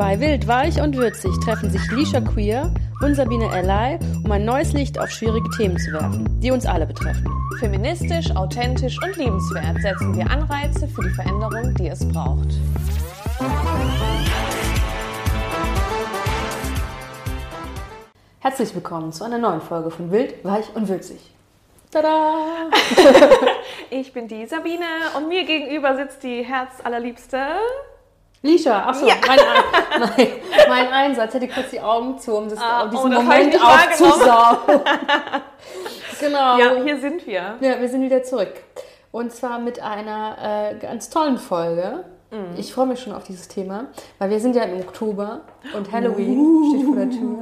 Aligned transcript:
Bei 0.00 0.18
Wild, 0.18 0.48
Weich 0.48 0.80
und 0.80 0.96
Würzig 0.96 1.30
treffen 1.44 1.68
sich 1.68 1.90
Lisha 1.90 2.22
Queer 2.22 2.72
und 3.02 3.14
Sabine 3.16 3.54
Ellay, 3.54 3.98
um 4.24 4.32
ein 4.32 4.46
neues 4.46 4.72
Licht 4.72 4.98
auf 4.98 5.10
schwierige 5.10 5.50
Themen 5.50 5.76
zu 5.76 5.92
werfen, 5.92 6.40
die 6.40 6.50
uns 6.50 6.64
alle 6.64 6.86
betreffen. 6.86 7.30
Feministisch, 7.58 8.34
authentisch 8.34 8.96
und 9.04 9.14
liebenswert 9.18 9.82
setzen 9.82 10.16
wir 10.16 10.30
Anreize 10.30 10.88
für 10.88 11.02
die 11.02 11.10
Veränderung, 11.10 11.74
die 11.74 11.88
es 11.88 12.08
braucht. 12.08 12.48
Herzlich 18.38 18.74
willkommen 18.74 19.12
zu 19.12 19.24
einer 19.24 19.36
neuen 19.36 19.60
Folge 19.60 19.90
von 19.90 20.10
Wild, 20.10 20.42
Weich 20.42 20.74
und 20.74 20.88
Würzig. 20.88 21.20
Tada! 21.90 22.70
Ich 23.92 24.12
bin 24.12 24.28
die 24.28 24.46
Sabine 24.46 24.86
und 25.16 25.28
mir 25.28 25.44
gegenüber 25.44 25.96
sitzt 25.96 26.22
die 26.22 26.44
herzallerliebste. 26.44 27.38
Lisha, 28.42 28.84
achso, 28.88 29.06
Ja. 29.06 29.14
mein, 29.26 29.38
Ein- 29.38 30.00
mein, 30.16 30.28
mein 30.68 30.88
Einsatz. 30.88 31.34
Hätte 31.34 31.48
kurz 31.48 31.70
die 31.70 31.80
Augen 31.80 32.18
zu, 32.18 32.34
um, 32.36 32.48
das, 32.48 32.58
Ah, 32.58 32.84
um 32.84 32.90
diesen 32.90 33.14
oh, 33.16 33.20
Moment 33.20 33.54
aufzusaugen. 33.62 34.80
genau. 36.20 36.58
Ja, 36.58 36.74
hier 36.82 36.98
sind 37.00 37.26
wir. 37.26 37.56
Ja, 37.60 37.80
wir 37.80 37.88
sind 37.88 38.02
wieder 38.02 38.22
zurück. 38.22 38.52
Und 39.12 39.32
zwar 39.32 39.58
mit 39.58 39.80
einer 39.82 40.70
äh, 40.72 40.74
ganz 40.78 41.10
tollen 41.10 41.36
Folge. 41.36 42.04
Mhm. 42.30 42.54
Ich 42.56 42.72
freue 42.72 42.86
mich 42.86 43.00
schon 43.00 43.12
auf 43.12 43.24
dieses 43.24 43.48
Thema, 43.48 43.86
weil 44.18 44.30
wir 44.30 44.40
sind 44.40 44.54
ja 44.56 44.62
im 44.62 44.80
Oktober 44.80 45.40
und 45.76 45.90
Halloween 45.92 46.38
Uh. 46.38 46.70
steht 46.74 46.86
vor 46.86 46.96
der 46.96 47.10
Tür. 47.10 47.38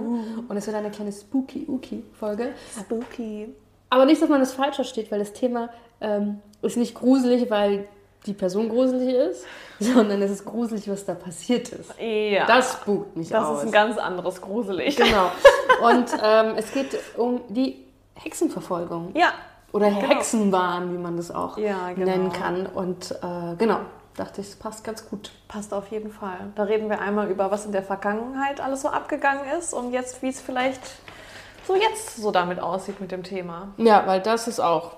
Und 0.48 0.56
es 0.56 0.66
wird 0.66 0.76
eine 0.76 0.90
kleine 0.90 1.12
Spooky-Ooky-Folge. 1.12 2.54
Spooky. 2.80 3.54
Aber 3.90 4.04
nicht, 4.06 4.20
dass 4.20 4.28
man 4.28 4.40
das 4.40 4.52
falsch 4.54 4.76
versteht, 4.76 5.12
weil 5.12 5.18
das 5.18 5.32
Thema 5.32 5.68
ähm, 6.00 6.40
ist 6.62 6.76
nicht 6.76 6.94
gruselig, 6.94 7.50
weil 7.50 7.86
die 8.28 8.34
Person 8.34 8.68
gruselig 8.68 9.14
ist, 9.14 9.45
sondern 9.80 10.23
es 10.23 10.30
ist 10.30 10.45
gruselig, 10.45 10.88
was 10.88 11.05
da 11.05 11.14
passiert 11.14 11.70
ist. 11.70 11.91
Ja. 12.00 12.46
Das 12.46 12.75
spukt 12.75 13.16
mich 13.16 13.28
das 13.30 13.44
aus. 13.44 13.58
ist 13.61 13.66
ein 13.66 13.72
ganz 13.72 13.98
anderes 13.98 14.41
Gruselig. 14.41 14.97
genau. 14.97 15.30
Und 15.83 16.06
ähm, 16.22 16.55
es 16.56 16.72
geht 16.72 16.98
um 17.17 17.41
die 17.48 17.84
Hexenverfolgung. 18.14 19.12
Ja. 19.14 19.28
Oder 19.72 19.89
Genau. 19.91 20.00
Hexenwahn, 20.08 20.92
wie 20.94 20.98
man 20.98 21.17
das 21.17 21.30
auch 21.30 21.58
Ja, 21.58 21.92
genau. 21.92 22.06
nennen 22.06 22.33
kann. 22.33 22.67
Und 22.67 23.12
äh, 23.22 23.55
genau, 23.58 23.80
dachte 24.17 24.41
ich, 24.41 24.48
es 24.48 24.56
passt 24.56 24.83
ganz 24.83 25.08
gut. 25.08 25.30
Passt 25.47 25.72
auf 25.74 25.89
jeden 25.89 26.11
Fall. 26.11 26.39
Da 26.56 26.64
reden 26.64 26.89
wir 26.89 27.00
einmal 27.00 27.30
über, 27.30 27.50
was 27.50 27.67
in 27.67 27.72
der 27.72 27.83
Vergangenheit 27.83 28.61
alles 28.61 28.83
so 28.83 28.89
abgegangen 28.89 29.45
ist 29.58 29.74
und 29.74 29.92
jetzt, 29.92 30.22
wie 30.22 30.28
es 30.28 30.41
vielleicht 30.41 30.80
so 31.67 31.74
jetzt 31.77 32.17
so 32.17 32.30
damit 32.30 32.61
aussieht 32.61 32.98
mit 33.00 33.12
dem 33.12 33.22
Thema. 33.22 33.69
Ja, 33.77 34.06
weil 34.06 34.20
das 34.22 34.48
ist 34.48 34.58
auch. 34.61 34.97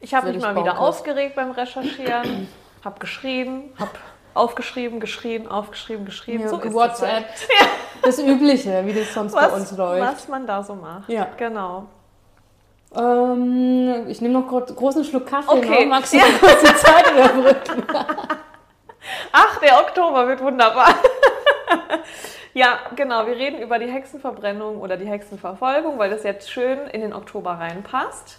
Ich 0.00 0.14
habe 0.14 0.28
mich 0.28 0.36
ich 0.36 0.42
mal 0.42 0.52
wieder 0.52 0.64
Bauchkraft. 0.64 0.80
aufgeregt 0.80 1.36
beim 1.36 1.50
Recherchieren, 1.50 2.48
habe 2.84 2.98
geschrieben, 2.98 3.72
habe 3.78 3.90
aufgeschrieben, 4.34 5.00
geschrieben, 5.00 5.48
aufgeschrieben, 5.48 6.04
geschrieben. 6.04 6.48
so 6.48 6.58
ist 6.58 6.72
WhatsApp. 6.72 7.10
halt. 7.10 7.26
Das 8.02 8.18
Übliche, 8.18 8.84
wie 8.86 8.94
das 8.94 9.12
sonst 9.12 9.34
bei 9.34 9.46
uns 9.48 9.72
Was, 9.72 9.78
läuft. 9.78 10.12
was 10.12 10.28
man 10.28 10.46
da 10.46 10.62
so 10.62 10.74
macht. 10.74 11.08
Ja. 11.08 11.28
Genau. 11.36 11.86
Ähm, 12.96 14.06
ich 14.08 14.20
nehme 14.20 14.34
noch 14.34 14.48
kurz 14.48 14.74
großen 14.74 15.04
Schluck 15.04 15.26
Kaffee. 15.26 15.50
Okay. 15.50 15.84
Noch. 15.84 15.98
Magst 15.98 16.12
du 16.12 16.18
mal 16.18 16.32
kurz 16.40 16.60
die 16.60 16.74
Zeit 16.76 17.10
überbrücken? 17.10 17.84
Ach, 19.32 19.58
der 19.60 19.80
Oktober 19.80 20.26
wird 20.28 20.40
wunderbar. 20.40 20.94
ja, 22.54 22.78
genau. 22.96 23.26
Wir 23.26 23.36
reden 23.36 23.60
über 23.60 23.78
die 23.78 23.90
Hexenverbrennung 23.90 24.80
oder 24.80 24.96
die 24.96 25.06
Hexenverfolgung, 25.06 25.98
weil 25.98 26.10
das 26.10 26.22
jetzt 26.22 26.50
schön 26.50 26.86
in 26.88 27.00
den 27.00 27.12
Oktober 27.12 27.52
reinpasst. 27.52 28.38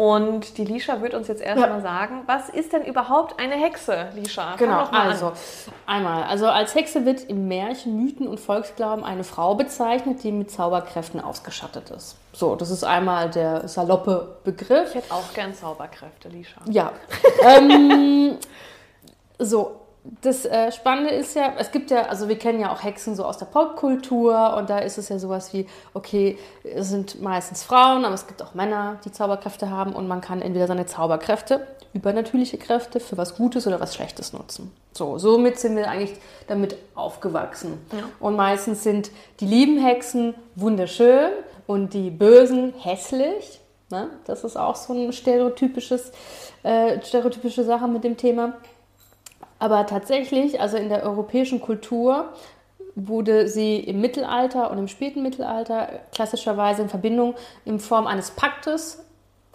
Und 0.00 0.56
die 0.56 0.64
Lisha 0.64 1.02
wird 1.02 1.12
uns 1.12 1.28
jetzt 1.28 1.42
erstmal 1.42 1.68
Ja. 1.68 1.80
sagen, 1.82 2.22
was 2.24 2.48
ist 2.48 2.72
denn 2.72 2.86
überhaupt 2.86 3.38
eine 3.38 3.54
Hexe, 3.56 4.06
Lisha? 4.14 4.56
Genau, 4.56 4.76
mal 4.76 4.88
an. 4.92 5.08
also 5.08 5.32
einmal. 5.84 6.22
Also 6.22 6.46
als 6.46 6.74
Hexe 6.74 7.04
wird 7.04 7.24
im 7.24 7.48
Märchen, 7.48 8.02
Mythen 8.02 8.26
und 8.26 8.40
Volksglauben 8.40 9.04
eine 9.04 9.24
Frau 9.24 9.56
bezeichnet, 9.56 10.22
die 10.22 10.32
mit 10.32 10.50
Zauberkräften 10.50 11.20
ausgestattet 11.20 11.90
ist. 11.90 12.16
So, 12.32 12.56
das 12.56 12.70
ist 12.70 12.82
einmal 12.82 13.28
der 13.28 13.68
saloppe 13.68 14.38
Begriff. 14.42 14.88
Ich 14.88 14.94
hätte 14.94 15.12
auch 15.12 15.34
gern 15.34 15.52
Zauberkräfte, 15.52 16.30
Lisha. 16.30 16.62
Ja. 16.70 16.92
ähm, 17.42 18.38
so, 19.38 19.79
das 20.22 20.46
äh, 20.46 20.72
Spannende 20.72 21.10
ist 21.10 21.34
ja, 21.36 21.52
es 21.58 21.72
gibt 21.72 21.90
ja, 21.90 22.02
also 22.02 22.28
wir 22.28 22.38
kennen 22.38 22.60
ja 22.60 22.72
auch 22.72 22.82
Hexen 22.82 23.14
so 23.14 23.24
aus 23.24 23.38
der 23.38 23.46
Popkultur 23.46 24.56
und 24.56 24.70
da 24.70 24.78
ist 24.78 24.96
es 24.96 25.08
ja 25.08 25.18
sowas 25.18 25.52
wie, 25.52 25.66
okay, 25.92 26.38
es 26.64 26.88
sind 26.88 27.20
meistens 27.20 27.62
Frauen, 27.62 28.04
aber 28.04 28.14
es 28.14 28.26
gibt 28.26 28.42
auch 28.42 28.54
Männer, 28.54 28.98
die 29.04 29.12
Zauberkräfte 29.12 29.70
haben 29.70 29.92
und 29.92 30.08
man 30.08 30.20
kann 30.20 30.40
entweder 30.40 30.66
seine 30.66 30.86
Zauberkräfte, 30.86 31.66
übernatürliche 31.92 32.56
Kräfte, 32.56 33.00
für 33.00 33.18
was 33.18 33.36
Gutes 33.36 33.66
oder 33.66 33.80
was 33.80 33.94
Schlechtes 33.94 34.32
nutzen. 34.32 34.72
So, 34.92 35.18
somit 35.18 35.58
sind 35.58 35.76
wir 35.76 35.88
eigentlich 35.88 36.18
damit 36.46 36.76
aufgewachsen. 36.94 37.78
Und 38.20 38.36
meistens 38.36 38.82
sind 38.82 39.10
die 39.40 39.46
lieben 39.46 39.78
Hexen 39.78 40.34
wunderschön 40.54 41.30
und 41.66 41.92
die 41.94 42.10
bösen 42.10 42.74
hässlich. 42.78 43.60
Ne? 43.90 44.08
Das 44.24 44.44
ist 44.44 44.56
auch 44.56 44.76
so 44.76 44.92
ein 44.92 45.12
stereotypisches, 45.12 46.12
äh, 46.62 47.00
stereotypische 47.02 47.64
Sache 47.64 47.88
mit 47.88 48.04
dem 48.04 48.16
Thema. 48.16 48.54
Aber 49.60 49.86
tatsächlich, 49.86 50.60
also 50.60 50.76
in 50.76 50.88
der 50.88 51.04
europäischen 51.04 51.60
Kultur 51.60 52.30
wurde 52.96 53.46
sie 53.46 53.78
im 53.78 54.00
Mittelalter 54.00 54.70
und 54.70 54.78
im 54.78 54.88
späten 54.88 55.22
Mittelalter 55.22 56.00
klassischerweise 56.12 56.82
in 56.82 56.88
Verbindung 56.88 57.34
in 57.64 57.78
Form 57.78 58.06
eines 58.06 58.32
Paktes 58.32 59.04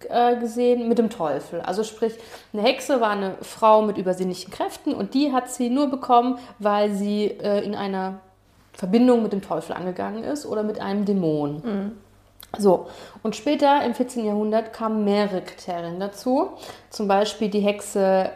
äh, 0.07 0.37
gesehen 0.37 0.87
mit 0.87 0.99
dem 0.99 1.09
Teufel. 1.09 1.59
Also 1.61 1.83
sprich, 1.83 2.13
eine 2.53 2.61
Hexe 2.61 3.01
war 3.01 3.09
eine 3.09 3.35
Frau 3.41 3.81
mit 3.81 3.97
übersinnlichen 3.97 4.51
Kräften 4.51 4.93
und 4.93 5.13
die 5.13 5.33
hat 5.33 5.49
sie 5.49 5.69
nur 5.69 5.87
bekommen, 5.87 6.37
weil 6.59 6.91
sie 6.91 7.25
äh, 7.25 7.63
in 7.63 7.75
einer 7.75 8.19
Verbindung 8.73 9.23
mit 9.23 9.33
dem 9.33 9.41
Teufel 9.41 9.73
angegangen 9.73 10.23
ist 10.23 10.45
oder 10.45 10.63
mit 10.63 10.79
einem 10.79 11.05
Dämon. 11.05 11.63
So, 12.57 12.87
und 13.23 13.35
später 13.35 13.83
im 13.83 13.93
14. 13.93 14.25
Jahrhundert 14.25 14.71
kamen 14.71 15.03
mehrere 15.03 15.41
Kriterien 15.41 15.99
dazu. 15.99 16.51
Zum 16.89 17.07
Beispiel 17.07 17.49
die 17.49 17.59
Hexe 17.59 18.31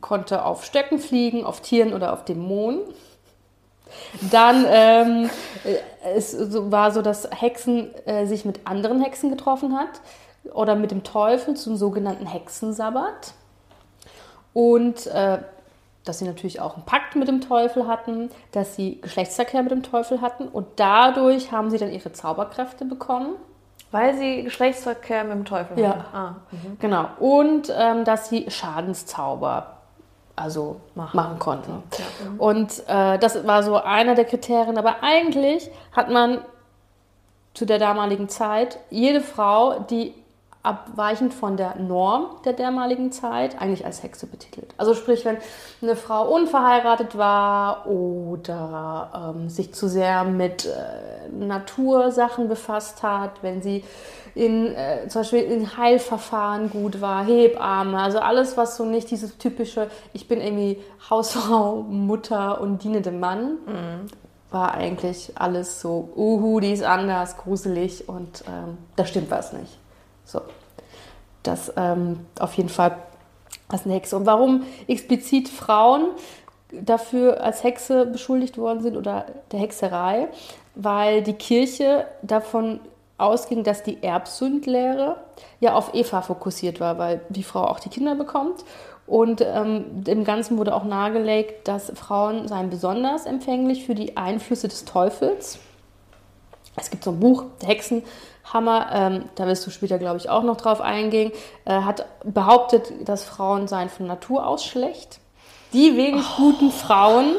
konnte 0.00 0.44
auf 0.44 0.64
Stöcken 0.64 0.98
fliegen, 0.98 1.44
auf 1.44 1.60
Tieren 1.60 1.92
oder 1.92 2.12
auf 2.12 2.24
Dämonen. 2.24 2.80
Dann 4.30 4.64
ähm, 4.68 5.30
äh, 5.64 5.76
es 6.16 6.36
war 6.70 6.90
so, 6.90 7.02
dass 7.02 7.28
Hexen 7.30 7.94
äh, 8.06 8.26
sich 8.26 8.44
mit 8.44 8.66
anderen 8.66 9.00
Hexen 9.00 9.30
getroffen 9.30 9.78
hat 9.78 10.00
oder 10.52 10.74
mit 10.74 10.90
dem 10.90 11.04
Teufel 11.04 11.54
zum 11.54 11.76
sogenannten 11.76 12.26
Hexensabbat. 12.26 13.34
Und 14.52 15.06
äh, 15.06 15.38
dass 16.04 16.18
sie 16.18 16.26
natürlich 16.26 16.60
auch 16.60 16.74
einen 16.74 16.84
Pakt 16.84 17.16
mit 17.16 17.28
dem 17.28 17.40
Teufel 17.40 17.86
hatten, 17.86 18.30
dass 18.52 18.76
sie 18.76 19.00
Geschlechtsverkehr 19.00 19.62
mit 19.62 19.72
dem 19.72 19.82
Teufel 19.82 20.20
hatten 20.20 20.48
und 20.48 20.66
dadurch 20.76 21.50
haben 21.50 21.70
sie 21.70 21.78
dann 21.78 21.90
ihre 21.90 22.12
Zauberkräfte 22.12 22.84
bekommen. 22.84 23.36
Weil 23.94 24.14
sie 24.14 24.42
Geschlechtsverkehr 24.42 25.22
mit 25.22 25.34
dem 25.34 25.44
Teufel 25.44 25.78
Ja. 25.78 25.90
haben. 25.90 26.04
Ah. 26.12 26.34
Genau. 26.80 27.06
Und 27.20 27.72
ähm, 27.72 28.04
dass 28.04 28.28
sie 28.28 28.50
Schadenszauber 28.50 29.68
also 30.34 30.80
machen, 30.96 31.16
Machen. 31.16 31.38
konnten. 31.38 31.82
Ja. 31.96 32.04
Und 32.38 32.82
äh, 32.88 33.18
das 33.20 33.46
war 33.46 33.62
so 33.62 33.76
einer 33.76 34.16
der 34.16 34.24
Kriterien. 34.24 34.78
Aber 34.78 34.96
eigentlich 35.04 35.70
hat 35.92 36.10
man 36.10 36.38
zu 37.54 37.66
der 37.66 37.78
damaligen 37.78 38.28
Zeit 38.28 38.80
jede 38.90 39.20
Frau, 39.20 39.78
die 39.88 40.12
abweichend 40.64 41.34
von 41.34 41.56
der 41.56 41.76
Norm 41.76 42.26
der 42.44 42.54
damaligen 42.54 43.12
Zeit 43.12 43.60
eigentlich 43.60 43.84
als 43.84 44.02
Hexe 44.02 44.26
betitelt. 44.26 44.74
Also 44.78 44.94
sprich, 44.94 45.24
wenn 45.24 45.36
eine 45.82 45.94
Frau 45.94 46.26
unverheiratet 46.34 47.16
war 47.18 47.86
oder 47.86 49.34
ähm, 49.36 49.50
sich 49.50 49.74
zu 49.74 49.88
sehr 49.88 50.24
mit 50.24 50.64
äh, 50.64 51.28
Natursachen 51.30 52.48
befasst 52.48 53.02
hat, 53.02 53.42
wenn 53.42 53.62
sie 53.62 53.84
in 54.34 54.74
äh, 54.74 55.06
zum 55.08 55.20
Beispiel 55.20 55.42
in 55.42 55.76
Heilverfahren 55.76 56.70
gut 56.70 57.00
war, 57.00 57.24
Hebamme, 57.24 58.00
also 58.00 58.18
alles, 58.18 58.56
was 58.56 58.76
so 58.76 58.84
nicht 58.86 59.10
dieses 59.10 59.36
typische, 59.36 59.88
ich 60.14 60.26
bin 60.26 60.40
irgendwie 60.40 60.80
Hausfrau, 61.08 61.82
Mutter 61.82 62.60
und 62.60 62.82
diene 62.82 63.02
dem 63.02 63.20
Mann, 63.20 63.58
war 64.50 64.72
eigentlich 64.72 65.32
alles 65.34 65.80
so, 65.80 66.08
uhu, 66.16 66.60
die 66.60 66.72
ist 66.72 66.84
anders, 66.84 67.36
gruselig 67.36 68.08
und 68.08 68.44
ähm, 68.48 68.78
da 68.96 69.04
stimmt 69.04 69.30
was 69.30 69.52
nicht. 69.52 69.78
So, 70.24 70.40
das 71.42 71.72
ähm, 71.76 72.26
auf 72.38 72.54
jeden 72.54 72.68
Fall 72.68 72.96
als 73.68 73.84
eine 73.84 73.94
Hexe. 73.94 74.16
Und 74.16 74.26
warum 74.26 74.64
explizit 74.86 75.48
Frauen 75.48 76.08
dafür 76.72 77.42
als 77.42 77.62
Hexe 77.62 78.06
beschuldigt 78.06 78.58
worden 78.58 78.82
sind 78.82 78.96
oder 78.96 79.26
der 79.52 79.60
Hexerei? 79.60 80.28
Weil 80.74 81.22
die 81.22 81.34
Kirche 81.34 82.06
davon 82.22 82.80
ausging, 83.16 83.62
dass 83.62 83.82
die 83.82 84.02
Erbsündlehre 84.02 85.16
ja 85.60 85.74
auf 85.74 85.94
Eva 85.94 86.22
fokussiert 86.22 86.80
war, 86.80 86.98
weil 86.98 87.20
die 87.28 87.44
Frau 87.44 87.64
auch 87.64 87.78
die 87.78 87.88
Kinder 87.88 88.14
bekommt. 88.14 88.64
Und 89.06 89.42
ähm, 89.42 90.02
dem 90.02 90.24
Ganzen 90.24 90.56
wurde 90.56 90.74
auch 90.74 90.84
nahegelegt, 90.84 91.68
dass 91.68 91.92
Frauen 91.94 92.48
seien 92.48 92.70
besonders 92.70 93.26
empfänglich 93.26 93.84
für 93.84 93.94
die 93.94 94.16
Einflüsse 94.16 94.66
des 94.66 94.84
Teufels. 94.84 95.58
Es 96.76 96.90
gibt 96.90 97.04
so 97.04 97.10
ein 97.10 97.20
Buch, 97.20 97.44
der 97.60 97.68
Hexenhammer, 98.44 98.88
ähm, 98.92 99.24
da 99.34 99.46
wirst 99.46 99.66
du 99.66 99.70
später, 99.70 99.98
glaube 99.98 100.18
ich, 100.18 100.28
auch 100.28 100.42
noch 100.42 100.56
drauf 100.56 100.80
eingehen, 100.80 101.32
äh, 101.64 101.80
hat 101.80 102.06
behauptet, 102.24 102.92
dass 103.08 103.24
Frauen 103.24 103.68
seien 103.68 103.88
von 103.88 104.06
Natur 104.06 104.46
aus 104.46 104.64
schlecht. 104.64 105.18
Die 105.72 105.96
wenig 105.96 106.24
guten 106.36 106.70
Frauen 106.70 107.34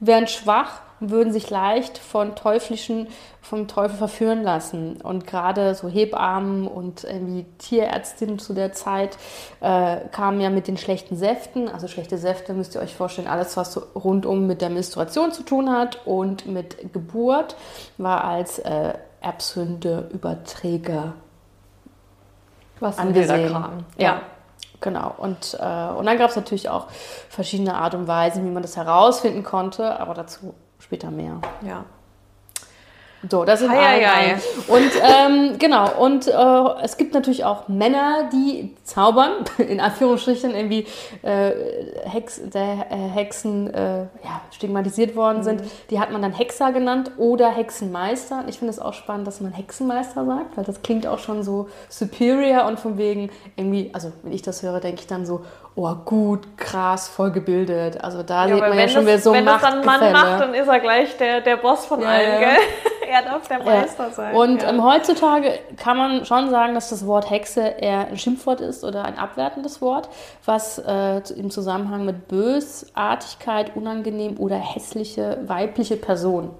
wären 0.00 0.26
schwach 0.26 0.82
und 1.00 1.10
würden 1.10 1.32
sich 1.32 1.48
leicht 1.48 1.96
von 1.96 2.34
teuflischen, 2.34 3.08
vom 3.40 3.68
Teufel 3.68 3.96
verführen 3.96 4.42
lassen. 4.42 5.00
Und 5.00 5.26
gerade 5.26 5.74
so 5.74 5.88
Hebammen 5.88 6.66
und 6.66 7.04
irgendwie 7.04 7.46
Tierärztinnen 7.56 8.38
zu 8.38 8.52
der 8.52 8.74
Zeit 8.74 9.16
äh, 9.60 9.96
kamen 10.12 10.42
ja 10.42 10.50
mit 10.50 10.68
den 10.68 10.76
schlechten 10.76 11.16
Säften. 11.16 11.70
Also 11.70 11.88
schlechte 11.88 12.18
Säfte 12.18 12.52
müsst 12.52 12.74
ihr 12.74 12.82
euch 12.82 12.94
vorstellen, 12.94 13.28
alles, 13.28 13.56
was 13.56 13.72
so 13.72 13.82
rundum 13.94 14.46
mit 14.46 14.60
der 14.60 14.68
Menstruation 14.68 15.32
zu 15.32 15.42
tun 15.42 15.70
hat 15.70 16.06
und 16.06 16.44
mit 16.44 16.92
Geburt, 16.92 17.56
war 17.96 18.24
als 18.24 18.58
äh, 18.58 18.92
Erbsünde-Überträger 19.20 21.14
Was 22.80 22.98
ein 22.98 23.08
angesehen. 23.08 23.50
Kram. 23.50 23.84
Ja. 23.96 24.22
Genau. 24.80 25.14
Und, 25.18 25.58
äh, 25.60 25.88
und 25.90 26.06
dann 26.06 26.16
gab 26.16 26.30
es 26.30 26.36
natürlich 26.36 26.70
auch 26.70 26.86
verschiedene 27.28 27.74
Art 27.74 27.94
und 27.94 28.08
Weisen, 28.08 28.46
wie 28.46 28.50
man 28.50 28.62
das 28.62 28.76
herausfinden 28.76 29.44
konnte, 29.44 30.00
aber 30.00 30.14
dazu 30.14 30.54
später 30.78 31.10
mehr. 31.10 31.40
ja. 31.62 31.84
So, 33.28 33.44
das 33.44 33.60
sind 33.60 33.70
hei, 33.70 34.06
allgemein. 34.06 34.40
Und 34.66 34.90
ähm, 35.02 35.58
genau, 35.58 35.92
und 36.00 36.26
äh, 36.26 36.82
es 36.82 36.96
gibt 36.96 37.12
natürlich 37.12 37.44
auch 37.44 37.68
Männer, 37.68 38.30
die 38.32 38.74
zaubern, 38.84 39.44
in 39.58 39.78
Anführungsstrichen 39.78 40.54
irgendwie 40.54 40.86
äh, 41.22 41.52
Hex, 42.04 42.40
der 42.50 42.86
äh, 42.90 42.96
Hexen 42.96 43.72
äh, 43.74 44.00
ja, 44.00 44.40
stigmatisiert 44.50 45.16
worden 45.16 45.42
sind. 45.42 45.62
Die 45.90 46.00
hat 46.00 46.12
man 46.12 46.22
dann 46.22 46.32
Hexer 46.32 46.72
genannt 46.72 47.12
oder 47.18 47.50
Hexenmeister. 47.50 48.44
Ich 48.46 48.58
finde 48.58 48.70
es 48.70 48.78
auch 48.78 48.94
spannend, 48.94 49.26
dass 49.26 49.42
man 49.42 49.52
Hexenmeister 49.52 50.24
sagt, 50.24 50.56
weil 50.56 50.64
das 50.64 50.80
klingt 50.80 51.06
auch 51.06 51.18
schon 51.18 51.42
so 51.42 51.68
superior 51.90 52.64
und 52.64 52.80
von 52.80 52.96
wegen 52.96 53.30
irgendwie, 53.56 53.90
also 53.92 54.12
wenn 54.22 54.32
ich 54.32 54.42
das 54.42 54.62
höre, 54.62 54.80
denke 54.80 55.00
ich 55.00 55.06
dann 55.06 55.26
so, 55.26 55.44
oh 55.76 55.94
gut, 56.04 56.56
krass, 56.56 57.08
voll 57.08 57.30
gebildet. 57.30 58.02
Also 58.02 58.22
da 58.22 58.46
Ja, 58.46 58.54
sieht 58.54 58.60
man 58.68 58.78
ja 58.78 58.88
schon 58.88 59.02
wieder 59.06 59.18
so 59.18 59.32
wenn 59.32 59.46
das 59.46 59.62
dann 59.62 59.80
ein 59.80 59.84
Mann 59.86 60.12
macht, 60.12 60.40
dann 60.40 60.54
ist 60.54 60.68
er 60.68 60.80
gleich 60.80 61.16
der, 61.16 61.40
der 61.40 61.56
Boss 61.56 61.86
von 61.86 62.00
Ja, 62.00 62.08
allen, 62.08 62.32
ja. 62.34 62.38
gell? 62.40 62.58
er 63.10 63.22
darf 63.22 63.48
der 63.48 63.58
Meister 63.64 64.10
sein. 64.10 64.34
Und 64.36 64.62
ähm, 64.62 64.84
heutzutage 64.84 65.58
kann 65.76 65.96
man 65.96 66.24
schon 66.24 66.50
sagen, 66.50 66.74
dass 66.74 66.90
das 66.90 67.06
Wort 67.06 67.28
Hexe 67.30 67.60
eher 67.62 68.06
ein 68.08 68.16
Schimpfwort 68.18 68.60
ist 68.60 68.84
oder 68.84 69.04
ein 69.04 69.18
abwertendes 69.18 69.80
Wort, 69.80 70.08
was 70.44 70.78
äh, 70.78 71.20
im 71.36 71.50
Zusammenhang 71.50 72.04
mit 72.04 72.28
Bösartigkeit, 72.28 73.74
unangenehm 73.74 74.38
oder 74.38 74.56
hässliche 74.56 75.38
weibliche 75.46 75.96
Person 75.96 76.50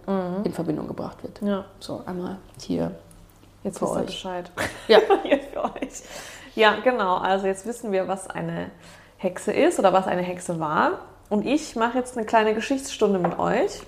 in 0.45 0.53
Verbindung 0.53 0.89
gebracht 0.89 1.23
wird. 1.23 1.41
Mhm. 1.43 1.49
ja, 1.49 1.65
So, 1.79 2.03
einmal 2.07 2.37
hier. 2.61 2.91
jetzt 3.63 3.79
für 3.79 3.85
wisst 3.85 3.97
euch. 3.97 4.07
Bescheid. 4.07 4.51
Ja. 4.89 4.99
Hier 5.23 5.39
für 5.53 5.65
euch. 5.65 6.03
Ja, 6.55 6.77
genau. 6.83 7.17
Also 7.17 7.47
jetzt 7.47 7.67
wissen 7.67 7.93
wir, 7.93 8.09
was 8.09 8.29
eine 8.29 8.71
Hexe 9.19 9.53
ist 9.53 9.79
oder 9.79 9.93
was 9.93 10.07
eine 10.07 10.23
Hexe 10.23 10.61
war. 10.61 11.01
Und 11.29 11.47
ich 11.47 11.77
mache 11.77 11.99
jetzt 11.99 12.17
eine 12.17 12.27
kleine 12.27 12.55
Geschichtsstunde 12.55 13.19
mit 13.19 13.39
euch. 13.39 13.83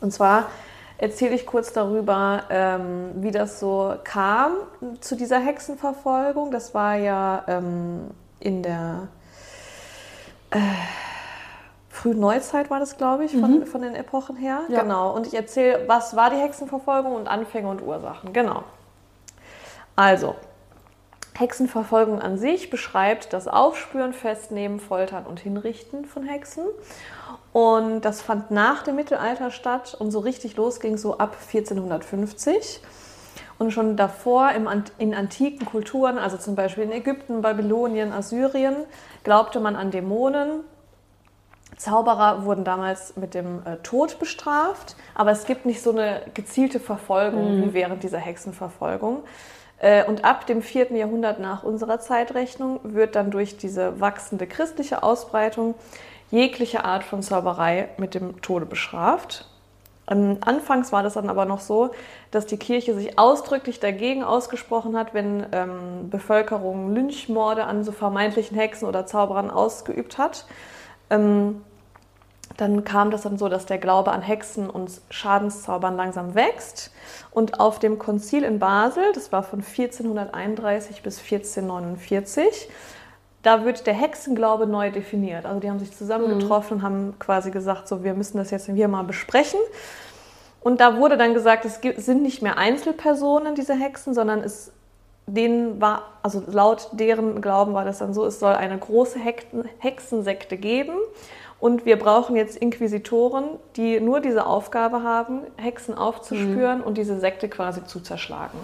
Und 0.00 0.12
zwar 0.12 0.46
erzähle 0.98 1.34
ich 1.34 1.46
kurz 1.46 1.72
darüber, 1.72 2.42
ähm, 2.50 3.10
wie 3.16 3.30
das 3.30 3.60
so 3.60 3.94
kam 4.02 4.52
zu 5.00 5.14
dieser 5.14 5.38
Hexenverfolgung. 5.38 6.50
Das 6.50 6.74
war 6.74 6.96
ja 6.96 7.44
ähm, 7.46 8.10
in 8.40 8.62
der 8.62 9.08
äh, 10.50 10.58
frühen 11.88 12.20
Neuzeit 12.20 12.70
war 12.70 12.80
das, 12.80 12.96
glaube 12.96 13.24
ich, 13.24 13.32
von, 13.32 13.66
von 13.66 13.82
den 13.82 13.94
Epochen 13.94 14.36
her. 14.36 14.60
Ja. 14.68 14.82
Genau. 14.82 15.14
Und 15.14 15.26
ich 15.26 15.34
erzähle, 15.34 15.84
was 15.86 16.16
war 16.16 16.30
die 16.30 16.36
Hexenverfolgung 16.36 17.14
und 17.14 17.28
Anfänge 17.28 17.68
und 17.68 17.82
Ursachen. 17.82 18.32
Genau. 18.32 18.64
Also, 19.96 20.36
Hexenverfolgung 21.38 22.20
an 22.20 22.36
sich 22.36 22.68
beschreibt 22.68 23.32
das 23.32 23.46
Aufspüren, 23.46 24.12
Festnehmen, 24.12 24.80
Foltern 24.80 25.24
und 25.24 25.38
Hinrichten 25.38 26.04
von 26.04 26.24
Hexen. 26.24 26.64
Und 27.52 28.00
das 28.00 28.20
fand 28.20 28.50
nach 28.50 28.82
dem 28.82 28.96
Mittelalter 28.96 29.52
statt 29.52 29.96
und 29.98 30.10
so 30.10 30.18
richtig 30.18 30.56
los 30.56 30.80
ging 30.80 30.96
so 30.96 31.18
ab 31.18 31.36
1450. 31.52 32.80
Und 33.58 33.72
schon 33.72 33.96
davor 33.96 34.50
in 34.98 35.14
antiken 35.14 35.66
Kulturen, 35.66 36.18
also 36.18 36.36
zum 36.36 36.54
Beispiel 36.54 36.84
in 36.84 36.92
Ägypten, 36.92 37.42
Babylonien, 37.42 38.12
Assyrien, 38.12 38.76
glaubte 39.24 39.58
man 39.60 39.74
an 39.74 39.90
Dämonen. 39.90 40.60
Zauberer 41.76 42.44
wurden 42.44 42.64
damals 42.64 43.16
mit 43.16 43.34
dem 43.34 43.62
äh, 43.64 43.76
Tod 43.78 44.18
bestraft, 44.18 44.96
aber 45.14 45.30
es 45.30 45.44
gibt 45.44 45.66
nicht 45.66 45.82
so 45.82 45.92
eine 45.92 46.22
gezielte 46.34 46.80
Verfolgung 46.80 47.62
wie 47.62 47.72
während 47.72 48.02
dieser 48.02 48.18
Hexenverfolgung. 48.18 49.22
Äh, 49.80 50.04
Und 50.04 50.24
ab 50.24 50.46
dem 50.46 50.62
4. 50.62 50.92
Jahrhundert 50.92 51.38
nach 51.38 51.62
unserer 51.62 52.00
Zeitrechnung 52.00 52.80
wird 52.82 53.14
dann 53.14 53.30
durch 53.30 53.56
diese 53.56 54.00
wachsende 54.00 54.46
christliche 54.46 55.02
Ausbreitung 55.02 55.74
jegliche 56.30 56.84
Art 56.84 57.04
von 57.04 57.22
Zauberei 57.22 57.88
mit 57.96 58.14
dem 58.14 58.40
Tode 58.42 58.66
bestraft. 58.66 59.46
Ähm, 60.10 60.38
anfangs 60.40 60.92
war 60.92 61.02
das 61.02 61.14
dann 61.14 61.28
aber 61.28 61.44
noch 61.44 61.60
so, 61.60 61.90
dass 62.30 62.46
die 62.46 62.56
Kirche 62.56 62.94
sich 62.94 63.18
ausdrücklich 63.18 63.78
dagegen 63.80 64.24
ausgesprochen 64.24 64.96
hat, 64.96 65.14
wenn 65.14 65.46
ähm, 65.52 66.10
Bevölkerung 66.10 66.94
Lynchmorde 66.94 67.64
an 67.64 67.84
so 67.84 67.92
vermeintlichen 67.92 68.56
Hexen 68.56 68.88
oder 68.88 69.06
Zauberern 69.06 69.50
ausgeübt 69.50 70.18
hat. 70.18 70.46
Ähm, 71.10 71.62
dann 72.58 72.82
kam 72.82 73.12
das 73.12 73.22
dann 73.22 73.38
so, 73.38 73.48
dass 73.48 73.66
der 73.66 73.78
Glaube 73.78 74.10
an 74.10 74.20
Hexen 74.20 74.68
und 74.68 74.90
Schadenszaubern 75.10 75.96
langsam 75.96 76.34
wächst. 76.34 76.90
Und 77.30 77.60
auf 77.60 77.78
dem 77.78 78.00
Konzil 78.00 78.42
in 78.42 78.58
Basel, 78.58 79.04
das 79.14 79.30
war 79.30 79.44
von 79.44 79.60
1431 79.60 81.02
bis 81.02 81.20
1449, 81.20 82.68
da 83.42 83.64
wird 83.64 83.86
der 83.86 83.94
Hexenglaube 83.94 84.66
neu 84.66 84.90
definiert. 84.90 85.46
Also 85.46 85.60
die 85.60 85.70
haben 85.70 85.78
sich 85.78 85.96
zusammengetroffen 85.96 86.78
und 86.78 86.82
haben 86.82 87.14
quasi 87.20 87.52
gesagt, 87.52 87.86
so 87.86 88.02
wir 88.02 88.14
müssen 88.14 88.38
das 88.38 88.50
jetzt 88.50 88.66
hier 88.66 88.88
mal 88.88 89.04
besprechen. 89.04 89.60
Und 90.60 90.80
da 90.80 90.96
wurde 90.98 91.16
dann 91.16 91.34
gesagt, 91.34 91.64
es 91.64 91.80
sind 92.04 92.22
nicht 92.22 92.42
mehr 92.42 92.58
Einzelpersonen, 92.58 93.54
diese 93.54 93.74
Hexen, 93.74 94.14
sondern 94.14 94.40
es 94.40 94.72
denen 95.26 95.80
war, 95.80 96.02
also 96.24 96.42
laut 96.50 96.88
deren 96.92 97.40
Glauben 97.40 97.72
war 97.74 97.84
das 97.84 97.98
dann 97.98 98.14
so, 98.14 98.26
es 98.26 98.40
soll 98.40 98.54
eine 98.54 98.76
große 98.76 99.20
Hexen, 99.20 99.68
Hexensekte 99.78 100.56
geben. 100.56 100.96
Und 101.60 101.84
wir 101.84 101.98
brauchen 101.98 102.36
jetzt 102.36 102.56
Inquisitoren, 102.56 103.44
die 103.76 103.98
nur 104.00 104.20
diese 104.20 104.46
Aufgabe 104.46 105.02
haben, 105.02 105.40
Hexen 105.56 105.96
aufzuspüren 105.98 106.80
und 106.82 106.96
diese 106.98 107.18
Sekte 107.18 107.48
quasi 107.48 107.84
zu 107.84 108.00
zerschlagen. 108.00 108.58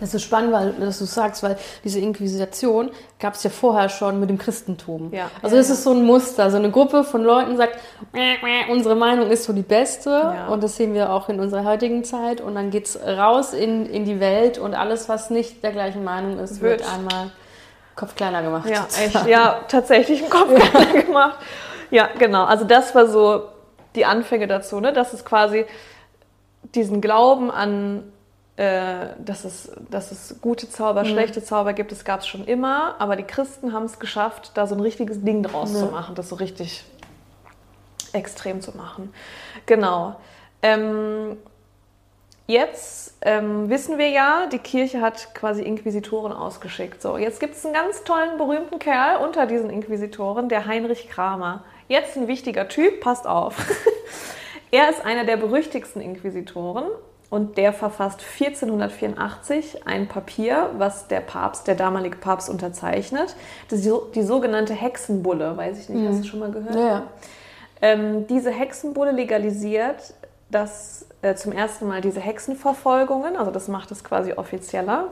Das 0.00 0.12
ist 0.12 0.24
spannend, 0.24 0.52
weil 0.52 0.72
dass 0.72 0.98
du 0.98 1.04
sagst, 1.04 1.44
weil 1.44 1.56
diese 1.84 2.00
Inquisition 2.00 2.90
gab 3.20 3.34
es 3.34 3.44
ja 3.44 3.50
vorher 3.50 3.88
schon 3.88 4.18
mit 4.18 4.28
dem 4.28 4.38
Christentum. 4.38 5.10
Ja. 5.12 5.30
Also 5.40 5.54
Ja, 5.54 5.62
es 5.62 5.70
ist 5.70 5.84
so 5.84 5.92
ein 5.92 6.04
Muster, 6.04 6.50
so 6.50 6.56
eine 6.56 6.70
Gruppe 6.72 7.04
von 7.04 7.22
Leuten 7.22 7.56
sagt, 7.56 7.78
"Mäh, 8.12 8.34
mäh, 8.42 8.72
unsere 8.72 8.96
Meinung 8.96 9.30
ist 9.30 9.44
so 9.44 9.52
die 9.52 9.62
beste 9.62 10.10
Ja. 10.10 10.48
und 10.48 10.64
das 10.64 10.74
sehen 10.76 10.94
wir 10.94 11.12
auch 11.12 11.28
in 11.28 11.38
unserer 11.38 11.62
heutigen 11.64 12.02
Zeit 12.02 12.40
und 12.40 12.56
dann 12.56 12.70
geht's 12.70 12.98
raus 13.06 13.52
in, 13.54 13.86
in 13.86 14.04
die 14.04 14.18
Welt 14.18 14.58
und 14.58 14.74
alles, 14.74 15.08
was 15.08 15.30
nicht 15.30 15.62
der 15.62 15.70
gleichen 15.70 16.02
Meinung 16.02 16.40
ist, 16.40 16.60
wird, 16.60 16.80
Wird. 16.80 16.92
einmal 16.92 17.30
Kopf 17.94 18.16
kleiner 18.16 18.42
gemacht. 18.42 18.68
Ja, 18.68 18.86
echt, 19.00 19.26
ja, 19.28 19.60
tatsächlich 19.68 20.22
einen 20.22 20.30
Kopf 20.30 20.52
kleiner 20.52 21.02
gemacht. 21.04 21.38
Ja, 21.90 22.08
genau. 22.18 22.44
Also 22.44 22.64
das 22.64 22.94
war 22.94 23.06
so 23.06 23.48
die 23.94 24.04
Anfänge 24.04 24.46
dazu, 24.46 24.80
ne? 24.80 24.92
dass 24.92 25.12
es 25.12 25.24
quasi 25.24 25.66
diesen 26.74 27.00
Glauben 27.00 27.50
an, 27.50 28.12
äh, 28.56 29.08
dass, 29.18 29.44
es, 29.44 29.72
dass 29.90 30.10
es 30.10 30.40
gute 30.40 30.68
Zauber, 30.68 31.04
schlechte 31.04 31.42
Zauber 31.42 31.72
gibt, 31.72 31.92
das 31.92 32.04
gab 32.04 32.20
es 32.20 32.26
schon 32.26 32.44
immer, 32.44 32.96
aber 32.98 33.16
die 33.16 33.24
Christen 33.24 33.72
haben 33.72 33.84
es 33.84 33.98
geschafft, 33.98 34.52
da 34.54 34.66
so 34.66 34.74
ein 34.74 34.80
richtiges 34.80 35.22
Ding 35.22 35.42
draus 35.42 35.72
zu 35.72 35.86
machen, 35.86 36.14
das 36.14 36.28
so 36.28 36.36
richtig 36.36 36.84
extrem 38.12 38.60
zu 38.60 38.76
machen. 38.76 39.12
Genau. 39.66 40.16
Ähm, 40.62 41.36
Jetzt 42.46 43.16
ähm, 43.22 43.70
wissen 43.70 43.96
wir 43.96 44.08
ja, 44.10 44.46
die 44.52 44.58
Kirche 44.58 45.00
hat 45.00 45.34
quasi 45.34 45.62
Inquisitoren 45.62 46.30
ausgeschickt. 46.32 47.00
So, 47.00 47.16
jetzt 47.16 47.40
gibt 47.40 47.54
es 47.54 47.64
einen 47.64 47.72
ganz 47.72 48.04
tollen, 48.04 48.36
berühmten 48.36 48.78
Kerl 48.78 49.24
unter 49.24 49.46
diesen 49.46 49.70
Inquisitoren, 49.70 50.50
der 50.50 50.66
Heinrich 50.66 51.08
Kramer. 51.08 51.64
Jetzt 51.88 52.16
ein 52.16 52.28
wichtiger 52.28 52.68
Typ, 52.68 53.00
passt 53.00 53.26
auf. 53.26 53.56
er 54.70 54.90
ist 54.90 55.04
einer 55.04 55.24
der 55.24 55.36
berüchtigsten 55.36 56.00
Inquisitoren 56.00 56.84
und 57.30 57.58
der 57.58 57.72
verfasst 57.72 58.22
1484 58.40 59.86
ein 59.86 60.08
Papier, 60.08 60.70
was 60.78 61.08
der 61.08 61.20
Papst, 61.20 61.66
der 61.66 61.74
damalige 61.74 62.16
Papst 62.16 62.48
unterzeichnet. 62.48 63.36
Das 63.68 63.80
ist 63.80 63.86
die, 63.86 63.92
die 64.14 64.22
sogenannte 64.22 64.72
Hexenbulle. 64.72 65.56
Weiß 65.56 65.78
ich 65.78 65.88
nicht, 65.88 66.08
hast 66.08 66.24
du 66.24 66.28
schon 66.28 66.40
mal 66.40 66.50
gehört? 66.50 66.74
Ja. 66.74 67.02
Ähm, 67.82 68.26
diese 68.28 68.50
Hexenbulle 68.50 69.10
legalisiert 69.12 70.14
das 70.50 71.06
äh, 71.22 71.34
zum 71.34 71.52
ersten 71.52 71.86
Mal 71.86 72.00
diese 72.00 72.20
Hexenverfolgungen, 72.20 73.36
also 73.36 73.50
das 73.50 73.68
macht 73.68 73.90
es 73.90 74.04
quasi 74.04 74.32
offizieller. 74.34 75.08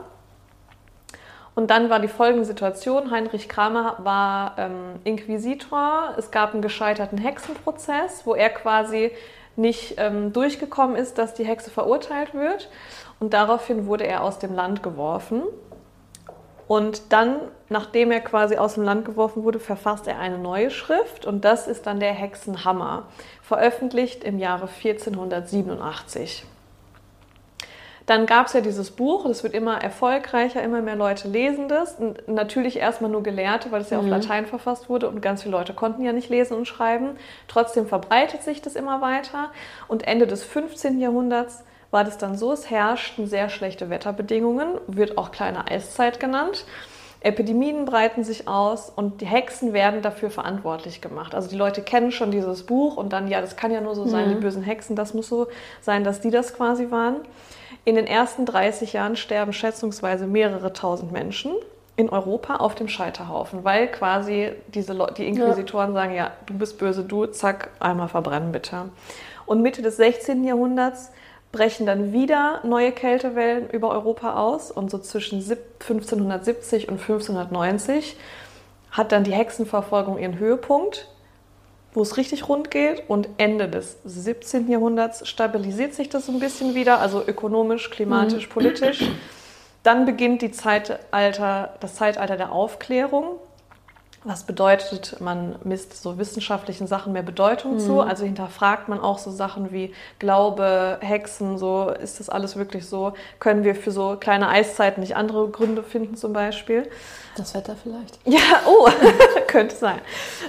Und 1.55 1.69
dann 1.69 1.89
war 1.89 1.99
die 1.99 2.07
folgende 2.07 2.45
Situation: 2.45 3.11
Heinrich 3.11 3.47
Kramer 3.47 3.97
war 3.99 4.55
ähm, 4.57 4.99
Inquisitor. 5.03 6.13
Es 6.17 6.31
gab 6.31 6.53
einen 6.53 6.61
gescheiterten 6.61 7.17
Hexenprozess, 7.17 8.25
wo 8.25 8.33
er 8.33 8.49
quasi 8.49 9.11
nicht 9.55 9.95
ähm, 9.97 10.33
durchgekommen 10.33 10.95
ist, 10.95 11.17
dass 11.17 11.33
die 11.33 11.45
Hexe 11.45 11.69
verurteilt 11.69 12.33
wird. 12.33 12.69
Und 13.19 13.33
daraufhin 13.33 13.85
wurde 13.85 14.05
er 14.05 14.23
aus 14.23 14.39
dem 14.39 14.55
Land 14.55 14.81
geworfen. 14.81 15.43
Und 16.67 17.11
dann, 17.11 17.39
nachdem 17.69 18.11
er 18.11 18.21
quasi 18.21 18.55
aus 18.55 18.75
dem 18.75 18.83
Land 18.83 19.05
geworfen 19.05 19.43
wurde, 19.43 19.59
verfasst 19.59 20.07
er 20.07 20.19
eine 20.19 20.37
neue 20.37 20.71
Schrift 20.71 21.25
und 21.25 21.43
das 21.43 21.67
ist 21.67 21.85
dann 21.85 21.99
der 21.99 22.13
Hexenhammer, 22.13 23.07
veröffentlicht 23.41 24.23
im 24.23 24.39
Jahre 24.39 24.67
1487. 24.67 26.45
Dann 28.05 28.25
gab 28.25 28.47
es 28.47 28.53
ja 28.53 28.61
dieses 28.61 28.91
Buch, 28.91 29.25
das 29.25 29.43
wird 29.43 29.53
immer 29.53 29.81
erfolgreicher, 29.81 30.61
immer 30.61 30.81
mehr 30.81 30.95
Leute 30.95 31.27
lesen 31.29 31.69
das. 31.69 31.95
Und 31.95 32.27
natürlich 32.27 32.77
erstmal 32.77 33.09
nur 33.09 33.23
Gelehrte, 33.23 33.71
weil 33.71 33.81
es 33.81 33.89
ja 33.89 34.01
mhm. 34.01 34.05
auf 34.05 34.09
Latein 34.09 34.45
verfasst 34.45 34.89
wurde 34.89 35.07
und 35.07 35.21
ganz 35.21 35.43
viele 35.43 35.55
Leute 35.55 35.73
konnten 35.73 36.03
ja 36.03 36.11
nicht 36.11 36.29
lesen 36.29 36.55
und 36.55 36.67
schreiben. 36.67 37.11
Trotzdem 37.47 37.87
verbreitet 37.87 38.43
sich 38.43 38.61
das 38.61 38.75
immer 38.75 39.01
weiter. 39.01 39.51
Und 39.87 40.05
Ende 40.05 40.27
des 40.27 40.43
15. 40.43 40.99
Jahrhunderts 40.99 41.63
war 41.91 42.03
das 42.03 42.17
dann 42.17 42.35
so, 42.37 42.51
es 42.51 42.69
herrschten 42.69 43.27
sehr 43.27 43.49
schlechte 43.49 43.89
Wetterbedingungen, 43.89 44.79
wird 44.87 45.17
auch 45.17 45.31
kleine 45.31 45.69
Eiszeit 45.69 46.19
genannt. 46.19 46.65
Epidemien 47.21 47.85
breiten 47.85 48.25
sich 48.25 48.49
aus 48.49 48.89
und 48.89 49.21
die 49.21 49.25
Hexen 49.25 49.71
werden 49.71 50.01
dafür 50.01 50.29
verantwortlich 50.29 50.99
gemacht. 50.99 51.33
Also 51.33 51.47
die 51.47 51.55
Leute 51.55 51.81
kennen 51.81 52.11
schon 52.11 52.31
dieses 52.31 52.63
Buch 52.63 52.97
und 52.97 53.13
dann, 53.13 53.29
ja, 53.29 53.39
das 53.39 53.55
kann 53.55 53.71
ja 53.71 53.79
nur 53.79 53.95
so 53.95 54.05
sein, 54.07 54.27
mhm. 54.27 54.33
die 54.33 54.41
bösen 54.41 54.63
Hexen, 54.63 54.97
das 54.97 55.13
muss 55.13 55.29
so 55.29 55.47
sein, 55.79 56.03
dass 56.03 56.19
die 56.19 56.31
das 56.31 56.53
quasi 56.53 56.91
waren. 56.91 57.17
In 57.85 57.95
den 57.95 58.07
ersten 58.07 58.45
30 58.45 58.93
Jahren 58.93 59.15
sterben 59.15 59.51
schätzungsweise 59.51 60.25
mehrere 60.25 60.71
tausend 60.71 61.11
Menschen 61.11 61.53
in 61.95 62.09
Europa 62.09 62.55
auf 62.55 62.75
dem 62.75 62.87
Scheiterhaufen, 62.87 63.63
weil 63.63 63.87
quasi 63.87 64.51
diese 64.67 64.93
Leute, 64.93 65.15
die 65.15 65.27
Inquisitoren 65.27 65.89
ja. 65.89 66.01
sagen, 66.01 66.15
ja, 66.15 66.31
du 66.45 66.53
bist 66.55 66.79
böse, 66.79 67.03
du, 67.03 67.25
zack, 67.27 67.69
einmal 67.79 68.07
verbrennen 68.07 68.51
bitte. 68.51 68.89
Und 69.45 69.61
Mitte 69.61 69.81
des 69.81 69.97
16. 69.97 70.43
Jahrhunderts 70.43 71.11
brechen 71.51 71.85
dann 71.85 72.13
wieder 72.13 72.61
neue 72.63 72.91
Kältewellen 72.91 73.69
über 73.69 73.89
Europa 73.91 74.35
aus 74.35 74.71
und 74.71 74.89
so 74.89 74.97
zwischen 74.97 75.39
1570 75.39 76.87
und 76.87 76.99
1590 76.99 78.17
hat 78.89 79.11
dann 79.11 79.23
die 79.23 79.33
Hexenverfolgung 79.33 80.17
ihren 80.17 80.39
Höhepunkt 80.39 81.12
wo 81.93 82.01
es 82.01 82.17
richtig 82.17 82.49
rund 82.49 82.71
geht. 82.71 83.03
Und 83.07 83.29
Ende 83.37 83.67
des 83.69 83.97
17. 84.05 84.69
Jahrhunderts 84.69 85.27
stabilisiert 85.27 85.93
sich 85.93 86.09
das 86.09 86.25
so 86.25 86.31
ein 86.31 86.39
bisschen 86.39 86.75
wieder, 86.75 86.99
also 86.99 87.23
ökonomisch, 87.25 87.89
klimatisch, 87.89 88.47
mhm. 88.47 88.51
politisch. 88.51 89.03
Dann 89.83 90.05
beginnt 90.05 90.41
die 90.41 90.51
Zeitalter, 90.51 91.75
das 91.79 91.95
Zeitalter 91.95 92.37
der 92.37 92.51
Aufklärung. 92.51 93.39
Was 94.25 94.43
bedeutet, 94.43 95.19
man 95.19 95.55
misst 95.63 96.01
so 96.01 96.17
wissenschaftlichen 96.17 96.87
Sachen 96.87 97.11
mehr 97.11 97.23
Bedeutung 97.23 97.73
mhm. 97.73 97.79
zu. 97.79 98.01
Also 98.01 98.23
hinterfragt 98.23 98.87
man 98.87 98.99
auch 98.99 99.17
so 99.17 99.31
Sachen 99.31 99.71
wie 99.73 99.93
Glaube, 100.19 100.97
Hexen, 101.01 101.57
so 101.57 101.89
ist 101.89 102.19
das 102.19 102.29
alles 102.29 102.55
wirklich 102.55 102.87
so? 102.87 103.13
Können 103.39 103.65
wir 103.65 103.75
für 103.75 103.91
so 103.91 104.15
kleine 104.17 104.47
Eiszeiten 104.47 105.01
nicht 105.01 105.17
andere 105.17 105.49
Gründe 105.49 105.83
finden 105.83 106.15
zum 106.15 106.31
Beispiel? 106.31 106.89
Das 107.35 107.53
Wetter 107.53 107.75
vielleicht. 107.75 108.19
Ja, 108.25 108.61
oh, 108.65 108.87
könnte 109.47 109.75
sein. 109.75 109.99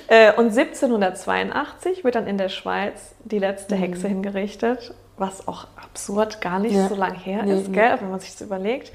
Äh, 0.07 0.33
und 0.35 0.57
1782 0.57 2.05
wird 2.05 2.15
dann 2.15 2.27
in 2.27 2.39
der 2.39 2.51
Schweiz 2.51 3.15
die 3.25 3.39
letzte 3.39 3.75
Hexe 3.75 4.07
mhm. 4.07 4.23
hingerichtet, 4.23 4.95
was 5.17 5.49
auch 5.49 5.67
absurd 5.83 6.41
gar 6.41 6.59
nicht 6.59 6.75
ja. 6.75 6.89
so 6.89 6.95
lange 6.95 7.19
her 7.19 7.43
nee, 7.45 7.59
ist, 7.61 7.73
gell, 7.73 7.97
wenn 8.01 8.11
man 8.11 8.21
sich 8.21 8.33
das 8.33 8.43
überlegt. 8.43 8.93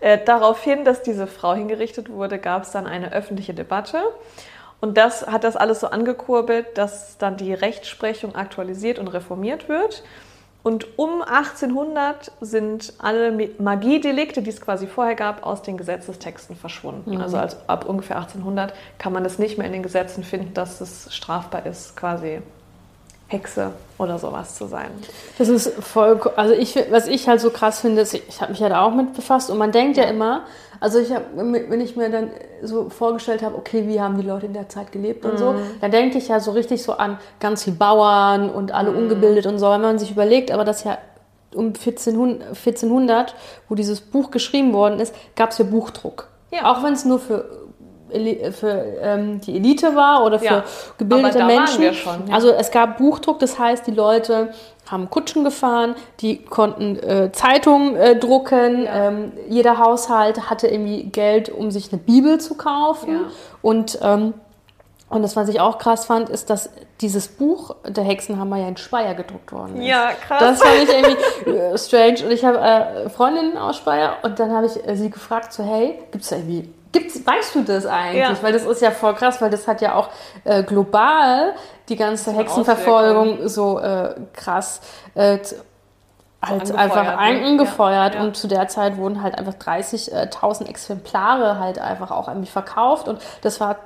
Äh, 0.00 0.18
daraufhin, 0.24 0.84
dass 0.84 1.02
diese 1.02 1.26
Frau 1.26 1.54
hingerichtet 1.54 2.10
wurde, 2.10 2.38
gab 2.38 2.62
es 2.62 2.70
dann 2.70 2.86
eine 2.86 3.12
öffentliche 3.12 3.54
Debatte. 3.54 4.02
Und 4.80 4.98
das 4.98 5.26
hat 5.26 5.44
das 5.44 5.56
alles 5.56 5.80
so 5.80 5.88
angekurbelt, 5.88 6.76
dass 6.76 7.16
dann 7.18 7.36
die 7.36 7.54
Rechtsprechung 7.54 8.34
aktualisiert 8.34 8.98
und 8.98 9.08
reformiert 9.08 9.68
wird. 9.68 10.02
Und 10.62 10.98
um 10.98 11.20
1800 11.20 12.32
sind 12.40 12.94
alle 12.98 13.50
Magiedelikte, 13.58 14.40
die 14.40 14.48
es 14.48 14.62
quasi 14.62 14.86
vorher 14.86 15.14
gab, 15.14 15.44
aus 15.44 15.60
den 15.60 15.76
Gesetzestexten 15.76 16.56
verschwunden. 16.56 17.16
Mhm. 17.16 17.20
Also 17.20 17.36
als, 17.36 17.68
ab 17.68 17.84
ungefähr 17.86 18.16
1800 18.16 18.72
kann 18.98 19.12
man 19.12 19.26
es 19.26 19.38
nicht 19.38 19.58
mehr 19.58 19.66
in 19.66 19.74
den 19.74 19.82
Gesetzen 19.82 20.24
finden, 20.24 20.54
dass 20.54 20.80
es 20.80 21.14
strafbar 21.14 21.66
ist, 21.66 21.98
quasi 21.98 22.40
Hexe 23.34 23.72
oder 23.98 24.18
sowas 24.18 24.54
zu 24.56 24.66
sein. 24.66 24.90
Das 25.38 25.48
ist 25.48 25.72
voll, 25.82 26.20
also 26.36 26.54
ich, 26.54 26.76
was 26.90 27.06
ich 27.06 27.28
halt 27.28 27.40
so 27.40 27.50
krass 27.50 27.80
finde, 27.80 28.02
ist, 28.02 28.14
ich 28.14 28.40
habe 28.40 28.52
mich 28.52 28.60
ja 28.60 28.68
da 28.68 28.82
auch 28.82 28.94
mit 28.94 29.14
befasst 29.14 29.50
und 29.50 29.58
man 29.58 29.72
denkt 29.72 29.96
ja 29.96 30.04
immer, 30.04 30.42
also 30.80 30.98
ich 30.98 31.12
habe, 31.12 31.24
wenn 31.34 31.80
ich 31.80 31.96
mir 31.96 32.10
dann 32.10 32.30
so 32.62 32.90
vorgestellt 32.90 33.42
habe, 33.42 33.56
okay, 33.56 33.86
wie 33.88 34.00
haben 34.00 34.16
die 34.18 34.26
Leute 34.26 34.46
in 34.46 34.52
der 34.52 34.68
Zeit 34.68 34.92
gelebt 34.92 35.24
und 35.24 35.34
mm. 35.34 35.38
so, 35.38 35.52
mhm. 35.52 35.58
dann 35.80 35.90
denke 35.90 36.18
ich 36.18 36.28
ja 36.28 36.40
so 36.40 36.50
richtig 36.50 36.82
so 36.82 36.92
an 36.92 37.18
ganz 37.40 37.64
viele 37.64 37.76
Bauern 37.76 38.50
und 38.50 38.72
alle 38.72 38.90
mm. 38.90 38.96
ungebildet 38.96 39.46
und 39.46 39.58
so, 39.58 39.70
wenn 39.70 39.80
man 39.80 39.98
sich 39.98 40.10
überlegt, 40.10 40.50
aber 40.50 40.64
das 40.64 40.84
ja 40.84 40.98
um 41.54 41.66
1400, 41.68 42.48
1400 42.48 43.34
wo 43.68 43.74
dieses 43.74 44.00
Buch 44.00 44.30
geschrieben 44.30 44.72
worden 44.72 44.98
ist, 45.00 45.14
gab 45.36 45.50
es 45.50 45.58
ja 45.58 45.64
Buchdruck. 45.64 46.28
Ja. 46.50 46.70
Auch 46.70 46.82
wenn 46.82 46.92
es 46.92 47.04
nur 47.04 47.18
für 47.18 47.63
für 48.52 48.84
ähm, 49.00 49.40
die 49.40 49.56
Elite 49.56 49.94
war 49.94 50.24
oder 50.24 50.38
für 50.38 50.44
ja, 50.44 50.64
gebildete 50.98 51.44
Menschen. 51.44 51.94
Schon, 51.94 52.28
ja. 52.28 52.34
Also 52.34 52.50
es 52.50 52.70
gab 52.70 52.98
Buchdruck, 52.98 53.38
das 53.38 53.58
heißt, 53.58 53.86
die 53.86 53.92
Leute 53.92 54.52
haben 54.90 55.08
Kutschen 55.08 55.44
gefahren, 55.44 55.94
die 56.20 56.44
konnten 56.44 56.96
äh, 56.96 57.32
Zeitungen 57.32 57.96
äh, 57.96 58.16
drucken, 58.16 58.84
ja. 58.84 59.08
ähm, 59.08 59.32
jeder 59.48 59.78
Haushalt 59.78 60.50
hatte 60.50 60.68
irgendwie 60.68 61.04
Geld, 61.04 61.48
um 61.48 61.70
sich 61.70 61.92
eine 61.92 62.00
Bibel 62.00 62.38
zu 62.38 62.54
kaufen 62.54 63.26
und 63.62 63.98
ähm, 64.02 64.34
und 65.14 65.22
das, 65.22 65.36
was 65.36 65.48
ich 65.48 65.60
auch 65.60 65.78
krass 65.78 66.06
fand, 66.06 66.28
ist, 66.28 66.50
dass 66.50 66.70
dieses 67.00 67.28
Buch, 67.28 67.76
der 67.86 68.02
Hexenhammer, 68.02 68.56
ja 68.56 68.66
in 68.66 68.76
Speyer 68.76 69.14
gedruckt 69.14 69.52
worden 69.52 69.76
ist. 69.76 69.86
Ja, 69.86 70.10
krass. 70.26 70.40
Das 70.40 70.62
fand 70.62 70.82
ich 70.82 70.88
irgendwie 70.88 71.50
äh, 71.50 71.78
strange. 71.78 72.24
Und 72.24 72.32
ich 72.32 72.44
habe 72.44 72.58
äh, 72.58 73.08
Freundinnen 73.10 73.56
aus 73.56 73.76
Speyer 73.76 74.16
und 74.22 74.40
dann 74.40 74.52
habe 74.52 74.66
ich 74.66 74.88
äh, 74.88 74.96
sie 74.96 75.10
gefragt, 75.10 75.52
so, 75.52 75.62
hey, 75.62 76.00
gibt 76.10 76.24
es 76.24 76.30
da 76.30 76.36
irgendwie 76.36 76.68
Gibt's, 76.94 77.26
weißt 77.26 77.56
du 77.56 77.62
das 77.64 77.86
eigentlich? 77.86 78.22
Ja. 78.22 78.36
Weil 78.40 78.52
das 78.52 78.64
ist 78.64 78.80
ja 78.80 78.92
voll 78.92 79.14
krass, 79.14 79.42
weil 79.42 79.50
das 79.50 79.66
hat 79.66 79.80
ja 79.80 79.96
auch 79.96 80.10
äh, 80.44 80.62
global 80.62 81.54
die 81.88 81.96
ganze 81.96 82.30
Hexenverfolgung 82.30 83.48
so 83.48 83.80
äh, 83.80 84.14
krass 84.32 84.80
äh, 85.16 85.38
halt 86.40 86.72
einfach 86.72 87.18
angefeuert. 87.18 88.14
Ja. 88.14 88.22
Und 88.22 88.36
zu 88.36 88.46
der 88.46 88.68
Zeit 88.68 88.96
wurden 88.96 89.22
halt 89.24 89.36
einfach 89.36 89.54
30.000 89.54 90.68
Exemplare 90.68 91.58
halt 91.58 91.80
einfach 91.80 92.12
auch 92.12 92.28
irgendwie 92.28 92.50
verkauft. 92.50 93.08
Und 93.08 93.20
das 93.42 93.58
war 93.58 93.76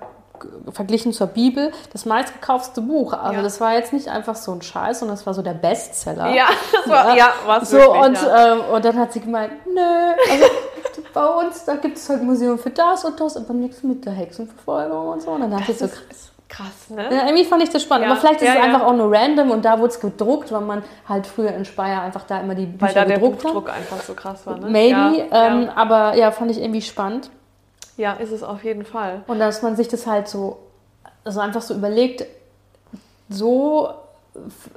verglichen 0.71 1.15
zur 1.15 1.29
Bibel 1.29 1.73
das 1.93 2.05
meistgekaufte 2.05 2.83
Buch. 2.83 3.15
Also 3.15 3.37
ja. 3.37 3.43
das 3.43 3.59
war 3.59 3.73
jetzt 3.73 3.95
nicht 3.95 4.09
einfach 4.09 4.37
so 4.37 4.53
ein 4.53 4.61
Scheiß, 4.61 4.99
sondern 4.99 5.17
das 5.17 5.27
war 5.27 5.33
so 5.33 5.43
der 5.43 5.55
Bestseller. 5.55 6.29
Ja, 6.35 6.47
das 6.73 6.89
war, 6.89 7.17
ja, 7.17 7.31
ja 7.47 7.65
so 7.65 7.79
wirklich, 7.79 8.03
und, 8.03 8.23
ja. 8.23 8.53
Ähm, 8.53 8.61
und 8.73 8.85
dann 8.85 8.99
hat 8.99 9.13
sie 9.15 9.21
gemeint, 9.21 9.53
nö, 9.67 9.81
also 10.31 10.45
bei 11.19 11.27
uns, 11.27 11.65
da 11.65 11.75
gibt 11.75 11.97
es 11.97 12.09
halt 12.09 12.21
ein 12.21 12.27
Museum 12.27 12.59
für 12.59 12.71
das 12.71 13.05
und 13.05 13.19
das, 13.19 13.37
aber 13.37 13.53
nichts 13.53 13.83
mit 13.83 14.05
der 14.05 14.13
Hexenverfolgung 14.13 15.09
und 15.09 15.23
so. 15.23 15.33
Und 15.33 15.41
dann 15.41 15.51
dachte 15.51 15.73
ich 15.73 15.79
so, 15.79 15.89
krass. 15.89 16.33
Krass, 16.49 16.89
ne? 16.89 17.03
Ja, 17.13 17.27
irgendwie 17.27 17.45
fand 17.45 17.63
ich 17.63 17.69
das 17.69 17.83
spannend. 17.83 18.07
Ja, 18.07 18.13
aber 18.13 18.21
vielleicht 18.21 18.41
ist 18.41 18.49
ja, 18.49 18.55
es 18.55 18.61
einfach 18.63 18.83
auch 18.83 18.95
nur 18.95 19.13
random 19.13 19.51
und 19.51 19.67
da 19.67 19.79
wurde 19.79 19.93
es 19.93 20.01
gedruckt, 20.01 20.51
weil 20.51 20.63
man 20.63 20.83
halt 21.07 21.27
früher 21.27 21.51
in 21.51 21.67
Speyer 21.67 22.01
einfach 22.01 22.23
da 22.23 22.41
immer 22.41 22.55
die 22.55 22.65
Bücher 22.65 22.87
weil 22.87 22.95
da 22.95 23.05
gedruckt 23.05 23.43
der 23.43 23.49
Buchdruck 23.49 23.69
hat. 23.69 23.77
einfach 23.77 24.01
so 24.01 24.15
krass 24.15 24.47
war, 24.47 24.57
ne? 24.57 24.71
Maybe, 24.71 25.29
ähm, 25.31 25.69
aber 25.75 26.15
ja, 26.15 26.31
fand 26.31 26.51
ich 26.51 26.59
irgendwie 26.59 26.81
spannend. 26.81 27.29
Ja, 27.99 28.15
ist 28.15 28.33
es 28.33 28.43
auf 28.43 28.65
jeden 28.65 28.87
Fall. 28.87 29.25
Und 29.27 29.41
dass 29.41 29.61
man 29.61 29.77
sich 29.77 29.89
das 29.89 30.07
halt 30.07 30.29
so, 30.29 30.59
also 31.23 31.41
einfach 31.41 31.61
so 31.61 31.75
überlegt, 31.75 32.25
so, 33.29 33.91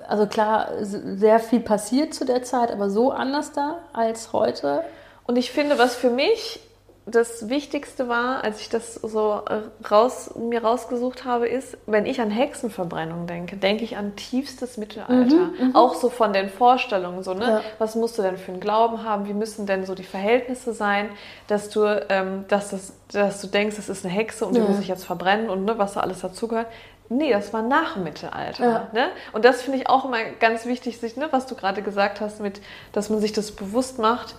also 0.10 0.26
klar, 0.26 0.68
sehr 0.82 1.40
viel 1.40 1.62
passiert 1.62 2.14
zu 2.14 2.26
der 2.26 2.44
Zeit, 2.44 2.70
aber 2.70 2.90
so 2.90 3.12
anders 3.12 3.54
da 3.54 3.78
als 3.94 4.34
heute. 4.34 4.84
Und 5.32 5.38
ich 5.38 5.52
finde, 5.52 5.80
was 5.80 5.96
für 5.96 6.10
mich 6.10 6.60
das 7.06 7.48
Wichtigste 7.48 8.10
war, 8.10 8.44
als 8.44 8.60
ich 8.60 8.68
das 8.68 8.96
so 8.96 9.40
äh, 9.48 9.62
raus, 9.88 10.32
mir 10.36 10.62
rausgesucht 10.62 11.24
habe, 11.24 11.48
ist, 11.48 11.78
wenn 11.86 12.06
ich 12.06 12.20
an 12.20 12.30
Hexenverbrennung 12.30 13.28
denke, 13.28 13.56
denke 13.56 13.86
ich 13.86 13.96
an 13.96 14.18
tiefstes 14.18 14.76
Mittelalter. 14.76 15.36
Mhm, 15.36 15.68
mhm, 15.68 15.76
Auch 15.78 15.96
so 15.96 16.10
von 16.10 16.34
den 16.34 16.50
Vorstellungen, 16.50 17.24
so, 17.24 17.34
ne? 17.34 17.46
Ja. 17.46 17.62
Was 17.80 17.96
musst 17.96 18.18
du 18.18 18.24
denn 18.24 18.36
für 18.36 18.52
einen 18.52 18.60
Glauben 18.60 19.06
haben? 19.06 19.26
Wie 19.26 19.34
müssen 19.34 19.66
denn 19.66 19.86
so 19.86 19.96
die 19.96 20.04
Verhältnisse 20.04 20.74
sein, 20.74 21.08
dass 21.48 21.70
du, 21.70 21.86
ähm, 22.10 22.44
dass, 22.50 22.72
das, 22.72 22.92
dass 23.10 23.40
du 23.40 23.48
denkst, 23.48 23.78
es 23.80 23.88
ist 23.88 24.04
eine 24.04 24.14
Hexe 24.14 24.46
und 24.46 24.58
ja. 24.58 24.62
die 24.62 24.68
muss 24.68 24.82
ich 24.82 24.90
jetzt 24.90 25.06
verbrennen 25.06 25.50
und 25.50 25.64
ne, 25.64 25.78
was 25.78 25.94
da 25.94 26.02
alles 26.02 26.20
dazugehört. 26.20 26.68
Nee, 27.08 27.32
das 27.32 27.54
war 27.54 27.62
nach 27.62 27.96
Mittelalter. 27.96 28.66
Ja. 28.66 28.88
Ne? 28.92 29.08
Und 29.32 29.46
das 29.46 29.62
finde 29.62 29.80
ich 29.80 29.88
auch 29.88 30.04
immer 30.04 30.24
ganz 30.42 30.66
wichtig, 30.66 31.00
sich, 31.00 31.16
ne, 31.16 31.30
was 31.32 31.46
du 31.46 31.56
gerade 31.56 31.82
gesagt 31.82 32.20
hast, 32.20 32.42
mit, 32.42 32.60
dass 32.92 33.10
man 33.10 33.22
sich 33.22 33.32
das 33.32 33.54
bewusst 33.54 33.98
macht 33.98 34.36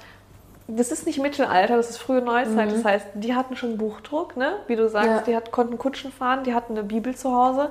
das 0.69 0.93
ist 0.93 1.07
nicht 1.07 1.21
Mittelalter, 1.21 1.77
das 1.77 1.91
ist 1.91 1.99
frühe 1.99 2.23
Neuzeit. 2.23 2.69
Mhm. 2.69 2.75
Das 2.75 2.85
heißt, 2.85 3.07
die 3.15 3.35
hatten 3.35 3.57
schon 3.57 3.79
Buchdruck, 3.79 4.37
ne? 4.37 4.57
wie 4.67 4.77
du 4.77 4.89
sagst, 4.89 5.09
ja. 5.09 5.23
die 5.27 5.37
hat, 5.37 5.51
konnten 5.51 5.79
Kutschen 5.79 6.13
fahren, 6.13 6.45
die 6.45 6.55
hatten 6.55 6.73
eine 6.73 6.85
Bibel 6.85 7.15
zu 7.15 7.33
Hause. 7.33 7.71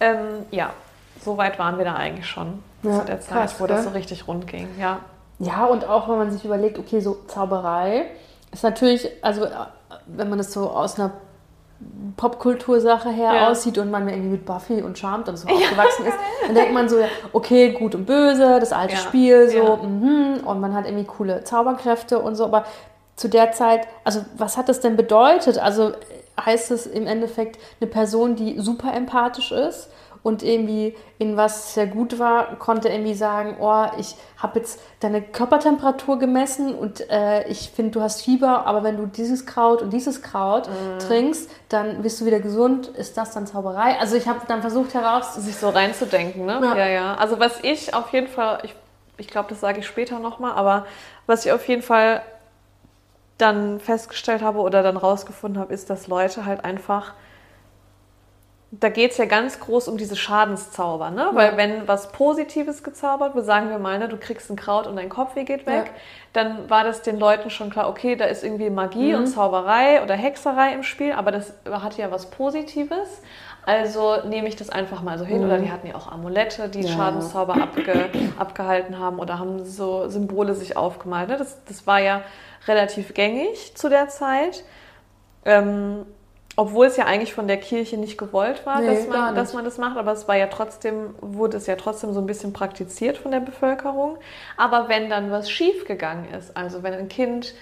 Ähm, 0.00 0.46
ja, 0.50 0.72
so 1.20 1.36
weit 1.36 1.58
waren 1.58 1.78
wir 1.78 1.84
da 1.84 1.94
eigentlich 1.94 2.26
schon 2.26 2.62
ja, 2.82 3.00
zu 3.00 3.04
der 3.04 3.20
Zeit, 3.20 3.32
krass, 3.32 3.60
wo 3.60 3.66
das 3.66 3.84
so 3.84 3.90
richtig 3.90 4.28
rund 4.28 4.46
ging. 4.46 4.68
Ja. 4.78 5.00
ja, 5.38 5.64
und 5.66 5.86
auch 5.86 6.08
wenn 6.08 6.18
man 6.18 6.30
sich 6.30 6.44
überlegt, 6.44 6.78
okay, 6.78 7.00
so 7.00 7.18
Zauberei 7.26 8.06
ist 8.52 8.62
natürlich, 8.62 9.08
also 9.22 9.46
wenn 10.06 10.28
man 10.28 10.38
das 10.38 10.52
so 10.52 10.70
aus 10.70 10.98
einer 10.98 11.12
Popkultursache 12.16 13.10
her 13.10 13.32
ja. 13.32 13.48
aussieht 13.48 13.78
und 13.78 13.90
man 13.90 14.08
irgendwie 14.08 14.30
mit 14.30 14.44
Buffy 14.44 14.82
und 14.82 14.98
Charmed 14.98 15.28
und 15.28 15.36
so 15.36 15.46
aufgewachsen 15.48 16.04
ja. 16.04 16.08
ist, 16.08 16.18
dann 16.46 16.54
denkt 16.54 16.74
man 16.74 16.88
so, 16.88 16.96
okay, 17.32 17.70
gut 17.72 17.94
und 17.94 18.06
böse, 18.06 18.58
das 18.58 18.72
alte. 18.72 18.96
Spiel, 18.96 19.48
so, 19.48 19.76
mhm, 19.76 20.40
und 20.44 20.60
man 20.60 20.74
hat 20.74 20.86
irgendwie 20.86 21.04
coole 21.04 21.44
Zauberkräfte 21.44 22.18
und 22.18 22.34
so, 22.34 22.44
aber 22.44 22.64
zu 23.14 23.28
der 23.28 23.52
Zeit, 23.52 23.86
also 24.04 24.24
was 24.36 24.56
hat 24.56 24.68
das 24.68 24.80
denn 24.80 24.96
bedeutet? 24.96 25.58
Also 25.58 25.92
heißt 26.44 26.70
es 26.70 26.86
im 26.86 27.06
Endeffekt 27.06 27.58
eine 27.80 27.90
Person, 27.90 28.36
die 28.36 28.58
super 28.58 28.92
empathisch 28.92 29.52
ist 29.52 29.88
und 30.22 30.42
irgendwie 30.42 30.94
in 31.18 31.36
was 31.36 31.74
sehr 31.74 31.86
gut 31.86 32.18
war, 32.18 32.56
konnte 32.56 32.88
irgendwie 32.88 33.14
sagen, 33.14 33.56
oh, 33.60 33.86
ich 33.98 34.16
habe 34.36 34.58
jetzt 34.58 34.80
deine 35.00 35.22
Körpertemperatur 35.22 36.18
gemessen 36.18 36.74
und 36.74 37.08
äh, 37.10 37.46
ich 37.48 37.70
finde, 37.70 37.92
du 37.92 38.00
hast 38.02 38.22
Fieber, 38.22 38.66
aber 38.66 38.82
wenn 38.82 38.96
du 38.96 39.06
dieses 39.06 39.46
Kraut 39.46 39.82
und 39.82 39.92
dieses 39.92 40.22
Kraut 40.22 40.68
mm. 40.68 40.98
trinkst, 41.00 41.50
dann 41.68 42.02
bist 42.02 42.20
du 42.20 42.26
wieder 42.26 42.40
gesund. 42.40 42.88
Ist 42.88 43.16
das 43.16 43.32
dann 43.32 43.46
Zauberei? 43.46 43.98
Also 43.98 44.16
ich 44.16 44.28
habe 44.28 44.40
dann 44.46 44.60
versucht 44.60 44.94
heraus... 44.94 45.34
Sich 45.34 45.56
so 45.56 45.70
reinzudenken, 45.70 46.46
ne? 46.46 46.60
Ja. 46.62 46.76
ja, 46.76 46.88
ja. 46.88 47.14
Also 47.14 47.38
was 47.38 47.60
ich 47.62 47.94
auf 47.94 48.12
jeden 48.12 48.28
Fall, 48.28 48.60
ich, 48.62 48.74
ich 49.16 49.28
glaube, 49.28 49.48
das 49.48 49.60
sage 49.60 49.80
ich 49.80 49.86
später 49.86 50.18
nochmal, 50.18 50.52
aber 50.52 50.86
was 51.26 51.46
ich 51.46 51.52
auf 51.52 51.66
jeden 51.68 51.82
Fall 51.82 52.22
dann 53.38 53.80
festgestellt 53.80 54.42
habe 54.42 54.58
oder 54.58 54.82
dann 54.82 54.96
rausgefunden 54.96 55.60
habe, 55.60 55.72
ist, 55.72 55.90
dass 55.90 56.08
Leute 56.08 56.44
halt 56.44 56.64
einfach 56.64 57.14
da 58.70 58.90
geht 58.90 59.12
es 59.12 59.16
ja 59.16 59.24
ganz 59.24 59.60
groß 59.60 59.88
um 59.88 59.96
diese 59.96 60.14
Schadenszauber, 60.14 61.10
ne? 61.10 61.30
Weil 61.32 61.56
wenn 61.56 61.88
was 61.88 62.12
Positives 62.12 62.82
gezaubert 62.82 63.34
wird, 63.34 63.46
sagen 63.46 63.70
wir 63.70 63.78
mal, 63.78 63.98
ne, 63.98 64.08
du 64.08 64.18
kriegst 64.18 64.50
ein 64.50 64.56
Kraut 64.56 64.86
und 64.86 64.96
dein 64.96 65.08
Kopfweh 65.08 65.44
geht 65.44 65.66
weg, 65.66 65.86
ja. 65.86 65.92
dann 66.34 66.68
war 66.68 66.84
das 66.84 67.00
den 67.00 67.18
Leuten 67.18 67.48
schon 67.48 67.70
klar, 67.70 67.88
okay, 67.88 68.14
da 68.14 68.26
ist 68.26 68.44
irgendwie 68.44 68.68
Magie 68.68 69.14
mhm. 69.14 69.20
und 69.20 69.26
Zauberei 69.26 70.02
oder 70.02 70.14
Hexerei 70.14 70.74
im 70.74 70.82
Spiel, 70.82 71.12
aber 71.12 71.32
das 71.32 71.54
hat 71.70 71.96
ja 71.96 72.10
was 72.10 72.30
Positives. 72.30 73.22
Also 73.64 74.22
nehme 74.26 74.48
ich 74.48 74.56
das 74.56 74.70
einfach 74.70 75.02
mal 75.02 75.18
so 75.18 75.24
hin. 75.24 75.38
Mhm. 75.38 75.44
Oder 75.46 75.58
die 75.58 75.70
hatten 75.70 75.86
ja 75.86 75.94
auch 75.94 76.10
Amulette, 76.10 76.68
die 76.68 76.82
ja. 76.82 76.88
Schadenszauber 76.88 77.54
abge, 77.54 78.10
abgehalten 78.38 78.98
haben 78.98 79.18
oder 79.18 79.38
haben 79.38 79.64
so 79.64 80.08
Symbole 80.08 80.54
sich 80.54 80.76
aufgemalt. 80.76 81.28
Ne? 81.28 81.36
Das, 81.38 81.64
das 81.64 81.86
war 81.86 82.00
ja 82.00 82.22
relativ 82.66 83.14
gängig 83.14 83.74
zu 83.76 83.88
der 83.88 84.08
Zeit. 84.08 84.64
Ähm, 85.44 86.06
obwohl 86.58 86.86
es 86.86 86.96
ja 86.96 87.04
eigentlich 87.04 87.34
von 87.34 87.46
der 87.46 87.58
Kirche 87.58 87.96
nicht 87.96 88.18
gewollt 88.18 88.66
war, 88.66 88.80
nee, 88.80 88.88
dass, 88.88 89.06
man, 89.06 89.32
dass 89.36 89.54
man 89.54 89.64
das 89.64 89.78
macht, 89.78 89.96
aber 89.96 90.10
es 90.10 90.26
war 90.26 90.36
ja 90.36 90.48
trotzdem, 90.48 91.14
wurde 91.20 91.56
es 91.56 91.68
ja 91.68 91.76
trotzdem 91.76 92.12
so 92.12 92.18
ein 92.18 92.26
bisschen 92.26 92.52
praktiziert 92.52 93.16
von 93.16 93.30
der 93.30 93.38
Bevölkerung. 93.38 94.18
Aber 94.56 94.88
wenn 94.88 95.08
dann 95.08 95.30
was 95.30 95.52
schief 95.52 95.84
gegangen 95.84 96.26
ist, 96.36 96.56
also 96.56 96.82
wenn 96.82 96.94
ein 96.94 97.08
Kind 97.08 97.54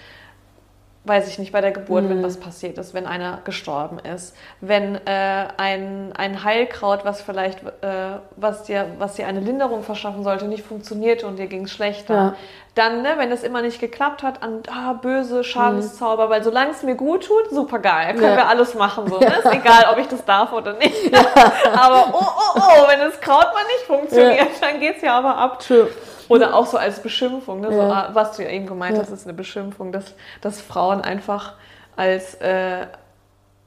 weiß 1.07 1.27
ich 1.27 1.39
nicht, 1.39 1.51
bei 1.51 1.61
der 1.61 1.71
Geburt, 1.71 2.03
mhm. 2.03 2.09
wenn 2.09 2.23
was 2.23 2.37
passiert 2.37 2.77
ist, 2.77 2.93
wenn 2.93 3.05
einer 3.05 3.39
gestorben 3.43 3.99
ist, 3.99 4.35
wenn 4.61 4.95
äh, 5.05 5.47
ein, 5.57 6.11
ein 6.15 6.43
Heilkraut, 6.43 7.05
was 7.05 7.21
vielleicht, 7.21 7.63
äh, 7.63 8.17
was, 8.35 8.63
dir, 8.63 8.87
was 8.97 9.13
dir 9.13 9.27
eine 9.27 9.39
Linderung 9.39 9.83
verschaffen 9.83 10.23
sollte, 10.23 10.45
nicht 10.45 10.65
funktionierte 10.65 11.27
und 11.27 11.39
dir 11.39 11.47
ging 11.47 11.65
es 11.65 11.71
schlechter. 11.71 12.13
Ja. 12.13 12.35
Dann, 12.75 13.01
ne, 13.01 13.13
wenn 13.17 13.31
es 13.31 13.41
immer 13.41 13.61
nicht 13.61 13.79
geklappt 13.79 14.21
hat, 14.21 14.43
an 14.43 14.61
ah, 14.69 14.93
böse 14.93 15.43
Schadenszauber, 15.43 16.27
mhm. 16.27 16.29
weil 16.29 16.43
solange 16.43 16.71
es 16.71 16.83
mir 16.83 16.95
gut 16.95 17.25
tut, 17.25 17.49
super 17.49 17.79
geil, 17.79 18.13
können 18.13 18.23
ja. 18.23 18.35
wir 18.35 18.47
alles 18.47 18.75
machen. 18.75 19.07
So, 19.07 19.17
ne? 19.19 19.25
Ist 19.25 19.45
egal, 19.45 19.87
ob 19.91 19.97
ich 19.97 20.07
das 20.07 20.23
darf 20.25 20.53
oder 20.53 20.73
nicht. 20.73 21.11
Ja. 21.11 21.19
aber 21.73 22.13
oh, 22.13 22.19
oh, 22.19 22.59
oh, 22.59 22.87
wenn 22.87 22.99
das 22.99 23.19
Kraut 23.19 23.47
mal 23.53 23.63
nicht 23.63 23.85
funktioniert, 23.87 24.61
dann 24.61 24.79
geht 24.79 24.97
es 24.97 25.01
ja 25.01 25.17
aber 25.17 25.37
ab. 25.37 25.59
True. 25.59 25.87
Oder 26.29 26.55
auch 26.55 26.65
so 26.65 26.77
als 26.77 26.99
Beschimpfung, 27.01 27.61
ne? 27.61 27.71
so, 27.71 27.77
ja. 27.77 28.09
was 28.13 28.35
du 28.35 28.43
ja 28.43 28.49
eben 28.49 28.65
gemeint 28.65 28.95
ja. 28.95 29.03
hast, 29.03 29.11
ist 29.11 29.25
eine 29.25 29.33
Beschimpfung, 29.33 29.91
dass, 29.91 30.13
dass 30.41 30.61
Frauen 30.61 31.01
einfach 31.01 31.53
als, 31.95 32.35
äh, 32.35 32.87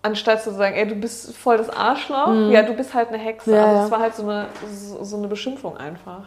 anstatt 0.02 0.42
zu 0.42 0.52
sagen, 0.52 0.76
ey, 0.76 0.86
du 0.86 0.94
bist 0.94 1.36
voll 1.36 1.58
das 1.58 1.70
Arschloch, 1.70 2.28
mhm. 2.28 2.50
ja, 2.50 2.62
du 2.62 2.74
bist 2.74 2.94
halt 2.94 3.08
eine 3.08 3.18
Hexe. 3.18 3.54
Ja, 3.54 3.66
also 3.66 3.84
es 3.84 3.90
war 3.90 4.00
halt 4.00 4.14
so 4.14 4.22
eine, 4.22 4.46
so, 4.72 5.04
so 5.04 5.16
eine 5.16 5.28
Beschimpfung 5.28 5.76
einfach. 5.76 6.24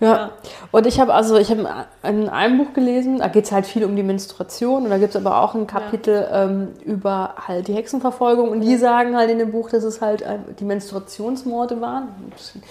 Ja. 0.00 0.16
ja. 0.16 0.30
Und 0.72 0.86
ich 0.86 0.98
habe 0.98 1.14
also, 1.14 1.36
ich 1.36 1.50
habe 1.50 1.68
in 2.02 2.28
einem 2.28 2.58
Buch 2.58 2.72
gelesen, 2.74 3.18
da 3.18 3.28
geht 3.28 3.44
es 3.44 3.52
halt 3.52 3.66
viel 3.66 3.84
um 3.84 3.94
die 3.94 4.02
Menstruation 4.02 4.84
und 4.84 4.90
da 4.90 4.98
gibt 4.98 5.14
es 5.14 5.16
aber 5.16 5.40
auch 5.40 5.54
ein 5.54 5.66
Kapitel 5.66 6.26
ja. 6.28 6.44
ähm, 6.44 6.68
über 6.84 7.34
halt 7.46 7.68
die 7.68 7.74
Hexenverfolgung 7.74 8.50
und 8.50 8.62
die 8.62 8.76
sagen 8.76 9.16
halt 9.16 9.30
in 9.30 9.38
dem 9.38 9.52
Buch, 9.52 9.70
dass 9.70 9.84
es 9.84 10.00
halt 10.00 10.22
äh, 10.22 10.38
die 10.58 10.64
Menstruationsmorde 10.64 11.80
waren. 11.80 12.08
Mhm. 12.08 12.62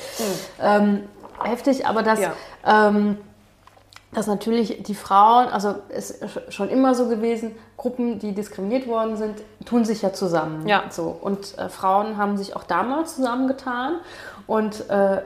Ähm, 0.61 1.03
heftig, 1.45 1.85
aber 1.87 2.03
dass, 2.03 2.19
ja. 2.19 2.33
ähm, 2.65 3.17
dass 4.13 4.27
natürlich 4.27 4.83
die 4.83 4.95
Frauen, 4.95 5.47
also 5.47 5.75
es 5.89 6.11
ist 6.11 6.53
schon 6.53 6.69
immer 6.69 6.95
so 6.95 7.07
gewesen, 7.07 7.55
Gruppen, 7.77 8.19
die 8.19 8.33
diskriminiert 8.33 8.87
worden 8.87 9.17
sind, 9.17 9.41
tun 9.65 9.85
sich 9.85 10.01
ja 10.01 10.13
zusammen. 10.13 10.67
Ja. 10.67 10.83
So. 10.89 11.15
Und 11.19 11.57
äh, 11.57 11.69
Frauen 11.69 12.17
haben 12.17 12.37
sich 12.37 12.55
auch 12.55 12.63
damals 12.63 13.15
zusammengetan 13.15 13.95
und 14.47 14.89
äh, 14.89 15.21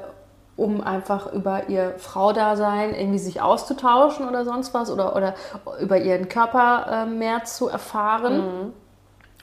um 0.58 0.82
einfach 0.82 1.34
über 1.34 1.68
ihr 1.68 1.96
Fraudasein 1.98 2.94
irgendwie 2.94 3.20
sich 3.20 3.42
auszutauschen 3.42 4.28
oder 4.28 4.46
sonst 4.46 4.74
was 4.74 4.90
oder, 4.90 5.16
oder 5.16 5.36
über 5.82 5.98
ihren 5.98 6.30
Körper 6.30 7.04
äh, 7.04 7.06
mehr 7.06 7.44
zu 7.44 7.68
erfahren. 7.68 8.38
Mhm. 8.38 8.74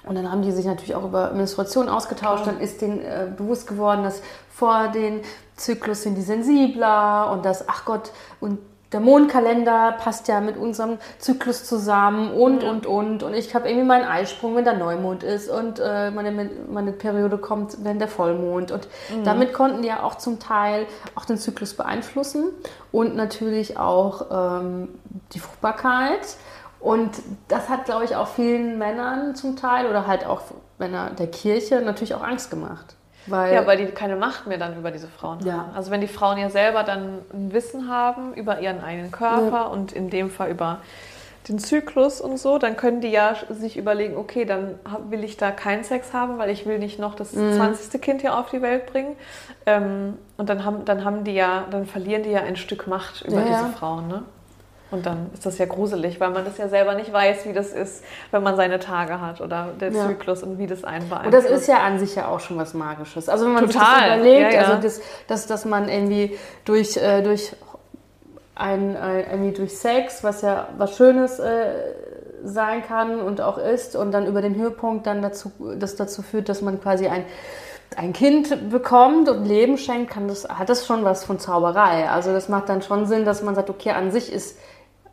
Und 0.05 0.17
dann 0.17 0.31
haben 0.31 0.43
die 0.43 0.51
sich 0.53 0.65
natürlich 0.65 0.95
auch 0.95 1.05
über 1.05 1.31
Menstruation 1.33 1.89
ausgetauscht. 1.89 2.47
Dann 2.47 2.61
ist 2.61 2.83
denen 2.83 3.01
äh, 3.01 3.29
bewusst 3.37 3.67
geworden, 3.67 4.03
dass 4.03 4.21
vor 4.51 4.89
den 4.89 5.21
Zyklus 5.57 6.03
sind 6.03 6.17
die 6.17 6.23
sensibler 6.23 7.31
und 7.33 7.45
das, 7.45 7.69
ach 7.69 7.85
Gott, 7.85 8.11
und 8.41 8.59
der 8.93 9.01
Mondkalender 9.01 9.93
passt 9.93 10.29
ja 10.29 10.41
mit 10.41 10.57
unserem 10.57 10.99
Zyklus 11.19 11.65
zusammen 11.65 12.31
und, 12.33 12.63
ja. 12.63 12.71
und, 12.71 12.87
und. 12.87 13.23
Und 13.23 13.35
ich 13.35 13.55
habe 13.55 13.69
irgendwie 13.69 13.87
meinen 13.87 14.05
Eisprung, 14.05 14.55
wenn 14.55 14.65
der 14.65 14.77
Neumond 14.77 15.23
ist 15.23 15.49
und 15.49 15.81
äh, 15.81 16.11
meine, 16.11 16.51
meine 16.71 16.93
Periode 16.93 17.39
kommt, 17.39 17.83
wenn 17.85 17.99
der 17.99 18.09
Vollmond. 18.09 18.71
Und 18.71 18.89
mhm. 19.11 19.25
damit 19.25 19.55
konnten 19.55 19.83
die 19.83 19.89
ja 19.89 20.03
auch 20.03 20.17
zum 20.17 20.39
Teil 20.39 20.87
auch 21.15 21.25
den 21.25 21.39
Zyklus 21.39 21.75
beeinflussen 21.75 22.51
und 22.91 23.17
natürlich 23.17 23.79
auch 23.79 24.27
ähm, 24.61 24.89
die 25.33 25.39
Fruchtbarkeit. 25.39 26.37
Und 26.83 27.11
das 27.47 27.69
hat, 27.69 27.85
glaube 27.85 28.05
ich, 28.05 28.17
auch 28.17 28.27
vielen 28.27 28.77
Männern 28.77 29.37
zum 29.37 29.57
Teil 29.57 29.87
oder 29.87 30.07
halt 30.09 30.27
auch 30.27 30.43
Männer 30.79 31.11
der 31.11 31.29
Kirche 31.29 31.81
natürlich 31.81 32.15
auch 32.15 32.23
Angst 32.23 32.51
gemacht. 32.51 32.97
Weil, 33.27 33.55
ja, 33.55 33.67
weil 33.69 33.79
die 33.79 33.87
keine 33.87 34.17
Macht 34.17 34.49
mehr 34.49 34.59
dann 34.59 34.77
über 34.77 34.91
diese 34.91 35.07
Frauen 35.07 35.39
ja. 35.45 35.53
haben. 35.53 35.75
Also 35.77 35.93
wenn 35.93 36.01
die 36.01 36.09
Frauen 36.09 36.39
ja 36.39 36.51
selber 36.51 36.83
dann 36.83 37.21
ein 37.33 37.53
Wissen 37.53 37.89
haben 37.89 38.35
über 38.35 38.59
ihren 38.59 38.83
eigenen 38.83 39.13
Körper 39.13 39.53
ja. 39.53 39.63
und 39.67 39.93
in 39.93 40.11
dem 40.11 40.29
Fall 40.29 40.51
über 40.51 40.81
den 41.49 41.61
Zyklus 41.61 42.21
und 42.21 42.39
so, 42.39 42.59
dann 42.59 42.77
können 42.77 43.01
die 43.01 43.11
ja 43.11 43.37
sich 43.49 43.77
überlegen, 43.77 44.17
okay, 44.17 44.45
dann 44.45 44.79
will 45.09 45.23
ich 45.23 45.37
da 45.37 45.53
keinen 45.53 45.85
Sex 45.85 46.13
haben, 46.13 46.39
weil 46.39 46.51
ich 46.51 46.67
will 46.67 46.81
nicht 46.81 46.99
noch 46.99 47.15
das 47.15 47.33
mhm. 47.33 47.53
20. 47.53 48.01
Kind 48.01 48.21
hier 48.23 48.37
auf 48.37 48.51
die 48.51 48.63
Welt 48.63 48.87
bringen. 48.87 49.17
Ähm, 49.67 50.19
und 50.37 50.49
dann 50.49 50.65
haben, 50.65 50.85
dann 50.85 51.05
haben 51.05 51.23
die 51.23 51.35
ja, 51.35 51.65
dann 51.71 51.87
verlieren 51.87 52.25
die 52.25 52.31
ja 52.31 52.43
ein 52.43 52.57
Stück 52.57 52.89
Macht 52.89 53.23
über 53.23 53.39
ja, 53.39 53.45
diese 53.45 53.69
Frauen, 53.77 54.09
ne? 54.09 54.23
Und 54.93 55.07
dann 55.07 55.31
ist 55.33 55.47
das 55.47 55.57
ja 55.57 55.65
gruselig, 55.65 56.21
weil 56.21 56.31
man 56.31 56.45
das 56.45 56.59
ja 56.59 56.69
selber 56.69 56.95
nicht 56.95 57.11
weiß, 57.11 57.47
wie 57.47 57.55
das 57.55 57.73
ist, 57.73 58.05
wenn 58.31 58.43
man 58.43 58.57
seine 58.57 58.79
Tage 58.79 59.23
hat 59.23 59.41
oder 59.41 59.71
der 59.81 59.91
ja. 59.91 60.07
Zyklus 60.07 60.43
und 60.43 60.59
wie 60.59 60.67
das 60.67 60.85
einen 60.85 61.09
beeinflusst. 61.09 61.35
Und 61.35 61.51
das 61.51 61.61
ist 61.63 61.67
ja 61.67 61.79
an 61.79 61.99
sich 61.99 62.15
ja 62.15 62.29
auch 62.29 62.41
schon 62.41 62.59
was 62.59 62.75
Magisches. 62.75 63.31
Also 63.31 63.47
wenn 63.47 63.55
man 63.55 63.71
Total. 63.71 63.85
sich 63.85 63.95
das 63.95 64.17
überlegt, 64.17 64.53
ja, 64.53 64.61
ja. 64.61 64.67
also 64.69 64.83
das, 64.83 65.01
das, 65.29 65.47
dass 65.47 65.65
man 65.65 65.89
irgendwie 65.89 66.39
durch, 66.67 66.99
äh, 66.99 67.23
durch 67.23 67.57
ein, 68.55 68.95
äh, 68.95 69.23
irgendwie 69.31 69.53
durch 69.53 69.79
Sex, 69.79 70.23
was 70.23 70.43
ja 70.43 70.69
was 70.77 70.95
Schönes 70.95 71.39
äh, 71.39 71.73
sein 72.45 72.83
kann 72.87 73.19
und 73.21 73.41
auch 73.41 73.57
ist, 73.57 73.97
und 73.97 74.13
dann 74.13 74.27
über 74.27 74.43
den 74.43 74.57
Höhepunkt 74.57 75.07
dann 75.07 75.23
dazu, 75.23 75.53
das 75.79 75.97
dazu 75.97 76.21
führt, 76.21 76.51
dass 76.51 76.61
man 76.61 76.81
quasi 76.83 77.07
ein 77.07 77.25
ein 77.97 78.13
Kind 78.13 78.71
bekommt 78.71 79.29
und 79.29 79.45
Leben 79.45 79.77
schenkt, 79.77 80.11
kann 80.11 80.29
das, 80.29 80.49
hat 80.49 80.69
das 80.69 80.87
schon 80.87 81.05
was 81.05 81.25
von 81.25 81.39
Zauberei. 81.39 82.09
Also 82.09 82.33
das 82.33 82.49
macht 82.49 82.71
dann 82.71 82.81
schon 82.81 83.07
Sinn, 83.07 83.27
dass 83.27 83.43
man 83.43 83.55
sagt, 83.55 83.71
okay, 83.71 83.91
an 83.91 84.11
sich 84.11 84.33
ist 84.33 84.57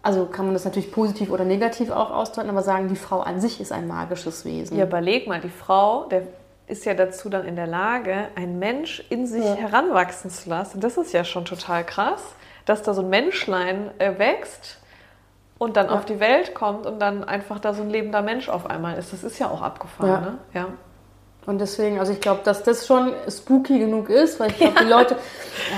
also 0.02 0.26
kann 0.26 0.46
man 0.46 0.54
das 0.54 0.66
natürlich 0.66 0.92
positiv 0.92 1.30
oder 1.30 1.44
negativ 1.44 1.92
auch 1.92 2.12
ausdeuten, 2.12 2.50
aber 2.50 2.64
sagen, 2.64 2.88
die 2.88 2.96
Frau 2.96 3.20
an 3.20 3.42
sich 3.42 3.60
ist 3.60 3.72
ein 3.72 3.88
magisches 3.88 4.46
Wesen. 4.46 4.78
Ja, 4.78 4.86
überleg 4.86 5.28
mal, 5.28 5.42
die 5.42 5.50
Frau, 5.50 6.06
der 6.06 6.24
ist 6.68 6.86
ja 6.86 6.94
dazu 6.94 7.30
dann 7.30 7.46
in 7.46 7.56
der 7.56 7.68
Lage, 7.68 8.28
einen 8.36 8.60
Mensch 8.60 9.04
in 9.10 9.28
sich 9.28 9.44
ja. 9.44 9.56
heranwachsen 9.56 10.30
zu 10.30 10.50
lassen. 10.50 10.80
Das 10.80 10.98
ist 10.98 11.12
ja 11.14 11.24
schon 11.24 11.44
total 11.44 11.84
krass, 11.84 12.22
dass 12.66 12.84
da 12.84 12.94
so 12.94 13.02
ein 13.02 13.10
Menschlein 13.10 13.92
äh, 13.98 14.18
wächst 14.20 14.80
und 15.58 15.76
dann 15.76 15.88
ja. 15.88 15.94
auf 15.94 16.06
die 16.06 16.20
Welt 16.20 16.56
kommt 16.56 16.86
und 16.86 17.00
dann 17.00 17.24
einfach 17.24 17.60
da 17.60 17.74
so 17.74 17.82
ein 17.82 17.90
lebender 17.90 18.22
Mensch 18.22 18.48
auf 18.50 18.70
einmal 18.70 18.98
ist. 18.98 19.12
Das 19.12 19.24
ist 19.24 19.40
ja 19.40 19.50
auch 19.50 19.62
abgefahren, 19.62 20.10
ja. 20.10 20.22
ne? 20.22 20.38
Ja. 20.54 20.68
Und 21.46 21.60
deswegen, 21.60 22.00
also 22.00 22.12
ich 22.12 22.20
glaube, 22.20 22.42
dass 22.44 22.64
das 22.64 22.86
schon 22.86 23.14
spooky 23.28 23.80
genug 23.80 24.10
ist, 24.10 24.40
weil 24.40 24.52
ich 24.52 24.58
glaube, 24.58 24.76
ja. 24.76 24.84
die 24.84 24.90
Leute, 24.90 25.16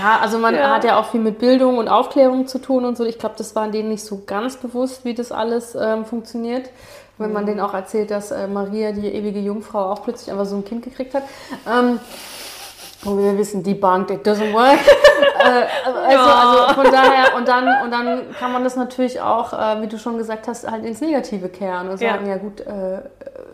ja, 0.01 0.19
also 0.19 0.37
man 0.37 0.55
ja. 0.55 0.69
hat 0.69 0.83
ja 0.83 0.99
auch 0.99 1.11
viel 1.11 1.21
mit 1.21 1.39
Bildung 1.39 1.77
und 1.77 1.87
Aufklärung 1.87 2.47
zu 2.47 2.59
tun 2.59 2.83
und 2.83 2.97
so. 2.97 3.05
Ich 3.05 3.17
glaube, 3.17 3.35
das 3.37 3.55
war 3.55 3.67
denen 3.69 3.89
nicht 3.89 4.03
so 4.03 4.23
ganz 4.25 4.57
bewusst, 4.57 5.05
wie 5.05 5.13
das 5.13 5.31
alles 5.31 5.75
ähm, 5.75 6.05
funktioniert. 6.05 6.69
Wenn 7.17 7.29
mhm. 7.29 7.33
man 7.33 7.45
denen 7.45 7.59
auch 7.59 7.73
erzählt, 7.73 8.11
dass 8.11 8.31
äh, 8.31 8.47
Maria, 8.47 8.91
die 8.91 9.07
ewige 9.07 9.39
Jungfrau, 9.39 9.91
auch 9.91 10.03
plötzlich 10.03 10.31
einfach 10.31 10.45
so 10.45 10.55
ein 10.55 10.65
Kind 10.65 10.83
gekriegt 10.83 11.13
hat. 11.13 11.23
Ähm, 11.65 11.99
und 13.03 13.17
wir 13.17 13.37
wissen, 13.37 13.63
debunked, 13.63 14.11
it 14.11 14.27
doesn't 14.27 14.53
work. 14.53 14.79
äh, 15.39 15.65
also, 15.85 16.19
also, 16.19 16.73
von 16.81 16.91
daher, 16.91 17.35
und 17.35 17.47
dann, 17.47 17.83
und 17.83 17.91
dann 17.91 18.35
kann 18.37 18.51
man 18.51 18.63
das 18.63 18.75
natürlich 18.75 19.21
auch, 19.21 19.53
äh, 19.53 19.81
wie 19.81 19.87
du 19.87 19.97
schon 19.97 20.17
gesagt 20.17 20.47
hast, 20.47 20.69
halt 20.69 20.85
ins 20.85 21.01
Negative 21.01 21.49
kehren 21.49 21.89
und 21.89 21.97
sagen, 21.97 22.25
ja, 22.25 22.33
ja 22.33 22.37
gut, 22.37 22.61
äh, 22.61 22.99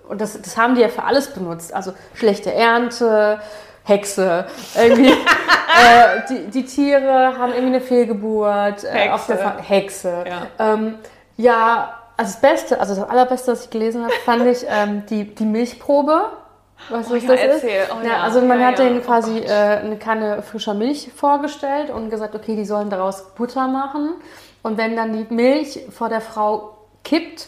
und 0.10 0.22
das, 0.22 0.42
das 0.42 0.58
haben 0.58 0.76
die 0.76 0.82
ja 0.82 0.90
für 0.90 1.04
alles 1.04 1.28
benutzt. 1.34 1.74
Also 1.74 1.94
schlechte 2.14 2.54
Ernte, 2.54 3.40
Hexe, 3.84 4.46
irgendwie. 4.76 5.12
äh, 5.12 6.22
die, 6.30 6.48
die 6.52 6.66
Tiere 6.66 7.38
haben 7.38 7.54
irgendwie 7.54 7.76
eine 7.76 7.82
Fehlgeburt. 7.82 8.84
Äh, 8.84 9.10
Hexe. 9.10 9.54
Hexe. 9.62 10.26
Ja. 10.28 10.48
Ähm, 10.74 10.96
ja 11.38 11.94
Also 12.18 12.34
das 12.34 12.42
Beste, 12.42 12.80
also 12.80 12.96
das 12.96 13.10
Allerbeste, 13.10 13.52
was 13.52 13.64
ich 13.66 13.70
gelesen 13.70 14.04
habe, 14.04 14.14
fand 14.26 14.46
ich 14.46 14.66
ähm, 14.68 15.04
die, 15.10 15.34
die 15.34 15.46
Milchprobe. 15.46 16.32
Weißt 16.90 17.10
du, 17.10 17.14
Oh 17.14 17.16
was 17.16 17.24
ja, 17.24 17.30
das 17.30 17.40
erzähl. 17.40 17.84
ist? 17.84 17.92
Oh 17.92 18.04
ja, 18.04 18.10
ja, 18.10 18.22
also 18.24 18.42
man 18.42 18.60
ja, 18.60 18.68
hat 18.68 18.80
ja. 18.80 18.86
denen 18.86 19.00
Oh 19.00 19.04
quasi 19.06 19.40
Gott. 19.40 19.50
äh, 19.50 19.54
eine 19.54 19.98
Kanne 19.98 20.42
frischer 20.44 20.74
Milch 20.74 21.12
vorgestellt 21.16 21.90
und 21.90 22.10
gesagt, 22.10 22.36
okay, 22.36 22.56
die 22.56 22.66
sollen 22.66 22.90
daraus 22.90 23.34
Butter 23.36 23.68
machen. 23.68 24.16
Und 24.64 24.78
wenn 24.78 24.96
dann 24.96 25.14
die 25.14 25.34
Milch 25.34 25.80
vor 25.90 26.10
der 26.10 26.22
Frau 26.22 26.78
kippt, 27.04 27.48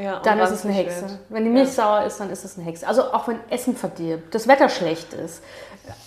Ja, 0.00 0.20
dann 0.20 0.38
ist 0.38 0.50
es 0.50 0.64
eine 0.64 0.74
Hexe. 0.74 1.02
wird. 1.02 1.18
Wenn 1.28 1.44
die 1.44 1.50
Milch 1.50 1.72
sauer 1.72 2.04
ist, 2.04 2.20
dann 2.20 2.30
ist 2.30 2.44
es 2.44 2.56
eine 2.56 2.66
Hexe. 2.66 2.86
Also 2.86 3.12
auch 3.12 3.26
wenn 3.28 3.38
Essen 3.50 3.74
verdirbt, 3.76 4.34
das 4.34 4.46
Wetter 4.46 4.68
schlecht 4.68 5.12
ist, 5.12 5.42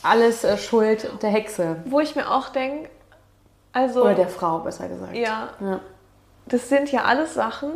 alles 0.03 0.43
äh, 0.43 0.57
Schuld 0.57 1.09
der 1.21 1.29
Hexe. 1.29 1.77
Wo 1.85 1.99
ich 1.99 2.15
mir 2.15 2.29
auch 2.31 2.49
denke, 2.49 2.89
also 3.73 4.01
Oder 4.03 4.15
der 4.15 4.27
Frau, 4.29 4.59
besser 4.59 4.87
gesagt. 4.87 5.15
ja, 5.15 5.49
Ja. 5.59 5.79
das 6.45 6.69
sind 6.69 6.91
ja 6.91 7.03
alles 7.03 7.33
Sachen, 7.33 7.71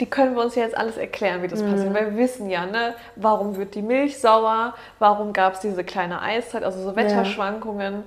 die 0.00 0.06
können 0.06 0.34
wir 0.34 0.42
uns 0.42 0.54
ja 0.54 0.62
jetzt 0.62 0.76
alles 0.76 0.96
erklären, 0.96 1.42
wie 1.42 1.48
das 1.48 1.60
Mhm. 1.62 1.70
passiert. 1.72 1.94
Weil 1.94 2.10
wir 2.12 2.16
wissen 2.16 2.48
ja, 2.48 2.64
ne, 2.66 2.94
warum 3.16 3.56
wird 3.56 3.74
die 3.74 3.82
Milch 3.82 4.18
sauer, 4.20 4.74
warum 4.98 5.32
gab 5.32 5.54
es 5.54 5.60
diese 5.60 5.84
kleine 5.84 6.22
Eiszeit, 6.22 6.64
also 6.64 6.82
so 6.82 6.96
Wetterschwankungen. 6.96 8.04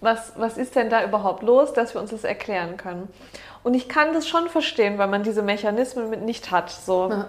Was, 0.00 0.32
was 0.36 0.58
ist 0.58 0.76
denn 0.76 0.90
da 0.90 1.02
überhaupt 1.04 1.42
los, 1.42 1.72
dass 1.72 1.94
wir 1.94 2.00
uns 2.00 2.10
das 2.10 2.24
erklären 2.24 2.76
können? 2.76 3.08
Und 3.64 3.74
ich 3.74 3.88
kann 3.88 4.12
das 4.12 4.28
schon 4.28 4.48
verstehen, 4.48 4.98
weil 4.98 5.08
man 5.08 5.24
diese 5.24 5.42
Mechanismen 5.42 6.10
mit 6.10 6.22
nicht 6.22 6.52
hat. 6.52 6.70
So. 6.70 7.08
Ja. 7.10 7.26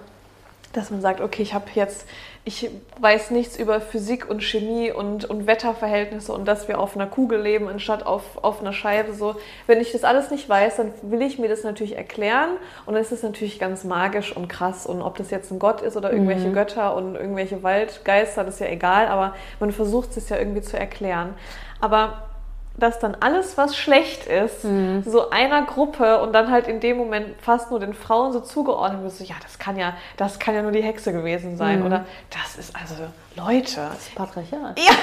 dass 0.74 0.92
man 0.92 1.00
sagt, 1.00 1.22
okay, 1.22 1.42
ich 1.42 1.54
habe 1.54 1.68
jetzt, 1.74 2.06
ich 2.44 2.70
weiß 3.00 3.32
nichts 3.32 3.58
über 3.58 3.80
Physik 3.80 4.30
und 4.30 4.44
Chemie 4.44 4.92
und, 4.92 5.24
und 5.24 5.48
Wetterverhältnisse 5.48 6.34
und 6.34 6.46
dass 6.46 6.68
wir 6.68 6.80
auf 6.80 6.96
einer 6.96 7.08
Kugel 7.08 7.40
leben 7.40 7.70
anstatt 7.70 8.06
auf, 8.06 8.44
auf 8.44 8.60
einer 8.60 8.74
Scheibe. 8.74 9.14
So, 9.14 9.36
wenn 9.68 9.80
ich 9.80 9.94
das 9.94 10.04
alles 10.04 10.32
nicht 10.32 10.50
weiß, 10.50 10.76
dann 10.76 10.92
will 11.02 11.22
ich 11.22 11.40
mir 11.40 11.48
das 11.48 11.64
natürlich 11.64 11.96
erklären 11.96 12.50
und 12.86 12.96
dann 12.96 13.02
ist 13.02 13.14
es 13.14 13.24
natürlich 13.24 13.58
ganz 13.58 13.86
magisch 13.86 14.36
und 14.36 14.50
krass 14.50 14.86
und 14.86 15.02
ob 15.02 15.18
das 15.18 15.32
jetzt 15.32 15.50
ein 15.52 15.60
Gott 15.60 15.82
ist 15.82 15.96
oder 15.96 16.12
irgendwelche 16.12 16.52
Götter 16.52 16.96
und 16.98 17.16
irgendwelche 17.16 17.64
Waldgeister, 17.64 18.44
das 18.44 18.56
ist 18.56 18.60
ja 18.60 18.68
egal, 18.68 19.08
aber 19.08 19.34
man 19.62 19.72
versucht 19.72 20.18
es 20.18 20.28
ja 20.28 20.38
irgendwie 20.38 20.62
zu 20.62 20.78
erklären. 20.78 21.36
Aber 21.80 22.35
dass 22.78 23.00
dann 23.00 23.16
alles, 23.20 23.58
was 23.58 23.78
schlecht 23.78 24.28
ist, 24.28 24.62
so 25.06 25.30
einer 25.30 25.64
Gruppe 25.64 26.22
und 26.22 26.34
dann 26.34 26.52
halt 26.52 26.68
in 26.68 26.80
dem 26.80 26.98
Moment 26.98 27.40
fast 27.42 27.72
nur 27.72 27.80
den 27.80 27.94
Frauen 27.94 28.34
so 28.34 28.40
zugeordnet 28.42 29.02
wird, 29.04 29.14
so, 29.14 29.24
ja, 29.24 29.36
das 29.42 29.60
kann 29.60 29.78
ja, 29.78 29.94
das 30.18 30.40
kann 30.40 30.56
ja 30.56 30.62
nur 30.62 30.72
die 30.72 30.84
Hexe 30.84 31.14
gewesen 31.14 31.58
sein. 31.58 31.84
Oder 31.84 32.06
das 32.30 32.58
ist 32.58 32.76
also, 32.76 32.96
Leute. 33.36 33.92
Patriarchat. 34.16 34.80
Ja, 34.80 34.94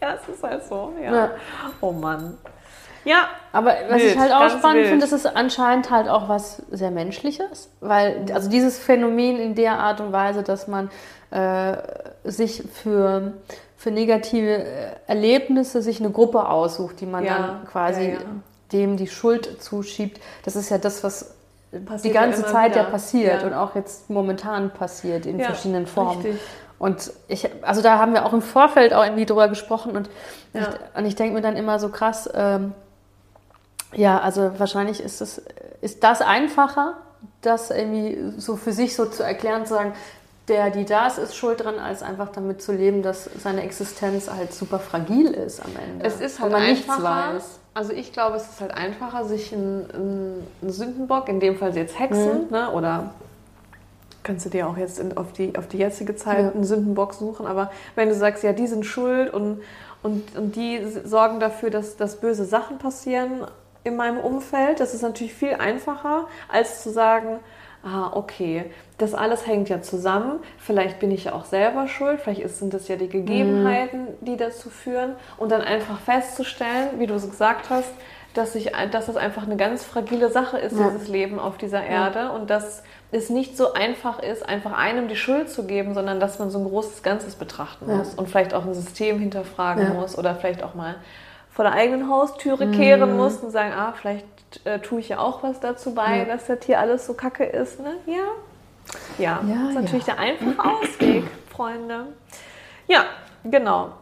ja, 0.00 0.14
es 0.14 0.28
ist 0.34 0.42
halt 0.42 0.64
so. 0.64 0.92
Ja. 1.02 1.12
Ja. 1.12 1.30
Oh 1.80 1.92
Mann. 1.92 2.38
Ja, 3.04 3.28
Aber 3.52 3.74
was 3.88 4.00
Wild, 4.00 4.12
ich 4.12 4.18
halt 4.18 4.32
auch 4.32 4.48
spannend 4.48 4.86
finde, 4.86 5.00
das 5.00 5.12
ist 5.12 5.26
anscheinend 5.26 5.90
halt 5.90 6.08
auch 6.08 6.28
was 6.28 6.62
sehr 6.70 6.90
Menschliches, 6.90 7.68
weil 7.80 8.26
also 8.32 8.48
dieses 8.48 8.78
Phänomen 8.78 9.38
in 9.38 9.54
der 9.54 9.78
Art 9.78 10.00
und 10.00 10.12
Weise, 10.12 10.42
dass 10.42 10.68
man 10.68 10.88
äh, 11.30 11.76
sich 12.24 12.62
für, 12.72 13.32
für 13.82 13.90
negative 13.90 14.62
äh, 14.62 14.92
Erlebnisse 15.08 15.82
sich 15.82 15.98
eine 15.98 16.10
Gruppe 16.10 16.48
aussucht, 16.48 17.00
die 17.00 17.06
man 17.06 17.24
Ja, 17.24 17.38
dann 17.38 17.64
quasi 17.66 18.04
ja, 18.04 18.12
ja. 18.12 18.20
dem 18.72 18.96
die 18.96 19.08
Schuld 19.08 19.60
zuschiebt, 19.60 20.20
das 20.44 20.54
ist 20.54 20.70
ja 20.70 20.78
das, 20.78 21.02
was 21.02 21.34
die 21.72 21.80
Passiert 21.80 22.14
ja 22.14 22.20
ganze 22.20 22.44
Zeit 22.44 22.76
ja 22.76 22.82
wieder. 22.82 22.90
passiert 22.90 23.42
Ja. 23.42 23.48
und 23.48 23.54
auch 23.54 23.74
jetzt 23.74 24.08
momentan 24.08 24.70
passiert 24.70 25.26
in 25.26 25.40
verschiedenen 25.40 25.86
Formen. 25.88 26.22
richtig. 26.22 26.40
Und 26.78 27.12
ich, 27.26 27.48
also 27.62 27.82
da 27.82 27.98
haben 27.98 28.12
wir 28.12 28.24
auch 28.24 28.32
im 28.32 28.42
Vorfeld 28.42 28.94
auch 28.94 29.04
irgendwie 29.04 29.26
drüber 29.26 29.48
gesprochen 29.48 29.96
und 29.96 30.08
ich, 30.52 30.62
und 30.96 31.04
ich 31.04 31.16
denke 31.16 31.34
mir 31.34 31.40
dann 31.40 31.56
immer 31.56 31.78
so 31.80 31.88
krass, 31.88 32.28
ähm, 32.34 32.74
ja, 33.94 34.20
also 34.20 34.58
wahrscheinlich 34.58 35.00
ist 35.02 35.20
es, 35.20 35.42
ist 35.80 36.04
das 36.04 36.20
einfacher, 36.22 36.94
das 37.40 37.70
irgendwie 37.70 38.34
so 38.36 38.56
für 38.56 38.72
sich 38.72 38.94
so 38.94 39.06
zu 39.06 39.22
erklären, 39.24 39.66
zu 39.66 39.74
sagen, 39.74 39.92
der, 40.48 40.70
die 40.70 40.84
da 40.84 41.06
ist, 41.06 41.18
ist 41.18 41.36
schuld 41.36 41.62
dran, 41.64 41.78
als 41.78 42.02
einfach 42.02 42.28
damit 42.30 42.60
zu 42.62 42.72
leben, 42.72 43.02
dass 43.02 43.30
seine 43.38 43.62
Existenz 43.62 44.28
halt 44.30 44.52
super 44.52 44.78
fragil 44.80 45.28
ist 45.32 45.60
am 45.64 45.70
Ende. 45.76 46.04
Es 46.04 46.20
ist 46.20 46.40
halt 46.40 46.52
man 46.52 46.62
nichts 46.64 46.88
einfacher. 46.90 47.34
weiß. 47.34 47.58
Also 47.74 47.92
ich 47.92 48.12
glaube, 48.12 48.36
es 48.36 48.42
ist 48.44 48.60
halt 48.60 48.72
einfacher, 48.72 49.24
sich 49.24 49.52
einen, 49.52 49.88
einen 50.62 50.70
Sündenbock, 50.72 51.28
in 51.28 51.40
dem 51.40 51.56
Fall 51.56 51.74
jetzt 51.76 51.98
Hexen, 51.98 52.46
Mhm. 52.46 52.50
ne, 52.50 52.70
oder 52.72 53.14
kannst 54.24 54.44
du 54.46 54.50
dir 54.50 54.68
auch 54.68 54.76
jetzt 54.76 54.98
in, 54.98 55.16
auf, 55.16 55.32
die, 55.32 55.56
auf 55.56 55.68
die 55.68 55.78
jetzige 55.78 56.14
Zeit 56.16 56.40
Ja. 56.44 56.50
einen 56.52 56.64
Sündenbock 56.64 57.14
suchen, 57.14 57.46
aber 57.46 57.70
wenn 57.94 58.08
du 58.08 58.14
sagst, 58.14 58.42
ja, 58.44 58.52
die 58.52 58.66
sind 58.66 58.84
schuld 58.84 59.32
und, 59.32 59.62
und, 60.02 60.36
und 60.36 60.54
die 60.56 60.80
sorgen 61.04 61.40
dafür, 61.40 61.70
dass, 61.70 61.96
dass 61.96 62.16
böse 62.16 62.44
Sachen 62.44 62.78
passieren 62.78 63.46
in 63.84 63.96
meinem 63.96 64.18
Umfeld, 64.18 64.78
das 64.80 64.94
ist 64.94 65.02
natürlich 65.02 65.34
viel 65.34 65.54
einfacher, 65.54 66.26
als 66.48 66.82
zu 66.82 66.90
sagen, 66.90 67.40
ah, 67.84 68.10
okay, 68.14 68.64
das 68.98 69.14
alles 69.14 69.46
hängt 69.46 69.68
ja 69.68 69.82
zusammen, 69.82 70.38
vielleicht 70.58 71.00
bin 71.00 71.10
ich 71.10 71.24
ja 71.24 71.32
auch 71.32 71.44
selber 71.44 71.88
schuld, 71.88 72.20
vielleicht 72.20 72.48
sind 72.50 72.72
das 72.74 72.86
ja 72.88 72.96
die 72.96 73.08
Gegebenheiten, 73.08 74.06
die 74.20 74.36
dazu 74.36 74.70
führen 74.70 75.14
und 75.38 75.50
dann 75.50 75.62
einfach 75.62 75.98
festzustellen, 76.00 76.98
wie 77.00 77.06
du 77.06 77.14
es 77.14 77.28
gesagt 77.28 77.70
hast, 77.70 77.90
dass, 78.34 78.54
ich, 78.54 78.70
dass 78.90 79.06
das 79.06 79.16
einfach 79.16 79.42
eine 79.42 79.56
ganz 79.56 79.84
fragile 79.84 80.30
Sache 80.30 80.56
ist, 80.58 80.78
Ja. 80.78 80.88
dieses 80.90 81.08
Leben 81.08 81.38
auf 81.38 81.58
dieser 81.58 81.82
Erde 81.84 82.30
und 82.32 82.48
dass 82.48 82.82
es 83.10 83.28
nicht 83.28 83.56
so 83.58 83.74
einfach 83.74 84.20
ist, 84.20 84.48
einfach 84.48 84.72
einem 84.72 85.08
die 85.08 85.16
Schuld 85.16 85.50
zu 85.50 85.64
geben, 85.66 85.92
sondern 85.92 86.18
dass 86.18 86.38
man 86.38 86.50
so 86.50 86.58
ein 86.58 86.64
großes 86.64 87.02
Ganzes 87.02 87.34
betrachten 87.34 87.90
Ja. 87.90 87.96
muss 87.96 88.14
und 88.14 88.28
vielleicht 88.30 88.54
auch 88.54 88.64
ein 88.64 88.72
System 88.74 89.18
hinterfragen 89.18 89.82
Ja. 89.84 89.90
muss 89.92 90.16
oder 90.16 90.34
vielleicht 90.34 90.62
auch 90.62 90.74
mal 90.74 90.94
vor 91.50 91.64
der 91.66 91.74
eigenen 91.74 92.08
Haustüre 92.08 92.64
Mhm. 92.66 92.70
kehren 92.72 93.16
muss 93.16 93.36
und 93.38 93.50
sagen, 93.50 93.72
ah, 93.76 93.92
vielleicht 94.00 94.24
äh, 94.64 94.78
tue 94.80 95.00
ich 95.00 95.08
ja 95.10 95.18
auch 95.18 95.42
was 95.42 95.60
dazu 95.60 95.94
bei, 95.94 96.18
Ja. 96.18 96.24
dass 96.24 96.46
das 96.46 96.58
hier 96.64 96.78
alles 96.78 97.06
so 97.06 97.14
kacke 97.14 97.44
ist. 97.44 97.80
Ne? 97.80 97.94
Ja. 98.06 98.14
Ja, 99.18 99.40
Ja, 99.48 99.54
das 99.60 99.68
ist 99.70 99.74
natürlich 99.82 100.04
der 100.04 100.18
einfache 100.18 100.68
Ausweg, 100.68 101.24
Freunde. 101.50 102.06
Ja, 102.88 103.04
genau. 103.44 103.92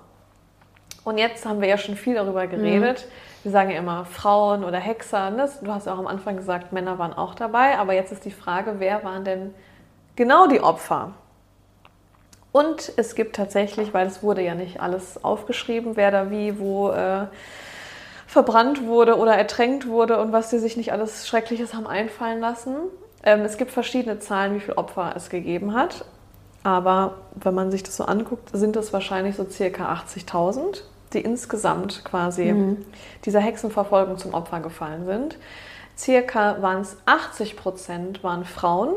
Und 1.04 1.18
jetzt 1.18 1.44
haben 1.46 1.60
wir 1.60 1.68
ja 1.68 1.78
schon 1.78 1.96
viel 1.96 2.14
darüber 2.14 2.46
geredet. 2.46 3.06
Wir 3.42 3.52
sagen 3.52 3.70
ja 3.70 3.78
immer 3.78 4.04
Frauen 4.04 4.64
oder 4.64 4.78
Hexer. 4.78 5.30
Ne? 5.30 5.48
Du 5.62 5.72
hast 5.72 5.86
ja 5.86 5.94
auch 5.94 5.98
am 5.98 6.06
Anfang 6.06 6.36
gesagt, 6.36 6.72
Männer 6.72 6.98
waren 6.98 7.12
auch 7.14 7.34
dabei. 7.34 7.78
Aber 7.78 7.94
jetzt 7.94 8.12
ist 8.12 8.24
die 8.24 8.30
Frage, 8.30 8.74
wer 8.78 9.02
waren 9.04 9.24
denn 9.24 9.54
genau 10.16 10.46
die 10.46 10.60
Opfer? 10.60 11.12
Und 12.52 12.92
es 12.96 13.14
gibt 13.14 13.36
tatsächlich, 13.36 13.94
weil 13.94 14.06
es 14.06 14.22
wurde 14.22 14.42
ja 14.42 14.54
nicht 14.54 14.80
alles 14.80 15.22
aufgeschrieben, 15.22 15.96
wer 15.96 16.10
da 16.10 16.30
wie, 16.30 16.58
wo 16.58 16.90
äh, 16.90 17.26
verbrannt 18.30 18.86
wurde 18.86 19.18
oder 19.18 19.34
ertränkt 19.34 19.88
wurde 19.88 20.20
und 20.20 20.30
was 20.30 20.50
sie 20.50 20.60
sich 20.60 20.76
nicht 20.76 20.92
alles 20.92 21.26
Schreckliches 21.26 21.74
haben 21.74 21.88
einfallen 21.88 22.38
lassen. 22.38 22.76
Ähm, 23.24 23.40
es 23.40 23.56
gibt 23.56 23.72
verschiedene 23.72 24.20
Zahlen, 24.20 24.54
wie 24.54 24.60
viele 24.60 24.78
Opfer 24.78 25.14
es 25.16 25.30
gegeben 25.30 25.74
hat. 25.74 26.04
Aber 26.62 27.16
wenn 27.34 27.54
man 27.54 27.72
sich 27.72 27.82
das 27.82 27.96
so 27.96 28.04
anguckt, 28.04 28.50
sind 28.52 28.76
es 28.76 28.92
wahrscheinlich 28.92 29.34
so 29.34 29.44
circa 29.50 29.92
80.000, 29.92 30.82
die 31.12 31.22
insgesamt 31.22 32.04
quasi 32.04 32.54
dieser 33.24 33.40
Hexenverfolgung 33.40 34.16
zum 34.16 34.32
Opfer 34.32 34.60
gefallen 34.60 35.06
sind. 35.06 35.36
Circa 35.98 36.62
waren 36.62 36.82
es 36.82 36.98
80 37.06 37.56
Prozent 37.56 38.22
waren 38.22 38.44
Frauen 38.44 38.94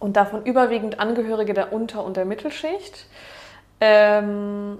und 0.00 0.16
davon 0.16 0.44
überwiegend 0.44 0.98
Angehörige 0.98 1.54
der 1.54 1.72
Unter- 1.72 2.04
und 2.04 2.16
der 2.16 2.24
Mittelschicht. 2.24 3.06
Ähm, 3.80 4.78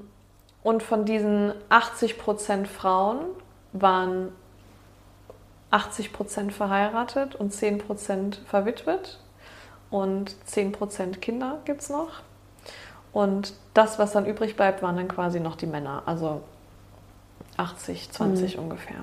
und 0.63 0.83
von 0.83 1.05
diesen 1.05 1.53
80 1.69 2.19
Prozent 2.19 2.69
Frauen 2.69 3.21
waren 3.73 4.33
80 5.71 6.13
Prozent 6.13 6.53
verheiratet 6.53 7.35
und 7.35 7.53
10 7.53 7.79
Prozent 7.79 8.43
verwitwet 8.47 9.19
und 9.91 10.37
10 10.47 10.73
Prozent 10.73 11.23
Kinder 11.23 11.59
gibt 11.65 11.81
es 11.81 11.91
noch. 11.91 12.21
Und 13.13 13.55
das, 13.75 13.99
was 13.99 14.13
dann 14.13 14.27
übrig 14.27 14.57
bleibt, 14.57 14.83
waren 14.83 14.97
dann 14.97 15.09
quasi 15.09 15.41
noch 15.41 15.57
die 15.57 15.67
Männer, 15.67 16.03
also 16.07 16.43
80, 17.57 18.11
20 18.11 18.59
ungefähr. 18.59 18.97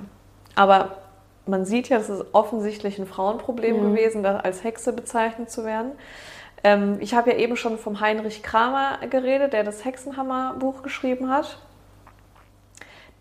Aber 0.56 0.98
man 1.46 1.66
sieht 1.66 1.90
ja, 1.90 1.98
es 1.98 2.10
ist 2.10 2.26
offensichtlich 2.32 3.00
ein 3.00 3.08
Frauenproblem 3.08 3.82
gewesen, 3.82 4.24
da 4.24 4.38
als 4.38 4.64
Hexe 4.64 4.94
bezeichnet 4.94 5.52
zu 5.52 5.66
werden. 5.66 5.92
Ähm, 6.64 6.98
ich 7.00 7.14
habe 7.14 7.32
ja 7.32 7.38
eben 7.38 7.56
schon 7.56 7.78
vom 7.78 8.00
Heinrich 8.02 8.44
Kramer 8.44 9.00
geredet, 9.10 9.54
der 9.54 9.64
das 9.64 9.86
Hexenhammer-Buch 9.86 10.84
geschrieben 10.84 11.30
hat. 11.30 11.58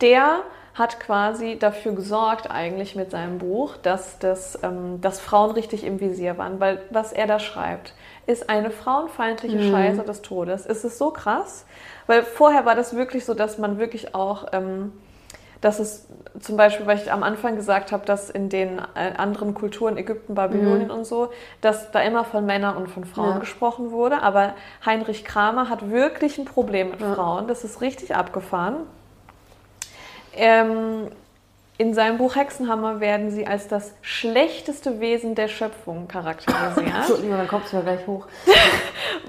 Der 0.00 0.42
hat 0.74 1.00
quasi 1.00 1.56
dafür 1.58 1.92
gesorgt, 1.92 2.50
eigentlich 2.50 2.94
mit 2.94 3.10
seinem 3.10 3.38
Buch, 3.38 3.76
dass, 3.76 4.18
das, 4.20 4.58
ähm, 4.62 5.00
dass 5.00 5.18
Frauen 5.18 5.50
richtig 5.50 5.84
im 5.84 5.98
Visier 6.00 6.38
waren. 6.38 6.60
Weil 6.60 6.80
was 6.90 7.12
er 7.12 7.26
da 7.26 7.40
schreibt, 7.40 7.94
ist 8.26 8.48
eine 8.48 8.70
frauenfeindliche 8.70 9.70
Scheiße 9.70 10.02
des 10.04 10.22
Todes. 10.22 10.66
Es 10.66 10.84
ist 10.84 10.98
so 10.98 11.10
krass, 11.10 11.66
weil 12.06 12.22
vorher 12.22 12.64
war 12.64 12.76
das 12.76 12.94
wirklich 12.94 13.24
so, 13.24 13.34
dass 13.34 13.58
man 13.58 13.78
wirklich 13.78 14.14
auch, 14.14 14.46
ähm, 14.52 14.92
dass 15.60 15.78
es 15.80 16.06
zum 16.40 16.56
Beispiel, 16.56 16.86
weil 16.86 16.98
ich 16.98 17.10
am 17.10 17.22
Anfang 17.24 17.56
gesagt 17.56 17.90
habe, 17.90 18.06
dass 18.06 18.30
in 18.30 18.48
den 18.48 18.78
äh, 18.94 19.12
anderen 19.16 19.54
Kulturen, 19.54 19.96
Ägypten, 19.96 20.34
Babylonien 20.36 20.90
und 20.90 21.04
so, 21.04 21.30
dass 21.60 21.90
da 21.90 22.00
immer 22.00 22.24
von 22.24 22.46
Männern 22.46 22.76
und 22.76 22.88
von 22.88 23.04
Frauen 23.04 23.34
Ja. 23.34 23.38
gesprochen 23.38 23.90
wurde. 23.90 24.22
Aber 24.22 24.54
Heinrich 24.86 25.24
Kramer 25.24 25.68
hat 25.68 25.90
wirklich 25.90 26.38
ein 26.38 26.44
Problem 26.44 26.90
mit 26.90 27.00
Ja. 27.00 27.14
Frauen. 27.14 27.48
Das 27.48 27.64
ist 27.64 27.80
richtig 27.80 28.14
abgefahren. 28.14 28.76
Ähm, 30.34 31.08
In 31.80 31.94
seinem 31.94 32.18
Buch 32.18 32.34
Hexenhammer 32.34 32.98
werden 32.98 33.30
sie 33.30 33.46
als 33.46 33.68
das 33.68 33.94
schlechteste 34.02 34.98
Wesen 34.98 35.36
der 35.36 35.46
Schöpfung 35.46 36.08
charakterisiert. 36.08 36.92
Entschuldigung, 36.96 37.36
dann 37.38 37.46
kommt 37.46 37.66
es 37.66 37.72
ja 37.72 37.82
gleich 37.82 38.04
hoch. 38.04 38.26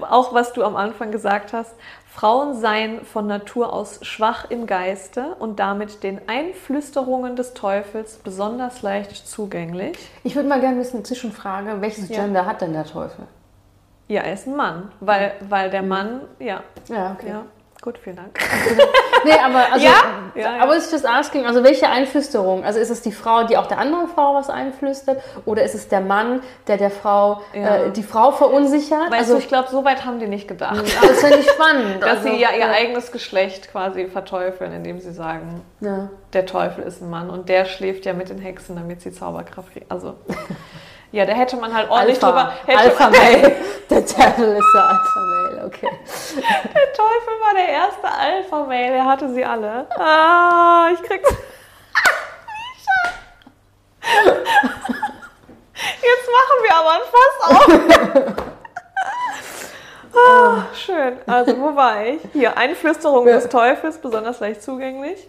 Auch 0.00 0.34
was 0.34 0.52
du 0.52 0.64
am 0.64 0.74
Anfang 0.74 1.12
gesagt 1.12 1.52
hast, 1.52 1.72
Frauen 2.20 2.54
seien 2.54 3.02
von 3.06 3.26
Natur 3.26 3.72
aus 3.72 4.00
schwach 4.02 4.44
im 4.50 4.66
Geiste 4.66 5.36
und 5.38 5.58
damit 5.58 6.02
den 6.02 6.20
Einflüsterungen 6.28 7.34
des 7.34 7.54
Teufels 7.54 8.16
besonders 8.16 8.82
leicht 8.82 9.26
zugänglich. 9.26 9.96
Ich 10.22 10.36
würde 10.36 10.46
mal 10.46 10.60
gerne 10.60 10.78
wissen, 10.80 11.02
Zwischenfrage, 11.02 11.80
welches 11.80 12.10
Ja. 12.10 12.16
Gender 12.16 12.44
hat 12.44 12.60
denn 12.60 12.74
der 12.74 12.84
Teufel? 12.84 13.24
Ja, 14.08 14.20
er 14.20 14.34
ist 14.34 14.46
ein 14.46 14.54
Mann, 14.54 14.92
weil, 15.00 15.32
weil 15.48 15.70
der 15.70 15.80
Mann, 15.80 16.20
ja, 16.38 16.62
Ja, 16.90 17.16
okay. 17.18 17.30
ja, 17.30 17.44
gut, 17.82 17.98
vielen 17.98 18.16
Dank. 18.16 18.38
Nee, 19.24 19.32
aber 19.32 19.72
also, 19.72 19.84
Ja? 19.84 19.92
Ja, 20.34 20.56
ja. 20.56 20.62
aber 20.62 20.76
ist 20.76 20.90
just 20.90 21.06
asking, 21.06 21.44
also 21.44 21.62
welche 21.62 21.88
Einflüsterung? 21.90 22.64
Also 22.64 22.78
ist 22.78 22.88
es 22.88 23.02
die 23.02 23.12
Frau, 23.12 23.44
die 23.44 23.58
auch 23.58 23.66
der 23.66 23.78
anderen 23.78 24.08
Frau 24.08 24.34
was 24.34 24.48
einflüstert, 24.48 25.22
oder 25.44 25.62
ist 25.62 25.74
es 25.74 25.88
der 25.88 26.00
Mann, 26.00 26.40
der 26.68 26.78
der 26.78 26.90
Frau 26.90 27.42
äh, 27.52 27.90
die 27.90 28.02
Frau 28.02 28.32
verunsichert? 28.32 29.10
Weißt 29.10 29.14
also 29.14 29.34
du, 29.34 29.40
ich 29.40 29.48
glaube, 29.48 29.68
so 29.70 29.84
weit 29.84 30.06
haben 30.06 30.20
die 30.20 30.26
nicht 30.26 30.48
gedacht. 30.48 30.82
das 31.02 31.20
finde 31.20 31.38
ich 31.38 31.50
spannend. 31.50 31.96
Dass 32.00 32.18
also, 32.18 32.30
sie 32.30 32.40
ja 32.40 32.48
ihr 32.52 32.70
eigenes 32.70 33.12
Geschlecht 33.12 33.70
quasi 33.70 34.06
verteufeln, 34.06 34.72
indem 34.72 35.00
sie 35.00 35.12
sagen, 35.12 35.60
der 36.32 36.46
Teufel 36.46 36.84
ist 36.84 37.02
ein 37.02 37.10
Mann 37.10 37.28
und 37.28 37.48
der 37.48 37.66
schläft 37.66 38.06
ja 38.06 38.14
mit 38.14 38.30
den 38.30 38.38
Hexen, 38.38 38.76
damit 38.76 39.02
sie 39.02 39.12
Zauberkraft 39.12 39.72
kriegen. 39.72 39.86
Also, 39.88 40.14
ja, 41.12 41.26
da 41.26 41.32
hätte 41.32 41.56
man 41.56 41.74
halt 41.74 41.90
ordentlich 41.90 42.22
Alpha, 42.22 42.52
drüber. 42.64 42.80
Alpha 42.80 43.10
Male. 43.10 43.56
Der 43.90 44.06
Teufel 44.06 44.56
ist 44.56 44.72
der 44.72 44.84
Alpha 44.88 45.20
Male, 45.20 45.64
okay. 45.66 45.90
der 46.36 46.92
Teufel 46.92 47.40
war 47.42 47.54
der 47.54 47.68
erste 47.68 48.08
Alpha-Mail, 48.08 48.92
er 48.92 49.04
hatte 49.04 49.28
sie 49.34 49.44
alle. 49.44 49.86
Ah, 49.98 50.90
ich 50.94 51.02
krieg's. 51.02 51.28
Jetzt 55.74 56.28
machen 56.30 56.62
wir 56.62 56.74
aber 56.76 56.92
ein 56.92 57.00
Fass 57.10 57.36
auf. 57.48 57.66
Ah, 60.12 60.66
schön. 60.74 61.18
Also, 61.26 61.58
wo 61.60 61.74
war 61.74 62.04
ich? 62.04 62.20
Hier, 62.32 62.56
Einflüsterung 62.56 63.26
des 63.26 63.48
Teufels, 63.48 63.98
besonders 63.98 64.40
leicht 64.40 64.62
zugänglich. 64.62 65.28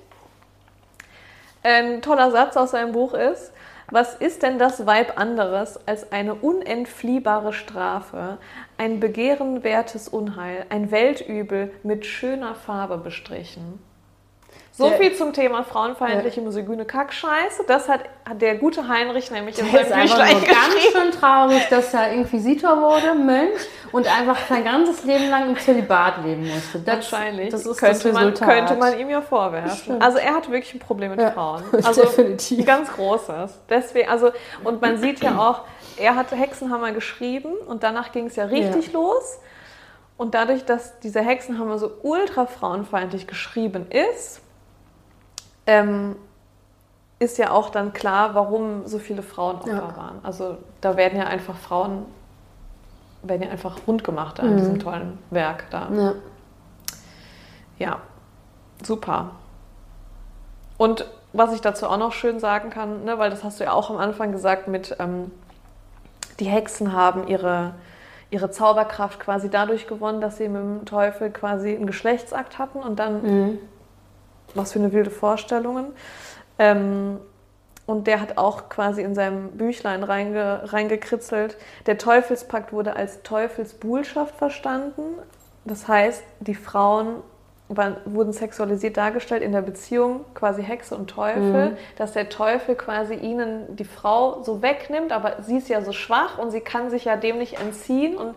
Ein 1.64 2.02
toller 2.02 2.32
Satz 2.32 2.58
aus 2.58 2.72
seinem 2.72 2.92
Buch 2.92 3.14
ist, 3.14 3.52
was 3.92 4.16
ist 4.16 4.42
denn 4.42 4.58
das 4.58 4.86
Weib 4.86 5.20
anderes 5.20 5.80
als 5.88 6.12
eine 6.12 6.34
unentfliehbare 6.34 7.54
Strafe, 7.54 8.38
ein 8.78 9.00
begehrenwertes 9.00 10.08
Unheil, 10.08 10.66
ein 10.70 10.92
Weltübel 10.92 11.74
mit 11.84 12.06
schöner 12.06 12.56
Farbe 12.56 12.98
bestrichen? 12.98 13.91
So 14.74 14.88
Der- 14.88 14.98
viel 15.00 15.14
zum 15.16 15.34
Thema 15.34 15.64
frauenfeindliche 15.66 16.40
misogyne 16.40 16.86
Kackscheiße. 16.86 17.66
Das 17.68 17.90
hat, 17.90 18.02
hat 18.28 18.42
der 18.42 18.56
gute 18.56 18.88
Heinrich 18.88 19.30
nämlich 19.30 19.60
in 19.60 19.70
Der 19.70 19.82
ist 19.82 19.90
seinem 19.90 20.04
Büchlein 20.04 20.32
nur 20.38 20.42
ganz 20.48 20.76
geschrieben. 20.76 20.94
schön 20.94 21.12
traurig, 21.12 21.68
dass 21.70 21.94
er 21.94 22.12
Inquisitor 22.14 22.82
wurde, 22.82 23.14
Mönch, 23.16 23.60
und 23.92 24.08
einfach 24.08 24.38
sein 24.48 24.64
ganzes 24.64 25.04
Leben 25.04 25.30
lang 25.30 25.50
im 25.50 25.58
Zölibat 25.60 26.24
leben 26.24 26.48
musste. 26.48 26.80
Das, 26.80 26.96
Wahrscheinlich. 27.12 27.50
Das 27.50 27.66
ist 27.66 27.78
könnte, 27.78 28.04
das 28.12 28.14
man, 28.14 28.34
könnte 28.34 28.76
man 28.76 28.98
ihm 28.98 29.10
ja 29.10 29.22
vorwerfen. 29.22 30.02
Also 30.02 30.20
er 30.20 30.36
hat 30.36 30.50
wirklich 30.50 30.74
ein 30.74 30.80
Problem 30.80 31.12
mit 31.12 31.20
Ja, 31.20 31.32
Frauen. 31.32 31.64
Also 31.84 32.04
definitiv. 32.04 32.60
Ein 32.60 32.66
ganz 32.66 32.94
großes. 32.94 33.60
Deswegen, 33.70 34.08
also, 34.10 34.32
und 34.64 34.82
man 34.82 34.98
sieht 35.00 35.20
ja 35.22 35.38
auch, 35.38 35.62
er 35.98 36.16
hatte 36.16 36.38
Hexenhammer 36.38 36.94
geschrieben 36.94 37.56
und 37.68 37.84
danach 37.84 38.14
ging 38.14 38.28
es 38.28 38.38
ja 38.38 38.46
richtig 38.46 38.94
los. 38.94 39.40
Und 40.16 40.34
dadurch, 40.34 40.64
dass 40.64 40.98
dieser 41.02 41.22
Hexenhammer 41.22 41.78
so 41.78 41.92
ultra 42.04 42.46
frauenfeindlich 42.46 43.28
geschrieben 43.28 43.88
ist, 43.90 44.40
ähm, 45.66 46.16
ist 47.20 47.38
ja 47.38 47.52
auch 47.52 47.70
dann 47.70 47.94
klar, 47.94 48.34
warum 48.36 48.88
so 48.88 48.98
viele 49.00 49.22
Frauen 49.22 49.58
Opfer 49.58 49.70
Ja. 49.74 49.96
waren. 49.98 50.20
Also 50.24 50.58
da 50.82 50.98
werden 50.98 51.20
ja 51.20 51.26
einfach 51.28 51.56
Frauen, 51.56 52.06
werden 53.22 53.44
ja 53.44 53.50
einfach 53.50 53.78
rund 53.88 54.04
gemacht 54.04 54.40
an 54.40 54.54
Mhm. 54.54 54.58
diesem 54.58 54.80
tollen 54.80 55.20
Werk 55.30 55.66
da. 55.70 55.88
Ja. 55.94 56.14
Ja, 57.78 57.98
super. 58.84 59.32
Und 60.78 61.06
was 61.34 61.54
ich 61.54 61.62
dazu 61.62 61.88
auch 61.88 61.98
noch 61.98 62.12
schön 62.12 62.40
sagen 62.40 62.70
kann, 62.72 63.04
ne, 63.06 63.18
weil 63.20 63.30
das 63.30 63.44
hast 63.44 63.60
du 63.60 63.64
ja 63.64 63.72
auch 63.74 63.90
am 63.90 63.98
Anfang 63.98 64.32
gesagt 64.32 64.68
mit, 64.68 64.96
ähm, 65.00 65.32
die 66.40 66.46
Hexen 66.46 66.94
haben 66.94 67.28
ihre, 67.28 67.74
ihre 68.32 68.50
Zauberkraft 68.50 69.20
quasi 69.20 69.50
dadurch 69.50 69.88
gewonnen, 69.88 70.22
dass 70.22 70.38
sie 70.38 70.50
mit 70.50 70.62
dem 70.62 70.86
Teufel 70.86 71.30
quasi 71.30 71.76
einen 71.76 71.86
Geschlechtsakt 71.86 72.58
hatten 72.58 72.80
und 72.80 72.98
dann, 73.00 73.22
Mhm. 73.22 73.60
Was 74.56 74.74
für 74.74 74.80
eine 74.80 74.92
wilde 74.94 75.10
Vorstellungen. 75.10 75.88
Ähm, 76.60 77.20
und 77.86 78.08
der 78.08 78.22
hat 78.22 78.38
auch 78.38 78.70
quasi 78.70 79.02
in 79.02 79.16
seinem 79.16 79.52
Büchlein 79.52 80.04
reinge, 80.04 80.62
reingekritzelt, 80.72 81.58
der 81.88 81.98
Teufelspakt 81.98 82.72
wurde 82.72 82.96
als 82.96 83.22
Teufelsbuhlschaft 83.24 84.36
verstanden. 84.36 85.02
Das 85.66 85.88
heißt, 85.88 86.24
die 86.40 86.56
Frauen 86.56 87.16
waren, 87.68 87.98
wurden 88.06 88.34
sexualisiert 88.34 88.98
dargestellt 88.98 89.42
in 89.42 89.52
der 89.52 89.62
Beziehung, 89.62 90.26
quasi 90.34 90.62
Hexe 90.64 90.96
und 90.96 91.10
Teufel, 91.10 91.78
dass 91.98 92.14
der 92.14 92.30
Teufel 92.30 92.76
quasi 92.76 93.14
ihnen 93.16 93.76
die 93.76 93.86
Frau 93.86 94.44
so 94.44 94.62
wegnimmt, 94.62 95.12
aber 95.12 95.38
sie 95.44 95.58
ist 95.58 95.70
ja 95.70 95.82
so 95.82 95.92
schwach 95.92 96.38
und 96.38 96.52
sie 96.52 96.62
kann 96.62 96.90
sich 96.90 97.06
ja 97.06 97.16
dem 97.16 97.38
nicht 97.38 97.60
entziehen. 97.60 98.18
Und 98.18 98.36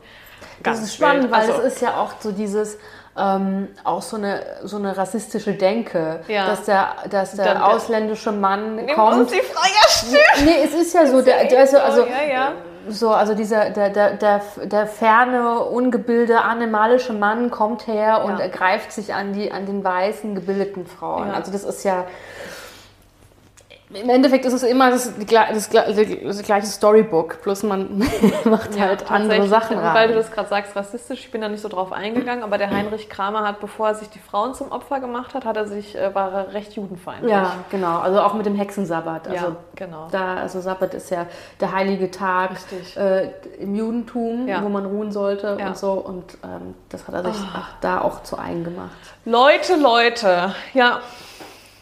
Das 0.62 0.82
ist 0.82 0.94
spannend, 0.94 1.24
wild. 1.24 1.32
weil 1.32 1.40
Also- 1.50 1.62
es 1.62 1.74
ist 1.74 1.82
ja 1.82 1.96
auch 2.00 2.12
so 2.20 2.30
dieses, 2.32 2.78
ähm, 3.16 3.68
auch 3.84 4.02
so 4.02 4.16
eine, 4.16 4.42
so 4.64 4.76
eine 4.76 4.96
rassistische 4.96 5.52
Denke, 5.52 6.20
Ja. 6.26 6.46
dass 6.46 6.64
der, 6.64 6.88
dass 7.10 7.32
der 7.36 7.44
Dann 7.44 7.62
ausländische 7.62 8.32
Mann 8.32 8.76
Nimm 8.76 8.88
uns 8.88 8.96
kommt. 8.96 9.30
die 9.30 9.36
ja 9.36 9.88
stimmt. 9.88 10.44
Nee, 10.46 10.64
es 10.64 10.74
ist 10.74 10.94
ja 10.94 11.06
so, 11.06 11.22
der, 11.22 11.44
der, 11.44 11.60
also, 11.60 11.78
also, 11.78 12.06
ja, 12.06 12.32
ja. 12.32 12.52
so, 12.88 13.10
also 13.10 13.34
dieser, 13.34 13.70
der, 13.70 13.90
der, 13.90 14.14
der, 14.14 14.42
der 14.64 14.86
ferne, 14.86 15.60
ungebildete, 15.60 16.40
animalische 16.40 17.12
Mann 17.12 17.50
kommt 17.50 17.86
her 17.86 18.24
und 18.24 18.40
ergreift 18.40 18.90
sich 18.90 19.14
an, 19.14 19.32
die, 19.32 19.52
an 19.52 19.66
den 19.66 19.84
weißen, 19.84 20.34
gebildeten 20.34 20.86
Frauen. 20.86 21.30
Also 21.30 21.52
das 21.52 21.62
ist 21.64 21.84
ja, 21.84 22.04
im 23.94 24.08
Endeffekt 24.10 24.44
ist 24.44 24.52
es 24.52 24.62
immer 24.62 24.90
das, 24.90 25.12
das, 25.18 25.70
gle- 25.70 26.24
das 26.26 26.42
gleiche 26.42 26.66
Storybook, 26.66 27.40
plus 27.42 27.62
man 27.62 27.98
macht 28.44 28.78
halt 28.78 29.10
andere 29.10 29.38
Tatsächlich. 29.38 29.50
Sachen 29.50 29.76
Und 29.78 29.84
weil 29.84 30.08
du 30.08 30.14
rein. 30.14 30.22
das 30.22 30.30
gerade 30.32 30.48
sagst, 30.48 30.76
rassistisch, 30.76 31.20
ich 31.20 31.30
bin 31.30 31.40
da 31.40 31.48
nicht 31.48 31.60
so 31.62 31.68
drauf 31.68 31.92
eingegangen, 31.92 32.44
aber 32.44 32.58
der 32.58 32.70
Heinrich 32.70 33.08
Kramer 33.08 33.46
hat, 33.46 33.60
bevor 33.60 33.88
er 33.88 33.94
sich 33.94 34.08
die 34.10 34.18
Frauen 34.18 34.54
zum 34.54 34.72
Opfer 34.72 35.00
gemacht 35.00 35.34
hat, 35.34 35.44
hat 35.44 35.56
er 35.56 35.66
sich, 35.66 35.96
äh, 35.96 36.14
war 36.14 36.32
er 36.32 36.52
recht 36.54 36.74
judenfeindlich. 36.74 37.30
Ja, 37.30 37.52
genau. 37.70 37.98
Also 37.98 38.20
auch 38.20 38.34
mit 38.34 38.46
dem 38.46 38.54
Hexensabbat. 38.56 39.28
Also 39.28 39.46
ja 39.46 39.56
genau. 39.74 40.08
Da, 40.10 40.34
also 40.36 40.60
Sabbat 40.60 40.94
ist 40.94 41.10
ja 41.10 41.26
der 41.60 41.72
heilige 41.72 42.10
Tag 42.10 42.50
äh, 42.96 43.28
im 43.58 43.74
Judentum, 43.74 44.46
Ja. 44.48 44.62
wo 44.62 44.68
man 44.68 44.84
ruhen 44.86 45.12
sollte 45.12 45.56
Ja. 45.58 45.68
und 45.68 45.76
so. 45.78 45.92
Und 45.92 46.38
ähm, 46.44 46.74
das 46.88 47.06
hat 47.08 47.14
er 47.14 47.24
sich 47.32 47.42
ach, 47.54 47.70
da 47.80 48.00
auch 48.00 48.22
zu 48.22 48.38
eigen 48.38 48.64
gemacht. 48.64 48.90
Leute, 49.24 49.76
Leute, 49.76 50.54
ja, 50.74 51.00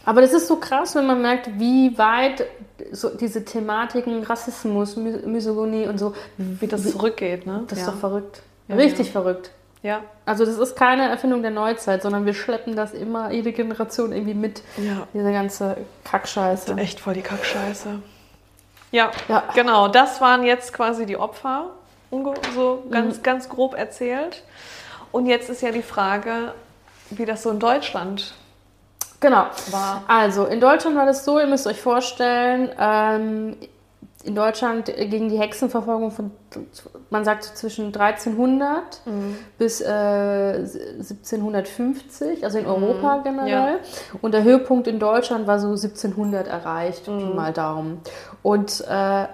Aber 0.05 0.21
das 0.21 0.33
ist 0.33 0.47
so 0.47 0.57
krass, 0.57 0.95
wenn 0.95 1.07
man 1.07 1.21
merkt, 1.21 1.49
wie 1.59 1.97
weit 1.97 2.45
so 2.91 3.09
diese 3.09 3.45
Thematiken 3.45 4.23
Rassismus, 4.23 4.95
Misogynie 4.97 5.87
und 5.87 5.97
so, 5.97 6.13
wie 6.37 6.67
das 6.67 6.91
zurückgeht, 6.91 7.45
ne? 7.45 7.63
das 7.67 7.79
ja. 7.79 7.85
ist 7.85 7.93
doch 7.93 7.99
verrückt. 7.99 8.41
Ja, 8.67 8.75
Richtig 8.75 9.11
verrückt. 9.11 9.51
Ja. 9.81 10.01
Also 10.25 10.45
das 10.45 10.57
ist 10.57 10.75
keine 10.77 11.09
Erfindung 11.09 11.41
der 11.41 11.51
Neuzeit, 11.51 12.01
sondern 12.01 12.25
wir 12.25 12.33
schleppen 12.33 12.75
das 12.75 12.93
immer, 12.93 13.31
jede 13.31 13.51
Generation 13.51 14.11
irgendwie 14.13 14.33
mit, 14.33 14.61
Ja. 14.77 15.07
diese 15.13 15.31
ganze 15.31 15.77
Kackscheiße. 16.05 16.73
Echt 16.77 16.99
voll 17.01 17.13
die 17.15 17.21
Kackscheiße. 17.21 17.99
Ja, 18.91 19.11
Ja. 19.27 19.43
genau. 19.55 19.87
Das 19.89 20.21
waren 20.21 20.43
jetzt 20.43 20.73
quasi 20.73 21.05
die 21.05 21.17
Opfer, 21.17 21.71
so 22.55 22.83
ganz, 22.91 23.17
Mhm. 23.17 23.23
ganz 23.23 23.49
grob 23.49 23.73
erzählt. 23.75 24.43
Und 25.11 25.25
jetzt 25.25 25.49
ist 25.49 25.61
ja 25.61 25.71
die 25.71 25.81
Frage, 25.81 26.53
wie 27.09 27.25
das 27.25 27.43
so 27.43 27.49
in 27.51 27.59
Deutschland 27.59 28.33
Genau. 29.23 29.45
war. 29.71 30.03
Also, 30.07 30.45
in 30.45 30.59
Deutschland 30.59 30.95
war 30.95 31.07
das 31.07 31.25
so, 31.25 31.39
ihr 31.39 31.47
müsst 31.47 31.65
euch 31.65 31.81
vorstellen, 31.81 32.69
ähm, 32.79 33.55
in 34.25 34.35
Deutschland 34.35 34.85
ging 34.85 35.27
die 35.27 35.37
Hexenverfolgung 35.37 36.11
von, 36.11 36.31
man 37.09 37.25
sagt 37.25 37.43
so 37.43 37.53
zwischen 37.55 37.91
1300 37.91 39.01
Mhm. 39.05 39.35
bis 39.57 39.81
äh, 39.81 39.89
1750, 39.89 42.43
also 42.43 42.57
in 42.57 42.65
Europa 42.65 43.17
generell. 43.23 43.73
Mhm. 43.73 43.77
ja. 44.13 44.19
Und 44.21 44.33
der 44.33 44.43
Höhepunkt 44.43 44.87
in 44.87 44.99
Deutschland 44.99 45.47
war 45.47 45.59
so 45.59 45.75
1700 45.75 46.47
erreicht, 46.47 47.07
Mhm. 47.07 47.35
mal 47.35 47.53
Daumen. 47.53 48.01
Und 48.41 48.81
äh, 48.87 49.25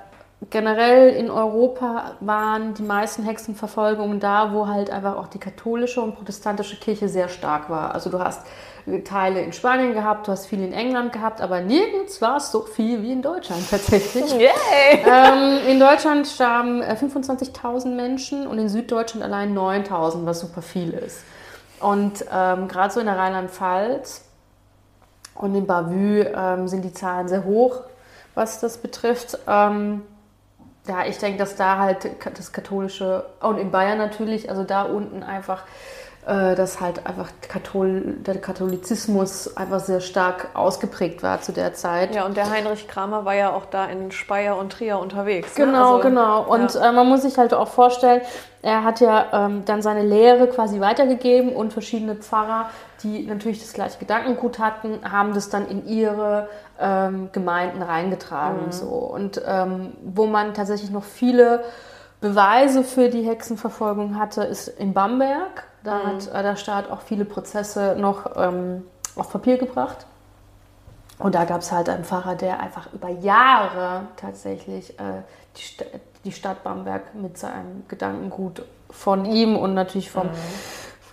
generell 0.50 1.10
in 1.10 1.30
Europa 1.30 2.14
waren 2.20 2.74
die 2.74 2.84
meisten 2.84 3.24
Hexenverfolgungen 3.24 4.20
da, 4.20 4.54
wo 4.54 4.68
halt 4.68 4.90
einfach 4.90 5.18
auch 5.18 5.28
die 5.28 5.40
katholische 5.40 6.02
und 6.02 6.16
protestantische 6.16 6.78
Kirche 6.78 7.10
sehr 7.10 7.30
stark 7.30 7.70
war. 7.70 7.94
Also 7.94 8.10
du 8.10 8.20
hast 8.20 8.42
Teile 9.04 9.42
in 9.42 9.54
Spanien 9.54 9.94
gehabt, 9.94 10.28
du 10.28 10.32
hast 10.32 10.48
viel 10.48 10.62
in 10.62 10.74
England 10.74 11.14
gehabt, 11.14 11.42
aber 11.42 11.62
nirgends 11.62 12.22
war 12.22 12.38
es 12.38 12.52
so 12.52 12.62
viel 12.62 13.02
wie 13.02 13.12
in 13.12 13.22
Deutschland 13.22 13.70
tatsächlich. 13.70 14.32
Yay! 14.34 15.06
ähm, 15.06 15.68
in 15.68 15.80
Deutschland 15.80 16.28
starben 16.28 16.82
äh, 16.82 16.96
25.000 17.00 17.96
Menschen 17.96 18.48
und 18.48 18.58
in 18.58 18.70
Süddeutschland 18.70 19.24
allein 19.24 19.58
9.000, 19.58 20.26
was 20.26 20.40
super 20.40 20.62
viel 20.62 20.92
ist. 20.92 21.20
Und 21.80 22.26
ähm, 22.34 22.68
gerade 22.68 22.94
so 22.94 23.00
in 23.00 23.06
der 23.06 23.18
Rheinland-Pfalz 23.18 24.24
Und 25.36 25.56
in 25.56 25.66
Bavü 25.66 26.26
ähm, 26.36 26.68
sind 26.68 26.84
die 26.84 26.92
Zahlen 26.94 27.30
sehr 27.30 27.46
hoch, 27.46 27.82
was 28.36 28.60
das 28.60 28.78
betrifft. 28.80 29.38
Ähm, 29.48 30.02
ja, 30.88 31.06
ich 31.06 31.18
denke, 31.20 31.38
dass 31.38 31.56
da 31.56 31.78
halt 31.78 32.10
das 32.38 32.52
katholische, 32.52 33.26
und 33.42 33.58
in 33.58 33.72
Bayern 33.72 33.98
natürlich, 33.98 34.50
also 34.50 34.64
da 34.64 34.82
unten 34.84 35.24
einfach 35.24 35.64
äh, 35.64 35.99
dass 36.30 36.80
halt 36.80 37.08
einfach 37.08 37.30
Kathol 37.48 38.18
der 38.20 38.40
Katholizismus 38.40 39.58
einfach 39.58 39.80
sehr 39.80 40.00
stark 40.00 40.50
ausgeprägt 40.54 41.24
war 41.24 41.42
zu 41.42 41.52
der 41.52 41.74
Zeit. 41.74 42.14
Ja, 42.14 42.26
und 42.26 42.38
der 42.38 42.50
Heinrich 42.50 42.88
Kramer 42.88 43.26
war 43.26 43.34
ja 43.34 43.52
auch 43.52 43.66
da 43.66 43.86
in 43.86 44.12
Speyer 44.12 44.58
und 44.58 44.72
Trier 44.72 45.00
unterwegs. 45.00 45.58
Ne? 45.58 45.66
Genau, 45.66 45.96
also, 45.96 46.08
genau. 46.08 46.44
Und 46.44 46.74
ja. 46.76 46.90
äh, 46.90 46.92
man 46.92 47.08
muss 47.08 47.24
sich 47.24 47.38
halt 47.38 47.54
auch 47.54 47.68
vorstellen, 47.68 48.22
er 48.62 48.84
hat 48.84 49.00
ja 49.00 49.26
ähm, 49.32 49.64
dann 49.66 49.82
seine 49.82 50.04
Lehre 50.04 50.48
quasi 50.48 50.80
weitergegeben 50.80 51.54
und 51.54 51.72
verschiedene 51.74 52.16
Pfarrer, 52.16 52.70
die 53.04 53.26
natürlich 53.26 53.60
das 53.62 53.74
gleiche 53.74 53.98
Gedankengut 53.98 54.60
hatten, 54.60 55.00
haben 55.10 55.34
das 55.34 55.50
dann 55.50 55.68
in 55.68 55.88
ihre 55.88 56.50
ähm, 56.80 57.30
Gemeinden 57.32 57.82
reingetragen. 57.82 58.68
Mhm. 58.68 58.72
So. 58.72 58.88
Und 58.88 59.42
ähm, 59.48 59.94
wo 60.04 60.26
man 60.26 60.54
tatsächlich 60.54 60.92
noch 60.92 61.06
viele 61.06 61.64
Beweise 62.22 62.84
für 62.84 63.10
die 63.10 63.24
Hexenverfolgung 63.24 64.20
hatte, 64.20 64.44
ist 64.44 64.68
in 64.68 64.94
Bamberg. 64.94 65.64
Da 65.84 66.00
mhm. 66.00 66.08
hat 66.08 66.28
äh, 66.28 66.44
der 66.44 66.56
Staat 66.56 66.90
auch 66.90 67.02
viele 67.02 67.26
Prozesse 67.26 67.96
noch 67.98 68.36
ähm, 68.36 68.84
auf 69.16 69.32
Papier 69.32 69.58
gebracht. 69.58 70.06
Und 71.18 71.36
da 71.36 71.44
gab 71.44 71.62
es 71.62 71.72
halt 71.72 71.90
einen 71.90 72.06
Pfarrer, 72.06 72.36
der 72.36 72.60
einfach 72.62 72.94
über 72.94 73.10
Jahre 73.10 74.08
tatsächlich 74.16 74.98
äh, 75.00 75.22
die, 75.58 75.62
St 75.62 75.86
die, 76.24 76.32
Stadt 76.32 76.64
Bamberg 76.64 77.14
mit 77.14 77.38
seinem 77.38 77.84
Gedankengut 77.90 78.64
von 78.90 79.26
ihm 79.26 79.58
und 79.58 79.74
natürlich 79.74 80.10
vom, 80.10 80.28
mhm. 80.28 80.34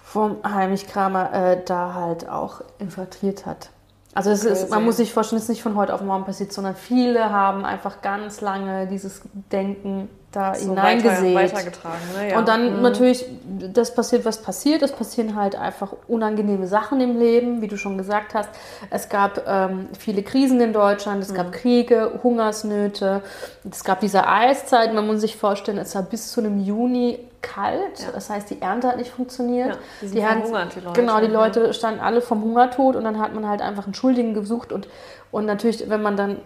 vom 0.04 0.36
Heinrich 0.44 0.86
Kramer 0.86 1.32
äh, 1.32 1.64
da 1.64 1.94
halt 1.94 2.28
auch 2.28 2.60
infiltriert 2.78 3.46
hat. 3.46 3.70
Also 4.14 4.30
es 4.30 4.44
ist, 4.44 4.70
man 4.70 4.82
muss 4.82 4.96
sich 4.96 5.12
vorstellen, 5.12 5.38
es 5.38 5.44
ist 5.44 5.50
nicht 5.50 5.62
von 5.62 5.76
heute 5.76 5.92
auf 5.92 6.00
morgen 6.00 6.24
passiert, 6.24 6.50
sondern 6.50 6.74
viele 6.74 7.30
haben 7.30 7.66
einfach 7.66 8.00
ganz 8.00 8.40
lange 8.40 8.86
dieses 8.86 9.20
Denken 9.52 10.08
da 10.36 10.54
so 10.54 10.70
hineingesät. 10.70 11.34
Weiter, 11.34 11.70
ne? 12.18 12.30
ja. 12.30 12.38
Und 12.38 12.48
dann 12.48 12.76
mhm. 12.76 12.82
natürlich, 12.82 13.24
das 13.72 13.94
passiert, 13.94 14.24
was 14.24 14.42
passiert. 14.42 14.82
Es 14.82 14.92
passieren 14.92 15.34
halt 15.34 15.56
einfach 15.56 15.94
unangenehme 16.06 16.66
Sachen 16.66 17.00
im 17.00 17.18
Leben, 17.18 17.62
wie 17.62 17.68
du 17.68 17.78
schon 17.78 17.96
gesagt 17.96 18.34
hast. 18.34 18.50
Es 18.90 19.08
gab 19.08 19.42
ähm, 19.46 19.88
viele 19.98 20.22
Krisen 20.22 20.60
in 20.60 20.72
Deutschland, 20.72 21.22
es 21.22 21.30
mhm. 21.30 21.36
gab 21.36 21.52
Kriege, 21.52 22.20
Hungersnöte, 22.22 23.22
es 23.68 23.82
gab 23.82 24.00
diese 24.00 24.28
Eiszeit. 24.28 24.92
Man 24.92 25.06
muss 25.06 25.20
sich 25.20 25.36
vorstellen, 25.36 25.78
es 25.78 25.94
war 25.94 26.02
bis 26.02 26.30
zu 26.30 26.40
einem 26.40 26.60
Juni 26.60 27.18
kalt. 27.40 28.00
Ja. 28.00 28.12
Das 28.12 28.28
heißt, 28.28 28.50
die 28.50 28.60
Ernte 28.60 28.88
hat 28.88 28.98
nicht 28.98 29.10
funktioniert. 29.10 29.68
Ja, 29.68 29.78
die, 30.02 30.10
die, 30.10 30.26
haben, 30.26 30.42
die 30.44 30.80
Leute. 30.80 31.00
Genau, 31.00 31.20
die 31.20 31.26
Leute 31.26 31.72
standen 31.72 32.00
alle 32.00 32.20
vom 32.20 32.42
Hungertod 32.42 32.96
und 32.96 33.04
dann 33.04 33.18
hat 33.18 33.34
man 33.34 33.48
halt 33.48 33.62
einfach 33.62 33.84
einen 33.84 33.94
Schuldigen 33.94 34.34
gesucht. 34.34 34.72
Und, 34.72 34.88
und 35.30 35.46
natürlich, 35.46 35.88
wenn 35.88 36.02
man 36.02 36.16
dann 36.16 36.40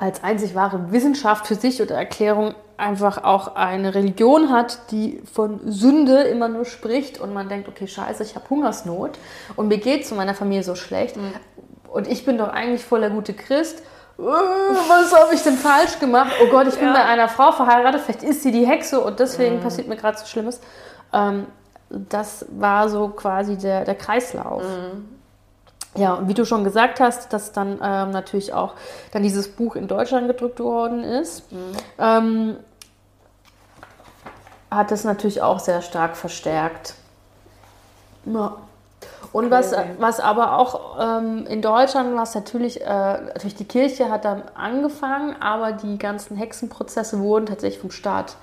als 0.00 0.22
einzig 0.22 0.54
wahre 0.54 0.92
Wissenschaft 0.92 1.48
für 1.48 1.56
sich 1.56 1.82
oder 1.82 1.96
Erklärung 1.96 2.54
einfach 2.76 3.24
auch 3.24 3.56
eine 3.56 3.96
Religion 3.96 4.50
hat, 4.50 4.92
die 4.92 5.20
von 5.32 5.60
Sünde 5.64 6.22
immer 6.22 6.46
nur 6.46 6.64
spricht 6.64 7.20
und 7.20 7.34
man 7.34 7.48
denkt, 7.48 7.68
okay, 7.68 7.88
scheiße, 7.88 8.22
ich 8.22 8.36
habe 8.36 8.48
Hungersnot 8.48 9.18
und 9.56 9.66
mir 9.66 9.78
geht 9.78 10.02
es 10.02 10.08
zu 10.08 10.14
meiner 10.14 10.34
Familie 10.34 10.62
so 10.62 10.76
schlecht 10.76 11.16
mhm. 11.16 11.32
und 11.88 12.06
ich 12.06 12.24
bin 12.24 12.38
doch 12.38 12.48
eigentlich 12.48 12.84
voll 12.84 13.00
der 13.00 13.10
gute 13.10 13.34
Christ 13.34 13.82
äh, 14.18 14.22
was 14.22 15.12
habe 15.12 15.34
ich 15.34 15.42
denn 15.42 15.56
falsch 15.56 15.98
gemacht? 15.98 16.32
Oh 16.42 16.48
Gott, 16.48 16.68
ich 16.68 16.76
bin 16.76 16.88
ja. 16.88 16.92
bei 16.92 17.04
einer 17.04 17.28
Frau 17.28 17.50
verheiratet, 17.50 18.00
vielleicht 18.00 18.22
ist 18.22 18.42
sie 18.42 18.52
die 18.52 18.66
Hexe 18.66 19.00
und 19.00 19.18
deswegen 19.18 19.56
mhm. 19.56 19.60
passiert 19.60 19.88
mir 19.88 19.96
gerade 19.96 20.16
so 20.16 20.26
Schlimmes. 20.26 20.60
Ähm, 21.12 21.46
das 21.90 22.46
war 22.50 22.88
so 22.88 23.08
quasi 23.08 23.56
der, 23.56 23.84
der 23.84 23.96
Kreislauf. 23.96 24.62
Mhm. 24.62 25.17
Ja, 25.98 26.14
und 26.14 26.28
wie 26.28 26.34
du 26.34 26.44
schon 26.44 26.64
gesagt 26.64 27.00
hast, 27.00 27.32
dass 27.32 27.52
dann 27.52 27.80
ähm, 27.82 28.10
natürlich 28.10 28.52
auch 28.52 28.74
dann 29.12 29.22
dieses 29.22 29.48
Buch 29.48 29.74
in 29.74 29.88
Deutschland 29.88 30.28
gedrückt 30.28 30.60
worden 30.60 31.02
ist, 31.02 31.50
mhm. 31.50 31.72
ähm, 31.98 32.56
hat 34.70 34.90
das 34.90 35.04
natürlich 35.04 35.42
auch 35.42 35.58
sehr 35.58 35.82
stark 35.82 36.16
verstärkt. 36.16 36.94
Ja. 38.26 38.56
Und 39.32 39.50
was, 39.50 39.72
was 39.98 40.20
aber 40.20 40.56
auch 40.56 40.98
ähm, 40.98 41.46
in 41.46 41.60
Deutschland, 41.60 42.16
was 42.16 42.34
natürlich, 42.34 42.80
äh, 42.80 42.84
natürlich 42.86 43.56
die 43.56 43.66
Kirche 43.66 44.10
hat 44.10 44.24
dann 44.24 44.42
angefangen, 44.54 45.36
aber 45.40 45.72
die 45.72 45.98
ganzen 45.98 46.36
Hexenprozesse 46.36 47.18
wurden 47.20 47.46
tatsächlich 47.46 47.80
vom 47.80 47.90
Staat 47.90 48.36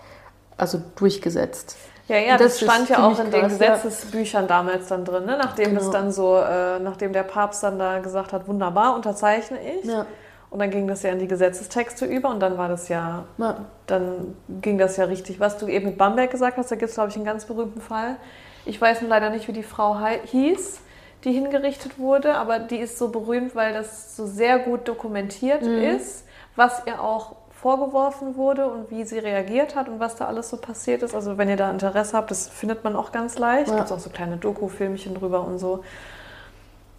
also 0.58 0.82
durchgesetzt. 0.96 1.76
Ja, 2.08 2.18
ja, 2.18 2.38
das, 2.38 2.60
das 2.60 2.62
stand 2.62 2.90
ja 2.90 3.08
auch 3.08 3.20
in 3.20 3.32
den 3.32 3.48
Gesetzesbüchern 3.48 4.48
damals 4.48 4.88
dann 4.88 5.06
drin, 5.06 5.26
ne? 5.26 5.38
nachdem 5.42 5.70
genau. 5.70 5.80
das 5.80 5.90
dann 5.90 6.12
so, 6.12 6.38
äh, 6.38 6.80
nachdem 6.80 7.14
der 7.14 7.24
Papst 7.24 7.64
dann 7.64 7.80
da 7.80 8.00
gesagt 8.00 8.32
hat, 8.32 8.48
wunderbar, 8.48 8.96
unterzeichne 8.96 9.58
ich. 9.80 9.86
Ja. 9.86 10.06
Und 10.52 10.60
dann 10.60 10.70
ging 10.70 10.88
das 10.88 11.02
ja 11.02 11.12
in 11.12 11.20
die 11.20 11.28
Gesetzestexte 11.28 12.06
über 12.06 12.30
und 12.30 12.40
dann 12.40 12.58
war 12.58 12.70
das 12.70 12.88
ja, 12.88 13.26
ja. 13.40 13.66
dann 13.88 14.36
ging 14.62 14.78
das 14.78 14.98
ja 14.98 15.06
richtig. 15.06 15.40
Was 15.40 15.58
du 15.58 15.68
eben 15.68 15.88
mit 15.88 15.98
Bamberg 15.98 16.30
gesagt 16.30 16.58
hast, 16.58 16.72
da 16.72 16.76
gibt 16.76 16.90
es, 16.90 16.96
glaube 16.96 17.10
ich, 17.10 17.16
einen 17.16 17.26
ganz 17.26 17.46
berühmten 17.46 17.82
Fall 17.82 18.18
ich 18.66 18.82
weiß 18.82 19.02
nun 19.02 19.10
leider 19.10 19.30
nicht, 19.30 19.48
wie 19.48 19.54
die 19.54 19.64
Frau 19.64 19.98
hieß, 20.26 20.80
die 21.24 21.32
hingerichtet 21.32 21.98
wurde, 22.00 22.36
aber 22.36 22.60
die 22.60 22.78
ist 22.78 22.98
so 22.98 23.10
berühmt, 23.10 23.56
weil 23.56 23.74
das 23.74 24.16
so 24.16 24.26
sehr 24.26 24.60
gut 24.60 24.88
dokumentiert 24.88 25.62
mhm. 25.62 25.82
ist, 25.82 26.26
was 26.56 26.84
ihr 26.86 27.02
auch 27.02 27.36
vorgeworfen 27.66 28.36
wurde 28.36 28.68
und 28.68 28.92
wie 28.92 29.06
sie 29.06 29.18
reagiert 29.18 29.76
hat 29.76 29.90
und 29.90 30.00
was 30.00 30.16
da 30.16 30.28
alles 30.28 30.52
so 30.52 30.58
passiert 30.58 31.02
ist. 31.02 31.16
Also 31.16 31.40
wenn 31.40 31.50
ihr 31.50 31.58
da 31.58 31.72
Interesse 31.72 32.16
habt, 32.16 32.30
das 32.30 32.48
findet 32.48 32.84
man 32.84 32.96
auch 32.96 33.12
ganz 33.12 33.40
leicht. 33.40 33.72
Ja. 33.72 33.78
Gibt 33.78 33.92
auch 33.92 33.98
so 33.98 34.12
kleine 34.12 34.38
Doku-Filmchen 34.38 35.16
drüber 35.16 35.44
und 35.44 35.58
so. 35.58 35.84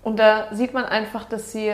Und 0.03 0.19
da 0.19 0.49
sieht 0.51 0.75
man 0.75 0.85
einfach, 0.85 1.25
dass 1.25 1.53
sie 1.53 1.73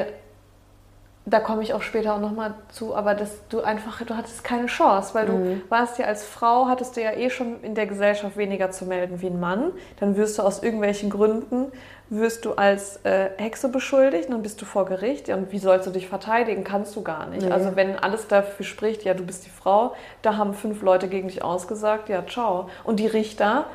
da 1.24 1.38
komme 1.38 1.62
ich 1.62 1.72
auch 1.72 1.82
später 1.82 2.14
auch 2.14 2.20
nochmal 2.20 2.54
zu, 2.68 2.96
aber 2.96 3.14
dass 3.14 3.46
du 3.48 3.60
einfach, 3.60 4.04
du 4.04 4.16
hattest 4.16 4.42
keine 4.42 4.66
Chance, 4.66 5.14
weil 5.14 5.26
du 5.26 5.32
mhm. 5.32 5.62
warst 5.68 5.98
ja 5.98 6.06
als 6.06 6.24
Frau, 6.24 6.66
hattest 6.66 6.96
du 6.96 7.00
ja 7.00 7.12
eh 7.12 7.30
schon 7.30 7.62
in 7.62 7.76
der 7.76 7.86
Gesellschaft 7.86 8.36
weniger 8.36 8.72
zu 8.72 8.86
melden 8.86 9.22
wie 9.22 9.28
ein 9.28 9.38
Mann. 9.38 9.70
Dann 10.00 10.16
wirst 10.16 10.38
du 10.38 10.42
aus 10.42 10.62
irgendwelchen 10.62 11.10
Gründen, 11.10 11.70
wirst 12.12 12.44
du 12.44 12.52
als 12.52 13.00
äh, 13.04 13.30
Hexe 13.38 13.70
beschuldigt, 13.70 14.30
dann 14.30 14.42
bist 14.42 14.60
du 14.60 14.66
vor 14.66 14.84
Gericht 14.84 15.30
und 15.30 15.50
wie 15.50 15.58
sollst 15.58 15.86
du 15.86 15.90
dich 15.90 16.08
verteidigen? 16.08 16.62
Kannst 16.62 16.94
du 16.94 17.02
gar 17.02 17.26
nicht. 17.26 17.46
Nee. 17.46 17.50
Also 17.50 17.74
wenn 17.74 17.98
alles 17.98 18.28
dafür 18.28 18.66
spricht, 18.66 19.04
ja, 19.04 19.14
du 19.14 19.24
bist 19.24 19.46
die 19.46 19.50
Frau, 19.50 19.94
da 20.20 20.36
haben 20.36 20.52
fünf 20.52 20.82
Leute 20.82 21.08
gegen 21.08 21.28
dich 21.28 21.42
ausgesagt, 21.42 22.10
ja, 22.10 22.24
ciao. 22.26 22.68
Und 22.84 23.00
die 23.00 23.06
Richter 23.06 23.66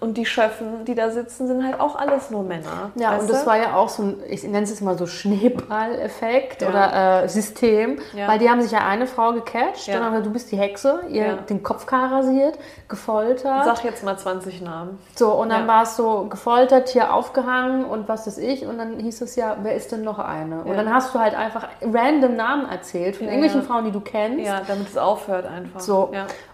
und 0.00 0.16
die 0.16 0.26
Schöffen, 0.26 0.84
die 0.84 0.94
da 0.94 1.10
sitzen, 1.10 1.46
sind 1.46 1.64
halt 1.64 1.80
auch 1.80 1.96
alles 1.96 2.30
nur 2.30 2.42
Männer. 2.42 2.90
Ja, 2.94 3.16
und 3.16 3.28
das 3.28 3.42
du? 3.42 3.46
war 3.46 3.56
ja 3.56 3.76
auch 3.76 3.88
so 3.88 4.02
ein, 4.02 4.16
ich 4.28 4.42
nenne 4.42 4.62
es 4.62 4.70
jetzt 4.70 4.82
mal 4.82 4.96
so 4.96 5.06
Schneeball-Effekt 5.06 6.62
ja. 6.62 6.68
oder 6.68 7.24
äh, 7.24 7.28
System, 7.28 7.98
ja. 8.14 8.28
weil 8.28 8.38
die 8.38 8.48
haben 8.50 8.62
sich 8.62 8.72
ja 8.72 8.86
eine 8.86 9.06
Frau 9.06 9.32
gecatcht, 9.32 9.86
ja. 9.86 9.94
dann 9.94 10.04
haben 10.04 10.12
gesagt, 10.12 10.26
du 10.26 10.32
bist 10.32 10.52
die 10.52 10.56
Hexe, 10.56 11.00
ihr 11.08 11.36
den 11.48 11.62
Kopfkar 11.62 12.12
rasiert, 12.12 12.58
gefoltert. 12.88 13.64
Sag 13.64 13.84
jetzt 13.84 14.04
mal 14.04 14.16
20 14.16 14.62
Namen. 14.62 14.98
So, 15.14 15.32
und 15.32 15.50
dann 15.50 15.66
war 15.66 15.82
es 15.82 15.96
so 15.96 16.26
gefoltert, 16.28 16.88
hier 16.88 17.12
aufgehangen 17.12 17.84
und 17.84 18.08
was 18.08 18.26
ist 18.26 18.38
ich 18.38 18.66
und 18.66 18.78
dann 18.78 18.98
hieß 18.98 19.20
es 19.22 19.36
ja, 19.36 19.56
wer 19.62 19.74
ist 19.74 19.92
denn 19.92 20.02
noch 20.02 20.18
eine? 20.18 20.62
Und 20.62 20.76
dann 20.76 20.92
hast 20.92 21.14
du 21.14 21.18
halt 21.18 21.34
einfach 21.34 21.68
random 21.82 22.36
Namen 22.36 22.68
erzählt 22.68 23.16
von 23.16 23.26
irgendwelchen 23.26 23.62
Frauen, 23.62 23.84
die 23.84 23.92
du 23.92 24.00
kennst. 24.00 24.46
Ja, 24.46 24.62
damit 24.66 24.88
es 24.88 24.96
aufhört 24.96 25.46
einfach. 25.46 25.80
So, 25.80 26.10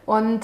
und 0.07 0.41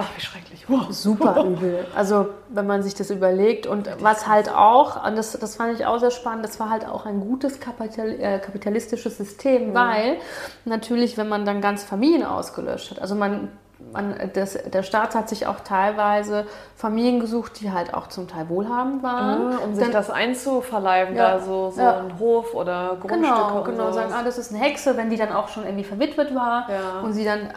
Ach, 0.00 0.08
wie 0.16 0.20
schrecklich. 0.20 0.64
Wow. 0.68 0.86
Super 0.90 1.44
übel. 1.44 1.84
Also, 1.94 2.28
wenn 2.48 2.66
man 2.68 2.84
sich 2.84 2.94
das 2.94 3.10
überlegt. 3.10 3.66
Und 3.66 3.90
was 4.00 4.28
halt 4.28 4.48
auch, 4.48 5.04
und 5.04 5.16
das, 5.16 5.32
das 5.32 5.56
fand 5.56 5.78
ich 5.78 5.86
auch 5.86 5.98
sehr 5.98 6.12
spannend, 6.12 6.44
das 6.44 6.60
war 6.60 6.70
halt 6.70 6.86
auch 6.86 7.04
ein 7.04 7.20
gutes 7.20 7.58
Kapital, 7.58 8.10
äh, 8.20 8.38
kapitalistisches 8.38 9.18
System, 9.18 9.70
mhm. 9.70 9.74
weil 9.74 10.16
natürlich, 10.64 11.18
wenn 11.18 11.28
man 11.28 11.44
dann 11.44 11.60
ganz 11.60 11.82
Familien 11.82 12.24
ausgelöscht 12.24 12.92
hat, 12.92 13.00
also 13.00 13.16
man 13.16 13.48
man, 13.92 14.14
das, 14.34 14.58
der 14.72 14.82
Staat 14.82 15.14
hat 15.14 15.28
sich 15.28 15.46
auch 15.46 15.60
teilweise 15.60 16.46
Familien 16.76 17.20
gesucht, 17.20 17.60
die 17.60 17.70
halt 17.70 17.94
auch 17.94 18.08
zum 18.08 18.26
Teil 18.26 18.48
wohlhabend 18.48 19.02
waren. 19.02 19.52
Ah, 19.52 19.58
um 19.64 19.74
sich 19.74 19.84
Dann, 19.84 19.92
das 19.92 20.10
einzuverleiben, 20.10 21.16
ja, 21.16 21.34
da 21.34 21.40
so, 21.40 21.70
so 21.70 21.80
ja. 21.80 21.98
ein 21.98 22.18
Hof 22.18 22.54
oder 22.54 22.96
Grundstücke 23.00 23.20
Genau, 23.20 23.62
genau, 23.62 23.82
sowas. 23.84 23.94
sagen, 23.94 24.12
ah, 24.14 24.22
das 24.24 24.36
ist 24.38 24.52
eine 24.52 24.62
Hexe, 24.62 24.96
wenn 24.96 25.10
die 25.10 25.16
dann 25.16 25.32
auch 25.32 25.48
schon 25.48 25.64
irgendwie 25.64 25.84
verwitwet 25.84 26.34
war 26.34 26.66
ja. 26.68 27.00
und 27.02 27.12
sie 27.12 27.24
dann 27.24 27.50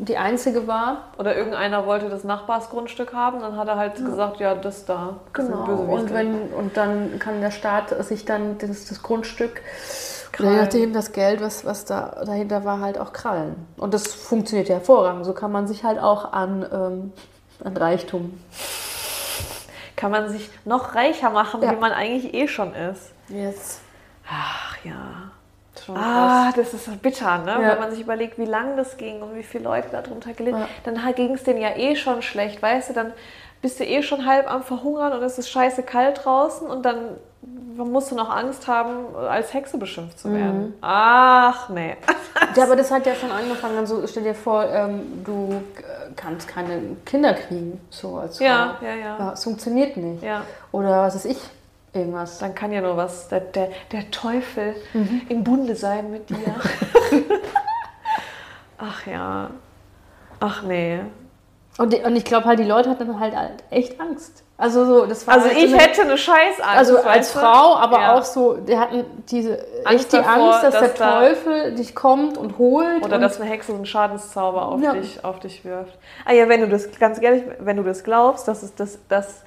die 0.00 0.16
Einzige 0.16 0.66
war. 0.66 1.04
Oder 1.16 1.36
irgendeiner 1.36 1.86
wollte 1.86 2.08
das 2.08 2.24
Nachbarsgrundstück 2.24 3.12
haben, 3.12 3.40
dann 3.40 3.56
hat 3.56 3.68
er 3.68 3.76
halt 3.76 3.96
gesagt, 3.96 4.40
ja, 4.40 4.54
das 4.54 4.84
da. 4.84 5.16
Das 5.32 5.46
genau, 5.46 5.64
und, 5.64 6.12
wenn, 6.12 6.52
und 6.52 6.76
dann 6.76 7.18
kann 7.18 7.40
der 7.40 7.50
Staat 7.50 7.90
sich 8.04 8.24
dann 8.24 8.58
das, 8.58 8.86
das 8.86 9.02
Grundstück 9.02 9.62
Krallen. 10.38 10.52
Je 10.52 10.60
nachdem, 10.62 10.92
das 10.92 11.12
Geld, 11.12 11.40
was, 11.40 11.64
was 11.64 11.84
da 11.84 12.22
dahinter 12.24 12.64
war, 12.64 12.80
halt 12.80 12.98
auch 12.98 13.12
krallen. 13.12 13.56
Und 13.76 13.92
das 13.92 14.14
funktioniert 14.14 14.68
ja 14.68 14.76
hervorragend. 14.76 15.24
So 15.24 15.32
kann 15.32 15.50
man 15.50 15.66
sich 15.66 15.82
halt 15.82 15.98
auch 15.98 16.32
an, 16.32 16.64
ähm, 16.72 17.12
an 17.64 17.76
Reichtum. 17.76 18.40
Kann 19.96 20.12
man 20.12 20.28
sich 20.28 20.48
noch 20.64 20.94
reicher 20.94 21.30
machen, 21.30 21.60
ja. 21.60 21.72
wie 21.72 21.76
man 21.76 21.90
eigentlich 21.90 22.32
eh 22.34 22.46
schon 22.46 22.72
ist. 22.72 23.10
Yes. 23.28 23.80
Ach 24.30 24.76
ja. 24.84 25.32
Ah, 25.88 26.52
das 26.54 26.74
ist 26.74 27.00
bitter, 27.00 27.38
ne? 27.38 27.52
Ja. 27.52 27.60
Wenn 27.60 27.78
man 27.78 27.90
sich 27.90 28.00
überlegt, 28.00 28.38
wie 28.38 28.44
lang 28.44 28.76
das 28.76 28.96
ging 28.98 29.22
und 29.22 29.34
wie 29.34 29.42
viele 29.42 29.64
Leute 29.64 29.88
darunter 29.90 30.34
gelitten. 30.34 30.58
Ja. 30.58 30.68
Dann 30.84 31.14
ging 31.14 31.34
es 31.34 31.44
denen 31.44 31.60
ja 31.60 31.76
eh 31.76 31.96
schon 31.96 32.20
schlecht, 32.20 32.60
weißt 32.60 32.90
du? 32.90 32.94
Dann 32.94 33.12
bist 33.62 33.80
du 33.80 33.84
eh 33.84 34.02
schon 34.02 34.26
halb 34.26 34.50
am 34.50 34.62
Verhungern 34.62 35.12
und 35.12 35.22
es 35.22 35.38
ist 35.38 35.50
scheiße 35.50 35.82
kalt 35.82 36.24
draußen 36.24 36.68
und 36.68 36.84
dann 36.84 37.16
musst 37.84 38.10
du 38.10 38.16
noch 38.16 38.28
Angst 38.28 38.66
haben, 38.66 39.14
als 39.16 39.54
Hexe 39.54 39.78
beschimpft 39.78 40.18
zu 40.18 40.32
werden. 40.32 40.68
Mhm. 40.68 40.74
Ach, 40.80 41.68
nee. 41.68 41.96
ja, 42.56 42.64
aber 42.64 42.76
das 42.76 42.90
hat 42.90 43.06
ja 43.06 43.14
schon 43.14 43.30
angefangen. 43.30 43.78
Also 43.78 44.06
stell 44.06 44.24
dir 44.24 44.34
vor, 44.34 44.64
ähm, 44.64 45.22
du 45.24 45.62
kannst 46.16 46.48
keine 46.48 46.96
Kinder 47.06 47.34
kriegen, 47.34 47.80
so 47.90 48.16
als 48.16 48.38
Frau. 48.38 48.44
Ja, 48.44 48.78
ja, 48.82 48.94
ja. 48.94 49.18
ja 49.18 49.32
es 49.32 49.44
funktioniert 49.44 49.96
nicht. 49.96 50.22
Ja. 50.22 50.42
Oder 50.72 51.02
was 51.02 51.14
ist 51.14 51.26
ich? 51.26 51.38
Irgendwas. 51.92 52.38
Dann 52.38 52.54
kann 52.54 52.72
ja 52.72 52.80
nur 52.80 52.96
was, 52.96 53.28
der, 53.28 53.40
der, 53.40 53.70
der 53.92 54.10
Teufel 54.10 54.74
mhm. 54.92 55.22
im 55.28 55.44
Bunde 55.44 55.74
sein 55.74 56.10
mit 56.10 56.28
dir. 56.28 56.36
Ach 58.78 59.06
ja. 59.06 59.50
Ach 60.40 60.62
nee. 60.62 61.00
Und, 61.78 61.94
und 61.94 62.16
ich 62.16 62.24
glaube 62.24 62.44
halt, 62.46 62.58
die 62.58 62.64
Leute 62.64 62.90
hatten 62.90 63.20
halt 63.20 63.34
echt 63.70 64.00
Angst. 64.00 64.42
Also 64.56 64.84
so, 64.84 65.06
das 65.06 65.24
war 65.28 65.34
Also 65.34 65.46
halt 65.46 65.58
ich 65.58 65.70
so 65.70 65.76
hätte 65.76 66.02
eine 66.02 66.18
Scheißangst. 66.18 66.76
Also 66.76 66.98
als 66.98 67.30
Frau, 67.30 67.76
aber 67.76 68.00
ja. 68.00 68.18
auch 68.18 68.24
so, 68.24 68.54
die 68.54 68.76
hatten 68.76 69.04
diese 69.30 69.64
Angst 69.84 70.06
echt 70.06 70.12
die 70.12 70.16
davor, 70.16 70.54
Angst, 70.54 70.64
dass, 70.64 70.74
dass 70.74 70.94
der 70.94 71.06
da 71.06 71.20
Teufel 71.20 71.74
dich 71.76 71.94
kommt 71.94 72.36
und 72.36 72.58
holt. 72.58 73.04
Oder 73.04 73.14
und 73.14 73.22
dass 73.22 73.40
eine 73.40 73.48
Hexe 73.48 73.72
einen 73.72 73.86
Schadenszauber 73.86 74.66
auf, 74.66 74.82
ja. 74.82 74.94
dich, 74.94 75.24
auf 75.24 75.38
dich 75.38 75.64
wirft. 75.64 75.96
Ah 76.24 76.32
ja, 76.32 76.48
wenn 76.48 76.62
du 76.62 76.68
das, 76.68 76.90
ganz 76.98 77.22
ehrlich, 77.22 77.44
wenn 77.60 77.76
du 77.76 77.84
das 77.84 78.02
glaubst, 78.02 78.48
dass 78.48 78.64
es 78.64 78.74
das, 78.74 78.98
das 79.08 79.44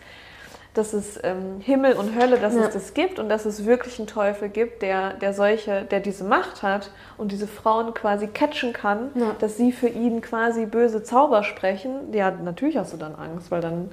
dass 0.74 0.93
es 0.93 1.19
ähm, 1.24 1.59
Himmel 1.59 1.93
und 1.93 2.15
Hölle, 2.15 2.39
dass 2.39 2.55
ja. 2.55 2.61
es 2.61 2.74
das 2.74 2.93
gibt 2.93 3.19
und 3.19 3.28
dass 3.28 3.45
es 3.45 3.65
wirklich 3.65 3.99
einen 3.99 4.07
Teufel 4.07 4.47
gibt, 4.47 4.82
der, 4.82 5.13
der 5.15 5.34
solche, 5.34 5.84
der 5.84 5.99
diese 5.99 6.24
Macht 6.24 6.63
hat 6.63 6.91
und 7.17 7.32
diese 7.32 7.47
Frauen 7.47 7.93
quasi 7.93 8.28
catchen 8.28 8.72
kann, 8.72 9.11
ja. 9.15 9.36
dass 9.39 9.57
sie 9.57 9.74
für 9.74 9.89
ihn 9.89 10.22
quasi 10.22 10.65
böse 10.65 11.03
Zauber 11.03 11.43
sprechen. 11.43 12.13
Ja, 12.13 12.32
natürlich 12.32 12.78
hast 12.78 12.93
du 12.93 12.97
dann 12.97 13.15
Angst, 13.15 13.51
weil 13.51 13.59
dann, 13.59 13.91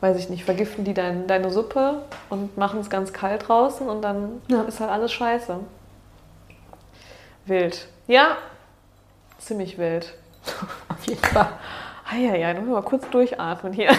weiß 0.00 0.16
ich 0.18 0.30
nicht, 0.30 0.44
vergiften 0.44 0.84
die 0.84 0.94
dein, 0.94 1.26
deine 1.26 1.50
Suppe 1.50 2.02
und 2.30 2.56
machen 2.56 2.80
es 2.80 2.88
ganz 2.88 3.12
kalt 3.12 3.46
draußen 3.46 3.86
und 3.86 4.00
dann 4.00 4.40
ja. 4.48 4.62
ist 4.62 4.80
halt 4.80 4.90
alles 4.90 5.12
scheiße. 5.12 5.56
Wild. 7.44 7.86
Ja, 8.06 8.38
ziemlich 9.38 9.76
wild. 9.76 10.14
Auf 10.88 11.06
jeden 11.06 11.22
Fall. 11.22 11.48
Eieiei, 12.10 12.52
dann 12.54 12.62
müssen 12.62 12.70
wir 12.70 12.80
mal 12.80 12.82
kurz 12.82 13.08
durchatmen 13.10 13.72
hier. 13.72 13.90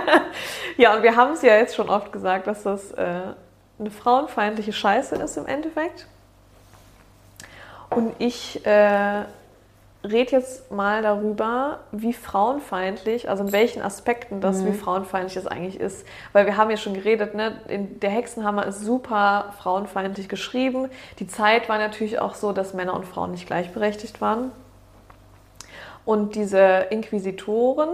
ja, 0.76 0.94
und 0.94 1.02
wir 1.02 1.16
haben 1.16 1.32
es 1.32 1.42
ja 1.42 1.56
jetzt 1.56 1.74
schon 1.74 1.88
oft 1.88 2.12
gesagt, 2.12 2.46
dass 2.46 2.64
das 2.64 2.92
äh, 2.92 3.22
eine 3.78 3.90
frauenfeindliche 3.90 4.72
Scheiße 4.72 5.16
ist 5.16 5.36
im 5.36 5.46
Endeffekt. 5.46 6.06
Und 7.88 8.12
ich 8.18 8.64
äh, 8.66 9.24
rede 10.04 10.32
jetzt 10.32 10.70
mal 10.70 11.02
darüber, 11.02 11.80
wie 11.92 12.12
frauenfeindlich, 12.12 13.28
also 13.28 13.44
in 13.44 13.52
welchen 13.52 13.82
Aspekten 13.82 14.40
das, 14.40 14.58
mhm. 14.58 14.68
wie 14.68 14.72
frauenfeindlich 14.72 15.34
das 15.34 15.46
eigentlich 15.46 15.80
ist. 15.80 16.06
Weil 16.32 16.46
wir 16.46 16.56
haben 16.56 16.70
ja 16.70 16.76
schon 16.76 16.94
geredet, 16.94 17.34
ne? 17.34 17.60
In, 17.68 18.00
der 18.00 18.10
Hexenhammer 18.10 18.66
ist 18.66 18.80
super 18.80 19.54
frauenfeindlich 19.58 20.28
geschrieben. 20.28 20.88
Die 21.18 21.26
Zeit 21.26 21.68
war 21.68 21.78
natürlich 21.78 22.20
auch 22.20 22.34
so, 22.34 22.52
dass 22.52 22.74
Männer 22.74 22.94
und 22.94 23.06
Frauen 23.06 23.32
nicht 23.32 23.46
gleichberechtigt 23.46 24.20
waren. 24.20 24.52
Und 26.10 26.34
diese 26.34 26.88
Inquisitoren, 26.90 27.90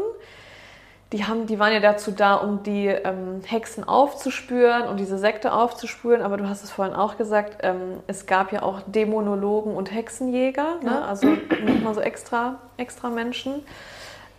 die, 1.12 1.26
haben, 1.26 1.46
die 1.46 1.58
waren 1.58 1.74
ja 1.74 1.80
dazu 1.80 2.12
da, 2.12 2.36
um 2.36 2.62
die 2.62 2.86
ähm, 2.86 3.42
Hexen 3.44 3.84
aufzuspüren 3.84 4.88
und 4.88 4.96
diese 4.98 5.18
Sekte 5.18 5.52
aufzuspüren. 5.52 6.22
Aber 6.22 6.38
du 6.38 6.48
hast 6.48 6.64
es 6.64 6.70
vorhin 6.70 6.94
auch 6.94 7.18
gesagt, 7.18 7.58
ähm, 7.60 8.00
es 8.06 8.24
gab 8.24 8.52
ja 8.52 8.62
auch 8.62 8.80
Dämonologen 8.86 9.76
und 9.76 9.92
Hexenjäger, 9.92 10.76
ne? 10.82 11.04
also 11.04 11.26
nochmal 11.62 11.94
so 11.94 12.00
extra, 12.00 12.58
extra 12.78 13.10
Menschen. 13.10 13.62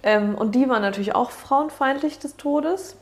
Ähm, 0.01 0.34
und 0.34 0.55
die 0.55 0.67
waren 0.67 0.82
natürlich 0.82 1.13
auch 1.13 1.30
frauenfeindlich 1.30 2.17
des 2.17 2.36
Todes. 2.36 2.97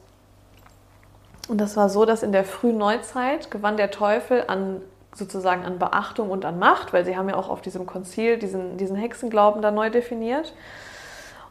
Und 1.47 1.61
das 1.61 1.77
war 1.77 1.87
so, 1.87 2.03
dass 2.03 2.21
in 2.21 2.33
der 2.33 2.43
frühen 2.43 2.77
Neuzeit 2.77 3.49
gewann 3.49 3.77
der 3.77 3.91
Teufel 3.91 4.43
an 4.47 4.81
sozusagen 5.15 5.65
an 5.65 5.79
Beachtung 5.79 6.29
und 6.29 6.45
an 6.45 6.59
Macht, 6.59 6.93
weil 6.93 7.05
sie 7.05 7.17
haben 7.17 7.29
ja 7.29 7.35
auch 7.35 7.49
auf 7.49 7.61
diesem 7.61 7.85
Konzil 7.85 8.37
diesen, 8.37 8.77
diesen 8.77 8.95
Hexenglauben 8.95 9.61
da 9.61 9.71
neu 9.71 9.89
definiert. 9.89 10.53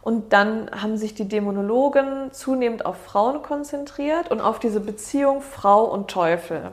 Und 0.03 0.35
dann 0.35 0.71
haben 0.71 0.99
sich 0.99 1.15
die 1.15 1.27
Dämonologen 1.27 2.31
zunehmend 2.31 2.85
auf 2.85 2.99
Frauen 2.99 3.43
konzentriert 3.43 4.31
und 4.31 4.43
auf 4.43 4.59
diese 4.59 4.81
Beziehung 4.81 5.41
Frau 5.41 5.85
und 5.85 6.11
Teufel. 6.11 6.73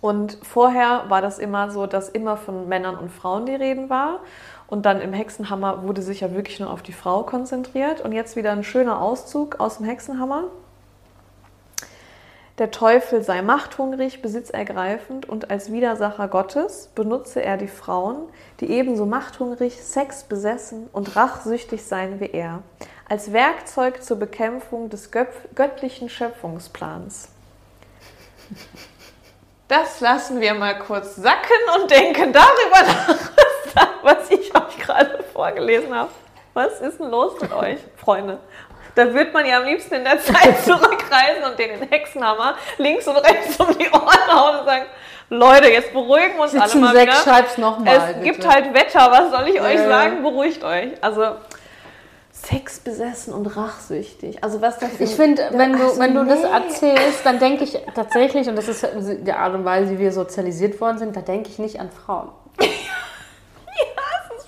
Und 0.00 0.38
vorher 0.42 1.04
war 1.08 1.20
das 1.20 1.38
immer 1.38 1.70
so, 1.70 1.86
dass 1.86 2.08
immer 2.08 2.36
von 2.36 2.68
Männern 2.68 2.94
und 2.94 3.10
Frauen 3.10 3.46
die 3.46 3.54
Reden 3.54 3.90
war. 3.90 4.20
Und 4.68 4.86
dann 4.86 5.00
im 5.00 5.12
Hexenhammer 5.12 5.82
wurde 5.82 6.02
sich 6.02 6.20
ja 6.20 6.32
wirklich 6.32 6.60
nur 6.60 6.70
auf 6.70 6.82
die 6.82 6.92
Frau 6.92 7.22
konzentriert. 7.22 8.02
Und 8.02 8.12
jetzt 8.12 8.36
wieder 8.36 8.52
ein 8.52 8.64
schöner 8.64 9.00
Auszug 9.00 9.58
aus 9.60 9.78
dem 9.78 9.86
Hexenhammer. 9.86 10.44
Der 12.58 12.70
Teufel 12.70 13.24
sei 13.24 13.42
machthungrig, 13.42 14.22
besitzergreifend 14.22 15.28
und 15.28 15.50
als 15.50 15.72
Widersacher 15.72 16.28
Gottes 16.28 16.88
benutze 16.94 17.42
er 17.42 17.56
die 17.56 17.66
Frauen, 17.66 18.28
die 18.60 18.70
ebenso 18.70 19.06
machthungrig, 19.06 19.82
sexbesessen 19.82 20.88
und 20.92 21.16
rachsüchtig 21.16 21.84
seien 21.84 22.20
wie 22.20 22.30
er, 22.30 22.62
als 23.08 23.32
Werkzeug 23.32 24.04
zur 24.04 24.20
Bekämpfung 24.20 24.88
des 24.88 25.10
göttlichen 25.10 26.08
Schöpfungsplans. 26.08 27.28
Das 29.66 30.00
lassen 30.00 30.40
wir 30.40 30.54
mal 30.54 30.78
kurz 30.78 31.16
sacken 31.16 31.80
und 31.80 31.90
denken 31.90 32.32
darüber 32.32 32.82
nach, 32.86 33.30
was 34.02 34.30
ich 34.30 34.54
euch 34.54 34.78
gerade 34.78 35.24
vorgelesen 35.32 35.92
habe. 35.92 36.10
Was 36.52 36.80
ist 36.80 37.00
denn 37.00 37.10
los 37.10 37.40
mit 37.40 37.52
euch, 37.52 37.80
Freunde? 37.96 38.38
Da 38.94 39.12
wird 39.12 39.32
man 39.32 39.44
ja 39.44 39.58
am 39.58 39.64
liebsten 39.64 39.94
in 39.94 40.04
der 40.04 40.20
Zeit 40.20 40.60
zurückreisen 40.64 41.44
und 41.50 41.58
den 41.58 41.88
Hexenhammer 41.88 42.54
links 42.78 43.06
und 43.08 43.16
rechts 43.16 43.58
um 43.58 43.76
die 43.76 43.90
Ohren 43.90 44.32
hauen 44.32 44.60
und 44.60 44.66
sagen, 44.66 44.86
Leute, 45.30 45.68
jetzt 45.68 45.92
beruhigen 45.92 46.36
wir 46.36 46.42
uns 46.42 46.54
alle 46.54 46.74
mal 46.76 46.94
wieder. 46.94 47.12
Schreib's 47.12 47.58
noch 47.58 47.78
mal, 47.78 47.96
es 47.96 48.06
bitte. 48.06 48.20
gibt 48.20 48.48
halt 48.48 48.74
Wetter, 48.74 49.10
was 49.10 49.30
soll 49.30 49.48
ich 49.48 49.56
ja, 49.56 49.62
euch 49.62 49.78
sagen? 49.78 50.22
Beruhigt 50.22 50.62
euch. 50.62 50.88
Also 51.00 51.36
sexbesessen 52.30 53.32
und 53.32 53.46
rachsüchtig. 53.56 54.44
Also 54.44 54.60
was 54.60 54.78
das 54.78 55.00
Ich 55.00 55.14
finde, 55.14 55.48
wenn 55.52 55.72
du, 55.72 55.84
also 55.84 55.98
wenn 55.98 56.14
du 56.14 56.24
nee. 56.24 56.30
das 56.30 56.42
erzählst, 56.42 57.24
dann 57.24 57.38
denke 57.38 57.64
ich 57.64 57.78
tatsächlich, 57.94 58.48
und 58.48 58.56
das 58.56 58.68
ist 58.68 58.86
die 59.04 59.32
Art 59.32 59.54
und 59.54 59.64
Weise, 59.64 59.92
wie 59.92 59.98
wir 59.98 60.12
sozialisiert 60.12 60.80
worden 60.80 60.98
sind, 60.98 61.16
da 61.16 61.20
denke 61.20 61.48
ich 61.48 61.58
nicht 61.58 61.80
an 61.80 61.90
Frauen 61.90 62.28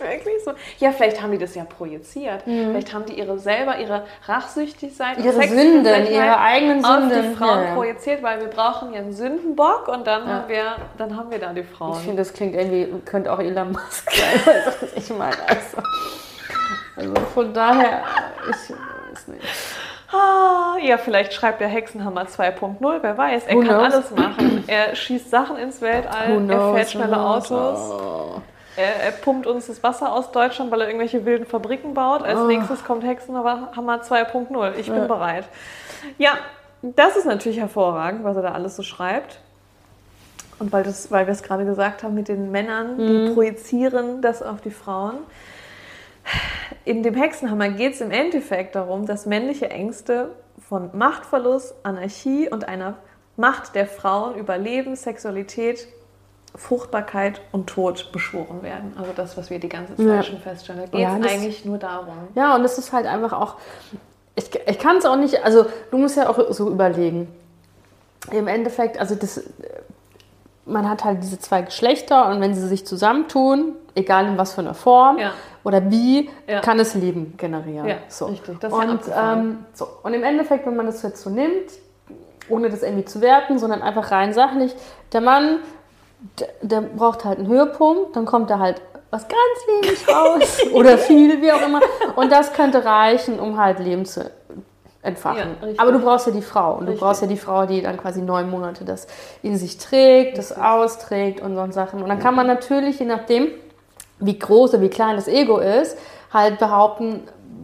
wirklich 0.00 0.44
so? 0.44 0.52
Ja, 0.78 0.92
vielleicht 0.92 1.22
haben 1.22 1.32
die 1.32 1.38
das 1.38 1.54
ja 1.54 1.64
projiziert. 1.64 2.46
Mhm. 2.46 2.70
Vielleicht 2.70 2.94
haben 2.94 3.06
die 3.06 3.14
ihre 3.14 3.38
selber 3.38 3.78
ihre 3.78 4.04
Rachsüchtigkeit, 4.26 5.18
ihre 5.18 5.42
Sünden, 5.42 6.06
ihre 6.06 6.38
eigenen 6.38 6.82
Sünden 6.82 7.04
auf 7.04 7.12
die 7.12 7.34
Frauen 7.34 7.64
ja, 7.64 7.74
projiziert, 7.74 8.22
weil 8.22 8.40
wir 8.40 8.48
brauchen 8.48 8.92
ja 8.92 9.00
einen 9.00 9.12
Sündenbock 9.12 9.88
und 9.88 10.06
dann 10.06 10.26
ja. 10.26 10.34
haben 10.34 10.48
wir, 10.48 10.76
dann 10.98 11.16
haben 11.16 11.30
wir 11.30 11.38
da 11.38 11.52
die 11.52 11.62
Frauen. 11.62 11.98
Ich 11.98 12.04
finde, 12.04 12.22
das 12.22 12.32
klingt 12.32 12.54
irgendwie, 12.54 12.92
könnte 13.04 13.32
auch 13.32 13.38
Elon 13.38 13.72
Musk 13.72 14.10
sein. 14.10 14.90
ich 14.96 15.10
meine, 15.10 15.36
also, 15.46 15.82
also 16.96 17.14
von 17.34 17.52
daher, 17.52 18.02
ich 18.48 18.70
weiß 18.70 19.28
nicht. 19.28 19.44
Ah, 20.12 20.76
ja, 20.80 20.98
vielleicht 20.98 21.32
schreibt 21.32 21.60
der 21.60 21.68
Hexenhammer 21.68 22.24
2.0, 22.24 22.98
wer 23.00 23.18
weiß. 23.18 23.46
Er 23.46 23.56
Who 23.56 23.60
kann 23.60 23.68
knows? 23.68 23.94
alles 23.94 24.10
machen. 24.12 24.64
Er 24.66 24.94
schießt 24.94 25.30
Sachen 25.30 25.56
ins 25.56 25.80
Weltall, 25.80 26.48
er 26.48 26.74
fährt 26.74 26.90
schnelle 26.90 27.20
Autos. 27.20 27.90
Oh. 27.90 28.42
Er, 28.76 28.96
er, 28.96 29.12
pumpt 29.12 29.46
uns 29.46 29.66
das 29.66 29.82
Wasser 29.82 30.12
aus 30.12 30.32
Deutschland, 30.32 30.70
weil 30.70 30.82
er 30.82 30.88
irgendwelche 30.88 31.24
wilden 31.24 31.46
Fabriken 31.46 31.94
baut. 31.94 32.22
Als 32.22 32.38
oh. 32.38 32.46
nächstes 32.46 32.84
kommt 32.84 33.04
Hexenhammer 33.04 33.72
2.0. 33.74 34.74
Ich 34.76 34.86
bin 34.86 34.96
ja. 34.96 35.06
bereit. 35.06 35.44
Ja, 36.18 36.38
das 36.82 37.16
ist 37.16 37.24
natürlich 37.24 37.58
hervorragend, 37.58 38.24
was 38.24 38.36
er 38.36 38.42
da 38.42 38.52
alles 38.52 38.76
so 38.76 38.82
schreibt. 38.82 39.40
Und 40.58 40.72
weil, 40.72 40.84
das, 40.84 41.10
weil 41.10 41.26
wir 41.26 41.32
es 41.32 41.42
gerade 41.42 41.64
gesagt 41.64 42.02
haben 42.02 42.14
mit 42.14 42.28
den 42.28 42.50
Männern, 42.50 42.98
die 42.98 43.28
mhm. 43.28 43.34
projizieren 43.34 44.22
das 44.22 44.42
auf 44.42 44.60
die 44.60 44.70
Frauen. 44.70 45.18
In 46.84 47.02
dem 47.02 47.14
Hexenhammer 47.14 47.68
geht 47.70 47.94
es 47.94 48.00
im 48.00 48.10
Endeffekt 48.10 48.74
darum, 48.74 49.06
dass 49.06 49.26
männliche 49.26 49.70
Ängste 49.70 50.30
von 50.68 50.90
Machtverlust, 50.92 51.74
Anarchie 51.82 52.48
und 52.48 52.66
einer 52.66 52.94
Macht 53.36 53.74
der 53.74 53.86
Frauen 53.86 54.36
über 54.36 54.56
Leben, 54.56 54.96
Sexualität 54.96 55.86
Fruchtbarkeit 56.56 57.40
und 57.52 57.68
Tod 57.68 58.10
beschworen 58.12 58.62
werden. 58.62 58.94
Also 58.98 59.12
das, 59.14 59.36
was 59.36 59.50
wir 59.50 59.58
die 59.58 59.68
ganze 59.68 59.94
Zeit 59.96 60.06
ja. 60.06 60.22
schon 60.22 60.38
feststellen. 60.38 60.80
Da 60.80 60.86
geht 60.86 60.94
es 60.94 61.00
ja, 61.00 61.32
eigentlich 61.32 61.64
nur 61.64 61.78
darum. 61.78 62.14
Ja, 62.34 62.54
und 62.54 62.64
es 62.64 62.78
ist 62.78 62.92
halt 62.92 63.06
einfach 63.06 63.32
auch, 63.32 63.56
ich, 64.34 64.50
ich 64.66 64.78
kann 64.78 64.96
es 64.96 65.04
auch 65.04 65.16
nicht, 65.16 65.44
also 65.44 65.66
du 65.90 65.98
musst 65.98 66.16
ja 66.16 66.28
auch 66.28 66.52
so 66.52 66.70
überlegen. 66.70 67.28
Im 68.30 68.48
Endeffekt, 68.48 68.98
also 68.98 69.14
das, 69.14 69.42
man 70.64 70.88
hat 70.88 71.04
halt 71.04 71.22
diese 71.22 71.38
zwei 71.38 71.62
Geschlechter 71.62 72.28
und 72.28 72.40
wenn 72.40 72.54
sie 72.54 72.66
sich 72.66 72.86
zusammentun, 72.86 73.74
egal 73.94 74.26
in 74.26 74.38
was 74.38 74.54
für 74.54 74.62
einer 74.62 74.74
Form 74.74 75.18
ja. 75.18 75.32
oder 75.62 75.90
wie, 75.90 76.30
ja. 76.46 76.60
kann 76.60 76.80
es 76.80 76.94
Leben 76.94 77.34
generieren. 77.36 77.86
Ja, 77.86 77.96
so. 78.08 78.26
richtig. 78.26 78.58
Das 78.60 78.72
und, 78.72 79.00
ähm, 79.14 79.66
so. 79.72 79.86
und 80.02 80.14
im 80.14 80.22
Endeffekt, 80.22 80.66
wenn 80.66 80.76
man 80.76 80.86
das 80.86 81.02
jetzt 81.02 81.22
so 81.22 81.30
nimmt, 81.30 81.70
ohne 82.48 82.70
das 82.70 82.82
irgendwie 82.82 83.04
zu 83.04 83.20
werten, 83.20 83.58
sondern 83.58 83.82
einfach 83.82 84.10
rein 84.10 84.32
sachlich, 84.32 84.74
der 85.12 85.20
Mann 85.20 85.58
der, 86.38 86.48
der 86.62 86.80
braucht 86.80 87.24
halt 87.24 87.38
einen 87.38 87.48
Höhepunkt, 87.48 88.16
dann 88.16 88.26
kommt 88.26 88.50
da 88.50 88.58
halt 88.58 88.80
was 89.10 89.26
ganz 89.28 89.84
wenig 89.84 90.08
raus 90.08 90.58
oder 90.72 90.98
viel, 90.98 91.40
wie 91.40 91.52
auch 91.52 91.62
immer. 91.62 91.80
Und 92.16 92.32
das 92.32 92.52
könnte 92.52 92.84
reichen, 92.84 93.38
um 93.38 93.58
halt 93.58 93.78
Leben 93.78 94.04
zu 94.04 94.30
entfachen. 95.02 95.56
Ja. 95.62 95.68
Aber 95.78 95.92
du 95.92 96.00
brauchst 96.00 96.26
ja 96.26 96.32
die 96.32 96.42
Frau. 96.42 96.72
Und 96.72 96.86
du 96.86 96.92
Richtig. 96.92 97.00
brauchst 97.00 97.22
ja 97.22 97.28
die 97.28 97.36
Frau, 97.36 97.64
die 97.64 97.80
dann 97.80 97.96
quasi 97.96 98.20
neun 98.20 98.50
Monate 98.50 98.84
das 98.84 99.06
in 99.42 99.56
sich 99.56 99.78
trägt, 99.78 100.36
das 100.36 100.56
austrägt 100.56 101.40
und 101.40 101.54
so 101.54 101.72
Sachen. 101.72 102.02
Und 102.02 102.08
dann 102.08 102.18
kann 102.18 102.34
man 102.34 102.46
natürlich, 102.46 102.98
je 102.98 103.06
nachdem, 103.06 103.48
wie 104.18 104.38
groß 104.38 104.74
oder 104.74 104.82
wie 104.82 104.88
klein 104.88 105.16
das 105.16 105.28
Ego 105.28 105.58
ist, 105.58 105.96
halt 106.32 106.58
behaupten, 106.58 107.22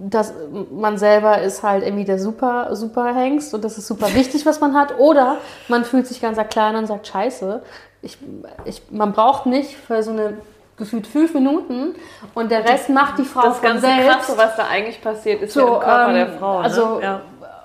dass 0.09 0.33
man 0.71 0.99
selber 0.99 1.41
ist 1.43 1.63
halt 1.63 1.85
irgendwie 1.85 2.05
der 2.05 2.19
super, 2.19 2.75
super 2.75 3.15
Hengst 3.15 3.55
und 3.55 3.65
das 3.65 3.79
ist 3.79 3.87
super 3.87 4.15
wichtig, 4.15 4.47
was 4.47 4.61
man 4.61 4.75
hat. 4.75 4.99
Oder 4.99 5.39
man 5.69 5.85
fühlt 5.85 6.07
sich 6.07 6.21
ganz 6.21 6.39
klein 6.49 6.77
und 6.77 6.87
sagt, 6.87 7.07
scheiße, 7.07 7.63
ich, 8.03 8.19
ich, 8.65 8.83
man 8.91 9.13
braucht 9.13 9.47
nicht 9.47 9.75
für 9.77 10.03
so 10.03 10.11
eine 10.11 10.35
gefühlt 10.77 11.07
fünf 11.07 11.35
Minuten 11.35 11.95
und 12.35 12.51
der 12.51 12.65
Rest 12.69 12.89
macht 12.89 13.19
die 13.19 13.25
Frau 13.25 13.43
Das 13.43 13.63
ganze 13.63 13.83
selbst. 13.87 14.09
Krasse, 14.09 14.39
was 14.39 14.57
da 14.57 14.67
eigentlich 14.67 15.01
passiert, 15.01 15.43
ist 15.43 15.53
So, 15.55 15.61
ja 15.61 15.67
im 15.75 15.81
Körper 15.81 16.09
ähm, 16.09 16.15
der 16.15 16.29
Frau. 16.39 16.59
Ne? 16.59 16.65
also- 16.65 17.01
ja. 17.01 17.21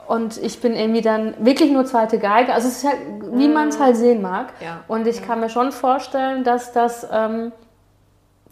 Und 0.08 0.38
ich 0.42 0.62
bin 0.62 0.74
irgendwie 0.74 1.02
dann 1.02 1.34
wirklich 1.40 1.70
nur 1.70 1.84
zweite 1.86 2.18
Geige. 2.18 2.54
Also 2.54 2.70
es 2.70 2.78
ist 2.78 2.86
halt, 2.88 2.98
wie 3.34 3.50
man 3.50 3.68
es 3.68 3.78
halt 3.78 3.98
sehen 3.98 4.22
mag. 4.22 4.54
Ja. 4.62 4.80
Und 4.88 5.06
ich 5.06 5.22
kann 5.22 5.42
mir 5.42 5.50
schon 5.50 5.74
vorstellen, 5.74 6.46
dass 6.46 6.72
das, 6.72 7.06
ähm, 7.12 7.52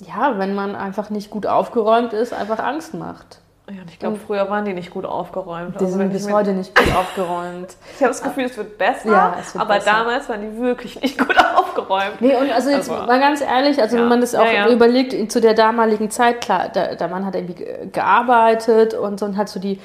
ja, 0.06 0.38
wenn 0.38 0.54
man 0.54 0.76
einfach 0.76 1.10
nicht 1.10 1.30
gut 1.30 1.48
aufgeräumt 1.48 2.12
ist, 2.12 2.34
einfach 2.34 2.60
Angst 2.60 2.94
macht. 2.94 3.40
Ja, 3.68 3.82
ich 3.88 3.98
glaube, 3.98 4.18
früher 4.18 4.48
waren 4.50 4.64
die 4.66 4.74
nicht 4.74 4.92
gut 4.92 5.06
aufgeräumt. 5.06 5.80
Die 5.80 5.86
Also 5.86 5.98
sind 5.98 6.14
bis 6.14 6.32
heute 6.32 6.52
nicht 6.54 6.76
gut 6.76 6.96
aufgeräumt. 6.96 7.76
Ich 7.96 8.02
habe 8.02 8.10
das 8.12 8.22
Gefühl, 8.22 8.44
es 8.46 8.56
wird 8.58 8.78
besser, 8.78 9.10
Ja, 9.12 9.36
es 9.40 9.54
wird 9.56 9.62
aber 9.64 9.76
besser. 9.76 9.92
damals 9.92 10.30
waren 10.30 10.42
die 10.42 10.62
wirklich 10.62 11.02
nicht 11.02 11.18
gut 11.18 11.36
aufgeräumt. 11.56 12.20
Nee, 12.22 12.36
und 12.36 12.52
also 12.52 12.70
jetzt 12.70 12.90
Also- 12.92 13.06
mal 13.08 13.20
ganz 13.20 13.42
ehrlich, 13.42 13.82
also 13.82 13.96
Ja. 13.96 14.02
wenn 14.04 14.10
man 14.10 14.22
das 14.22 14.36
auch 14.36 14.46
Ja, 14.46 14.70
überlegt, 14.70 15.32
zu 15.32 15.42
der 15.42 15.54
damaligen 15.56 16.12
Zeit, 16.12 16.42
klar, 16.42 16.70
der, 16.70 16.96
der 16.96 17.08
Mann 17.08 17.26
hat 17.26 17.36
irgendwie 17.36 17.56
ge- 17.56 17.88
gearbeitet 17.92 18.94
und 18.94 19.20
so 19.20 19.26
und 19.26 19.36
hat 19.38 19.50
so 19.50 19.60
die, 19.60 19.80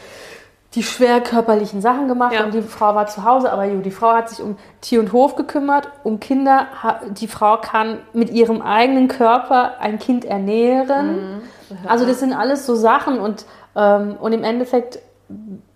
die 0.75 0.83
schwer 0.83 1.21
körperlichen 1.21 1.81
Sachen 1.81 2.07
gemacht 2.07 2.33
Ja. 2.35 2.45
und 2.45 2.55
die 2.55 2.63
Frau 2.63 2.95
war 2.95 3.07
zu 3.07 3.25
Hause, 3.25 3.51
aber 3.53 3.65
jo, 3.65 3.81
die 3.81 3.91
Frau 3.91 4.13
hat 4.13 4.29
sich 4.29 4.41
um 4.41 4.57
Tier 4.81 5.01
und 5.01 5.13
Hof 5.13 5.35
gekümmert, 5.37 5.89
um 6.05 6.21
Kinder. 6.21 6.67
Die 7.11 7.27
Frau 7.29 7.57
kann 7.57 7.99
mit 8.13 8.31
ihrem 8.31 8.63
eigenen 8.63 9.09
Körper 9.09 9.73
ein 9.81 9.99
Kind 9.99 10.25
ernähren. 10.25 11.41
Mhm. 11.71 11.79
Also 11.89 12.05
das 12.07 12.21
sind 12.21 12.33
alles 12.33 12.67
so 12.67 12.75
Sachen 12.77 13.19
und, 13.21 13.47
und 13.75 14.33
im 14.33 14.45
Endeffekt, 14.45 14.99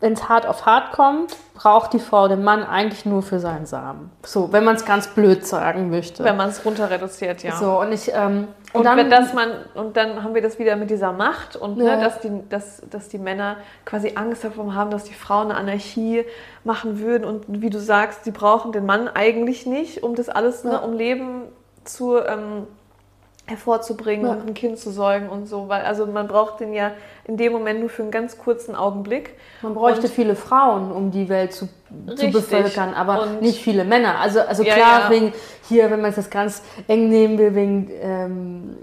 wenn 0.00 0.14
es 0.14 0.28
hart 0.28 0.46
auf 0.46 0.66
hart 0.66 0.90
kommt, 0.92 1.36
braucht 1.54 1.92
die 1.92 2.00
Frau 2.00 2.26
den 2.26 2.42
Mann 2.42 2.64
eigentlich 2.64 3.06
nur 3.06 3.22
für 3.22 3.38
seinen 3.38 3.66
Samen. 3.66 4.10
So, 4.24 4.52
wenn 4.52 4.64
man 4.64 4.74
es 4.74 4.84
ganz 4.84 5.06
blöd 5.06 5.46
sagen 5.46 5.90
möchte. 5.90 6.24
Wenn 6.24 6.36
man 6.36 6.48
es 6.48 6.64
runter 6.64 6.90
reduziert, 6.90 7.44
ja. 7.44 7.54
So, 7.54 7.80
und 7.80 7.92
ich, 7.92 8.10
ähm, 8.12 8.48
Und, 8.72 8.82
dann, 8.84 8.96
wenn 8.96 9.10
das 9.10 9.32
man, 9.32 9.50
und 9.74 9.96
dann 9.96 10.24
haben 10.24 10.34
wir 10.34 10.42
das 10.42 10.58
wieder 10.58 10.74
mit 10.74 10.90
dieser 10.90 11.12
Macht 11.12 11.54
und 11.54 11.76
Ja. 11.78 11.94
ne, 11.94 12.02
dass, 12.02 12.18
die, 12.18 12.32
dass, 12.48 12.82
dass 12.90 13.08
die 13.08 13.18
Männer 13.18 13.56
quasi 13.84 14.14
Angst 14.16 14.42
davon 14.42 14.74
haben, 14.74 14.90
dass 14.90 15.04
die 15.04 15.14
Frauen 15.14 15.52
eine 15.52 15.60
Anarchie 15.60 16.24
machen 16.64 16.98
würden. 16.98 17.24
Und 17.24 17.44
wie 17.46 17.70
du 17.70 17.78
sagst, 17.78 18.26
die 18.26 18.32
brauchen 18.32 18.72
den 18.72 18.84
Mann 18.86 19.06
eigentlich 19.06 19.66
nicht, 19.66 20.02
um 20.02 20.16
das 20.16 20.28
alles, 20.28 20.64
ne, 20.64 20.72
Ja. 20.72 20.78
um 20.78 20.94
Leben 20.94 21.42
zu 21.84 22.16
ähm, 22.18 22.66
hervorzubringen 23.46 24.26
Ja. 24.26 24.32
und 24.32 24.46
ein 24.48 24.54
Kind 24.54 24.78
zu 24.78 24.90
säugen 24.90 25.28
und 25.28 25.46
so. 25.46 25.68
Weil 25.68 25.82
also 25.82 26.06
man 26.06 26.28
braucht 26.28 26.60
den 26.60 26.72
ja 26.72 26.92
in 27.24 27.36
dem 27.36 27.52
Moment 27.52 27.80
nur 27.80 27.88
für 27.90 28.02
einen 28.02 28.10
ganz 28.10 28.38
kurzen 28.38 28.74
Augenblick. 28.74 29.34
man 29.62 29.74
bräuchte 29.74 30.02
und- 30.06 30.12
viele 30.12 30.34
Frauen, 30.36 30.90
um 30.92 31.10
die 31.10 31.28
Welt 31.28 31.52
zu, 31.52 31.68
zu 32.16 32.30
bevölkern, 32.30 32.94
aber 32.94 33.22
Und- 33.22 33.42
nicht 33.42 33.60
viele 33.62 33.84
Männer. 33.84 34.18
Also, 34.18 34.40
also 34.40 34.62
Ja, 34.62 34.74
klar, 34.74 35.00
ja. 35.04 35.10
wegen 35.10 35.32
hier, 35.68 35.90
wenn 35.90 36.00
man 36.00 36.10
es 36.10 36.16
das 36.16 36.30
ganz 36.30 36.62
eng 36.88 37.08
nehmen 37.08 37.38
will, 37.38 37.54
wegen, 37.54 37.90
ähm, 38.00 38.76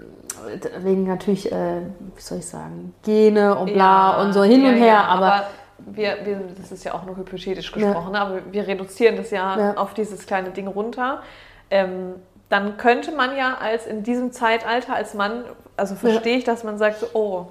wegen 0.78 1.06
natürlich, 1.06 1.50
äh, 1.50 1.82
wie 2.14 2.20
soll 2.20 2.38
ich 2.38 2.46
sagen, 2.46 2.94
Gene 3.04 3.56
und 3.56 3.72
bla 3.72 4.20
und 4.22 4.32
so 4.32 4.42
hin 4.42 4.64
und 4.64 4.74
her, 4.74 4.86
ja, 4.86 5.04
aber, 5.04 5.44
wir, 5.78 6.18
wir, 6.24 6.40
das 6.60 6.70
ist 6.72 6.84
ja 6.84 6.94
auch 6.94 7.04
nur 7.04 7.16
hypothetisch 7.16 7.72
gesprochen, 7.72 8.14
aber 8.14 8.38
wir 8.50 8.66
reduzieren 8.66 9.16
das 9.16 9.30
ja, 9.32 9.58
Ja. 9.58 9.74
auf 9.76 9.94
dieses 9.94 10.26
kleine 10.26 10.50
Ding 10.50 10.66
runter. 10.68 11.22
Ähm, 11.70 12.14
dann 12.52 12.76
könnte 12.76 13.12
man 13.12 13.34
ja 13.34 13.56
als 13.58 13.86
in 13.86 14.02
diesem 14.02 14.30
Zeitalter 14.30 14.94
als 14.94 15.14
Mann, 15.14 15.44
also 15.76 15.94
verstehe 15.94 16.36
ich, 16.36 16.44
dass 16.44 16.64
man 16.64 16.76
sagt, 16.76 16.98
so, 17.00 17.06
oh, 17.14 17.46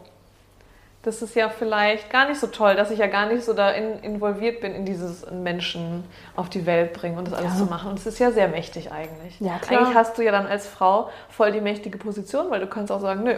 das 1.01 1.23
ist 1.23 1.33
ja 1.35 1.49
vielleicht 1.49 2.11
gar 2.11 2.29
nicht 2.29 2.39
so 2.39 2.45
toll, 2.45 2.75
dass 2.75 2.91
ich 2.91 2.99
ja 2.99 3.07
gar 3.07 3.25
nicht 3.25 3.43
so 3.43 3.53
da 3.53 3.71
in, 3.71 3.99
involviert 4.03 4.61
bin 4.61 4.75
in 4.75 4.85
dieses 4.85 5.25
Menschen 5.31 6.03
auf 6.35 6.49
die 6.49 6.67
Welt 6.67 6.93
bringen 6.93 7.17
und 7.17 7.25
das 7.25 7.33
alles 7.33 7.53
Ja. 7.53 7.57
zu 7.57 7.65
machen. 7.65 7.89
Und 7.89 7.97
es 7.97 8.05
ist 8.05 8.19
ja 8.19 8.29
sehr 8.29 8.47
mächtig 8.47 8.91
eigentlich. 8.91 9.39
Ja, 9.39 9.57
klar. 9.57 9.79
Eigentlich 9.81 9.95
hast 9.95 10.19
du 10.19 10.21
ja 10.21 10.31
dann 10.31 10.45
als 10.45 10.67
Frau 10.67 11.09
voll 11.29 11.51
die 11.51 11.61
mächtige 11.61 11.97
Position, 11.97 12.51
weil 12.51 12.59
du 12.59 12.67
kannst 12.67 12.91
auch 12.91 13.01
sagen, 13.01 13.23
nö, 13.23 13.33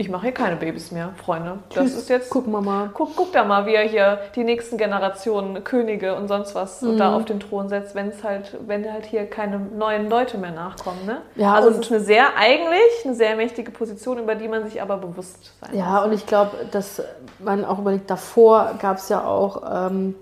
ich 0.00 0.08
mache 0.08 0.22
hier 0.22 0.32
keine 0.32 0.56
Babys 0.56 0.92
mehr, 0.92 1.10
Freunde. 1.22 1.58
Das 1.74 1.84
Tschüss, 1.84 1.94
ist 1.98 2.08
jetzt 2.08 2.30
gucken 2.30 2.52
wir 2.52 2.62
mal. 2.62 2.88
Guck, 2.94 3.14
guck 3.16 3.32
da 3.32 3.44
mal, 3.44 3.66
wie 3.66 3.74
er 3.74 3.82
hier 3.86 4.18
die 4.34 4.44
nächsten 4.44 4.78
Generationen 4.78 5.62
Könige 5.62 6.14
und 6.16 6.26
sonst 6.26 6.54
was 6.54 6.80
Mhm. 6.80 6.96
da 6.96 7.14
auf 7.14 7.26
den 7.26 7.38
Thron 7.38 7.68
setzt, 7.68 7.94
wenn 7.94 8.08
es 8.08 8.24
halt, 8.24 8.56
wenn 8.66 8.90
halt 8.90 9.04
hier 9.04 9.26
keine 9.26 9.58
neuen 9.58 10.08
Leute 10.08 10.38
mehr 10.38 10.52
nachkommen. 10.52 11.04
Ne? 11.04 11.18
Ja, 11.36 11.52
also 11.52 11.68
es 11.68 11.78
ist 11.80 11.92
eine 11.92 12.00
sehr, 12.00 12.28
eigentlich 12.38 13.04
eine 13.04 13.14
sehr 13.14 13.36
mächtige 13.36 13.70
Position, 13.70 14.18
über 14.18 14.34
die 14.36 14.48
man 14.48 14.64
sich 14.64 14.80
aber 14.80 14.96
bewusst 14.96 15.52
sein 15.60 15.76
Ja, 15.76 16.02
und 16.02 16.12
ich 16.12 16.26
glaube, 16.26 16.52
dass 16.70 17.02
man 17.38 17.66
auch 17.66 17.78
überlegt, 17.78 18.08
davor 18.10 18.70
gab 18.80 18.96
es 18.96 19.10
ja 19.10 19.22
auch, 19.22 19.62
ähm, 19.90 20.14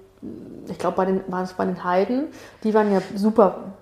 ich 0.68 0.78
glaube, 0.78 0.96
bei 0.96 1.04
den, 1.04 1.20
war 1.28 1.42
es 1.44 1.52
bei 1.52 1.64
den 1.64 1.82
Heiden, 1.84 2.24
die 2.64 2.74
waren 2.74 2.92
ja 2.92 3.00
super 3.14 3.72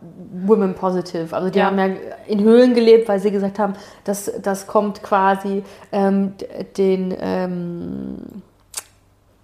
women 0.45 0.75
positive. 0.75 1.35
Also 1.35 1.49
die 1.51 1.59
Ja. 1.59 1.67
haben 1.67 1.79
ja 1.79 1.87
in 2.27 2.43
Höhlen 2.43 2.75
gelebt, 2.75 3.09
weil 3.09 3.21
sie 3.21 3.31
gesagt 3.31 3.59
haben, 3.59 3.73
das, 4.05 4.31
das 4.43 4.67
kommt 4.67 5.03
quasi 5.03 5.65
ähm, 5.93 6.35
den, 6.77 7.15
ähm, 7.19 8.17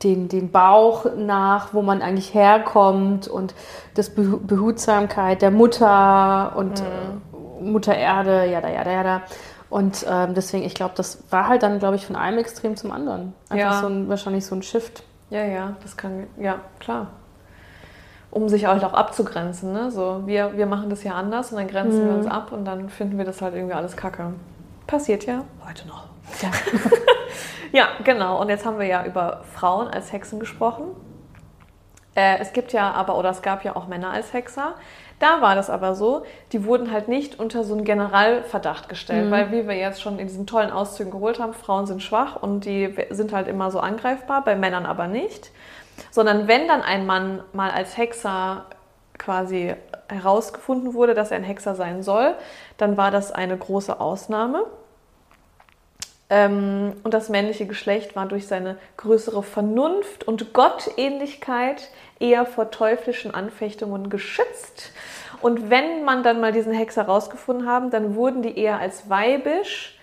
den, 0.03 0.29
den 0.29 0.51
Bauch 0.51 1.07
nach, 1.17 1.73
wo 1.75 1.81
man 1.83 2.03
eigentlich 2.03 2.35
herkommt 2.35 3.29
und 3.29 3.55
das 3.95 4.15
Behu- 4.17 4.41
Behutsamkeit 4.45 5.43
der 5.43 5.51
Mutter 5.51 6.55
und 6.57 6.81
äh, 6.81 7.63
Mutter 7.63 7.95
Erde, 7.95 8.45
jada, 8.51 8.69
jada, 8.69 8.91
jada. 8.93 9.23
Und 9.71 10.05
ähm, 10.11 10.35
deswegen, 10.35 10.65
ich 10.65 10.75
glaube, 10.75 10.93
das 10.97 11.23
war 11.31 11.49
halt 11.49 11.63
dann, 11.63 11.79
glaube 11.79 11.97
ich, 11.97 12.05
von 12.05 12.17
einem 12.17 12.39
Extrem 12.39 12.77
zum 12.77 12.93
anderen. 12.93 13.33
Einfach 13.49 13.73
Ja. 13.75 13.81
so 13.81 13.87
ein, 13.87 14.09
wahrscheinlich 14.09 14.45
so 14.45 14.55
ein 14.55 14.63
Shift. 14.63 15.05
Ja, 15.33 15.45
ja, 15.45 15.77
das 15.83 15.97
kann, 15.97 16.27
ja, 16.37 16.61
klar. 16.79 17.07
Um 18.31 18.49
sich 18.49 18.67
halt 18.67 18.85
auch 18.85 18.93
abzugrenzen, 18.93 19.73
ne? 19.73 19.91
So, 19.91 20.23
wir, 20.27 20.57
wir 20.57 20.67
machen 20.67 20.91
das 20.91 21.05
ja 21.05 21.15
anders 21.15 21.53
und 21.53 21.59
dann 21.59 21.69
grenzen 21.69 22.05
Mhm. 22.05 22.09
wir 22.09 22.15
uns 22.17 22.27
ab 22.27 22.53
und 22.53 22.65
dann 22.67 22.91
finden 22.91 23.17
wir 23.17 23.25
das 23.25 23.41
halt 23.41 23.55
irgendwie 23.55 23.75
alles 23.75 23.97
kacke. 23.97 24.35
Passiert 24.87 25.25
ja 25.25 25.45
heute 25.67 25.89
noch. 25.89 26.05
Ja. 26.41 26.51
Ja, 27.73 27.89
genau. 28.05 28.39
Und 28.39 28.51
jetzt 28.51 28.67
haben 28.67 28.79
wir 28.79 28.85
ja 28.85 29.03
über 29.07 29.45
Frauen 29.55 29.89
als 29.89 30.13
Hexen 30.13 30.39
gesprochen. 30.39 30.85
Äh, 32.15 32.39
es 32.41 32.53
gibt 32.53 32.73
ja 32.73 32.91
aber, 32.93 33.17
oder 33.17 33.31
es 33.31 33.43
gab 33.43 33.65
ja 33.65 33.77
auch 33.77 33.87
Männer 33.87 34.11
als 34.11 34.33
Hexer. 34.33 34.75
Da 35.19 35.41
war 35.41 35.55
das 35.55 35.71
aber 35.71 35.95
so, 35.95 36.25
die 36.51 36.65
wurden 36.65 36.91
halt 36.91 37.07
nicht 37.07 37.39
unter 37.39 37.63
so 37.63 37.75
einen 37.75 37.85
Generalverdacht 37.85 38.89
gestellt, 38.89 39.31
weil 39.31 39.53
wie 39.53 39.69
wir 39.69 39.77
jetzt 39.77 40.03
schon 40.03 40.19
in 40.19 40.27
diesen 40.27 40.49
tollen 40.49 40.73
Auszügen 40.73 41.13
geholt 41.13 41.39
haben, 41.39 41.55
Frauen 41.55 41.87
sind 41.87 42.03
schwach 42.03 42.35
und 42.35 42.65
die 42.65 42.93
sind 43.11 43.33
halt 43.33 43.47
immer 43.47 43.71
so 43.71 43.79
angreifbar, 43.79 44.43
bei 44.45 44.57
Männern 44.57 44.85
aber 44.85 45.07
nicht. 45.07 45.53
Sondern 46.11 46.49
wenn 46.49 46.67
dann 46.67 46.83
ein 46.83 47.07
Mann 47.07 47.41
mal 47.53 47.71
als 47.71 47.97
Hexer 47.97 48.65
quasi 49.17 49.77
herausgefunden 50.09 50.93
wurde, 50.95 51.15
dass 51.15 51.31
er 51.31 51.37
ein 51.37 51.45
Hexer 51.45 51.77
sein 51.77 52.03
soll, 52.03 52.35
dann 52.77 52.97
war 52.97 53.13
das 53.13 53.31
eine 53.31 53.57
große 53.57 54.01
Ausnahme. 54.01 54.65
Ähm, 56.33 56.95
und 57.03 57.13
das 57.13 57.29
männliche 57.29 57.67
Geschlecht 57.67 58.17
war 58.17 58.25
durch 58.25 58.47
seine 58.47 58.79
größere 58.97 59.43
Vernunft 59.43 60.27
und 60.27 60.55
Gottähnlichkeit 60.55 61.91
eher 62.21 62.47
vor 62.47 62.71
teuflischen 62.71 63.35
Anfechtungen 63.35 64.09
geschützt. 64.09 64.93
Und 65.43 65.69
wenn 65.69 66.05
man 66.05 66.23
dann 66.23 66.41
mal 66.41 66.53
diesen 66.53 66.73
Hexer 66.73 67.03
rausgefunden 67.03 67.69
haben, 67.69 67.91
dann 67.91 68.15
wurden 68.15 68.41
die 68.41 68.57
eher 68.57 68.79
als 68.79 69.11
weibisch, 69.11 69.99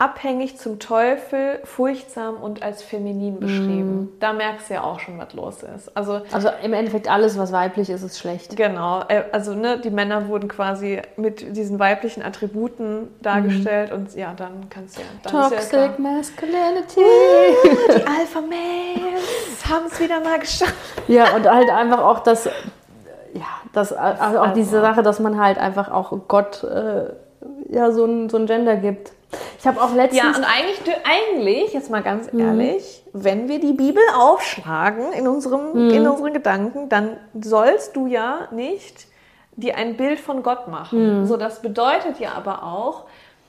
abhängig 0.00 0.56
zum 0.56 0.78
Teufel, 0.78 1.60
furchtsam 1.64 2.36
und 2.36 2.62
als 2.62 2.82
feminin 2.82 3.38
beschrieben. 3.38 4.08
Da 4.18 4.32
merkst 4.32 4.70
du 4.70 4.74
ja 4.74 4.82
auch 4.82 4.98
schon, 4.98 5.18
was 5.18 5.34
los 5.34 5.62
ist. 5.62 5.94
Also 5.94 6.22
Also 6.32 6.48
im 6.62 6.72
Endeffekt 6.72 7.08
alles, 7.10 7.36
was 7.38 7.52
weiblich 7.52 7.90
ist, 7.90 8.02
ist 8.02 8.18
schlecht. 8.18 8.56
Genau, 8.56 9.02
äh, 9.08 9.24
also 9.30 9.54
ne, 9.54 9.78
die 9.78 9.90
Männer 9.90 10.26
wurden 10.28 10.48
quasi 10.48 11.02
mit 11.16 11.54
diesen 11.54 11.78
weiblichen 11.78 12.22
Attributen 12.22 13.08
dargestellt 13.20 13.92
und 13.92 14.14
ja, 14.16 14.32
dann 14.34 14.68
kannst 14.70 14.96
du 14.96 15.02
ja. 15.02 15.06
Dann 15.22 15.52
ist 15.52 15.70
ja 15.72 15.78
Toxic 15.82 15.98
Masculinity. 15.98 17.00
klar. 17.00 17.98
die 17.98 18.06
Alpha 18.06 18.40
Males 18.40 19.66
haben 19.68 19.84
es 19.86 20.00
wieder 20.00 20.20
mal 20.20 20.38
geschafft. 20.38 20.74
Ja, 21.08 21.34
und 21.36 21.46
halt 21.46 21.68
einfach 21.68 22.02
auch 22.02 22.20
das, 22.20 22.46
ja, 23.34 23.42
das, 23.74 23.92
also 23.92 24.38
auch 24.38 24.42
Also- 24.44 24.54
diese 24.54 24.80
Sache, 24.80 25.02
dass 25.02 25.20
man 25.20 25.38
halt 25.38 25.58
einfach 25.58 25.90
auch 25.90 26.10
Gott 26.26 26.64
äh, 26.64 27.04
ja, 27.68 27.92
so 27.92 28.06
ein, 28.06 28.30
so 28.30 28.38
ein 28.38 28.46
Gender 28.46 28.76
gibt. 28.76 29.12
Ich 29.58 29.66
habe 29.66 29.80
auch 29.80 29.94
letztens. 29.94 30.22
Ja, 30.22 30.28
und 30.28 30.44
eigentlich, 30.44 30.80
eigentlich, 31.04 31.72
jetzt 31.72 31.90
mal 31.90 32.02
ganz 32.02 32.32
ehrlich, 32.32 33.02
wenn 33.12 33.48
wir 33.48 33.60
die 33.60 33.72
Bibel 33.72 34.02
aufschlagen 34.16 35.12
in, 35.12 35.28
unserem, 35.28 35.90
in 35.90 36.06
unseren 36.08 36.32
Gedanken, 36.32 36.88
dann 36.88 37.16
sollst 37.40 37.94
du 37.96 38.06
ja 38.06 38.48
nicht 38.50 39.06
dir 39.56 39.76
ein 39.76 39.96
Bild 39.96 40.18
von 40.18 40.42
Gott 40.42 40.68
machen. 40.68 41.26
So, 41.26 41.36
das 41.36 41.60
bedeutet 41.62 42.18
ja 42.18 42.32
aber 42.32 42.62
auch, 42.62 43.04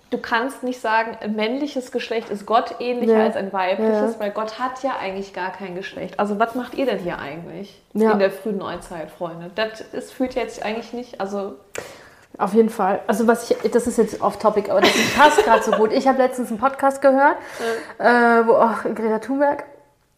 du 0.10 0.18
kannst 0.18 0.62
nicht 0.64 0.82
sagen, 0.82 1.18
ein 1.22 1.36
männliches 1.36 1.92
Geschlecht 1.94 2.30
ist 2.30 2.46
Gott 2.46 2.76
ähnlicher 2.80 3.18
Ja. 3.20 3.24
als 3.24 3.38
ein 3.38 3.54
weibliches, 3.54 4.16
Ja. 4.16 4.20
weil 4.20 4.32
Gott 4.32 4.60
hat 4.60 4.84
ja 4.84 4.98
eigentlich 5.00 5.34
gar 5.34 5.52
kein 5.54 5.74
Geschlecht. 5.74 6.20
Also 6.20 6.38
was 6.38 6.54
macht 6.54 6.74
ihr 6.76 6.86
denn 6.86 7.00
hier 7.00 7.18
eigentlich 7.18 7.82
Ja. 7.94 8.12
in 8.12 8.20
der 8.20 8.30
frühen 8.32 8.58
Neuzeit, 8.58 9.10
Freunde? 9.10 9.52
Das 9.56 9.80
ist, 9.80 10.12
fühlt 10.12 10.36
jetzt 10.36 10.64
eigentlich 10.66 10.92
nicht, 10.92 11.22
also 11.22 11.54
Auf 12.38 12.54
jeden 12.54 12.70
Fall. 12.70 13.02
Also 13.08 13.28
was 13.28 13.50
ich, 13.50 13.72
das 13.72 13.88
ist 13.88 13.98
jetzt 13.98 14.22
off 14.22 14.38
topic, 14.38 14.72
aber 14.72 14.82
das 14.82 14.92
passt 15.16 15.38
gerade 15.46 15.64
so 15.64 15.72
gut. 15.72 15.92
Ich 15.92 16.08
habe 16.08 16.18
letztens 16.18 16.50
einen 16.50 16.60
Podcast 16.60 17.02
gehört, 17.02 17.38
äh, 17.98 18.04
wo 18.48 18.54
auch 18.54 18.84
Greta 18.84 19.20
Thunberg 19.20 19.66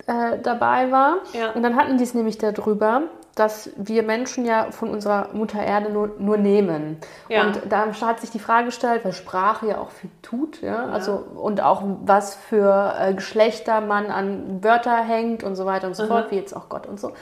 äh, 0.07 0.37
dabei 0.41 0.91
war. 0.91 1.17
Ja. 1.33 1.51
Und 1.51 1.63
dann 1.63 1.75
hatten 1.75 1.97
die 1.97 2.03
es 2.03 2.13
nämlich 2.13 2.37
darüber, 2.37 3.03
dass 3.35 3.71
wir 3.77 4.03
Menschen 4.03 4.45
ja 4.45 4.67
von 4.71 4.89
unserer 4.89 5.29
Mutter 5.33 5.61
Erde 5.61 5.89
nur, 5.89 6.11
nur 6.19 6.37
nehmen. 6.37 6.97
Ja. 7.29 7.47
Und 7.47 7.61
da 7.67 7.87
hat 8.01 8.19
sich 8.19 8.29
die 8.29 8.39
Frage 8.39 8.65
gestellt, 8.65 9.03
weil 9.03 9.13
Sprache 9.13 9.67
ja 9.67 9.77
auch 9.79 9.89
viel 9.89 10.11
tut, 10.21 10.61
ja, 10.61 10.85
also 10.85 11.23
und 11.35 11.61
auch 11.61 11.81
was 12.03 12.35
für 12.35 12.93
äh, 12.99 13.13
Geschlechter 13.13 13.81
man 13.81 14.11
an 14.11 14.63
Wörter 14.63 14.97
hängt 14.97 15.43
und 15.43 15.55
so 15.55 15.65
weiter 15.65 15.87
und 15.87 15.95
so 15.95 16.05
fort, 16.05 16.29
wie 16.29 16.35
jetzt 16.35 16.55
auch 16.55 16.69
Gott 16.69 16.85
und 16.85 16.99
so. 16.99 17.13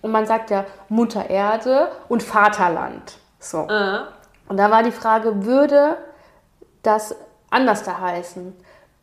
Und 0.00 0.10
man 0.10 0.24
sagt 0.24 0.50
ja 0.50 0.64
Mutter 0.88 1.28
Erde 1.28 1.88
und 2.08 2.22
Vaterland. 2.22 3.18
So. 3.38 3.66
äh, 3.68 4.00
Und 4.48 4.56
da 4.56 4.70
war 4.70 4.82
die 4.82 4.92
Frage, 4.92 5.44
würde 5.44 5.96
das 6.82 7.14
anders 7.50 7.82
da 7.82 8.00
heißen? 8.00 8.54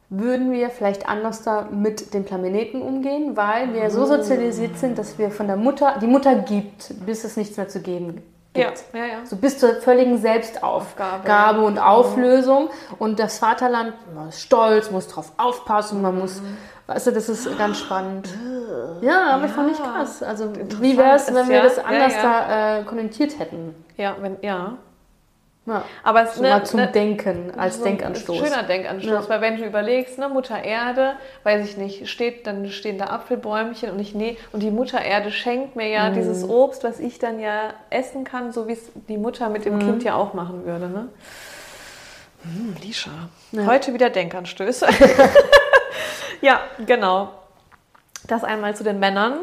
Würden 0.10 0.52
wir 0.52 0.70
vielleicht 0.70 1.08
anders 1.08 1.44
da 1.44 1.68
mit 1.72 2.14
dem 2.14 2.26
Planeten 2.26 2.82
umgehen, 2.82 3.36
weil 3.36 3.74
wir 3.74 3.90
so 3.90 4.06
sozialisiert 4.06 4.78
sind, 4.78 4.98
dass 4.98 5.18
wir 5.18 5.32
von 5.32 5.48
der 5.48 5.56
Mutter, 5.58 5.96
die 6.00 6.08
Mutter 6.08 6.36
gibt, 6.36 6.94
bis 7.06 7.24
es 7.24 7.38
nichts 7.38 7.58
mehr 7.58 7.68
zu 7.68 7.82
geben 7.82 8.22
ja, 8.56 8.70
gibt. 8.70 8.84
ja, 8.94 9.06
ja. 9.06 9.26
So 9.26 9.36
bis 9.36 9.58
zur 9.60 9.76
völligen 9.76 10.18
Selbstaufgabe 10.18 11.28
Gabe. 11.28 11.62
und 11.62 11.80
Auflösung. 11.80 12.70
Und 13.00 13.20
das 13.20 13.40
Vaterland 13.40 13.94
man 14.14 14.30
ist 14.30 14.42
stolz, 14.42 14.92
muss 14.92 15.08
drauf 15.08 15.34
aufpassen, 15.38 16.02
man 16.02 16.18
muss, 16.18 16.42
weißt 16.88 17.08
du, 17.08 17.12
das 17.12 17.30
ist 17.30 17.58
ganz 17.58 17.80
spannend. 17.80 18.30
Ja, 19.02 19.32
aber 19.32 19.46
ich 19.46 19.52
fand 19.52 19.72
ich 19.72 19.78
krass. 19.78 20.24
Also 20.24 20.52
wie 20.80 20.98
wäre 20.98 21.16
es, 21.16 21.34
wenn 21.34 21.48
wir 21.50 21.58
ja- 21.58 21.64
das 21.64 21.78
ja, 21.78 21.84
anders 21.84 22.14
ja. 22.16 22.22
da 22.22 22.78
äh, 22.80 22.84
konnotiert 22.84 23.40
hätten? 23.40 23.76
Ja, 23.98 24.16
wenn, 24.22 24.38
ja. 24.42 24.78
Ja. 25.68 25.84
Aber 26.04 26.22
es 26.24 26.36
So 26.36 26.44
ne, 26.44 26.50
mal 26.50 26.64
zum 26.66 26.80
ne, 26.80 26.88
Denken, 26.92 27.52
als 27.58 27.78
so 27.78 27.86
ein 27.86 27.98
Denkanstoß. 27.98 28.38
Schöner 28.38 28.62
Denkanstoß, 28.64 29.12
Ja. 29.24 29.30
weil 29.30 29.42
wenn 29.42 29.58
du 29.58 29.66
überlegst, 29.66 30.20
ne, 30.20 30.30
Mutter 30.30 30.64
Erde, 30.64 31.14
weiß 31.44 31.68
ich 31.68 31.76
nicht, 31.78 32.08
steht, 32.08 32.46
dann 32.46 32.70
stehen 32.70 33.00
da 33.00 33.06
Apfelbäumchen 33.08 33.90
und 33.90 34.00
ich 34.00 34.14
nee, 34.14 34.38
und 34.52 34.62
die 34.62 34.70
Mutter 34.70 35.02
Erde 35.02 35.32
schenkt 35.32 35.76
mir 35.76 35.86
Mhm. 35.88 35.92
ja 35.94 36.10
dieses 36.12 36.48
Obst, 36.48 36.84
was 36.84 37.00
ich 37.00 37.18
dann 37.18 37.40
ja 37.40 37.74
essen 37.90 38.26
kann, 38.26 38.52
so 38.52 38.68
wie 38.68 38.74
es 38.74 38.92
die 39.10 39.18
Mutter 39.18 39.50
mit 39.50 39.66
Mhm. 39.66 39.70
dem 39.72 39.80
Kind 39.80 40.04
ja 40.04 40.14
auch 40.16 40.36
machen 40.36 40.66
würde, 40.66 40.88
ne? 40.88 41.08
Hm, 42.44 42.76
Lisha. 42.84 43.10
Heute 43.66 43.92
wieder 43.96 44.12
Denkanstöße. 44.12 44.86
ja, 46.42 46.60
genau. 46.86 47.30
Das 48.28 48.44
einmal 48.44 48.76
zu 48.76 48.84
den 48.84 49.00
Männern, 49.00 49.40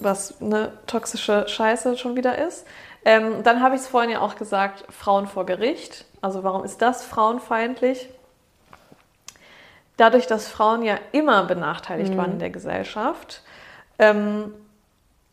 was 0.00 0.40
eine 0.40 0.72
toxische 0.86 1.46
Scheiße 1.48 1.96
schon 1.96 2.16
wieder 2.16 2.38
ist. 2.38 2.66
Ähm, 3.04 3.42
dann 3.42 3.62
habe 3.62 3.74
ich 3.74 3.82
es 3.82 3.88
vorhin 3.88 4.10
ja 4.10 4.20
auch 4.20 4.36
gesagt, 4.36 4.84
Frauen 4.92 5.26
vor 5.26 5.46
Gericht. 5.46 6.04
Also 6.20 6.44
warum 6.44 6.64
ist 6.64 6.82
das 6.82 7.04
frauenfeindlich? 7.04 8.08
Dadurch, 9.96 10.26
dass 10.26 10.48
Frauen 10.48 10.82
ja 10.82 10.98
immer 11.12 11.44
benachteiligt 11.44 12.16
waren 12.16 12.32
in 12.32 12.38
der 12.38 12.50
Gesellschaft, 12.50 13.42
ähm, 13.98 14.54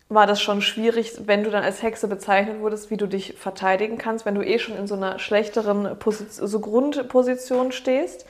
war 0.10 0.28
das 0.28 0.42
schon 0.42 0.62
schwierig, 0.62 1.14
wenn 1.26 1.44
du 1.44 1.50
dann 1.50 1.64
als 1.64 1.82
Hexe 1.82 2.08
bezeichnet 2.08 2.60
wurdest, 2.60 2.92
wie 2.92 2.98
du 2.98 3.08
dich 3.08 3.34
verteidigen 3.34 3.98
kannst, 3.98 4.26
wenn 4.26 4.36
du 4.36 4.42
eh 4.42 4.60
schon 4.60 4.78
in 4.78 4.88
so 4.88 4.96
einer 4.96 5.20
schlechteren 5.20 5.98
Position, 5.98 6.48
so 6.48 6.60
Grundposition 6.60 7.72
stehst. 7.72 8.26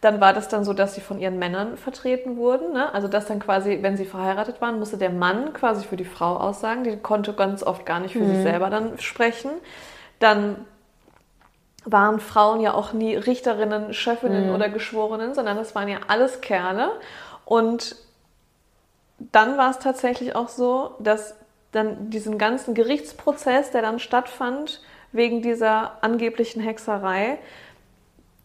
Dann 0.00 0.20
war 0.20 0.32
das 0.32 0.48
dann 0.48 0.64
so, 0.64 0.72
dass 0.72 0.94
sie 0.94 1.00
von 1.00 1.18
ihren 1.18 1.38
Männern 1.38 1.76
vertreten 1.76 2.36
wurden. 2.36 2.72
Ne? 2.72 2.92
Also 2.92 3.08
dass 3.08 3.26
dann 3.26 3.40
quasi, 3.40 3.78
wenn 3.80 3.96
sie 3.96 4.04
verheiratet 4.04 4.60
waren, 4.60 4.78
musste 4.78 4.98
der 4.98 5.10
Mann 5.10 5.52
quasi 5.52 5.86
für 5.86 5.96
die 5.96 6.04
Frau 6.04 6.36
aussagen. 6.36 6.84
Die 6.84 6.96
konnte 6.96 7.32
ganz 7.32 7.62
oft 7.62 7.86
gar 7.86 8.00
nicht 8.00 8.12
für 8.12 8.26
sich 8.26 8.42
selber 8.42 8.70
dann 8.70 8.98
sprechen. 8.98 9.50
Dann 10.18 10.66
waren 11.84 12.20
Frauen 12.20 12.60
ja 12.60 12.74
auch 12.74 12.92
nie 12.92 13.14
Richterinnen, 13.14 13.94
Schöffinnen 13.94 14.54
oder 14.54 14.68
Geschworenen, 14.68 15.34
sondern 15.34 15.56
das 15.56 15.74
waren 15.74 15.88
ja 15.88 15.98
alles 16.08 16.40
Kerle. 16.40 16.90
Und 17.44 17.96
dann 19.18 19.56
war 19.56 19.70
es 19.70 19.78
tatsächlich 19.78 20.34
auch 20.34 20.48
so, 20.48 20.96
dass 20.98 21.36
dann 21.72 22.10
diesen 22.10 22.38
ganzen 22.38 22.74
Gerichtsprozess, 22.74 23.70
der 23.70 23.82
dann 23.82 23.98
stattfand, 23.98 24.82
wegen 25.12 25.42
dieser 25.42 26.02
angeblichen 26.02 26.60
Hexerei, 26.60 27.38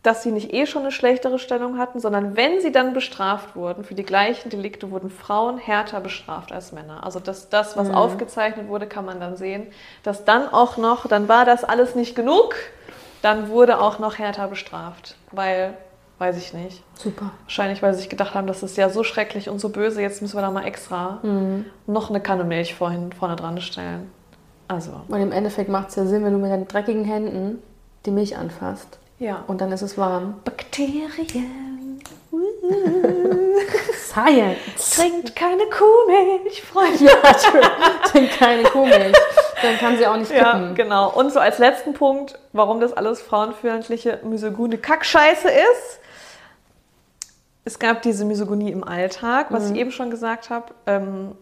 dass 0.04 0.24
sie 0.24 0.32
nicht 0.32 0.52
eh 0.52 0.66
schon 0.66 0.82
eine 0.82 0.92
schlechtere 0.92 1.38
Stellung 1.38 1.78
hatten, 1.78 2.00
sondern 2.00 2.36
wenn 2.36 2.60
sie 2.60 2.72
dann 2.72 2.94
bestraft 2.94 3.56
wurden, 3.56 3.84
für 3.84 3.94
die 3.94 4.04
gleichen 4.04 4.50
Delikte 4.50 4.90
wurden 4.90 5.12
Frauen 5.12 5.60
härter 5.60 6.00
bestraft 6.00 6.52
als 6.52 6.72
Männer. 6.72 7.04
Also 7.04 7.20
das, 7.20 7.50
das 7.50 7.78
was 7.78 7.90
aufgezeichnet 7.92 8.68
wurde, 8.68 8.88
kann 8.88 9.06
man 9.06 9.20
dann 9.20 9.38
sehen, 9.38 9.68
dass 10.02 10.26
dann 10.26 10.48
auch 10.52 10.78
noch, 10.78 11.08
dann 11.08 11.28
war 11.28 11.46
das 11.46 11.64
alles 11.64 11.94
nicht 11.94 12.16
genug, 12.16 12.56
dann 13.22 13.50
wurde 13.50 13.80
auch 13.80 14.00
noch 14.00 14.18
härter 14.18 14.48
bestraft, 14.48 15.16
weil, 15.32 15.76
weiß 16.18 16.38
ich 16.38 16.54
nicht, 16.54 16.84
Super. 16.96 17.32
Wahrscheinlich, 17.44 17.84
weil 17.84 17.94
sie 17.94 18.00
sich 18.00 18.10
gedacht 18.10 18.34
haben, 18.34 18.48
das 18.48 18.64
ist 18.64 18.78
ja 18.78 18.90
so 18.90 19.04
schrecklich 19.04 19.50
und 19.50 19.60
so 19.60 19.70
böse, 19.70 20.02
jetzt 20.02 20.22
müssen 20.24 20.36
wir 20.38 20.42
da 20.42 20.50
mal 20.50 20.66
extra 20.66 21.20
noch 21.86 22.10
eine 22.10 22.22
Kanne 22.22 22.44
Milch 22.44 22.74
vorhin, 22.74 23.12
vorne 23.14 23.36
dran 23.36 23.62
stellen. 23.62 24.12
Also, 24.68 25.02
Und 25.10 25.20
im 25.22 25.32
Endeffekt 25.32 25.70
macht 25.70 25.90
es 25.90 25.96
ja 25.96 26.06
Sinn, 26.06 26.24
wenn 26.24 26.34
du 26.34 26.40
mit 26.40 26.50
deinen 26.50 26.68
dreckigen 26.68 27.04
Händen 27.06 27.62
die 28.06 28.12
Milch 28.12 28.38
anfasst. 28.38 29.00
Ja. 29.22 29.44
Und 29.48 29.62
dann 29.62 29.72
ist 29.72 29.82
es 29.82 29.98
warm. 29.98 30.42
Bakterien. 30.44 31.10
Science! 33.98 34.90
Trinkt 34.96 35.36
keine 35.36 35.64
Kuhmilch, 35.66 36.62
Freunde. 36.62 37.06
Ja, 37.06 37.34
true. 37.34 37.62
Trink 38.06 38.32
keine 38.38 38.64
Kuhmilch. 38.64 39.16
Dann 39.62 39.78
kann 39.78 39.98
sie 39.98 40.06
auch 40.08 40.18
nicht 40.18 40.32
Ja, 40.32 40.54
kippen. 40.54 40.76
genau. 40.76 41.10
Und 41.12 41.32
so 41.32 41.40
als 41.40 41.60
letzten 41.60 41.94
Punkt, 41.94 42.40
warum 42.52 42.80
das 42.80 42.94
alles 42.94 43.22
frauenfeindliche, 43.22 44.20
misogyne 44.24 44.78
Kackscheiße 44.78 45.50
ist. 45.50 46.00
Es 47.64 47.78
gab 47.80 48.02
diese 48.02 48.26
Misogynie 48.26 48.72
im 48.72 48.84
Alltag, 48.84 49.48
was 49.50 49.70
ich 49.70 49.78
eben 49.78 49.92
schon 49.92 50.10
gesagt 50.10 50.50
habe, 50.50 50.74
ähm, 50.88 51.36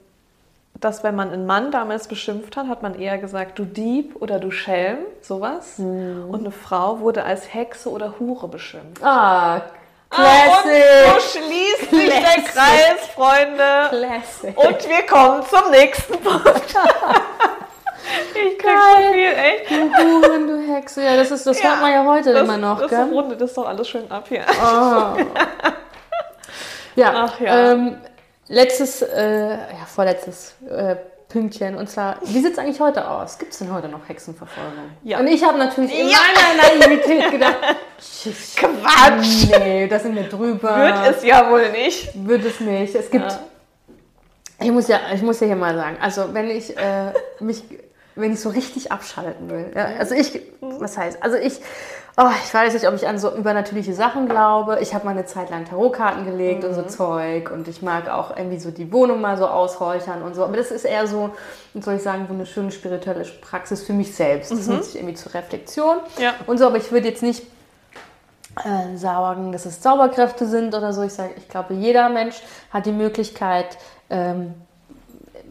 dass 0.79 1.03
wenn 1.03 1.15
man 1.15 1.31
einen 1.31 1.45
Mann 1.45 1.71
damals 1.71 2.07
beschimpft 2.07 2.55
hat, 2.57 2.67
hat 2.67 2.81
man 2.83 2.99
eher 2.99 3.17
gesagt, 3.17 3.59
du 3.59 3.65
Dieb 3.65 4.15
oder 4.21 4.39
du 4.39 4.51
Schelm, 4.51 4.99
sowas. 5.21 5.75
Und 5.77 6.35
eine 6.35 6.51
Frau 6.51 6.99
wurde 6.99 7.23
als 7.23 7.53
Hexe 7.53 7.89
oder 7.89 8.15
Hure 8.19 8.47
beschimpft. 8.47 9.03
Ah, 9.03 9.61
Ah, 10.11 10.17
und 10.17 10.63
Classic! 10.63 10.83
so 11.05 11.39
schließt 11.39 11.91
sich 11.91 12.09
der. 12.09 12.43
Kreis, 12.43 13.07
Freunde. 13.13 13.89
Classic. 13.89 14.57
Und 14.57 14.89
wir 14.89 15.05
kommen 15.05 15.43
zum 15.43 15.69
nächsten 15.69 16.13
Punkt. 16.19 16.47
ich 18.33 18.57
krieg 18.57 18.71
so 18.97 19.13
viel, 19.13 19.31
echt. 19.33 19.69
Du 19.69 19.75
Huren, 19.97 20.47
du 20.47 20.73
Hexe. 20.73 21.03
Ja, 21.03 21.15
das, 21.15 21.29
ist, 21.29 21.45
das 21.45 21.61
hört 21.63 21.79
man 21.79 21.91
ja 21.91 22.03
heute 22.05 22.33
das, 22.33 22.41
immer 22.41 22.57
noch, 22.57 22.79
Das 22.81 22.89
gell? 22.89 23.03
rundet 23.11 23.39
das 23.39 23.53
doch 23.53 23.67
alles 23.67 23.87
schön 23.87 24.09
ab 24.11 24.25
hier. 24.27 24.45
Oh. 24.63 25.15
Ja, 26.95 27.13
Ach 27.15 27.39
ja. 27.39 27.71
Ähm, 27.73 27.97
letztes, 28.49 29.01
äh, 29.01 29.51
ja, 29.51 29.85
vorletztes 29.87 30.55
äh, 30.69 30.95
Pünktchen. 31.29 31.75
Und 31.75 31.89
zwar, 31.89 32.17
wie 32.23 32.41
sieht 32.41 32.53
es 32.53 32.57
eigentlich 32.57 32.79
heute 32.79 33.07
aus? 33.07 33.37
Gibt 33.37 33.53
es 33.53 33.59
denn 33.59 33.71
heute 33.71 33.87
noch 33.87 34.09
Hexenverfolgung? 34.09 34.91
Ja. 35.03 35.19
Und 35.19 35.27
ich 35.27 35.43
habe 35.43 35.57
natürlich 35.57 35.97
in 35.97 36.09
Ja. 36.09 36.17
meiner 36.57 36.87
Naivität 36.87 37.31
gedacht, 37.31 37.57
Quatsch! 38.55 39.47
nee, 39.59 39.87
da 39.87 39.99
sind 39.99 40.15
wir 40.15 40.23
drüber. 40.23 40.75
Wird 40.75 41.15
es 41.17 41.23
ja 41.23 41.49
wohl 41.49 41.71
nicht. 41.71 42.09
Wird 42.27 42.43
es 42.45 42.59
nicht. 42.59 42.95
Es 42.95 43.09
gibt. 43.09 43.31
Ja. 43.31 43.39
Ich 44.61 44.71
muss 44.71 44.87
ja, 44.89 44.99
ich 45.13 45.21
muss 45.21 45.39
ja 45.39 45.47
hier 45.47 45.55
mal 45.55 45.73
sagen, 45.75 45.97
also 46.01 46.33
wenn 46.33 46.49
ich 46.49 46.75
äh, 46.77 47.13
mich, 47.39 47.63
wenn 48.15 48.33
ich 48.33 48.41
so 48.41 48.49
richtig 48.49 48.91
abschalten 48.91 49.49
will, 49.49 49.71
ja, 49.73 49.85
also 49.97 50.15
ich, 50.15 50.41
was 50.59 50.97
heißt, 50.97 51.23
also 51.23 51.37
ich, 51.37 51.61
oh, 52.17 52.29
ich 52.43 52.53
weiß 52.53 52.73
nicht, 52.73 52.87
ob 52.87 52.93
ich 52.95 53.07
an 53.07 53.17
so 53.17 53.33
übernatürliche 53.33 53.93
Sachen 53.93 54.27
glaube. 54.27 54.79
Ich 54.81 54.93
habe 54.93 55.05
mal 55.05 55.11
eine 55.11 55.25
Zeit 55.25 55.49
lang 55.49 55.65
Tarotkarten 55.65 56.25
gelegt 56.25 56.63
und 56.63 56.73
so 56.73 56.83
Zeug 56.83 57.51
und 57.51 57.67
ich 57.67 57.81
mag 57.81 58.09
auch 58.09 58.35
irgendwie 58.35 58.59
so 58.59 58.71
die 58.71 58.91
Wohnung 58.91 59.21
mal 59.21 59.37
so 59.37 59.47
ausräuchern 59.47 60.21
und 60.21 60.35
so. 60.35 60.43
Aber 60.43 60.57
das 60.57 60.71
ist 60.71 60.85
eher 60.85 61.07
so, 61.07 61.31
soll 61.75 61.95
ich 61.95 62.03
sagen, 62.03 62.25
so 62.27 62.33
eine 62.33 62.45
schöne 62.45 62.71
spirituelle 62.71 63.23
Praxis 63.41 63.83
für 63.83 63.93
mich 63.93 64.13
selbst. 64.15 64.51
Das 64.51 64.67
nutze 64.67 64.89
ich 64.89 64.95
irgendwie 64.97 65.15
zur 65.15 65.33
Reflexion 65.33 65.97
Ja. 66.17 66.33
und 66.47 66.57
so. 66.57 66.67
Aber 66.67 66.77
ich 66.77 66.91
würde 66.91 67.07
jetzt 67.07 67.23
nicht 67.23 67.43
äh, 68.63 68.97
sagen, 68.97 69.51
dass 69.51 69.65
es 69.65 69.79
Zauberkräfte 69.81 70.45
sind 70.45 70.75
oder 70.75 70.91
so. 70.93 71.03
Ich 71.03 71.13
sage, 71.13 71.31
ich 71.37 71.47
glaube, 71.47 71.73
jeder 71.73 72.09
Mensch 72.09 72.41
hat 72.71 72.85
die 72.85 72.91
Möglichkeit, 72.91 73.77
ähm, 74.09 74.53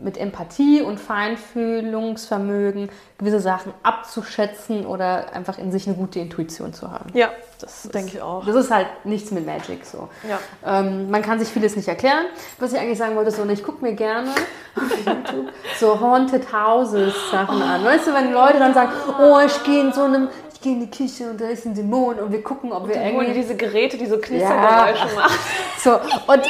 mit 0.03 0.17
Empathie 0.17 0.83
und 0.83 0.99
Feinfühlungsvermögen 1.01 2.89
gewisse 3.19 3.41
Sachen 3.41 3.73
abzuschätzen 3.83 4.87
oder 4.87 5.33
einfach 5.33 5.59
in 5.59 5.73
sich 5.73 5.87
eine 5.87 5.97
gute 5.97 6.21
Intuition 6.21 6.73
zu 6.73 6.91
haben. 6.91 7.07
Ja, 7.15 7.31
Das 7.61 7.83
denke 7.83 8.13
ich 8.17 8.23
auch. 8.23 8.45
Das 8.47 8.55
ist 8.55 8.71
halt 8.71 8.87
nichts 9.05 9.31
mit 9.33 9.45
Magic 9.45 9.85
so. 9.85 10.09
Ja. 10.29 10.39
Ähm, 10.81 11.11
man 11.11 11.23
kann 11.23 11.39
sich 11.39 11.49
vieles 11.49 11.75
nicht 11.77 11.89
erklären. 11.89 12.27
Was 12.59 12.73
ich 12.73 12.79
eigentlich 12.79 12.99
sagen 12.99 13.17
wollte, 13.17 13.31
so, 13.33 13.43
und 13.43 13.51
ich 13.51 13.63
gucke 13.65 13.83
mir 13.85 13.95
gerne 13.95 14.31
auf 14.77 14.99
YouTube 15.07 15.49
so 15.79 16.01
Haunted 16.01 16.53
Houses 16.53 17.15
Sachen 17.31 17.61
an. 17.61 17.85
Weißt 17.85 18.07
du, 18.07 18.15
wenn 18.15 18.33
Leute 18.33 18.59
dann 18.59 18.75
sagen, 18.75 18.93
oh, 19.21 19.39
ich 19.45 19.63
gehe 19.65 19.81
in 19.81 19.93
so 19.93 20.03
einem, 20.03 20.29
ich 20.55 20.61
gehe 20.61 20.75
in 20.75 20.81
die 20.81 20.91
Küche 20.91 21.31
und 21.31 21.41
da 21.41 21.49
ist 21.49 21.67
ein 21.67 21.75
Dämon 21.75 22.21
und 22.21 22.31
wir 22.33 22.43
gucken, 22.43 22.73
ob 22.73 22.87
wir 22.89 22.95
Dann 22.95 23.05
holen 23.07 23.15
irgendwie... 23.27 23.41
diese 23.41 23.57
Geräte, 23.57 23.97
die 23.97 24.07
so 24.07 24.19
Knistergeräusche 24.19 25.09
Ja. 25.09 25.15
machen. 25.23 25.39
So, 25.83 25.93
und 26.33 26.43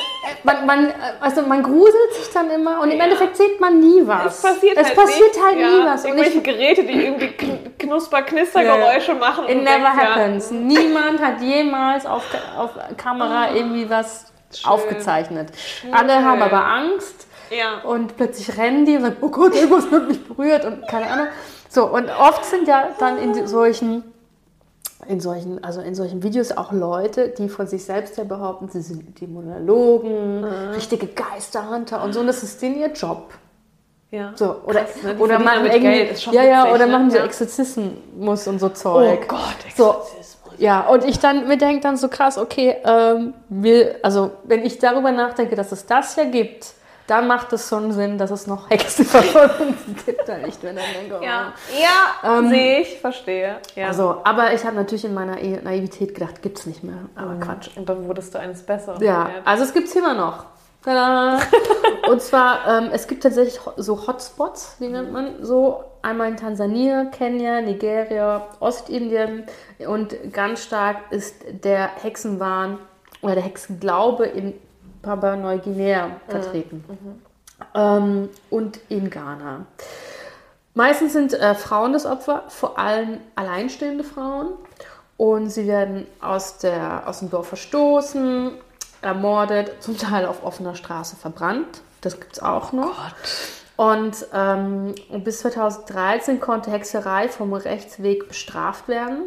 man, 0.56 0.66
man, 0.66 0.92
also 1.20 1.42
man 1.42 1.62
gruselt 1.62 2.14
sich 2.14 2.32
dann 2.32 2.50
immer 2.50 2.80
und 2.80 2.90
im 2.90 3.00
Endeffekt 3.00 3.36
sieht 3.36 3.60
man 3.60 3.78
nie 3.80 4.02
was. 4.06 4.36
Es 4.36 4.42
passiert 4.42 4.76
es 4.76 4.86
halt 4.88 4.96
passiert 4.96 5.34
nicht. 5.34 5.44
halt 5.44 5.58
ja, 5.58 5.68
nie 5.68 5.84
was. 5.86 6.04
Und 6.04 6.10
Irgendwelche 6.10 6.40
Geräte, 6.42 6.84
die 6.84 7.04
irgendwie 7.04 7.26
kn- 7.26 7.58
Knusper-Knistergeräusche 7.78 9.14
machen. 9.14 9.44
und 9.44 9.50
it 9.50 9.58
never 9.62 9.70
denkst, 9.78 10.02
ja, 10.02 10.14
happens. 10.14 10.50
Niemand 10.50 11.20
hat 11.22 11.40
jemals 11.40 12.06
auf, 12.06 12.24
auf 12.56 12.70
Kamera 12.96 13.54
irgendwie 13.54 13.88
was 13.88 14.32
Schön. 14.54 14.70
aufgezeichnet. 14.70 15.48
Alle 15.92 16.24
haben 16.24 16.42
aber 16.42 16.64
Angst 16.64 17.26
Ja. 17.50 17.80
und 17.88 18.16
plötzlich 18.16 18.56
rennen 18.58 18.84
die 18.84 18.96
und 18.96 19.02
sagen, 19.02 19.16
oh 19.20 19.28
Gott, 19.28 19.54
irgendwas 19.54 19.90
wird 19.90 20.08
mich 20.08 20.24
berührt 20.26 20.64
und 20.64 20.86
keine 20.88 21.06
Ahnung. 21.10 21.26
So, 21.70 21.84
und 21.86 22.08
oft 22.10 22.44
sind 22.46 22.66
ja 22.66 22.88
dann 22.98 23.18
in 23.18 23.46
solchen, 23.46 24.02
in 25.06 25.20
solchen, 25.20 25.62
also 25.62 25.80
in 25.80 25.94
solchen 25.94 26.22
Videos 26.22 26.52
auch 26.56 26.72
Leute, 26.72 27.28
die 27.38 27.48
von 27.48 27.66
sich 27.66 27.84
selbst 27.84 28.16
ja 28.18 28.24
behaupten, 28.24 28.68
sie 28.68 28.80
sind 28.80 29.20
Dämonologen, 29.20 30.44
richtige 30.74 31.06
Geisterhunter 31.06 32.02
und 32.02 32.12
so, 32.12 32.20
und 32.20 32.26
das 32.26 32.42
ist 32.42 32.60
denen 32.60 32.80
ihr 32.80 32.88
Job. 32.92 33.32
ja. 34.10 34.32
So, 34.34 34.56
oder, 34.66 34.80
Krass, 34.84 35.02
ne? 35.02 35.16
Oder 35.18 35.38
machen 35.38 35.66
irgendwie, 35.66 36.34
ja, 36.34 36.42
ja, 36.42 36.62
witzig, 36.64 36.74
oder 36.74 36.86
ne? 36.86 36.92
machen 36.92 37.10
so 37.10 37.18
Ja. 37.18 37.24
Exorzismus 37.24 38.48
und 38.48 38.58
so 38.58 38.66
Oh 38.66 38.70
Zeug. 38.70 39.28
Gott, 39.28 39.38
So, 39.76 39.90
Exorzismus. 39.90 40.54
ja, 40.58 40.80
und 40.88 41.04
ich 41.04 41.18
dann 41.20 41.46
mir 41.46 41.58
denke 41.58 41.80
dann 41.80 41.96
so 41.96 42.08
krass, 42.08 42.36
okay, 42.36 42.76
ähm, 42.84 43.34
will, 43.48 43.94
also 44.02 44.32
wenn 44.44 44.64
ich 44.64 44.78
darüber 44.78 45.12
nachdenke, 45.12 45.54
dass 45.56 45.70
es 45.72 45.86
das 45.86 46.16
ja 46.16 46.24
gibt, 46.24 46.72
dann 47.08 47.26
macht 47.26 47.52
es 47.52 47.68
schon 47.68 47.90
Sinn, 47.92 48.18
dass 48.18 48.30
es 48.30 48.46
noch 48.46 48.70
Hexenverfolgung 48.70 49.74
gibt, 50.06 50.28
da 50.28 50.38
nicht, 50.38 50.62
wenn 50.62 50.76
dann 50.76 50.84
denke, 51.00 51.16
oh. 51.20 51.24
Ja, 51.24 51.52
ja 51.80 52.38
Ähm, 52.38 52.48
sehe 52.50 52.80
ich, 52.82 52.98
verstehe. 53.00 53.56
Ja. 53.74 53.88
Also, 53.88 54.20
aber 54.24 54.52
ich 54.52 54.64
habe 54.64 54.76
natürlich 54.76 55.04
in 55.04 55.14
meiner 55.14 55.40
E- 55.42 55.60
Naivität 55.62 56.14
gedacht, 56.14 56.42
gibt's 56.42 56.66
nicht 56.66 56.84
mehr. 56.84 56.98
Aber 57.16 57.34
Quatsch. 57.40 57.70
Und 57.76 57.88
dann 57.88 58.06
wurdest 58.06 58.34
du 58.34 58.38
eines 58.38 58.62
Besseren 58.62 59.02
Ja, 59.02 59.24
belehrt. 59.24 59.42
also 59.46 59.64
es 59.64 59.74
gibt 59.74 59.88
es 59.88 59.96
immer 59.96 60.14
noch. 60.14 60.44
Tada! 60.84 61.40
Und 62.08 62.22
zwar, 62.22 62.66
ähm, 62.68 62.90
es 62.92 63.08
gibt 63.08 63.24
tatsächlich 63.24 63.58
so 63.76 64.06
Hotspots, 64.06 64.76
die 64.78 64.88
nennt 64.88 65.12
man 65.12 65.42
so. 65.44 65.82
Einmal 66.00 66.28
in 66.28 66.36
Tansania, 66.36 67.06
Kenia, 67.06 67.60
Nigeria, 67.60 68.46
Ostindien. 68.60 69.44
Und 69.86 70.14
ganz 70.32 70.62
stark 70.62 70.98
ist 71.10 71.34
der 71.64 71.90
Hexenwahn 72.02 72.78
oder 73.20 73.34
der 73.34 73.42
Hexenglaube 73.42 74.24
in 74.26 74.54
Papua-Neuguinea 75.02 76.10
vertreten. 76.28 76.84
Ähm, 77.74 78.28
und 78.50 78.78
in 78.88 79.10
Ghana. 79.10 79.66
Meistens 80.74 81.12
sind 81.12 81.34
äh, 81.34 81.54
Frauen 81.54 81.92
das 81.92 82.06
Opfer, 82.06 82.44
vor 82.48 82.78
allem 82.78 83.18
alleinstehende 83.34 84.04
Frauen. 84.04 84.48
Und 85.16 85.50
sie 85.50 85.66
werden 85.66 86.06
aus, 86.20 86.58
der, 86.58 87.08
aus 87.08 87.18
dem 87.18 87.30
Dorf 87.30 87.48
verstoßen, 87.48 88.52
ermordet, 89.02 89.82
zum 89.82 89.98
Teil 89.98 90.26
auf 90.26 90.44
offener 90.44 90.76
Straße 90.76 91.16
verbrannt. 91.16 91.82
Das 92.00 92.20
gibt 92.20 92.34
es 92.34 92.42
auch 92.42 92.72
noch. 92.72 92.96
Und 93.76 94.26
ähm, 94.32 94.94
bis 95.24 95.40
2013 95.40 96.40
konnte 96.40 96.70
Hexerei 96.70 97.28
vom 97.28 97.52
Rechtsweg 97.52 98.28
bestraft 98.28 98.88
werden. 98.88 99.24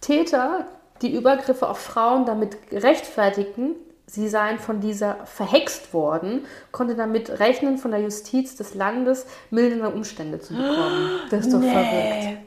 Täter, 0.00 0.66
die 1.02 1.12
Übergriffe 1.14 1.68
auf 1.68 1.78
Frauen 1.78 2.26
damit 2.26 2.56
rechtfertigten, 2.70 3.74
sie 4.12 4.28
seien 4.28 4.58
von 4.58 4.80
dieser 4.80 5.16
verhext 5.24 5.94
worden, 5.94 6.44
konnte 6.70 6.94
damit 6.94 7.40
rechnen, 7.40 7.78
von 7.78 7.90
der 7.92 8.00
Justiz 8.00 8.56
des 8.56 8.74
Landes 8.74 9.26
mildernde 9.50 9.88
Umstände 9.88 10.38
zu 10.38 10.54
bekommen. 10.54 11.20
Das 11.30 11.46
ist 11.46 11.52
doch 11.54 11.60
verrückt. 11.62 12.38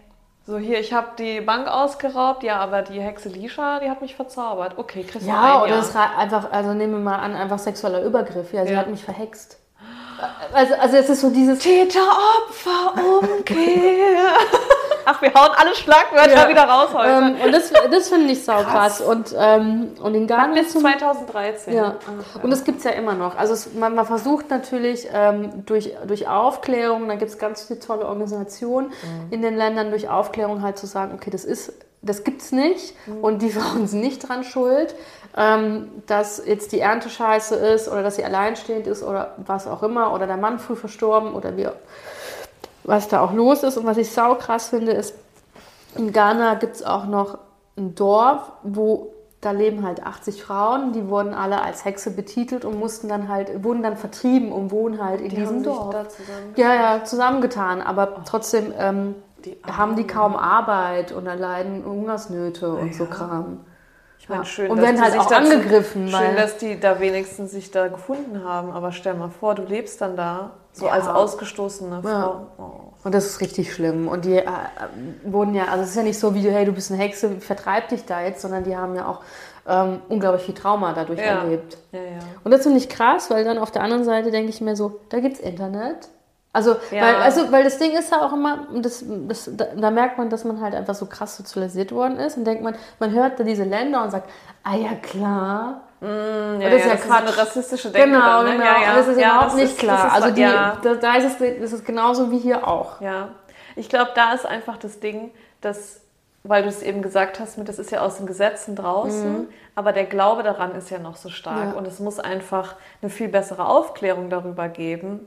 So, 0.48 0.58
hier, 0.60 0.80
ich 0.80 0.94
habe 0.94 1.08
die 1.18 1.42
Bank 1.42 1.68
ausgeraubt, 1.68 2.44
ja, 2.44 2.60
aber 2.60 2.84
die 2.84 3.02
Hexe 3.02 3.30
Lisha, 3.30 3.80
die 3.80 3.90
hat 3.90 4.04
mich 4.04 4.16
verzaubert. 4.16 4.78
Okay, 4.78 5.04
kriegst 5.04 5.26
du 5.26 5.32
Ja, 5.32 5.64
oder 5.64 5.80
es 5.80 5.96
war 5.96 6.16
einfach, 6.20 6.52
also 6.52 6.76
nehmen 6.76 6.94
wir 6.94 7.00
mal 7.00 7.18
an, 7.18 7.36
einfach 7.36 7.58
sexueller 7.58 8.04
Übergriff. 8.04 8.54
Ja, 8.54 8.64
sie 8.64 8.74
Ja. 8.74 8.78
hat 8.80 8.88
mich 8.90 9.04
verhext. 9.04 9.58
Also, 10.54 10.76
also 10.76 10.98
es 10.98 11.10
ist 11.10 11.22
so 11.22 11.32
dieses... 11.32 11.58
Täter-Opfer-Umkehr. 11.60 13.56
Ach, 15.06 15.22
wir 15.22 15.34
hauen 15.34 15.52
alle 15.56 15.76
Schlagwörter 15.76 16.34
Ja. 16.34 16.50
wieder 16.50 16.64
raus 16.64 16.90
heute. 16.94 17.10
Ähm, 17.10 17.36
und 17.44 17.52
das, 17.54 17.72
das 17.92 18.10
finde 18.10 18.34
ich 18.34 18.44
saukrass. 18.44 19.02
Und, 19.02 19.36
ähm, 19.38 19.92
und 20.02 20.16
in 20.16 20.28
Ghana 20.28 20.54
Bis 20.54 20.72
zum 20.72 20.82
2013. 20.82 21.74
Ja, 21.74 21.96
Ach, 22.36 22.44
und 22.44 22.50
das 22.50 22.64
gibt 22.64 22.80
es 22.80 22.84
ja 22.84 22.92
immer 22.92 23.14
noch. 23.14 23.38
Also 23.38 23.54
es, 23.54 23.74
man, 23.74 23.96
man 23.96 24.06
versucht 24.06 24.50
natürlich 24.50 25.08
ähm, 25.14 25.66
durch, 25.66 25.94
durch 26.08 26.28
Aufklärung, 26.28 27.08
da 27.08 27.16
gibt 27.16 27.32
es 27.32 27.38
ganz 27.38 27.64
viele 27.64 27.80
tolle 27.80 28.06
Organisationen 28.06 28.92
in 29.30 29.42
den 29.42 29.56
Ländern, 29.56 29.90
durch 29.92 30.10
Aufklärung 30.10 30.62
halt 30.62 30.78
zu 30.78 30.88
sagen, 30.88 31.14
okay, 31.16 31.30
das 31.30 31.46
ist, 31.46 31.74
das 32.02 32.24
gibt's 32.24 32.52
nicht 32.52 32.96
und 33.22 33.42
die 33.42 33.50
Frauen 33.52 33.88
sind 33.88 34.02
nicht 34.02 34.28
dran 34.28 34.44
schuld, 34.44 34.96
ähm, 35.38 35.90
dass 36.08 36.42
jetzt 36.46 36.72
die 36.72 36.80
Ernte 36.80 37.10
scheiße 37.10 37.56
ist 37.56 37.88
oder 37.90 38.04
dass 38.04 38.16
sie 38.16 38.24
alleinstehend 38.24 38.88
ist 38.88 39.04
oder 39.04 39.34
was 39.38 39.68
auch 39.68 39.84
immer 39.84 40.14
oder 40.14 40.28
der 40.28 40.38
Mann 40.38 40.60
früh 40.60 40.76
verstorben 40.76 41.34
oder 41.34 41.58
wie, 41.58 41.68
was 42.86 43.08
da 43.08 43.22
auch 43.22 43.34
los 43.34 43.64
ist. 43.64 43.78
Und 43.78 43.86
was 43.86 43.98
ich 43.98 44.12
sau 44.12 44.36
krass 44.36 44.70
finde, 44.70 44.92
ist, 44.94 45.14
in 45.96 46.12
Ghana 46.12 46.56
gibt 46.56 46.76
es 46.76 46.84
auch 46.84 47.06
noch 47.06 47.38
ein 47.78 47.96
Dorf, 47.96 48.52
wo 48.64 49.12
da 49.42 49.52
leben 49.52 49.86
halt 49.86 50.04
80 50.04 50.42
Frauen, 50.44 50.92
die 50.94 51.08
wurden 51.08 51.34
alle 51.36 51.62
als 51.62 51.86
Hexe 51.86 52.10
betitelt 52.12 52.66
und 52.66 52.80
mussten 52.80 53.08
dann 53.08 53.30
halt, 53.30 53.64
wurden 53.64 53.84
dann 53.84 53.96
vertrieben 53.96 54.52
und 54.52 54.72
wohnen 54.72 55.04
halt 55.04 55.22
in 55.22 55.30
Die 55.30 55.36
diesem 55.36 55.58
haben 55.58 55.64
sich 55.64 55.74
Dorf. 55.74 55.90
da 55.94 56.10
zusammen. 56.10 56.54
Ja, 56.56 56.74
ja, 56.74 57.04
zusammengetan, 57.04 57.82
aber 57.82 58.24
trotzdem 58.26 58.74
ähm, 58.80 59.14
Die 59.44 59.56
haben 59.72 59.96
die 59.96 60.08
kaum 60.08 60.36
Arbeit 60.36 61.12
und 61.12 61.28
erleiden 61.28 61.86
Hungersnöte 61.86 62.74
und 62.74 62.96
so 62.96 63.04
ja. 63.04 63.10
Kram. 63.12 63.60
Ich 64.18 64.28
meine, 64.30 64.42
Ja. 64.42 64.46
schön, 64.46 64.72
Und 64.72 64.78
dass 64.78 64.86
werden 64.88 65.02
halt 65.02 65.12
sich 65.14 65.22
auch 65.22 65.32
angegriffen, 65.32 66.12
weil- 66.12 66.26
Schön, 66.28 66.36
dass 66.38 66.58
die 66.58 66.80
da 66.80 67.00
wenigstens 67.00 67.52
sich 67.52 67.70
da 67.70 67.88
gefunden 67.90 68.44
haben. 68.44 68.72
Aber 68.72 68.92
stell 68.94 69.14
mal 69.14 69.30
vor, 69.30 69.54
du 69.54 69.62
lebst 69.62 70.02
dann 70.02 70.16
da, 70.18 70.52
so 70.76 70.86
Ja. 70.88 70.92
als 70.94 71.08
ausgestoßene 71.08 72.02
Ja. 72.04 72.22
Frau. 72.22 72.48
Oh. 72.58 72.72
Und 73.04 73.14
das 73.14 73.26
ist 73.26 73.40
richtig 73.42 73.74
schlimm. 73.74 74.08
Und 74.08 74.26
die 74.26 74.38
äh, 74.38 74.46
wurden 75.24 75.54
ja, 75.54 75.66
also 75.66 75.84
es 75.84 75.90
ist 75.92 75.96
ja 75.96 76.04
nicht 76.04 76.20
so 76.20 76.34
wie, 76.36 76.50
hey, 76.50 76.66
du 76.66 76.72
bist 76.72 76.92
eine 76.92 77.00
Hexe, 77.02 77.30
vertreib 77.40 77.90
dich 77.90 78.06
da 78.06 78.22
jetzt, 78.22 78.42
sondern 78.42 78.64
die 78.64 78.76
haben 78.76 78.96
ja 78.96 79.08
auch 79.08 79.20
ähm, 79.68 80.02
unglaublich 80.10 80.44
viel 80.44 80.54
Trauma 80.56 80.94
dadurch 80.94 81.20
Ja. 81.20 81.42
erlebt. 81.44 81.78
Ja, 81.92 82.00
ja. 82.00 82.20
Und 82.44 82.52
das 82.52 82.64
finde 82.64 82.78
ich 82.78 82.90
krass, 82.90 83.30
weil 83.32 83.44
dann 83.44 83.58
auf 83.58 83.72
der 83.72 83.82
anderen 83.84 84.04
Seite 84.04 84.32
denke 84.32 84.50
ich 84.50 84.62
mir 84.62 84.76
so, 84.76 85.00
da 85.10 85.20
gibt's 85.20 85.40
Internet. 85.40 86.08
Also, 86.54 86.76
Ja. 86.92 87.02
weil, 87.04 87.16
also, 87.16 87.52
weil 87.52 87.64
das 87.64 87.78
Ding 87.80 87.92
ist 87.92 88.12
ja 88.12 88.26
auch 88.26 88.32
immer, 88.34 88.68
das, 88.76 89.04
das, 89.28 89.50
da, 89.54 89.66
da 89.76 89.92
merkt 89.92 90.18
man, 90.18 90.30
dass 90.30 90.44
man 90.46 90.62
halt 90.62 90.74
einfach 90.76 90.96
so 90.96 91.06
krass 91.06 91.36
sozialisiert 91.38 91.92
worden 91.92 92.18
ist 92.18 92.38
und 92.38 92.46
denkt 92.46 92.64
man, 92.64 92.76
man 93.00 93.12
hört 93.12 93.40
da 93.40 93.44
diese 93.44 93.64
Länder 93.66 94.04
und 94.04 94.12
sagt, 94.12 94.30
ah 94.64 94.76
ja 94.76 94.94
klar. 95.02 95.82
Ja, 96.06 96.70
das 96.70 96.80
ist 96.80 96.86
ja, 96.86 96.88
ja 96.88 96.94
das 96.94 97.02
ist 97.02 97.08
Quatsch. 97.08 97.22
eine 97.22 97.38
rassistische 97.38 97.90
Denke. 97.92 98.10
Genau, 98.10 98.44
dann, 98.44 98.46
ne? 98.46 98.52
genau. 98.54 98.66
Ja. 98.66 98.90
Und 98.92 98.98
das 98.98 99.08
ist 99.08 99.20
Ja, 99.20 99.28
überhaupt 99.30 99.46
das 99.48 99.56
nicht 99.56 99.66
ist- 99.72 99.80
klar. 99.80 100.08
ist- 100.08 100.14
also 100.14 100.32
die, 100.32 100.42
da, 100.42 100.78
da 101.02 101.16
ist 101.16 101.26
es, 101.42 101.60
das 101.62 101.74
ist 101.74 101.86
genauso 101.86 102.32
wie 102.32 102.38
hier 102.40 102.68
auch. 102.68 103.02
Ja, 103.02 103.30
ich 103.76 103.90
glaube, 103.90 104.12
da 104.16 104.34
ist 104.34 104.46
einfach 104.46 104.78
das 104.78 105.00
Ding, 105.00 105.32
dass, 105.62 106.02
weil 106.44 106.64
du 106.64 106.70
es 106.70 106.82
eben 106.84 107.02
gesagt 107.02 107.40
hast, 107.40 107.58
mit 107.58 107.68
das 107.70 107.80
ist 107.80 107.92
ja 107.92 108.02
aus 108.02 108.18
den 108.18 108.26
Gesetzen 108.26 108.76
draußen, 108.76 109.48
aber 109.76 109.92
der 109.94 110.06
Glaube 110.06 110.44
daran 110.44 110.76
ist 110.76 110.90
ja 110.90 111.00
noch 111.00 111.16
so 111.16 111.30
stark 111.30 111.58
Mhm. 111.66 111.72
Ja. 111.72 111.78
und 111.78 111.88
es 111.88 112.00
muss 112.00 112.20
einfach 112.20 112.76
eine 113.02 113.10
viel 113.10 113.28
bessere 113.28 113.66
Aufklärung 113.68 114.30
darüber 114.30 114.70
geben, 114.70 115.22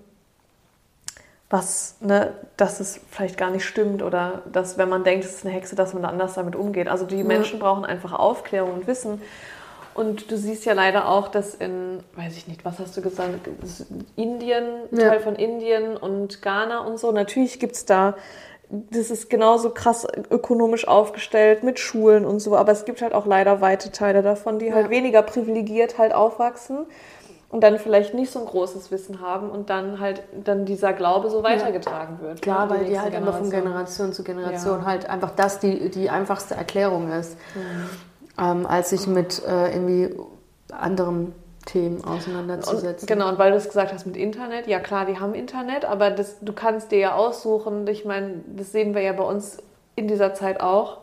was, 1.50 1.96
ne, 2.00 2.34
dass 2.58 2.78
es 2.78 3.00
vielleicht 3.10 3.38
gar 3.38 3.50
nicht 3.50 3.64
stimmt 3.64 4.02
oder 4.02 4.42
dass, 4.52 4.76
wenn 4.76 4.90
man 4.90 5.02
denkt, 5.02 5.24
es 5.24 5.36
ist 5.36 5.46
eine 5.46 5.54
Hexe, 5.54 5.76
dass 5.76 5.94
man 5.94 6.02
da 6.02 6.10
anders 6.10 6.34
damit 6.34 6.54
umgeht. 6.54 6.88
Also 6.88 7.06
die 7.06 7.24
Menschen 7.24 7.58
brauchen 7.58 7.86
einfach 7.86 8.12
Aufklärung 8.12 8.74
und 8.74 8.86
Wissen. 8.86 9.22
Und 9.98 10.30
du 10.30 10.36
siehst 10.36 10.64
ja 10.64 10.74
leider 10.74 11.08
auch, 11.08 11.26
dass 11.28 11.54
in, 11.54 12.04
weiß 12.14 12.36
ich 12.36 12.46
nicht, 12.46 12.64
was 12.64 12.78
hast 12.78 12.96
du 12.96 13.02
gesagt, 13.02 13.48
Indien, 14.16 14.64
Ja. 14.92 15.08
Teil 15.08 15.20
von 15.20 15.34
Indien 15.34 15.96
und 15.96 16.40
Ghana 16.40 16.80
und 16.86 16.98
so. 16.98 17.10
Natürlich 17.10 17.58
gibt 17.58 17.74
es 17.74 17.84
da, 17.84 18.14
das 18.70 19.10
ist 19.10 19.28
genauso 19.28 19.70
krass 19.70 20.06
ökonomisch 20.30 20.86
aufgestellt 20.86 21.64
mit 21.64 21.78
Schulen 21.78 22.24
und 22.24 22.40
so, 22.40 22.54
aber 22.56 22.70
es 22.72 22.84
gibt 22.84 23.02
halt 23.02 23.12
auch 23.12 23.26
leider 23.26 23.60
weite 23.60 23.90
Teile 23.90 24.22
davon, 24.22 24.58
die 24.58 24.72
halt 24.72 24.84
Ja. 24.86 24.90
weniger 24.90 25.22
privilegiert 25.22 25.98
halt 25.98 26.14
aufwachsen 26.14 26.86
und 27.50 27.62
dann 27.64 27.78
vielleicht 27.78 28.12
nicht 28.14 28.30
so 28.30 28.40
ein 28.40 28.44
großes 28.46 28.90
Wissen 28.90 29.20
haben 29.22 29.48
und 29.50 29.70
dann 29.70 30.00
halt 30.00 30.22
dann 30.44 30.66
dieser 30.66 30.92
Glaube 30.92 31.30
so 31.30 31.42
weitergetragen 31.42 32.20
wird. 32.20 32.42
Klar, 32.42 32.66
ne, 32.66 32.70
weil 32.70 32.78
die 32.80 32.84
nächste 32.90 33.02
halt 33.04 33.14
einfach 33.14 33.38
von 33.38 33.50
Generation. 33.50 34.12
Zu 34.12 34.22
Generation 34.22 34.80
Ja. 34.80 34.84
halt 34.86 35.08
einfach 35.08 35.30
das 35.30 35.58
die, 35.60 35.88
die 35.90 36.10
einfachste 36.10 36.54
Erklärung 36.54 37.10
ist, 37.10 37.38
ähm, 38.38 38.66
als 38.66 38.90
sich 38.90 39.06
mit 39.06 39.42
äh, 39.46 39.72
irgendwie 39.72 40.14
anderen 40.70 41.34
Themen 41.66 42.00
Und, 42.00 42.08
auseinanderzusetzen. 42.08 43.06
genau, 43.06 43.28
und 43.28 43.38
weil 43.38 43.50
du 43.50 43.56
es 43.56 43.66
gesagt 43.66 43.92
hast 43.92 44.06
mit 44.06 44.16
Internet, 44.16 44.66
ja 44.66 44.80
klar, 44.80 45.04
die 45.06 45.18
haben 45.18 45.34
Internet, 45.34 45.84
aber 45.84 46.10
das, 46.10 46.36
du 46.40 46.52
kannst 46.52 46.92
dir 46.92 46.98
ja 46.98 47.14
aussuchen, 47.14 47.86
ich 47.88 48.04
meine, 48.04 48.42
das 48.46 48.72
sehen 48.72 48.94
wir 48.94 49.02
ja 49.02 49.12
bei 49.12 49.24
uns 49.24 49.58
in 49.96 50.08
dieser 50.08 50.34
Zeit 50.34 50.60
auch. 50.60 50.98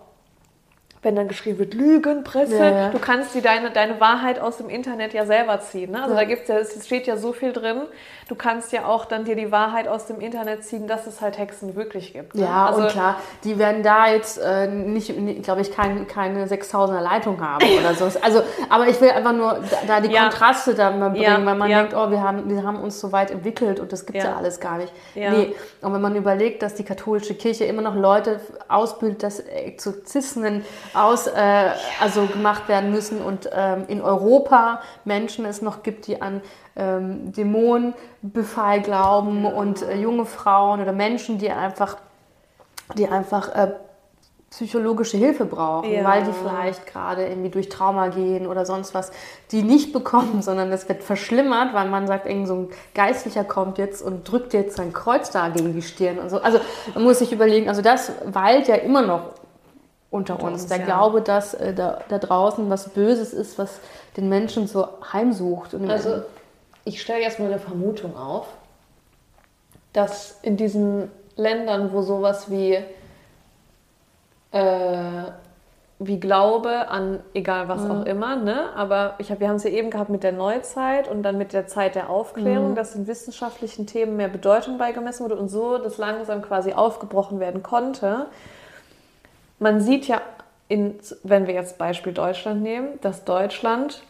Wenn 1.06 1.16
dann 1.16 1.28
geschrieben 1.28 1.60
wird, 1.60 1.74
Lügenpresse, 1.74 2.58
Ja, 2.58 2.70
ja. 2.70 2.89
du 2.89 2.99
kannst 2.99 3.34
dir 3.36 3.41
deine, 3.41 3.72
deine 3.72 4.01
Wahrheit 4.01 4.39
aus 4.39 4.58
dem 4.58 4.70
Internet 4.70 5.14
ja 5.14 5.26
selber 5.26 5.62
ziehen. 5.62 5.91
Ne? 5.91 6.01
Also 6.01 6.16
Ja. 6.16 6.22
da 6.22 6.26
gibt's 6.26 6.49
ja, 6.49 6.58
es 6.58 6.86
steht 6.86 7.08
ja 7.08 7.16
so 7.16 7.32
viel 7.32 7.53
drin. 7.53 7.84
Du 8.28 8.34
kannst 8.34 8.72
ja 8.74 8.86
auch 8.86 9.06
dann 9.06 9.24
dir 9.24 9.36
die 9.36 9.51
Wahrheit 9.51 9.88
aus 9.88 10.08
dem 10.08 10.20
Internet 10.20 10.64
ziehen, 10.66 10.88
dass 10.88 11.06
es 11.06 11.22
halt 11.22 11.38
Hexen 11.38 11.76
wirklich 11.76 12.14
gibt. 12.14 12.34
Ne? 12.34 12.41
Ja, 12.41 12.66
also, 12.66 12.82
und 12.82 12.88
klar, 12.89 13.18
die 13.43 13.60
werden 13.60 13.84
da 13.84 14.08
jetzt 14.08 14.39
äh, 14.39 14.68
nicht, 14.68 15.14
glaube 15.43 15.62
ich, 15.62 15.72
kein, 15.72 16.08
keine 16.08 16.47
6000er 16.47 17.01
Leitung 17.01 17.39
haben 17.39 17.66
oder 17.80 17.93
so. 17.93 18.06
Also, 18.26 18.41
aber 18.70 18.88
ich 18.88 18.99
will 19.01 19.12
einfach 19.12 19.34
nur 19.34 19.60
da, 19.88 19.99
da 19.99 20.01
die. 20.01 20.16
Kontraste 20.16 20.74
da 20.74 20.89
mal 20.89 21.12
bringen, 21.12 21.45
weil 21.45 21.56
man 21.56 21.70
denkt, 21.70 21.93
oh, 21.93 22.10
wir 22.10 22.22
haben, 22.24 22.49
wir 22.49 22.64
haben 22.64 22.80
uns 22.80 22.99
so 22.99 23.12
weit 23.12 23.30
entwickelt 23.30 23.80
und 23.80 23.91
das 23.91 24.06
gibt 24.08 24.18
ja. 24.18 24.32
Ja. 24.32 24.36
alles 24.38 24.60
gar 24.60 24.78
nicht. 24.78 24.91
Nee, 25.14 25.53
und 25.82 25.93
wenn 25.93 26.01
man 26.01 26.16
überlegt, 26.16 26.64
dass 26.64 26.74
die 26.74 26.84
katholische 26.84 27.36
Kirche 27.36 27.66
immer 27.66 27.82
noch 27.84 27.95
Leute 27.95 28.39
ausbildet, 28.68 29.22
dass 29.22 29.39
Exorzismen 29.39 30.64
aus, 30.96 31.28
äh, 31.28 31.70
also 32.02 32.26
gemacht 32.26 32.68
werden 32.68 32.91
müssen 32.91 33.22
und 33.22 33.50
ähm, 33.54 33.86
in 33.88 34.02
Europa 34.02 34.82
Menschen 35.04 35.46
es 35.46 35.62
noch 35.62 35.84
gibt, 35.84 36.08
die 36.08 36.22
an 36.22 36.41
ähm, 36.76 37.32
Dämonenbefall 37.32 38.82
glauben 38.82 39.46
und 39.46 39.82
äh, 39.82 39.96
junge 39.96 40.26
Frauen 40.26 40.82
oder 40.82 40.91
Menschen, 40.93 41.38
die 41.38 41.50
einfach, 41.52 41.98
die 42.98 43.08
einfach 43.08 43.54
äh, 43.56 43.72
psychologische 44.52 45.18
Hilfe 45.18 45.43
brauchen, 45.46 45.91
Ja. 45.91 46.06
weil 46.06 46.24
die 46.24 46.32
vielleicht 46.32 46.86
gerade 46.86 47.28
irgendwie 47.28 47.50
durch 47.50 47.68
Trauma 47.68 48.08
gehen 48.08 48.48
oder 48.48 48.66
sonst 48.66 48.93
was, 48.93 49.12
die 49.52 49.64
nicht 49.64 49.91
bekommen, 49.91 50.41
sondern 50.41 50.72
das 50.72 50.88
wird 50.88 51.04
verschlimmert, 51.04 51.74
weil 51.74 51.89
man 51.89 52.08
sagt, 52.08 52.26
irgend 52.26 52.48
so 52.48 52.54
ein 52.56 52.70
Geistlicher 52.93 53.43
kommt 53.43 53.78
jetzt 53.78 54.02
und 54.02 54.30
drückt 54.30 54.54
jetzt 54.54 54.78
sein 54.78 54.93
Kreuz 54.93 55.30
da 55.32 55.50
gegen 55.50 55.74
die 55.74 55.82
Stirn 55.82 56.20
und 56.20 56.30
so. 56.30 56.39
Also 56.41 56.60
man 56.93 57.04
muss 57.04 57.20
sich 57.20 57.34
überlegen, 57.34 57.68
also 57.68 57.82
das 57.82 58.14
weilt 58.26 58.70
ja 58.70 58.76
immer 58.76 59.02
noch 59.02 59.32
unter 60.16 60.41
uns. 60.41 60.63
uns, 60.63 60.68
Der 60.68 60.80
ja. 60.80 60.86
Glaube, 60.86 61.22
dass 61.22 61.53
äh, 61.53 61.74
da, 61.74 61.99
da 62.09 62.18
draußen 62.18 62.70
was 62.70 62.89
Böses 62.89 63.34
ist, 63.34 63.57
was 63.57 63.80
den 64.18 64.30
Menschen 64.30 64.68
so 64.68 64.88
heimsucht. 65.11 65.74
Und 65.74 65.89
Also 65.89 66.22
ich 66.86 67.01
stelle 67.01 67.22
jetzt 67.22 67.39
mal 67.39 67.47
eine 67.47 67.59
Vermutung 67.59 68.16
auf, 68.16 68.47
dass 69.93 70.39
in 70.41 70.57
diesen 70.57 71.11
Ländern, 71.36 71.91
wo 71.91 72.01
sowas 72.01 72.49
wie, 72.49 72.78
äh, 74.51 75.24
wie 75.99 76.20
Glaube 76.20 76.89
an 76.89 77.20
egal 77.34 77.70
was 77.70 77.89
auch 77.89 78.05
immer, 78.05 78.36
ne? 78.36 78.70
aber 78.76 79.16
ich 79.18 79.32
hab, 79.32 79.39
wir 79.39 79.47
haben 79.47 79.55
es 79.55 79.63
ja 79.63 79.70
eben 79.70 79.89
gehabt 79.89 80.09
mit 80.09 80.24
der 80.24 80.34
Neuzeit 80.34 81.09
und 81.09 81.24
dann 81.24 81.38
mit 81.38 81.53
der 81.53 81.68
Zeit 81.68 81.95
der 81.95 82.09
Aufklärung, 82.09 82.76
dass 82.76 82.93
den 82.93 83.07
wissenschaftlichen 83.07 83.88
Themen 83.88 84.18
mehr 84.18 84.28
Bedeutung 84.28 84.78
beigemessen 84.78 85.24
wurde 85.24 85.38
und 85.38 85.47
so 85.47 85.78
das 85.78 85.97
langsam 85.97 86.41
quasi 86.41 86.74
aufgebrochen 86.74 87.39
werden 87.39 87.63
konnte. 87.63 88.28
Man 89.60 89.80
sieht 89.82 90.08
ja, 90.08 90.22
in, 90.68 90.95
wenn 91.24 91.47
wir 91.47 91.53
jetzt 91.53 91.78
Beispiel 91.78 92.14
Deutschland 92.14 92.62
nehmen, 92.62 92.99
dass 93.01 93.24
Deutschland 93.24 94.01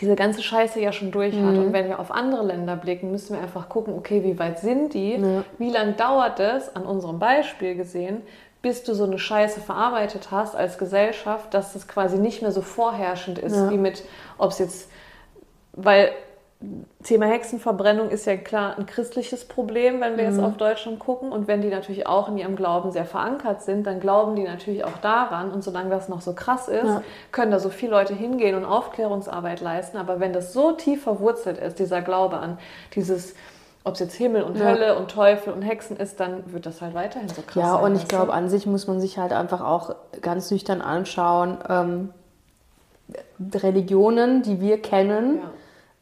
diese 0.00 0.14
ganze 0.14 0.42
Scheiße 0.42 0.78
ja 0.80 0.92
schon 0.92 1.10
durch 1.10 1.34
hat. 1.34 1.56
Und 1.56 1.72
wenn 1.72 1.88
wir 1.88 1.98
auf 1.98 2.10
andere 2.10 2.44
Länder 2.44 2.76
blicken, 2.76 3.10
müssen 3.10 3.34
wir 3.34 3.42
einfach 3.42 3.68
gucken, 3.68 3.94
okay, 3.94 4.22
wie 4.24 4.38
weit 4.38 4.58
sind 4.58 4.92
die? 4.92 5.14
Ja. 5.14 5.44
Wie 5.58 5.70
lange 5.70 5.92
dauert 5.92 6.38
es, 6.38 6.74
an 6.76 6.84
unserem 6.84 7.18
Beispiel 7.18 7.74
gesehen, 7.74 8.20
bis 8.60 8.82
du 8.82 8.94
so 8.94 9.04
eine 9.04 9.18
Scheiße 9.18 9.60
verarbeitet 9.60 10.30
hast 10.30 10.54
als 10.54 10.76
Gesellschaft, 10.76 11.54
dass 11.54 11.72
das 11.72 11.88
quasi 11.88 12.18
nicht 12.18 12.42
mehr 12.42 12.52
so 12.52 12.60
vorherrschend 12.60 13.38
ist, 13.38 13.54
Ja. 13.56 13.70
wie 13.70 13.78
mit, 13.78 14.04
ob 14.38 14.50
es 14.50 14.58
jetzt, 14.58 14.90
weil 15.72 16.10
Thema 17.04 17.26
Hexenverbrennung 17.26 18.08
ist 18.08 18.24
ja 18.24 18.36
klar 18.36 18.78
ein 18.78 18.86
christliches 18.86 19.44
Problem, 19.44 20.00
wenn 20.00 20.16
wir 20.16 20.24
jetzt 20.24 20.40
auf 20.40 20.56
Deutschland 20.56 20.98
gucken. 20.98 21.30
Und 21.30 21.48
wenn 21.48 21.60
die 21.60 21.68
natürlich 21.68 22.06
auch 22.06 22.28
in 22.28 22.38
ihrem 22.38 22.56
Glauben 22.56 22.90
sehr 22.92 23.04
verankert 23.04 23.62
sind, 23.62 23.86
dann 23.86 24.00
glauben 24.00 24.36
die 24.36 24.42
natürlich 24.44 24.82
auch 24.82 24.96
daran. 25.02 25.50
Und 25.50 25.62
solange 25.62 25.90
das 25.90 26.08
noch 26.08 26.22
so 26.22 26.32
krass 26.32 26.68
ist, 26.68 26.84
Ja. 26.86 27.02
können 27.30 27.50
da 27.50 27.58
so 27.58 27.68
viele 27.68 27.92
Leute 27.92 28.14
hingehen 28.14 28.54
und 28.56 28.64
Aufklärungsarbeit 28.64 29.60
leisten. 29.60 29.98
Aber 29.98 30.18
wenn 30.18 30.32
das 30.32 30.54
so 30.54 30.72
tief 30.72 31.02
verwurzelt 31.02 31.58
ist, 31.58 31.78
dieser 31.78 32.00
Glaube 32.00 32.38
an 32.38 32.58
dieses, 32.94 33.34
ob 33.84 33.94
es 33.94 34.00
jetzt 34.00 34.14
Himmel 34.14 34.42
und 34.42 34.56
Ja. 34.56 34.64
Hölle 34.64 34.96
und 34.98 35.10
Teufel 35.10 35.52
und 35.52 35.60
Hexen 35.60 35.98
ist, 35.98 36.18
dann 36.20 36.50
wird 36.52 36.64
das 36.64 36.80
halt 36.80 36.94
weiterhin 36.94 37.28
so 37.28 37.42
krass 37.42 37.54
Ja, 37.54 37.72
sein. 37.74 37.84
und 37.84 37.96
ich 37.96 38.08
glaube, 38.08 38.32
an 38.32 38.48
sich 38.48 38.64
muss 38.66 38.86
man 38.88 38.98
sich 38.98 39.18
halt 39.18 39.32
einfach 39.34 39.60
auch 39.60 39.94
ganz 40.22 40.50
nüchtern 40.50 40.80
anschauen. 40.80 41.58
Ähm, 41.68 42.10
Religionen, 43.54 44.42
die 44.42 44.60
wir 44.60 44.80
kennen, 44.80 45.40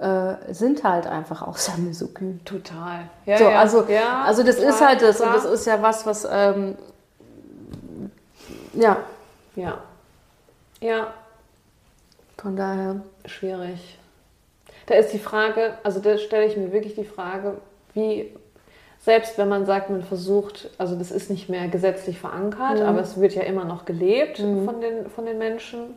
äh, 0.04 0.52
sind 0.52 0.84
halt 0.84 1.06
einfach 1.06 1.42
auch 1.42 1.56
sehr 1.56 1.76
misogyn. 1.78 2.40
Total. 2.44 3.08
Ja, 3.26 3.38
so, 3.38 3.44
ja. 3.44 3.58
also, 3.60 3.84
ja, 3.88 4.22
also 4.24 4.42
das 4.42 4.56
total, 4.56 4.70
ist 4.70 4.80
halt 4.80 5.02
das 5.02 5.16
klar. 5.16 5.28
und 5.28 5.36
das 5.36 5.44
ist 5.46 5.66
ja 5.66 5.80
was, 5.82 6.04
was 6.06 6.28
ähm, 6.30 6.76
ja, 8.74 8.98
Ja. 9.56 9.78
Ja, 10.80 11.14
von 12.36 12.56
daher. 12.56 12.96
schwierig. 13.24 13.98
Da 14.86 14.94
ist 14.96 15.12
die 15.14 15.18
Frage, 15.18 15.78
also 15.82 16.00
da 16.00 16.18
stelle 16.18 16.44
ich 16.44 16.56
mir 16.58 16.72
wirklich 16.72 16.94
die 16.94 17.04
Frage, 17.06 17.54
wie, 17.94 18.34
selbst 19.00 19.38
wenn 19.38 19.48
man 19.48 19.64
sagt, 19.64 19.88
man 19.88 20.02
versucht, 20.02 20.68
also 20.76 20.94
das 20.96 21.10
ist 21.10 21.30
nicht 21.30 21.48
mehr 21.48 21.68
gesetzlich 21.68 22.18
verankert, 22.20 22.80
Mhm. 22.80 22.86
aber 22.86 23.00
es 23.00 23.18
wird 23.18 23.34
ja 23.34 23.42
immer 23.44 23.64
noch 23.64 23.86
gelebt 23.86 24.38
von, 24.38 24.80
den, 24.82 25.08
von 25.08 25.24
den 25.24 25.38
Menschen. 25.38 25.94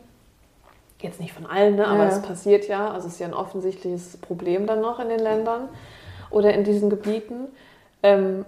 Jetzt 1.00 1.20
nicht 1.20 1.32
von 1.32 1.46
allen, 1.46 1.76
ne? 1.76 1.86
aber 1.86 2.04
Ja. 2.04 2.08
es 2.08 2.22
passiert 2.22 2.66
ja, 2.66 2.90
also 2.90 3.06
es 3.06 3.14
ist 3.14 3.20
ja 3.20 3.26
ein 3.26 3.34
offensichtliches 3.34 4.16
Problem 4.16 4.66
dann 4.66 4.80
noch 4.80 4.98
in 4.98 5.08
den 5.08 5.20
Ländern 5.20 5.68
oder 6.30 6.52
in 6.54 6.64
diesen 6.64 6.90
Gebieten. 6.90 7.46
Ähm, 8.02 8.44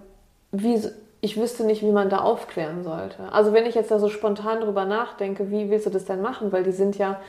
wie, 0.50 0.82
ich 1.20 1.36
wüsste 1.40 1.64
nicht, 1.64 1.82
wie 1.82 1.92
man 1.92 2.10
da 2.10 2.18
aufklären 2.18 2.82
sollte. 2.82 3.32
Also 3.32 3.52
wenn 3.52 3.66
ich 3.66 3.76
jetzt 3.76 3.90
da 3.92 3.98
so 4.00 4.08
spontan 4.08 4.60
drüber 4.60 4.84
nachdenke, 4.84 5.50
wie 5.50 5.70
willst 5.70 5.86
du 5.86 5.90
das 5.90 6.06
denn 6.06 6.22
machen? 6.22 6.50
Weil 6.50 6.64
die 6.64 6.72
sind 6.72 6.98
ja, 6.98 7.20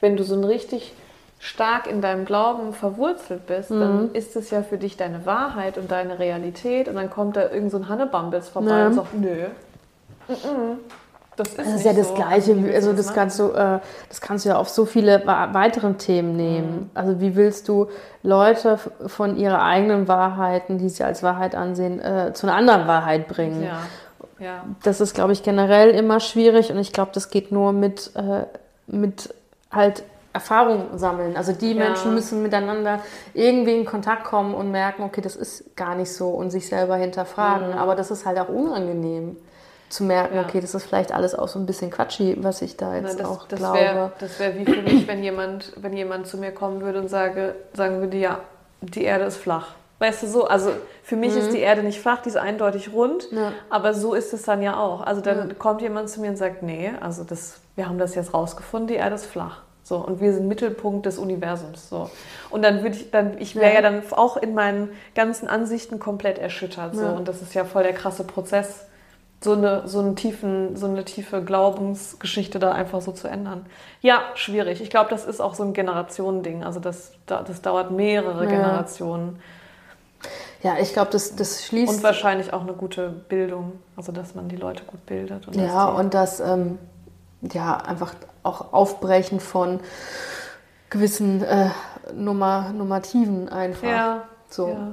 wenn 0.00 0.16
du 0.16 0.24
so 0.24 0.34
ein 0.34 0.42
richtig 0.44 0.92
stark 1.38 1.86
in 1.86 2.00
deinem 2.00 2.24
Glauben 2.24 2.72
verwurzelt 2.72 3.46
bist, 3.46 3.70
dann 3.70 4.12
ist 4.14 4.34
es 4.34 4.50
ja 4.50 4.62
für 4.62 4.78
dich 4.78 4.96
deine 4.96 5.26
Wahrheit 5.26 5.76
und 5.78 5.90
deine 5.90 6.18
Realität 6.18 6.88
und 6.88 6.94
dann 6.94 7.10
kommt 7.10 7.36
da 7.36 7.50
irgend 7.50 7.70
so 7.70 7.76
ein 7.76 7.88
Hannebambels 7.88 8.48
vorbei 8.48 8.70
Ja. 8.78 8.86
und 8.86 8.94
sagt, 8.94 9.14
nö, 9.14 9.46
mm-mm, 10.28 10.76
das 11.36 11.48
ist 11.48 11.58
Das 11.58 11.66
ist 11.68 11.84
ja 11.84 11.92
das 11.92 12.08
so. 12.08 12.14
Gleiche, 12.14 12.64
Wie 12.64 12.74
also 12.74 12.92
das 12.92 13.06
machen? 13.06 13.14
kannst 13.16 13.38
du, 13.38 13.50
äh, 13.50 13.80
das 14.08 14.20
kannst 14.20 14.44
du 14.44 14.50
ja 14.50 14.56
auf 14.56 14.68
so 14.68 14.84
viele 14.84 15.26
weiteren 15.26 15.98
Themen 15.98 16.36
nehmen. 16.36 16.90
Also 16.94 17.20
wie 17.20 17.34
willst 17.36 17.68
du 17.68 17.88
Leute 18.22 18.78
von 19.06 19.36
ihrer 19.36 19.62
eigenen 19.62 20.06
Wahrheiten, 20.08 20.78
die 20.78 20.88
sie 20.88 21.04
als 21.04 21.22
Wahrheit 21.22 21.54
ansehen, 21.54 22.00
äh, 22.00 22.32
zu 22.34 22.46
einer 22.46 22.56
anderen 22.56 22.86
Wahrheit 22.86 23.28
bringen? 23.28 23.62
Ja, 23.64 23.78
ja. 24.38 24.64
Das 24.82 25.00
ist, 25.00 25.14
glaube 25.14 25.32
ich, 25.32 25.42
generell 25.42 25.90
immer 25.90 26.20
schwierig 26.20 26.70
und 26.70 26.78
ich 26.78 26.92
glaube, 26.92 27.10
das 27.14 27.30
geht 27.30 27.52
nur 27.52 27.72
mit, 27.72 28.10
äh, 28.14 28.44
mit 28.86 29.32
halt 29.70 30.02
Erfahrung 30.32 30.98
sammeln. 30.98 31.36
Also 31.36 31.52
die 31.52 31.72
Ja. 31.74 31.84
Menschen 31.84 32.12
müssen 32.14 32.42
miteinander 32.42 32.98
irgendwie 33.34 33.76
in 33.78 33.84
Kontakt 33.84 34.24
kommen 34.24 34.52
und 34.54 34.70
merken, 34.72 35.02
okay, 35.04 35.20
das 35.20 35.36
ist 35.36 35.76
gar 35.76 35.94
nicht 35.94 36.12
so 36.12 36.30
und 36.30 36.50
sich 36.50 36.68
selber 36.68 36.96
hinterfragen. 36.96 37.72
Aber 37.74 37.94
das 37.94 38.10
ist 38.10 38.26
halt 38.26 38.38
auch 38.38 38.48
unangenehm 38.48 39.36
zu 39.94 40.04
merken, 40.04 40.36
Ja. 40.36 40.42
okay, 40.42 40.60
das 40.60 40.74
ist 40.74 40.84
vielleicht 40.86 41.12
alles 41.12 41.34
auch 41.34 41.48
so 41.48 41.58
ein 41.58 41.66
bisschen 41.66 41.90
quatschy, 41.90 42.36
was 42.40 42.62
ich 42.62 42.76
da 42.76 42.94
jetzt 42.96 43.16
Na, 43.18 43.22
das 43.22 43.26
auch 43.30 43.46
das 43.48 43.58
glaube. 43.58 43.78
wäre 43.78 44.10
wär 44.38 44.56
wie 44.58 44.64
für 44.64 44.82
mich, 44.82 45.06
wenn 45.06 45.22
jemand, 45.22 45.72
wenn 45.76 45.92
jemand 45.96 46.26
zu 46.26 46.36
mir 46.38 46.52
kommen 46.52 46.80
würde 46.80 47.00
und 47.00 47.08
sage, 47.08 47.54
sagen 47.74 48.00
würde, 48.00 48.16
ja, 48.16 48.40
die 48.80 49.04
Erde 49.04 49.24
ist 49.24 49.36
flach. 49.36 49.68
Weißt 50.00 50.24
du 50.24 50.26
so, 50.26 50.44
also 50.46 50.70
für 51.02 51.16
mich 51.16 51.34
ist 51.36 51.52
die 51.52 51.60
Erde 51.60 51.82
nicht 51.82 52.00
flach, 52.00 52.20
die 52.20 52.28
ist 52.28 52.36
eindeutig 52.36 52.92
rund, 52.92 53.30
Mhm. 53.32 53.38
Ja. 53.38 53.52
aber 53.70 53.94
so 53.94 54.12
ist 54.14 54.32
es 54.34 54.42
dann 54.42 54.60
ja 54.60 54.76
auch. 54.78 55.00
Also 55.02 55.20
dann 55.20 55.58
kommt 55.58 55.80
jemand 55.80 56.10
zu 56.10 56.20
mir 56.20 56.30
und 56.30 56.36
sagt, 56.36 56.62
nee, 56.62 56.90
also 57.00 57.22
das, 57.24 57.58
wir 57.76 57.88
haben 57.88 57.98
das 57.98 58.14
jetzt 58.14 58.34
rausgefunden, 58.34 58.88
die 58.88 58.94
Erde 58.96 59.14
ist 59.14 59.24
flach. 59.26 59.62
So, 59.84 59.96
und 59.98 60.20
wir 60.20 60.32
sind 60.32 60.48
Mittelpunkt 60.48 61.04
des 61.06 61.18
Universums. 61.18 61.90
So. 61.90 62.10
Und 62.50 62.62
dann 62.62 62.82
würde 62.82 62.96
ich 62.96 63.10
dann, 63.10 63.36
ich 63.38 63.54
wäre 63.54 63.66
Ja. 63.68 63.74
ja. 63.74 63.82
dann 63.82 64.02
auch 64.12 64.36
in 64.38 64.54
meinen 64.54 64.88
ganzen 65.14 65.46
Ansichten 65.46 65.98
komplett 65.98 66.38
erschüttert. 66.38 66.94
So. 66.96 67.02
Ja. 67.02 67.10
Und 67.12 67.28
das 67.28 67.40
ist 67.42 67.54
ja 67.54 67.64
voll 67.64 67.82
der 67.82 67.92
krasse 67.92 68.24
Prozess, 68.24 68.86
so 69.44 69.52
eine, 69.52 69.86
so, 69.86 70.00
einen 70.00 70.16
tiefen, 70.16 70.76
so 70.76 70.86
eine 70.86 71.04
tiefe 71.04 71.42
Glaubensgeschichte 71.42 72.58
da 72.58 72.72
einfach 72.72 73.00
so 73.02 73.12
zu 73.12 73.28
ändern. 73.28 73.66
Ja, 74.00 74.22
schwierig. 74.34 74.80
Ich 74.80 74.90
glaube, 74.90 75.10
das 75.10 75.24
ist 75.24 75.40
auch 75.40 75.54
so 75.54 75.62
ein 75.62 75.72
Generationending. 75.74 76.64
Also 76.64 76.80
das, 76.80 77.12
da- 77.26 77.42
das 77.42 77.62
dauert 77.62 77.90
mehrere 77.90 78.44
Ja. 78.44 78.50
Generationen. 78.50 79.38
Ja, 80.62 80.76
ich 80.80 80.92
glaube, 80.94 81.10
das, 81.12 81.36
das 81.36 81.64
schließt. 81.64 81.92
Und 81.92 82.02
wahrscheinlich 82.02 82.52
auch 82.54 82.62
eine 82.62 82.72
gute 82.72 83.08
Bildung. 83.10 83.72
Also 83.96 84.10
dass 84.12 84.34
man 84.34 84.48
die 84.48 84.56
Leute 84.56 84.82
gut 84.84 85.04
bildet. 85.06 85.46
Und 85.46 85.54
ja, 85.56 85.90
die- 85.92 86.00
und 86.00 86.14
das 86.14 86.40
ähm, 86.40 86.78
ja 87.52 87.76
einfach 87.76 88.14
auch 88.42 88.72
Aufbrechen 88.72 89.40
von 89.40 89.80
gewissen 90.90 91.42
äh, 91.42 91.68
Nummer, 92.14 92.70
Normativen 92.72 93.48
einfach. 93.48 93.88
ja, 93.88 94.22
So 94.48 94.68
ja. 94.68 94.92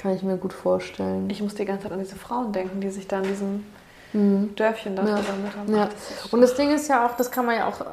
Kann 0.00 0.14
ich 0.14 0.22
mir 0.22 0.36
gut 0.36 0.52
vorstellen. 0.52 1.28
Ich 1.30 1.42
muss 1.42 1.54
die 1.54 1.64
ganze 1.64 1.84
Zeit 1.84 1.92
an 1.92 1.98
diese 1.98 2.16
Frauen 2.16 2.52
denken, 2.52 2.80
die 2.80 2.88
sich 2.90 3.06
da 3.06 3.18
in 3.18 3.24
diesem 3.24 3.64
Mhm. 4.12 4.56
Dörfchen 4.56 4.96
da 4.96 5.06
Ja. 5.06 5.16
versammelt 5.18 5.56
haben. 5.56 5.72
Ja. 5.76 5.88
Ach, 6.24 6.32
Und 6.32 6.40
das 6.40 6.54
Ding 6.56 6.72
ist 6.74 6.88
ja 6.88 7.06
auch, 7.06 7.16
das 7.16 7.30
kann 7.30 7.46
man 7.46 7.54
ja 7.56 7.68
auch, 7.68 7.84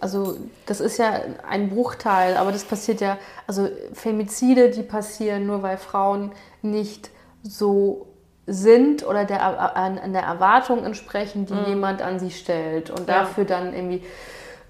also 0.00 0.36
das 0.66 0.80
ist 0.80 0.98
ja 0.98 1.12
ein 1.48 1.70
Bruchteil, 1.70 2.36
aber 2.36 2.52
das 2.52 2.64
passiert 2.64 3.00
ja, 3.00 3.16
also 3.46 3.68
Femizide, 3.94 4.68
die 4.70 4.82
passieren 4.82 5.46
nur, 5.46 5.62
weil 5.62 5.78
Frauen 5.78 6.32
nicht 6.60 7.08
so 7.42 8.06
sind 8.46 9.06
oder 9.06 9.24
der, 9.24 9.76
an, 9.76 9.98
an 9.98 10.12
der 10.12 10.24
Erwartung 10.24 10.84
entsprechen, 10.84 11.46
die 11.46 11.54
jemand 11.70 12.02
an 12.02 12.18
sie 12.18 12.32
stellt. 12.32 12.90
Und 12.90 13.02
Mhm. 13.02 13.08
Ja. 13.08 13.20
dafür 13.20 13.44
dann 13.46 13.72
irgendwie 13.72 14.02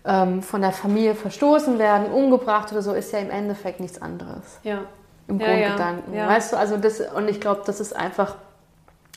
ähm, 0.05 0.43
von 0.43 0.61
der 0.61 0.73
Familie 0.73 1.15
verstoßen 1.17 1.79
werden, 1.81 2.13
umgebracht 2.13 2.71
oder 2.71 2.83
so, 2.83 2.93
ist 2.93 3.13
ja 3.13 3.19
im 3.19 3.31
Endeffekt 3.31 3.81
nichts 3.81 4.01
anderes. 4.01 4.59
Ja. 4.63 4.81
Im 5.29 5.41
Ja, 5.41 5.49
ja, 5.51 5.69
Grundgedanken. 5.69 6.15
ja. 6.15 6.29
Weißt 6.29 6.53
du, 6.53 6.57
also 6.57 6.77
das, 6.77 7.01
und 7.01 7.29
ich 7.29 7.41
glaube, 7.41 7.63
das 7.65 7.81
ist 7.81 7.95
einfach, 7.95 8.37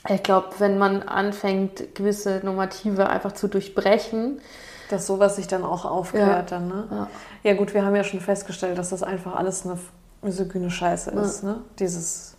ich 0.08 0.22
glaube, 0.22 0.48
wenn 0.58 0.78
man 0.78 1.02
anfängt, 1.02 1.94
gewisse 1.94 2.40
Normative 2.44 3.08
einfach 3.08 3.32
zu 3.32 3.48
durchbrechen, 3.48 4.40
Dass 4.88 5.06
sowas 5.08 5.34
sich 5.36 5.48
dann 5.48 5.64
auch 5.64 5.84
aufklärt 5.84 6.52
dann, 6.52 6.68
ne? 6.68 6.86
Ja. 6.90 7.08
Ja 7.42 7.54
gut, 7.56 7.74
wir 7.74 7.84
haben 7.84 7.96
ja 7.96 8.04
schon 8.04 8.20
festgestellt, 8.20 8.78
dass 8.78 8.90
das 8.90 9.02
einfach 9.02 9.34
alles 9.34 9.64
eine 9.66 9.78
misogyne 10.22 10.70
Scheiße 10.70 11.10
ist, 11.10 11.42
ne? 11.42 11.60
Dieses, 11.80 12.36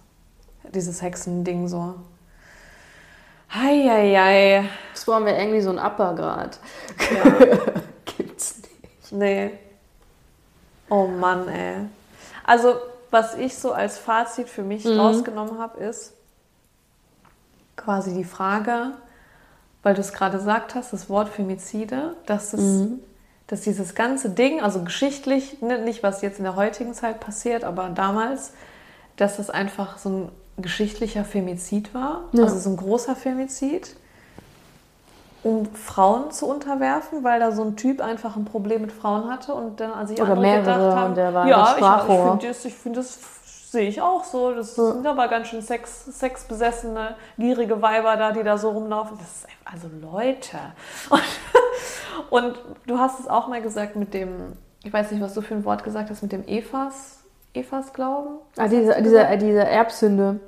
dieses 0.73 1.01
Hexending 1.01 1.67
so. 1.67 1.95
Heieiei. 3.53 4.63
das 4.93 5.05
brauchen 5.05 5.25
wir 5.25 5.37
irgendwie 5.37 5.61
so 5.61 5.69
ein 5.69 5.79
Upper 5.79 6.13
grad. 6.15 6.59
Ja. 6.99 7.31
Gibt's 8.05 8.55
nicht. 8.57 9.11
Nee. 9.11 9.51
Oh 10.89 11.07
Mann, 11.07 11.47
ey. 11.47 11.75
Also, 12.45 12.75
was 13.17 13.33
ich 13.33 13.57
so 13.57 13.71
als 13.73 13.97
Fazit 13.97 14.47
für 14.47 14.61
mich 14.61 14.85
rausgenommen 14.85 15.57
habe, 15.57 15.79
ist 15.83 16.13
quasi 17.75 18.13
die 18.13 18.23
Frage, 18.23 18.91
weil 19.81 19.95
du 19.95 20.01
es 20.01 20.13
gerade 20.13 20.37
gesagt 20.37 20.75
hast, 20.75 20.93
das 20.93 21.09
Wort 21.09 21.29
Femizide, 21.29 22.15
dass, 22.27 22.51
das, 22.51 22.61
dass 23.47 23.61
dieses 23.61 23.95
ganze 23.95 24.29
Ding, 24.29 24.61
also 24.61 24.83
geschichtlich, 24.83 25.61
ne, 25.61 25.79
nicht 25.79 26.03
was 26.03 26.21
jetzt 26.21 26.37
in 26.37 26.43
der 26.43 26.55
heutigen 26.55 26.93
Zeit 26.93 27.19
passiert, 27.19 27.63
aber 27.63 27.89
damals, 27.89 28.51
dass 29.15 29.37
das 29.37 29.49
einfach 29.49 29.97
so 29.97 30.09
ein 30.09 30.31
geschichtlicher 30.61 31.25
Femizid 31.25 31.95
war, 31.95 32.25
Ja. 32.33 32.43
also 32.43 32.59
so 32.59 32.69
ein 32.69 32.77
großer 32.77 33.15
Femizid 33.15 33.95
um 35.47 35.65
Frauen 35.73 36.31
zu 36.31 36.47
unterwerfen, 36.47 37.23
weil 37.23 37.39
da 37.39 37.51
so 37.51 37.63
ein 37.63 37.75
Typ 37.75 38.01
einfach 38.01 38.35
ein 38.35 38.45
Problem 38.45 38.81
mit 38.81 38.91
Frauen 38.91 39.29
hatte 39.29 39.53
und 39.53 39.79
dann 39.79 39.91
an 39.91 40.07
sich 40.07 40.21
Oder 40.21 40.31
andere 40.31 40.41
mehrere 40.41 40.61
gedacht 40.63 40.95
haben, 40.95 41.09
und 41.09 41.17
der 41.17 41.33
war 41.33 41.47
ja, 41.47 41.75
ich, 41.77 41.83
ich 41.83 42.15
finde 42.15 42.47
das, 42.47 42.65
ich 42.65 42.73
find 42.75 42.97
das 42.97 43.19
sehe 43.71 43.87
ich 43.87 44.01
auch 44.01 44.23
so. 44.23 44.53
Das 44.53 44.75
sind 44.75 45.05
aber 45.05 45.27
ganz 45.27 45.47
schön 45.47 45.61
sex, 45.61 46.05
sexbesessene, 46.05 47.15
gierige 47.37 47.81
Weiber 47.81 48.15
da, 48.17 48.31
die 48.31 48.43
da 48.43 48.57
so 48.57 48.69
rumlaufen. 48.69 49.17
Das 49.17 49.27
ist 49.27 49.45
einfach, 49.45 49.73
also 49.73 49.89
Leute. 50.01 50.57
Und, 51.09 51.21
und 52.29 52.59
du 52.87 52.97
hast 52.97 53.19
es 53.19 53.27
auch 53.27 53.47
mal 53.47 53.61
gesagt 53.61 53.95
mit 53.95 54.13
dem, 54.13 54.53
ich 54.83 54.91
weiß 54.91 55.11
nicht, 55.11 55.21
was 55.21 55.33
du 55.33 55.41
für 55.41 55.55
ein 55.55 55.65
Wort 55.65 55.83
gesagt 55.83 56.09
hast, 56.09 56.21
mit 56.21 56.31
dem 56.31 56.47
Evas, 56.47 57.19
Evas 57.53 57.93
Glauben. 57.93 58.39
Ah, 58.57 58.67
diese, 58.67 59.01
diese, 59.01 59.37
diese 59.37 59.65
Erbsünde, 59.65 60.39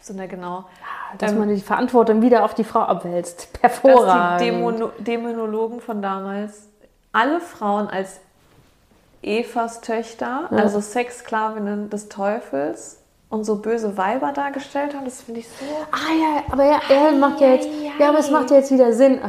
So, 0.00 0.14
ne, 0.14 0.28
genau. 0.28 0.64
Dass 1.18 1.32
Ähm, 1.32 1.38
man 1.38 1.48
die 1.48 1.60
Verantwortung 1.60 2.22
wieder 2.22 2.44
auf 2.44 2.54
die 2.54 2.64
Frau 2.64 2.80
abwälzt. 2.80 3.48
dass 3.62 3.62
Hervorragend. 3.62 4.40
die 4.40 4.44
Dämono 4.50 4.90
Dämonologen 4.98 5.80
von 5.80 6.02
damals 6.02 6.68
alle 7.12 7.40
Frauen 7.40 7.88
als 7.88 8.20
Evas 9.22 9.80
Töchter, 9.80 10.48
Ja. 10.50 10.58
also 10.58 10.80
Sexsklavinnen 10.80 11.90
des 11.90 12.08
Teufels 12.08 13.00
und 13.28 13.44
so 13.44 13.56
böse 13.56 13.96
Weiber 13.96 14.32
dargestellt 14.32 14.94
haben. 14.94 15.04
Das 15.04 15.22
finde 15.22 15.40
ich 15.40 15.48
so. 15.48 15.64
Ah 15.90 16.12
ja, 16.14 16.42
aber 16.52 16.64
ja, 16.64 16.80
er 16.88 17.12
macht 17.12 17.40
ja 17.40 17.48
jetzt, 17.54 17.68
ja, 17.98 18.08
aber 18.08 18.18
es 18.18 18.30
macht 18.30 18.50
ja 18.50 18.58
jetzt 18.58 18.70
wieder 18.70 18.92
Sinn. 18.92 19.14
Jetzt 19.14 19.22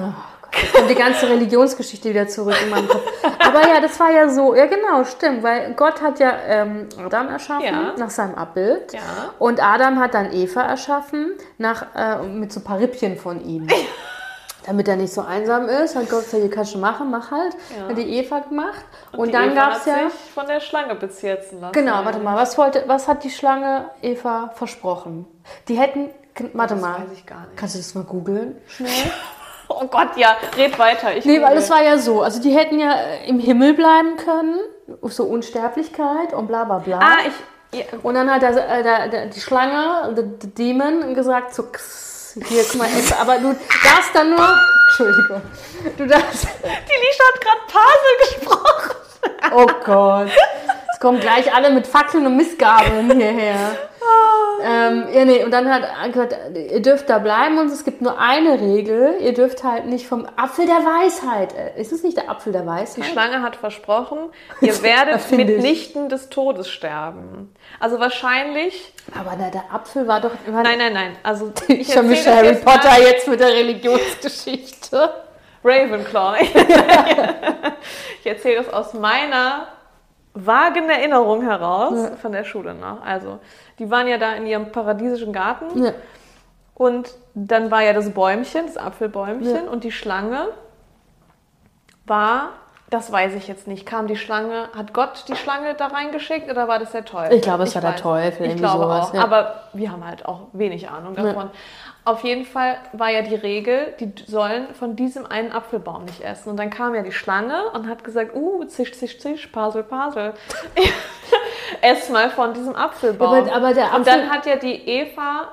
kommt 0.73 0.89
die 0.89 0.95
ganze 0.95 1.29
Religionsgeschichte 1.29 2.09
wieder 2.09 2.27
zurück 2.27 2.55
in 2.63 2.69
meinem 2.69 2.87
Kopf. 2.87 3.01
Aber 3.39 3.61
ja, 3.67 3.79
das 3.81 3.99
war 3.99 4.11
ja 4.11 4.29
so, 4.29 4.55
ja 4.55 4.65
genau, 4.65 5.03
stimmt, 5.03 5.43
weil 5.43 5.73
Gott 5.73 6.01
hat 6.01 6.19
ja 6.19 6.33
ähm, 6.47 6.87
Adam 7.03 7.29
erschaffen 7.29 7.65
Ja. 7.65 7.93
nach 7.97 8.09
seinem 8.09 8.35
Abbild 8.35 8.93
Ja. 8.93 8.99
und 9.39 9.61
Adam 9.63 9.99
hat 9.99 10.13
dann 10.13 10.31
Eva 10.33 10.61
erschaffen 10.63 11.33
nach, 11.57 11.85
äh, 11.95 12.23
mit 12.23 12.51
so 12.51 12.59
ein 12.59 12.63
paar 12.63 12.79
Rippchen 12.79 13.17
von 13.17 13.43
ihm. 13.43 13.67
Damit 14.65 14.89
er 14.89 14.97
nicht 14.97 15.13
so 15.13 15.21
einsam 15.21 15.69
ist, 15.69 15.95
hat 15.95 16.09
Gott 16.09 16.25
gesagt, 16.25 16.43
ihr 16.43 16.49
kannst 16.49 16.73
schon 16.73 16.81
machen, 16.81 17.09
mach 17.09 17.31
halt. 17.31 17.53
Ja. 17.79 17.87
Hat 17.87 17.97
die 17.97 18.17
Eva 18.17 18.39
gemacht. 18.39 18.83
Und, 19.13 19.27
die 19.27 19.31
dann 19.31 19.55
gab 19.55 19.77
es 19.77 19.85
ja. 19.85 20.09
sich 20.09 20.13
von 20.35 20.45
der 20.45 20.59
Schlange 20.59 20.95
bezirzen 20.95 21.61
lassen. 21.61 21.71
Genau, 21.71 22.03
warte 22.03 22.19
mal, 22.19 22.35
was, 22.35 22.57
wollte, 22.57 22.83
was 22.85 23.07
hat 23.07 23.23
die 23.23 23.29
Schlange 23.29 23.85
Eva 24.01 24.51
versprochen? 24.55 25.25
Die 25.69 25.75
hätten, 25.79 26.09
warte 26.51 26.73
Das 26.73 26.81
mal, 26.83 26.95
weiß 26.95 27.11
ich 27.13 27.25
gar 27.25 27.41
nicht. 27.41 27.55
kannst 27.55 27.75
du 27.75 27.79
das 27.79 27.95
mal 27.95 28.03
googeln? 28.03 28.57
Schnell. 28.67 28.89
Oh 29.70 29.86
Gott, 29.88 30.15
ja, 30.15 30.38
red 30.57 30.78
weiter. 30.80 31.15
Ich 31.15 31.26
Nee, 31.26 31.41
weil 31.41 31.57
es 31.57 31.70
war 31.70 31.84
ja 31.84 31.97
so, 31.97 32.22
also 32.22 32.41
die 32.41 32.51
hätten 32.51 32.80
ja 32.80 32.93
äh, 32.93 33.28
im 33.28 33.39
Himmel 33.39 33.74
bleiben 33.74 34.18
können, 34.18 34.59
so 35.03 35.26
Unsterblichkeit 35.26 36.34
und 36.34 36.47
bla 36.47 36.63
bla 36.63 36.80
bla. 36.80 36.99
Ah, 36.99 37.18
ich. 37.28 37.80
Ja, 37.80 37.84
Und 38.01 38.13
dann 38.15 38.32
hat 38.32 38.41
der, 38.41 38.51
äh, 38.51 38.82
der, 38.84 39.07
der, 39.09 39.26
die 39.26 39.41
Schlange, 39.41 40.13
der, 40.15 40.24
Dämon, 40.24 41.13
gesagt 41.13 41.53
so, 41.53 41.63
"Kss, 41.63 42.38
hier, 42.47 42.63
guck 42.63 42.76
mal, 42.80 42.86
ess, 42.86 43.11
aber 43.20 43.39
du 43.39 43.49
darfst 43.84 44.11
dann 44.15 44.30
nur, 44.30 44.57
Entschuldigung, 44.88 45.41
du 45.97 46.05
darfst, 46.05 46.43
die 46.63 46.68
Lisha 46.68 47.24
hat 47.34 47.41
gerade 47.41 47.61
Pasel 47.68 48.39
gesprochen. 48.39 48.95
oh 49.53 49.68
Gott, 49.84 50.30
es 50.97 51.01
kommen 51.01 51.19
gleich 51.19 51.53
alle 51.53 51.69
mit 51.69 51.85
Fackeln 51.85 52.25
und 52.25 52.37
Missgabeln 52.37 53.11
hierher. 53.11 53.77
Ähm, 54.63 55.03
ja, 55.13 55.25
nee, 55.25 55.43
und 55.43 55.51
dann 55.51 55.71
hat 55.71 55.83
er 55.83 56.09
gesagt, 56.09 56.35
ihr 56.55 56.81
dürft 56.81 57.07
da 57.07 57.19
bleiben 57.19 57.59
und 57.59 57.67
es 57.67 57.85
gibt 57.85 58.01
nur 58.01 58.19
eine 58.19 58.59
Regel, 58.59 59.17
ihr 59.21 59.35
dürft 59.35 59.63
halt 59.63 59.85
nicht 59.85 60.07
vom 60.07 60.27
Apfel 60.37 60.65
der 60.65 60.77
Weisheit, 60.77 61.53
äh, 61.53 61.79
ist 61.79 61.91
es 61.91 62.01
nicht 62.01 62.17
der 62.17 62.31
Apfel 62.31 62.51
der 62.51 62.63
Die 62.63 62.67
Weisheit? 62.67 63.05
Schlange 63.05 63.43
hat 63.43 63.57
versprochen, 63.57 64.17
ihr 64.61 64.81
werdet 64.81 65.21
ich. 65.29 65.37
mitnichten 65.37 66.09
des 66.09 66.29
Todes 66.29 66.67
sterben. 66.67 67.53
Also 67.79 67.99
wahrscheinlich. 67.99 68.91
Aber 69.13 69.35
der, 69.35 69.51
der 69.51 69.65
Apfel 69.71 70.07
war 70.07 70.19
doch 70.19 70.31
immer 70.47 70.63
Nein, 70.63 70.79
nein, 70.79 70.93
nein. 70.93 71.15
Also 71.21 71.51
Ich 71.67 71.89
erzähl 71.89 71.93
vermische 71.93 72.35
Harry 72.35 72.47
jetzt 72.47 72.65
mal. 72.65 72.79
Potter 72.79 72.99
jetzt 72.99 73.27
mit 73.27 73.39
der 73.39 73.49
Religionsgeschichte. 73.49 75.11
Ravenclaw. 75.63 76.41
ich 78.21 78.25
erzähle 78.25 78.63
das 78.63 78.73
aus 78.73 78.93
meiner 78.95 79.67
vagen 80.45 80.89
Erinnerung 80.89 81.41
heraus 81.41 82.09
Ja. 82.09 82.15
von 82.17 82.31
der 82.31 82.43
Schule 82.43 82.73
noch. 82.73 83.03
Also, 83.03 83.39
die 83.79 83.89
waren 83.89 84.07
ja 84.07 84.17
da 84.17 84.33
in 84.33 84.45
ihrem 84.45 84.71
paradiesischen 84.71 85.33
Garten 85.33 85.83
Ja. 85.83 85.91
und 86.75 87.13
dann 87.33 87.71
war 87.71 87.81
ja 87.81 87.93
das 87.93 88.09
Bäumchen, 88.11 88.65
das 88.67 88.77
Apfelbäumchen 88.77 89.67
und 89.67 89.83
die 89.83 89.91
Schlange 89.91 90.49
war, 92.05 92.49
das 92.89 93.11
weiß 93.11 93.33
ich 93.35 93.47
jetzt 93.47 93.67
nicht, 93.67 93.85
kam 93.85 94.07
die 94.07 94.15
Schlange, 94.15 94.69
hat 94.75 94.93
Gott 94.93 95.25
die 95.27 95.35
Schlange 95.35 95.73
da 95.75 95.88
reingeschickt 95.88 96.49
oder 96.49 96.67
war 96.67 96.79
das 96.79 96.91
der 96.91 97.03
Teufel? 97.03 97.35
Ich 97.35 97.41
glaube, 97.41 97.63
es 97.63 97.75
war 97.75 97.81
der 97.81 97.91
weiß 97.91 98.01
Teufel, 98.01 98.47
nicht. 98.47 98.55
Ich 98.55 98.61
glaube 98.61 98.83
sowas, 98.85 99.09
auch, 99.09 99.13
ja. 99.13 99.23
aber 99.23 99.63
wir 99.73 99.91
haben 99.91 100.05
halt 100.05 100.25
auch 100.25 100.47
wenig 100.53 100.89
Ahnung 100.89 101.15
davon. 101.15 101.49
Auf 102.05 102.23
jeden 102.23 102.45
Fall 102.45 102.77
war 102.93 103.09
ja 103.09 103.21
die 103.21 103.35
Regel, 103.35 103.93
die 103.99 104.13
sollen 104.25 104.73
von 104.73 104.95
diesem 104.95 105.25
einen 105.25 105.51
Apfelbaum 105.51 106.05
nicht 106.05 106.21
essen. 106.21 106.51
Und 106.51 106.57
dann 106.57 106.69
kam 106.69 106.95
ja 106.95 107.01
die 107.01 107.11
Schlange 107.11 107.69
und 107.73 107.89
hat 107.89 108.05
gesagt, 108.05 108.33
uh, 108.33 108.63
zisch, 108.63 108.93
zisch, 108.93 109.19
zisch, 109.19 109.47
Pasel, 109.47 109.83
Pasel. 109.83 110.33
Ess 111.81 112.09
mal 112.09 112.29
von 112.29 112.53
diesem 112.53 112.75
Apfelbaum. 112.75 113.33
Ja, 113.33 113.41
aber- 113.41 113.55
aber 113.55 113.73
der 113.73 113.93
und 113.93 114.07
dann 114.07 114.29
hat 114.29 114.45
ja 114.45 114.55
die 114.55 114.88
Eva 114.88 115.49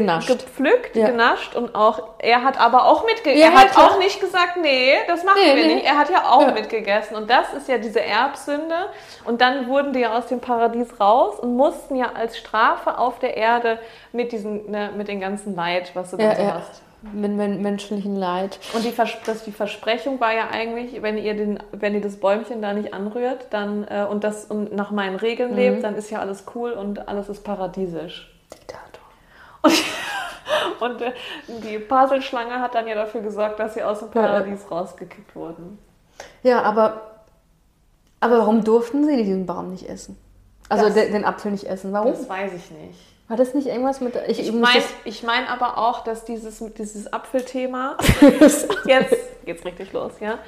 Genascht. 0.00 0.28
gepflückt, 0.28 0.96
Ja. 0.96 1.08
genascht 1.08 1.54
und 1.56 1.74
auch, 1.74 2.02
er 2.18 2.42
hat 2.44 2.60
aber 2.60 2.86
auch 2.86 3.04
mitge... 3.06 3.32
Ja, 3.36 3.46
er 3.46 3.54
hat 3.54 3.70
klar. 3.72 3.86
auch 3.92 3.98
nicht 3.98 4.20
gesagt, 4.20 4.56
nee, 4.60 4.94
das 5.06 5.24
machen 5.24 5.38
Nee, 5.44 5.56
wir 5.56 5.66
nee. 5.66 5.74
nicht. 5.76 5.86
Er 5.86 5.98
hat 5.98 6.10
ja 6.10 6.30
auch 6.30 6.42
Ja. 6.42 6.52
mitgegessen 6.52 7.16
und 7.16 7.28
das 7.30 7.52
ist 7.54 7.68
ja 7.68 7.78
diese 7.78 8.00
Erbsünde 8.00 8.74
und 9.24 9.40
dann 9.40 9.68
wurden 9.68 9.92
die 9.92 10.00
ja 10.00 10.16
aus 10.16 10.26
dem 10.26 10.40
Paradies 10.40 10.98
raus 11.00 11.38
und 11.40 11.56
mussten 11.56 11.94
ja 11.96 12.12
als 12.14 12.38
Strafe 12.38 12.98
auf 12.98 13.18
der 13.18 13.36
Erde 13.36 13.78
mit 14.12 14.32
diesen, 14.32 14.70
ne, 14.70 14.90
mit 14.96 15.08
dem 15.08 15.20
ganzen 15.20 15.54
Leid, 15.56 15.90
was 15.94 16.10
du 16.12 16.16
Ja, 16.16 16.32
ja. 16.38 16.54
hast. 16.54 16.82
Mit 17.00 17.30
men 17.30 17.62
menschlichen 17.62 18.16
Leid. 18.16 18.58
Und 18.74 18.84
die, 18.84 18.90
Vers 18.90 19.12
das, 19.24 19.44
die 19.44 19.52
Versprechung 19.52 20.18
war 20.18 20.32
ja 20.34 20.48
eigentlich, 20.50 21.00
wenn 21.00 21.16
ihr, 21.16 21.34
den, 21.34 21.62
wenn 21.70 21.94
ihr 21.94 22.00
das 22.00 22.16
Bäumchen 22.18 22.60
da 22.60 22.72
nicht 22.72 22.92
anrührt 22.92 23.46
dann, 23.50 23.86
äh, 23.88 24.04
und 24.10 24.24
das 24.24 24.46
und 24.46 24.74
nach 24.74 24.90
meinen 24.90 25.14
Regeln 25.14 25.50
Mhm. 25.52 25.56
lebt, 25.56 25.84
dann 25.84 25.94
ist 25.94 26.10
ja 26.10 26.18
alles 26.18 26.44
cool 26.56 26.72
und 26.72 27.06
alles 27.08 27.28
ist 27.28 27.44
paradiesisch. 27.44 28.28
Und 30.80 31.02
äh, 31.02 31.12
die 31.48 31.78
Paselschlange 31.78 32.60
hat 32.60 32.74
dann 32.74 32.86
ja 32.88 32.94
dafür 32.94 33.20
gesorgt, 33.20 33.58
dass 33.58 33.74
sie 33.74 33.82
aus 33.82 33.98
dem 34.00 34.08
Ja, 34.14 34.22
ja. 34.22 34.26
Paradies 34.28 34.70
rausgekickt 34.70 35.34
wurden. 35.36 35.78
Ja, 36.42 36.62
aber, 36.62 37.00
aber 38.20 38.38
warum 38.38 38.64
durften 38.64 39.04
sie 39.04 39.16
diesen 39.16 39.46
Baum 39.46 39.70
nicht 39.70 39.88
essen? 39.88 40.16
Also 40.68 40.86
Das- 40.86 40.94
den, 40.94 41.12
den 41.12 41.24
Apfel 41.24 41.50
nicht 41.52 41.64
essen. 41.64 41.92
Warum? 41.92 42.12
Das 42.12 42.28
weiß 42.28 42.52
ich 42.54 42.70
nicht. 42.70 42.98
War 43.28 43.36
das 43.36 43.52
nicht 43.52 43.66
irgendwas 43.66 44.00
mit. 44.00 44.14
Ich, 44.26 44.40
Ich 44.40 44.52
meine 44.52 44.82
ich 45.04 45.22
mein 45.22 45.46
aber 45.48 45.76
auch, 45.76 46.02
dass 46.02 46.24
dieses, 46.24 46.64
dieses 46.78 47.12
Apfelthema, 47.12 47.96
jetzt 48.86 49.16
geht's 49.44 49.64
richtig 49.66 49.92
los, 49.92 50.12
ja. 50.20 50.38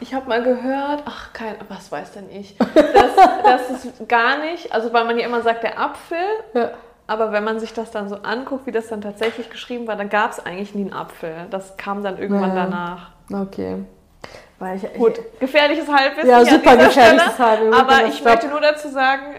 Ich 0.00 0.14
habe 0.14 0.28
mal 0.28 0.42
gehört, 0.42 1.02
ach, 1.06 1.32
kein, 1.34 1.56
was 1.68 1.90
weiß 1.92 2.12
denn 2.12 2.30
ich, 2.30 2.56
dass, 2.56 3.16
dass 3.44 3.70
es 3.70 4.08
gar 4.08 4.38
nicht, 4.38 4.72
also 4.72 4.92
weil 4.92 5.04
man 5.04 5.18
ja 5.18 5.26
immer 5.26 5.42
sagt, 5.42 5.64
der 5.64 5.78
Apfel, 5.78 6.16
ja. 6.54 6.70
Aber 7.08 7.32
wenn 7.32 7.42
man 7.42 7.58
sich 7.58 7.72
das 7.74 7.90
dann 7.90 8.08
so 8.08 8.16
anguckt, 8.22 8.66
wie 8.66 8.70
das 8.72 8.86
dann 8.86 9.00
tatsächlich 9.00 9.50
geschrieben 9.50 9.88
war, 9.88 9.96
dann 9.96 10.08
gab 10.08 10.30
es 10.30 10.38
eigentlich 10.46 10.74
nie 10.76 10.82
einen 10.82 10.92
Apfel. 10.92 11.34
Das 11.50 11.76
kam 11.76 12.04
dann 12.04 12.18
irgendwann 12.18 12.54
Ja. 12.56 12.64
danach. 12.64 13.10
Okay. 13.42 13.84
Weil 14.60 14.76
ich, 14.76 14.92
Gut, 14.94 15.18
gefährliches 15.40 15.88
Halbwissen. 15.88 16.30
Ja, 16.30 16.44
super 16.44 16.76
gefährliches. 16.76 17.38
Halbwissen. 17.38 17.74
Aber 17.74 18.04
ich 18.06 18.14
Stopp. 18.14 18.26
möchte 18.26 18.48
nur 18.48 18.60
dazu 18.60 18.88
sagen, 18.88 19.36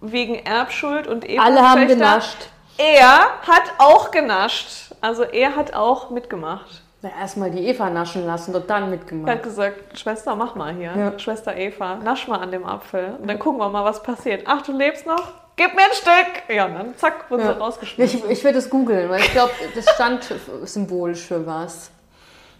wegen 0.00 0.34
Erbschuld 0.36 1.06
und 1.06 1.28
Eva 1.28 1.42
alle 1.42 1.60
haben 1.68 1.86
genascht. 1.86 2.48
er 2.78 3.18
hat 3.46 3.62
auch 3.78 4.10
genascht. 4.10 4.92
Also 5.02 5.22
er 5.24 5.56
hat 5.56 5.74
auch 5.74 6.10
mitgemacht. 6.10 6.82
Na, 7.02 7.10
erstmal 7.20 7.50
die 7.50 7.66
Eva 7.66 7.88
naschen 7.90 8.26
lassen 8.26 8.54
und 8.54 8.68
dann 8.68 8.84
Er 8.84 8.88
mitgemacht. 8.88 9.30
hat 9.30 9.42
gesagt, 9.42 9.98
Schwester, 9.98 10.34
mach 10.36 10.54
mal 10.54 10.74
hier. 10.74 10.92
Ja. 10.96 11.18
Schwester 11.18 11.56
Eva, 11.56 11.96
nasch 11.96 12.28
mal 12.28 12.38
an 12.40 12.50
dem 12.50 12.64
Apfel. 12.66 13.16
Und 13.20 13.28
dann 13.28 13.38
gucken 13.38 13.58
wir 13.60 13.68
mal, 13.70 13.84
was 13.84 14.02
passiert. 14.02 14.42
Ach, 14.46 14.60
du 14.62 14.72
lebst 14.72 15.06
noch? 15.06 15.32
Gib 15.62 15.74
mir 15.74 15.82
ein 15.82 15.92
Stück! 15.92 16.56
Ja, 16.56 16.64
und 16.64 16.74
dann 16.74 16.96
zack, 16.96 17.30
wurde 17.30 17.42
Ja. 17.42 17.52
sie 17.52 17.58
rausgeschmissen. 17.60 18.22
Ich, 18.24 18.30
ich 18.38 18.44
werde 18.44 18.56
es 18.58 18.70
googeln, 18.70 19.10
weil 19.10 19.20
ich 19.20 19.30
glaube, 19.32 19.52
das 19.74 19.84
stand 19.94 20.34
symbolisch 20.62 21.26
für 21.26 21.46
was. 21.46 21.90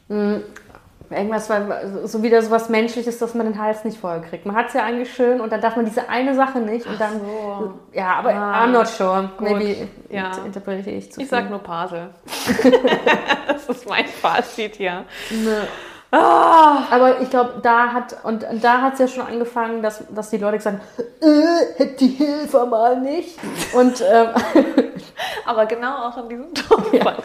Hm, 0.09 0.43
Irgendwas, 1.13 1.51
weil 1.51 2.03
so 2.07 2.23
wieder 2.23 2.41
so 2.41 2.53
was 2.53 2.69
Menschliches, 2.69 3.19
dass 3.19 3.35
man 3.35 3.47
den 3.47 3.61
Hals 3.61 3.85
nicht 3.85 3.99
voll 3.99 4.21
kriegt. 4.21 4.47
Man 4.47 4.55
hat 4.55 4.69
es 4.69 4.75
ja 4.75 4.85
eigentlich 4.85 5.13
schön 5.13 5.41
und 5.41 5.51
dann 5.51 5.61
darf 5.61 5.75
man 5.75 5.85
diese 5.85 6.09
eine 6.09 6.37
Sache 6.37 6.61
nicht 6.61 6.87
und 6.87 7.01
dann. 7.01 7.19
so. 7.21 7.73
Ja, 7.93 8.15
aber 8.17 8.33
Ah, 8.33 8.63
I'm 8.65 8.69
not 8.71 8.87
sure. 8.87 9.29
gut. 9.37 9.49
Maybe 9.51 9.89
Ja. 10.09 10.27
int- 10.31 10.47
interpretiere 10.47 10.95
ich 10.97 11.11
zu 11.11 11.21
Ich 11.21 11.27
viel. 11.27 11.37
sag 11.37 11.51
nur 11.51 11.59
Pasel. 11.59 12.11
das 13.49 13.69
ist 13.69 13.89
mein 13.89 14.07
Fazit 14.07 14.77
hier. 14.77 15.05
Ne. 15.31 15.67
Ah, 16.13 16.85
Aber 16.91 17.21
ich 17.21 17.31
glaube, 17.31 17.61
da 17.63 17.93
hat 17.93 18.17
und 18.25 18.45
da 18.63 18.81
hat 18.81 18.95
es 18.95 18.99
ja 18.99 19.07
schon 19.09 19.27
angefangen, 19.27 19.81
dass, 19.81 20.03
dass 20.11 20.31
die 20.31 20.39
Leute 20.39 20.57
gesagt 20.57 20.79
haben, 20.81 21.05
äh, 21.23 21.77
hätte 21.77 21.95
die 21.97 22.09
Hilfe 22.09 22.67
mal 22.67 23.01
nicht. 23.01 23.39
Und 23.75 24.01
ähm, 24.01 24.29
aber 25.47 25.67
genau 25.67 26.09
auch 26.09 26.17
an 26.17 26.29
diesem 26.29 26.53
Tonfall. 26.53 27.17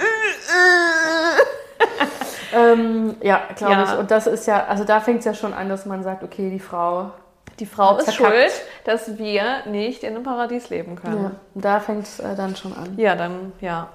ähm, 2.53 3.15
ja, 3.21 3.41
glaube 3.55 3.73
Ja. 3.73 3.83
ich. 3.93 3.99
Und 3.99 4.11
das 4.11 4.27
ist 4.27 4.45
ja, 4.47 4.65
also 4.65 4.83
da 4.83 4.99
fängt 4.99 5.19
es 5.19 5.25
ja 5.25 5.33
schon 5.33 5.53
an, 5.53 5.69
dass 5.69 5.86
man 5.86 6.03
sagt, 6.03 6.23
okay, 6.23 6.49
die 6.49 6.59
Frau. 6.59 7.11
Die 7.59 7.65
Frau 7.65 7.97
ist 7.97 8.11
verkackt. 8.13 8.36
schuld, 8.36 8.61
dass 8.83 9.17
wir 9.17 9.43
nicht 9.65 10.03
in 10.03 10.13
einem 10.15 10.23
Paradies 10.23 10.69
leben 10.69 10.95
Ja, 11.03 11.09
können. 11.09 11.36
da 11.53 11.79
fängt 11.79 12.03
es 12.03 12.19
äh, 12.19 12.36
dann 12.36 12.55
schon 12.55 12.73
an. 12.75 12.93
Ja, 12.97 13.15
dann, 13.15 13.53
ja. 13.61 13.88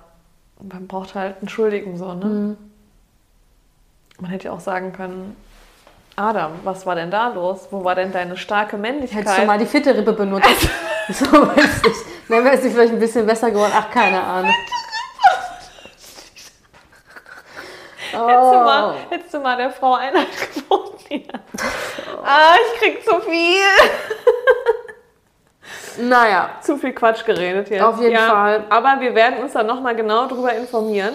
Man 0.62 0.86
braucht 0.86 1.14
halt 1.14 1.36
einen 1.40 1.48
Schuldigen 1.48 1.96
so, 1.96 2.12
ne? 2.14 2.24
Mhm. 2.24 2.56
Man 4.20 4.30
hätte 4.30 4.46
ja 4.48 4.52
auch 4.52 4.60
sagen 4.60 4.92
können, 4.92 5.36
Adam, 6.16 6.52
was 6.64 6.84
war 6.84 6.94
denn 6.94 7.10
da 7.10 7.28
los? 7.28 7.68
Wo 7.70 7.82
war 7.84 7.94
denn 7.94 8.12
deine 8.12 8.36
starke 8.36 8.76
Männlichkeit? 8.76 9.20
Hättest 9.20 9.38
du 9.38 9.44
mal 9.46 9.58
die 9.58 9.66
fitte 9.66 9.96
Rippe 9.96 10.12
benutzt. 10.12 10.48
so 11.08 11.24
weiß 11.32 11.82
ich. 11.86 11.96
Dann 12.28 12.44
wäre 12.44 12.54
es 12.56 12.60
vielleicht 12.60 12.92
ein 12.92 12.98
bisschen 13.00 13.26
besser 13.26 13.50
geworden. 13.50 13.72
Ach, 13.74 13.90
keine 13.90 14.22
Ahnung. 14.22 14.52
Hättest, 18.12 18.52
du 18.52 18.58
mal, 18.58 18.90
Oh. 18.94 19.10
hättest 19.12 19.34
du 19.34 19.40
mal 19.40 19.56
der 19.56 19.70
Frau 19.70 19.94
Einheit 19.94 20.26
geboten? 20.54 20.96
Ja. 21.10 21.40
Ah, 22.24 22.54
ich 22.74 22.80
krieg 22.80 23.04
zu 23.04 23.20
viel. 23.20 23.62
Naja, 26.08 26.50
Zu 26.60 26.76
viel 26.76 26.92
Quatsch 26.92 27.24
geredet 27.24 27.68
jetzt. 27.70 27.82
Auf 27.82 28.00
jeden 28.00 28.16
Fall. 28.16 28.64
Aber 28.70 29.00
wir 29.00 29.14
werden 29.14 29.40
uns 29.40 29.52
dann 29.52 29.66
nochmal 29.66 29.94
genau 29.96 30.26
darüber 30.26 30.52
informieren. 30.54 31.14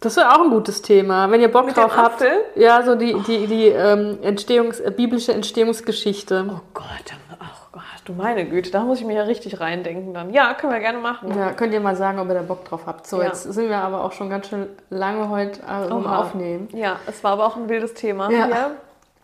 Das 0.00 0.16
wäre 0.16 0.30
auch 0.34 0.40
ein 0.42 0.50
gutes 0.50 0.82
Thema. 0.82 1.30
Wenn 1.30 1.40
ihr 1.40 1.50
Bock 1.52 1.66
Mit 1.66 1.76
drauf 1.76 1.96
habt. 1.96 2.22
Ja, 2.54 2.82
so 2.82 2.94
die, 2.94 3.14
die, 3.26 3.46
die 3.46 3.66
ähm, 3.68 4.18
Entstehungs-, 4.22 4.80
äh, 4.82 4.90
biblische 4.90 5.32
Entstehungsgeschichte. 5.32 6.46
Oh 6.48 6.60
Gott, 6.74 6.86
ach 7.38 7.68
Gott, 7.72 7.82
du 8.06 8.12
meine 8.14 8.46
Güte, 8.46 8.70
da 8.70 8.80
muss 8.80 9.00
ich 9.00 9.06
mir 9.06 9.14
ja 9.16 9.22
richtig 9.24 9.60
reindenken 9.60 10.14
dann. 10.14 10.32
Ja, 10.32 10.54
können 10.54 10.72
wir 10.72 10.80
gerne 10.80 10.98
machen. 10.98 11.36
Ja, 11.38 11.52
könnt 11.52 11.72
ihr 11.74 11.80
mal 11.80 11.96
sagen, 11.96 12.18
ob 12.18 12.28
ihr 12.28 12.34
da 12.34 12.42
Bock 12.42 12.64
drauf 12.64 12.82
habt. 12.86 13.06
So, 13.06 13.20
Ja. 13.20 13.28
jetzt 13.28 13.42
sind 13.44 13.68
wir 13.68 13.78
aber 13.78 14.02
auch 14.04 14.12
schon 14.12 14.30
ganz 14.30 14.48
schön 14.48 14.66
lange 14.88 15.28
heute 15.28 15.60
äh, 15.60 15.92
um 15.92 16.04
Oha. 16.06 16.20
Aufnehmen. 16.20 16.68
Ja, 16.72 16.96
es 17.06 17.22
war 17.22 17.32
aber 17.32 17.46
auch 17.46 17.56
ein 17.56 17.68
wildes 17.68 17.94
Thema. 17.94 18.30
Ja. 18.30 18.46
hier. 18.46 18.70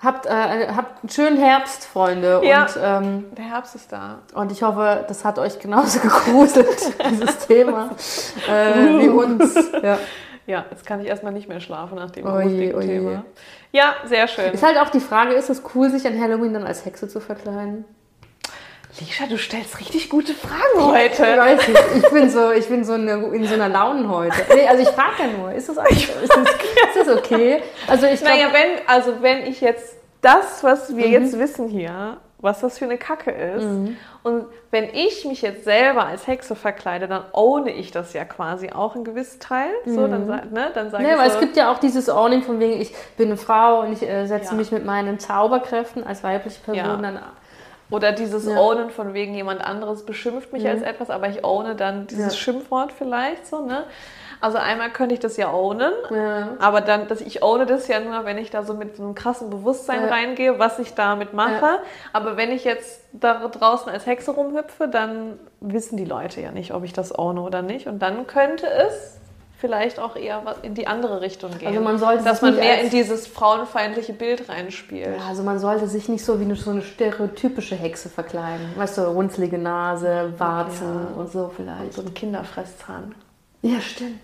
Habt, 0.03 0.27
äh, 0.27 0.69
habt 0.77 1.03
einen 1.03 1.09
schönen 1.09 1.39
Herbst, 1.39 1.87
Freunde. 1.87 2.43
Ja. 2.45 2.65
Und, 2.65 2.79
ähm, 2.83 3.25
Der 3.35 3.47
Herbst 3.47 3.75
ist 3.75 3.91
da. 3.91 4.19
und 4.35 4.53
ich 4.53 4.63
hoffe, 4.63 5.07
das 5.09 5.25
hat 5.25 5.39
euch 5.39 5.59
genauso 5.59 6.01
gegruselt, 6.01 6.93
dieses 7.11 7.39
Thema, 7.47 7.89
äh, 8.47 9.01
wie 9.01 9.09
uns. 9.09 9.55
Ja. 9.83 9.97
Ja, 10.47 10.65
jetzt 10.71 10.87
kann 10.87 11.01
ich 11.01 11.09
erstmal 11.09 11.33
nicht 11.33 11.49
mehr 11.49 11.61
schlafen 11.61 11.97
nach 11.97 12.11
dem 12.11 12.25
Oje, 12.27 12.75
oje. 12.77 12.87
Thema. 12.87 13.25
Ja, 13.73 13.97
sehr 14.05 14.29
schön. 14.29 14.53
Ist 14.53 14.63
halt 14.63 14.79
auch 14.79 14.91
die 14.91 15.01
Frage, 15.01 15.35
ist 15.35 15.51
es 15.51 15.63
cool, 15.75 15.91
sich 15.91 16.07
an 16.07 16.21
Halloween 16.21 16.55
dann 16.55 16.65
als 16.65 16.85
Hexe 16.85 17.09
zu 17.09 17.21
verkleiden? 17.21 17.85
Lisha, 19.01 19.27
du 19.27 19.37
stellst 19.37 19.79
richtig 19.79 20.09
gute 20.09 20.33
Fragen 20.33 20.83
heute. 20.87 21.23
Ich 21.23 21.39
weiß 21.39 21.69
nicht, 21.69 21.81
ich 22.05 22.11
bin 22.13 22.31
so, 22.31 22.51
ich 22.53 22.67
bin 22.69 22.83
so 22.85 22.95
eine, 22.95 23.27
in 23.35 23.45
so 23.47 23.53
einer 23.55 23.69
Laune 23.69 24.09
heute. 24.09 24.37
Nee, 24.55 24.67
also 24.67 24.83
ich 24.83 24.89
frage 24.89 25.15
ja 25.19 25.27
nur, 25.39 25.53
ist 25.53 25.69
das, 25.69 25.77
ist 25.91 26.09
das, 26.15 26.29
ist 26.31 26.97
das 26.97 27.09
okay? 27.17 27.63
Also 27.89 28.07
ich 28.07 28.21
glaube, 28.21 28.37
Naja, 28.37 28.49
wenn, 28.53 28.87
also 28.89 29.21
wenn 29.21 29.45
ich 29.47 29.61
jetzt 29.61 29.97
das, 30.23 30.63
was 30.65 30.89
Mhm. 30.89 30.97
wir 30.97 31.09
jetzt 31.09 31.39
wissen 31.39 31.69
hier, 31.69 32.17
was 32.39 32.61
das 32.61 32.79
für 32.79 32.85
eine 32.85 32.99
Kacke 32.99 33.31
ist, 33.31 33.65
Mhm. 33.65 33.97
und 34.23 34.45
wenn 34.71 34.85
ich 34.93 35.25
mich 35.25 35.41
jetzt 35.43 35.65
selber 35.65 36.05
als 36.07 36.27
Hexe 36.27 36.55
verkleide, 36.55 37.09
dann 37.09 37.25
ohne 37.33 37.71
ich 37.73 37.91
das 37.93 38.13
ja 38.13 38.25
quasi 38.27 38.71
auch 38.71 38.95
in 38.95 39.05
gewissen 39.05 39.41
Teil. 39.41 39.71
So, 39.87 40.07
dann, 40.07 40.27
sa- 40.27 40.43
ne, 40.53 40.71
dann 40.75 40.91
sage 40.91 41.03
Nee, 41.05 41.13
ich 41.13 41.19
weil 41.19 41.31
so, 41.31 41.35
es 41.37 41.41
gibt 41.41 41.57
ja 41.57 41.73
auch 41.73 41.79
dieses 41.79 42.11
Owning 42.11 42.43
von 42.43 42.61
wegen, 42.61 42.79
ich 42.81 42.95
bin 43.17 43.29
eine 43.29 43.37
Frau 43.39 43.81
und 43.81 43.93
ich 43.93 44.03
äh, 44.07 44.27
setze 44.27 44.51
Ja. 44.51 44.57
mich 44.57 44.71
mit 44.71 44.85
meinen 44.85 45.19
Zauberkräften 45.19 46.07
als 46.07 46.23
weibliche 46.23 46.61
Person 46.61 46.77
Ja. 46.85 46.97
dann 46.99 47.19
Oder 47.91 48.13
dieses 48.13 48.47
Ja. 48.47 48.53
Mhm. 48.53 48.59
Ownen 48.59 48.91
von 48.91 49.15
wegen 49.15 49.35
jemand 49.35 49.65
anderes 49.65 50.05
beschimpft 50.05 50.53
mich 50.53 50.67
als 50.67 50.83
etwas, 50.83 51.09
aber 51.11 51.29
ich 51.29 51.45
owne 51.45 51.77
dann 51.77 52.07
dieses 52.09 52.35
Ja. 52.35 52.39
Schimpfwort 52.41 52.93
vielleicht 52.93 53.47
so, 53.47 53.65
ne? 53.65 53.85
Also 54.41 54.59
einmal 54.59 54.91
könnte 54.91 55.15
ich 55.15 55.21
das 55.21 55.39
ja 55.39 55.51
ownen, 55.53 55.93
Ja. 56.11 56.49
aber 56.59 56.83
dann, 56.83 57.09
dass 57.09 57.21
ich 57.23 57.43
owne 57.43 57.65
das 57.65 57.89
ja 57.89 58.01
nur, 58.01 58.25
wenn 58.27 58.37
ich 58.37 58.51
da 58.51 58.65
so 58.65 58.75
mit 58.75 58.97
so 58.97 59.03
einem 59.03 59.15
krassen 59.15 59.49
Bewusstsein 59.49 60.03
Ja. 60.03 60.09
reingehe, 60.09 60.59
was 60.59 60.79
ich 60.79 60.95
damit 60.95 61.33
mache. 61.33 61.53
Ja. 61.65 61.79
Aber 62.13 62.37
wenn 62.37 62.53
ich 62.53 62.65
jetzt 62.65 63.03
da 63.13 63.47
draußen 63.49 63.91
als 63.91 64.05
Hexe 64.05 64.33
rumhüpfe, 64.33 64.89
dann 64.89 65.39
wissen 65.61 65.97
die 65.97 66.05
Leute 66.05 66.41
ja 66.43 66.51
nicht, 66.51 66.75
ob 66.75 66.85
ich 66.85 66.93
das 66.93 67.17
owne 67.19 67.41
oder 67.41 67.63
nicht. 67.63 67.87
Und 67.87 68.01
dann 68.01 68.27
könnte 68.27 68.67
es 68.69 69.19
vielleicht 69.59 69.99
auch 69.99 70.17
eher 70.17 70.43
was 70.45 70.59
in 70.63 70.75
die 70.75 70.87
andere 70.87 71.21
Richtung 71.21 71.57
gehen. 71.59 71.69
Also 71.69 71.81
man 71.81 71.99
sollte 71.99 72.25
dass 72.25 72.43
man 72.43 72.57
mehr 72.57 72.81
in 72.83 72.91
dieses 72.91 73.27
frauenfeindliche 73.27 74.13
Bild 74.13 74.49
reinspielt. 74.49 75.17
Ja, 75.19 75.27
also 75.29 75.43
man 75.43 75.59
sollte 75.59 75.89
sich 75.89 76.09
nicht 76.09 76.25
so 76.25 76.39
wie 76.41 76.45
eine, 76.45 76.57
so 76.57 76.71
eine 76.71 76.83
stereotypische 76.83 77.75
Hexe 77.75 78.09
verkleiden. 78.09 78.67
Weißt 78.77 78.99
du, 78.99 79.03
runzlige 79.03 79.59
Nase, 79.59 80.35
Warzen 80.39 81.09
Ja. 81.15 81.21
und 81.21 81.33
so 81.33 81.51
vielleicht. 81.55 81.95
So 81.95 82.03
ein 82.03 82.13
Kinderfresszahn. 82.13 83.15
Ja, 83.63 83.81
stimmt. 83.81 84.21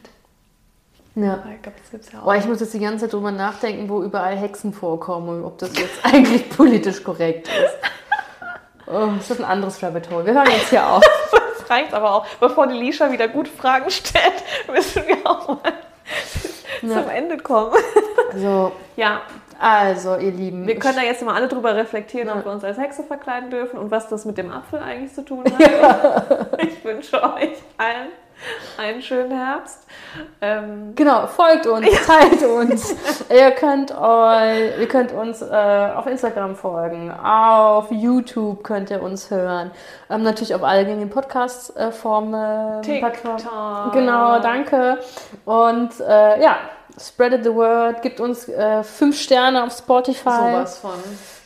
Ja. 1.15 1.43
Ich 1.55 1.63
glaube, 1.63 1.79
das 1.79 1.91
gibt's 1.91 2.13
ja 2.13 2.21
auch. 2.21 2.25
Boah, 2.25 2.37
ich 2.37 2.47
muss 2.47 2.61
jetzt 2.61 2.73
die 2.73 2.79
ganze 2.79 3.05
Zeit 3.05 3.13
drüber 3.13 3.33
nachdenken, 3.33 3.89
wo 3.89 4.03
überall 4.03 4.37
Hexen 4.37 4.73
vorkommen 4.73 5.29
und 5.29 5.45
ob 5.45 5.59
das 5.59 5.71
jetzt 5.79 5.93
eigentlich 6.05 6.49
politisch 6.51 7.03
korrekt 7.05 7.49
ist. 7.49 7.77
Oh, 8.87 9.09
ist 9.19 9.31
das 9.31 9.39
ein 9.39 9.45
anderes 9.45 9.83
Rabbit 9.83 10.11
Hole? 10.11 10.27
Wir 10.27 10.35
hören 10.35 10.51
jetzt 10.51 10.69
hier 10.71 10.87
auf. 10.87 11.03
Reicht 11.73 11.95
aber 11.95 12.15
auch. 12.15 12.27
Bevor 12.39 12.67
die 12.67 12.79
Lisha 12.79 13.11
wieder 13.11 13.29
gute 13.29 13.51
Fragen 13.51 13.91
stellt, 13.91 14.43
müssen 14.73 15.07
wir 15.07 15.17
auch 15.25 15.49
mal 15.49 15.73
zum 16.81 17.09
Ende 17.11 17.39
kommen. 17.39 17.73
So, 18.35 18.73
Ja, 18.97 19.21
also, 19.61 20.17
ihr 20.17 20.31
Lieben. 20.31 20.67
wir 20.67 20.79
können 20.79 20.97
da 20.97 21.03
jetzt 21.03 21.23
mal 21.23 21.35
alle 21.35 21.49
drüber 21.49 21.77
reflektieren, 21.77 22.31
ob 22.31 22.47
wir 22.47 22.51
uns 22.51 22.65
als 22.65 22.79
Hexe 22.79 23.03
verkleiden 23.05 23.51
dürfen 23.51 23.79
und 23.79 23.91
was 23.91 24.09
das 24.09 24.25
mit 24.25 24.39
dem 24.39 24.51
Apfel 24.51 24.81
eigentlich 24.81 25.13
zu 25.13 25.23
tun 25.23 25.45
hat. 25.45 26.63
Ich 26.63 26.83
wünsche 26.83 27.23
euch 27.23 27.51
allen 27.77 28.09
einen 28.79 29.03
schönen 29.03 29.31
Herbst. 29.31 29.87
Ähm, 30.41 30.95
Genau, 30.95 31.27
folgt 31.27 31.67
uns, 31.67 31.87
teilt 32.07 32.43
uns. 32.43 32.95
ihr, 33.31 33.51
könnt 33.53 33.91
ihr 33.91 34.89
könnt 34.89 35.13
uns 35.13 35.43
äh, 35.43 35.91
auf 35.95 36.07
Instagram 36.07 36.57
folgen, 36.57 37.11
auf 37.11 37.91
YouTube 37.91 38.63
könnt 38.65 38.91
ihr 38.91 39.03
uns 39.03 39.31
hören. 39.31 39.71
Ähm, 40.11 40.23
natürlich 40.23 40.55
auf 40.55 40.63
alle 40.63 40.85
gängigen 40.85 41.11
Podcast-Formen. 41.11 42.83
TikTok. 42.83 43.93
Genau, 43.93 44.41
danke. 44.41 44.99
Und 45.45 46.01
äh, 46.01 46.43
ja, 46.43 46.59
spreadet 47.01 47.45
the 47.45 47.55
word, 47.55 48.03
gibt 48.03 48.21
uns 48.21 48.49
äh, 48.49 48.83
fünf 48.83 49.19
Sterne 49.19 49.65
auf 49.65 49.73
Spotify, 49.73 50.31
sowas 50.31 50.79
von. 50.79 50.93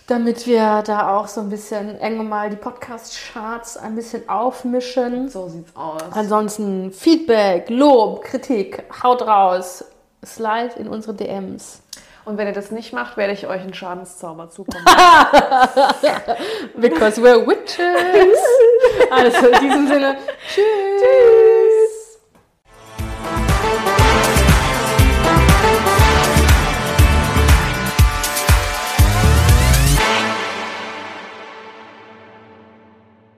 Damit 0.06 0.46
wir 0.46 0.82
da 0.86 1.16
auch 1.16 1.26
so 1.26 1.40
ein 1.40 1.48
bisschen 1.48 1.98
eng 1.98 2.28
mal 2.28 2.48
die 2.48 2.56
Podcast-Charts 2.56 3.76
ein 3.76 3.96
bisschen 3.96 4.28
aufmischen. 4.28 5.28
So 5.28 5.48
sieht's 5.48 5.74
aus. 5.74 6.02
Ansonsten 6.12 6.92
Feedback, 6.92 7.68
Lob, 7.70 8.22
Kritik, 8.22 8.84
haut 9.02 9.22
raus. 9.22 9.84
Slide 10.24 10.74
in 10.78 10.88
unsere 10.88 11.14
DMs. 11.14 11.82
Und 12.24 12.38
wenn 12.38 12.48
ihr 12.48 12.52
das 12.52 12.72
nicht 12.72 12.92
macht, 12.92 13.16
werde 13.16 13.32
ich 13.32 13.46
euch 13.46 13.60
einen 13.60 13.74
Schadenszauber 13.74 14.50
zukommen. 14.50 14.84
Because 16.76 17.20
we're 17.20 17.46
witches. 17.46 18.38
Also 19.10 19.46
in 19.46 19.60
diesem 19.60 19.86
Sinne, 19.86 20.16
tschüss. 20.52 21.55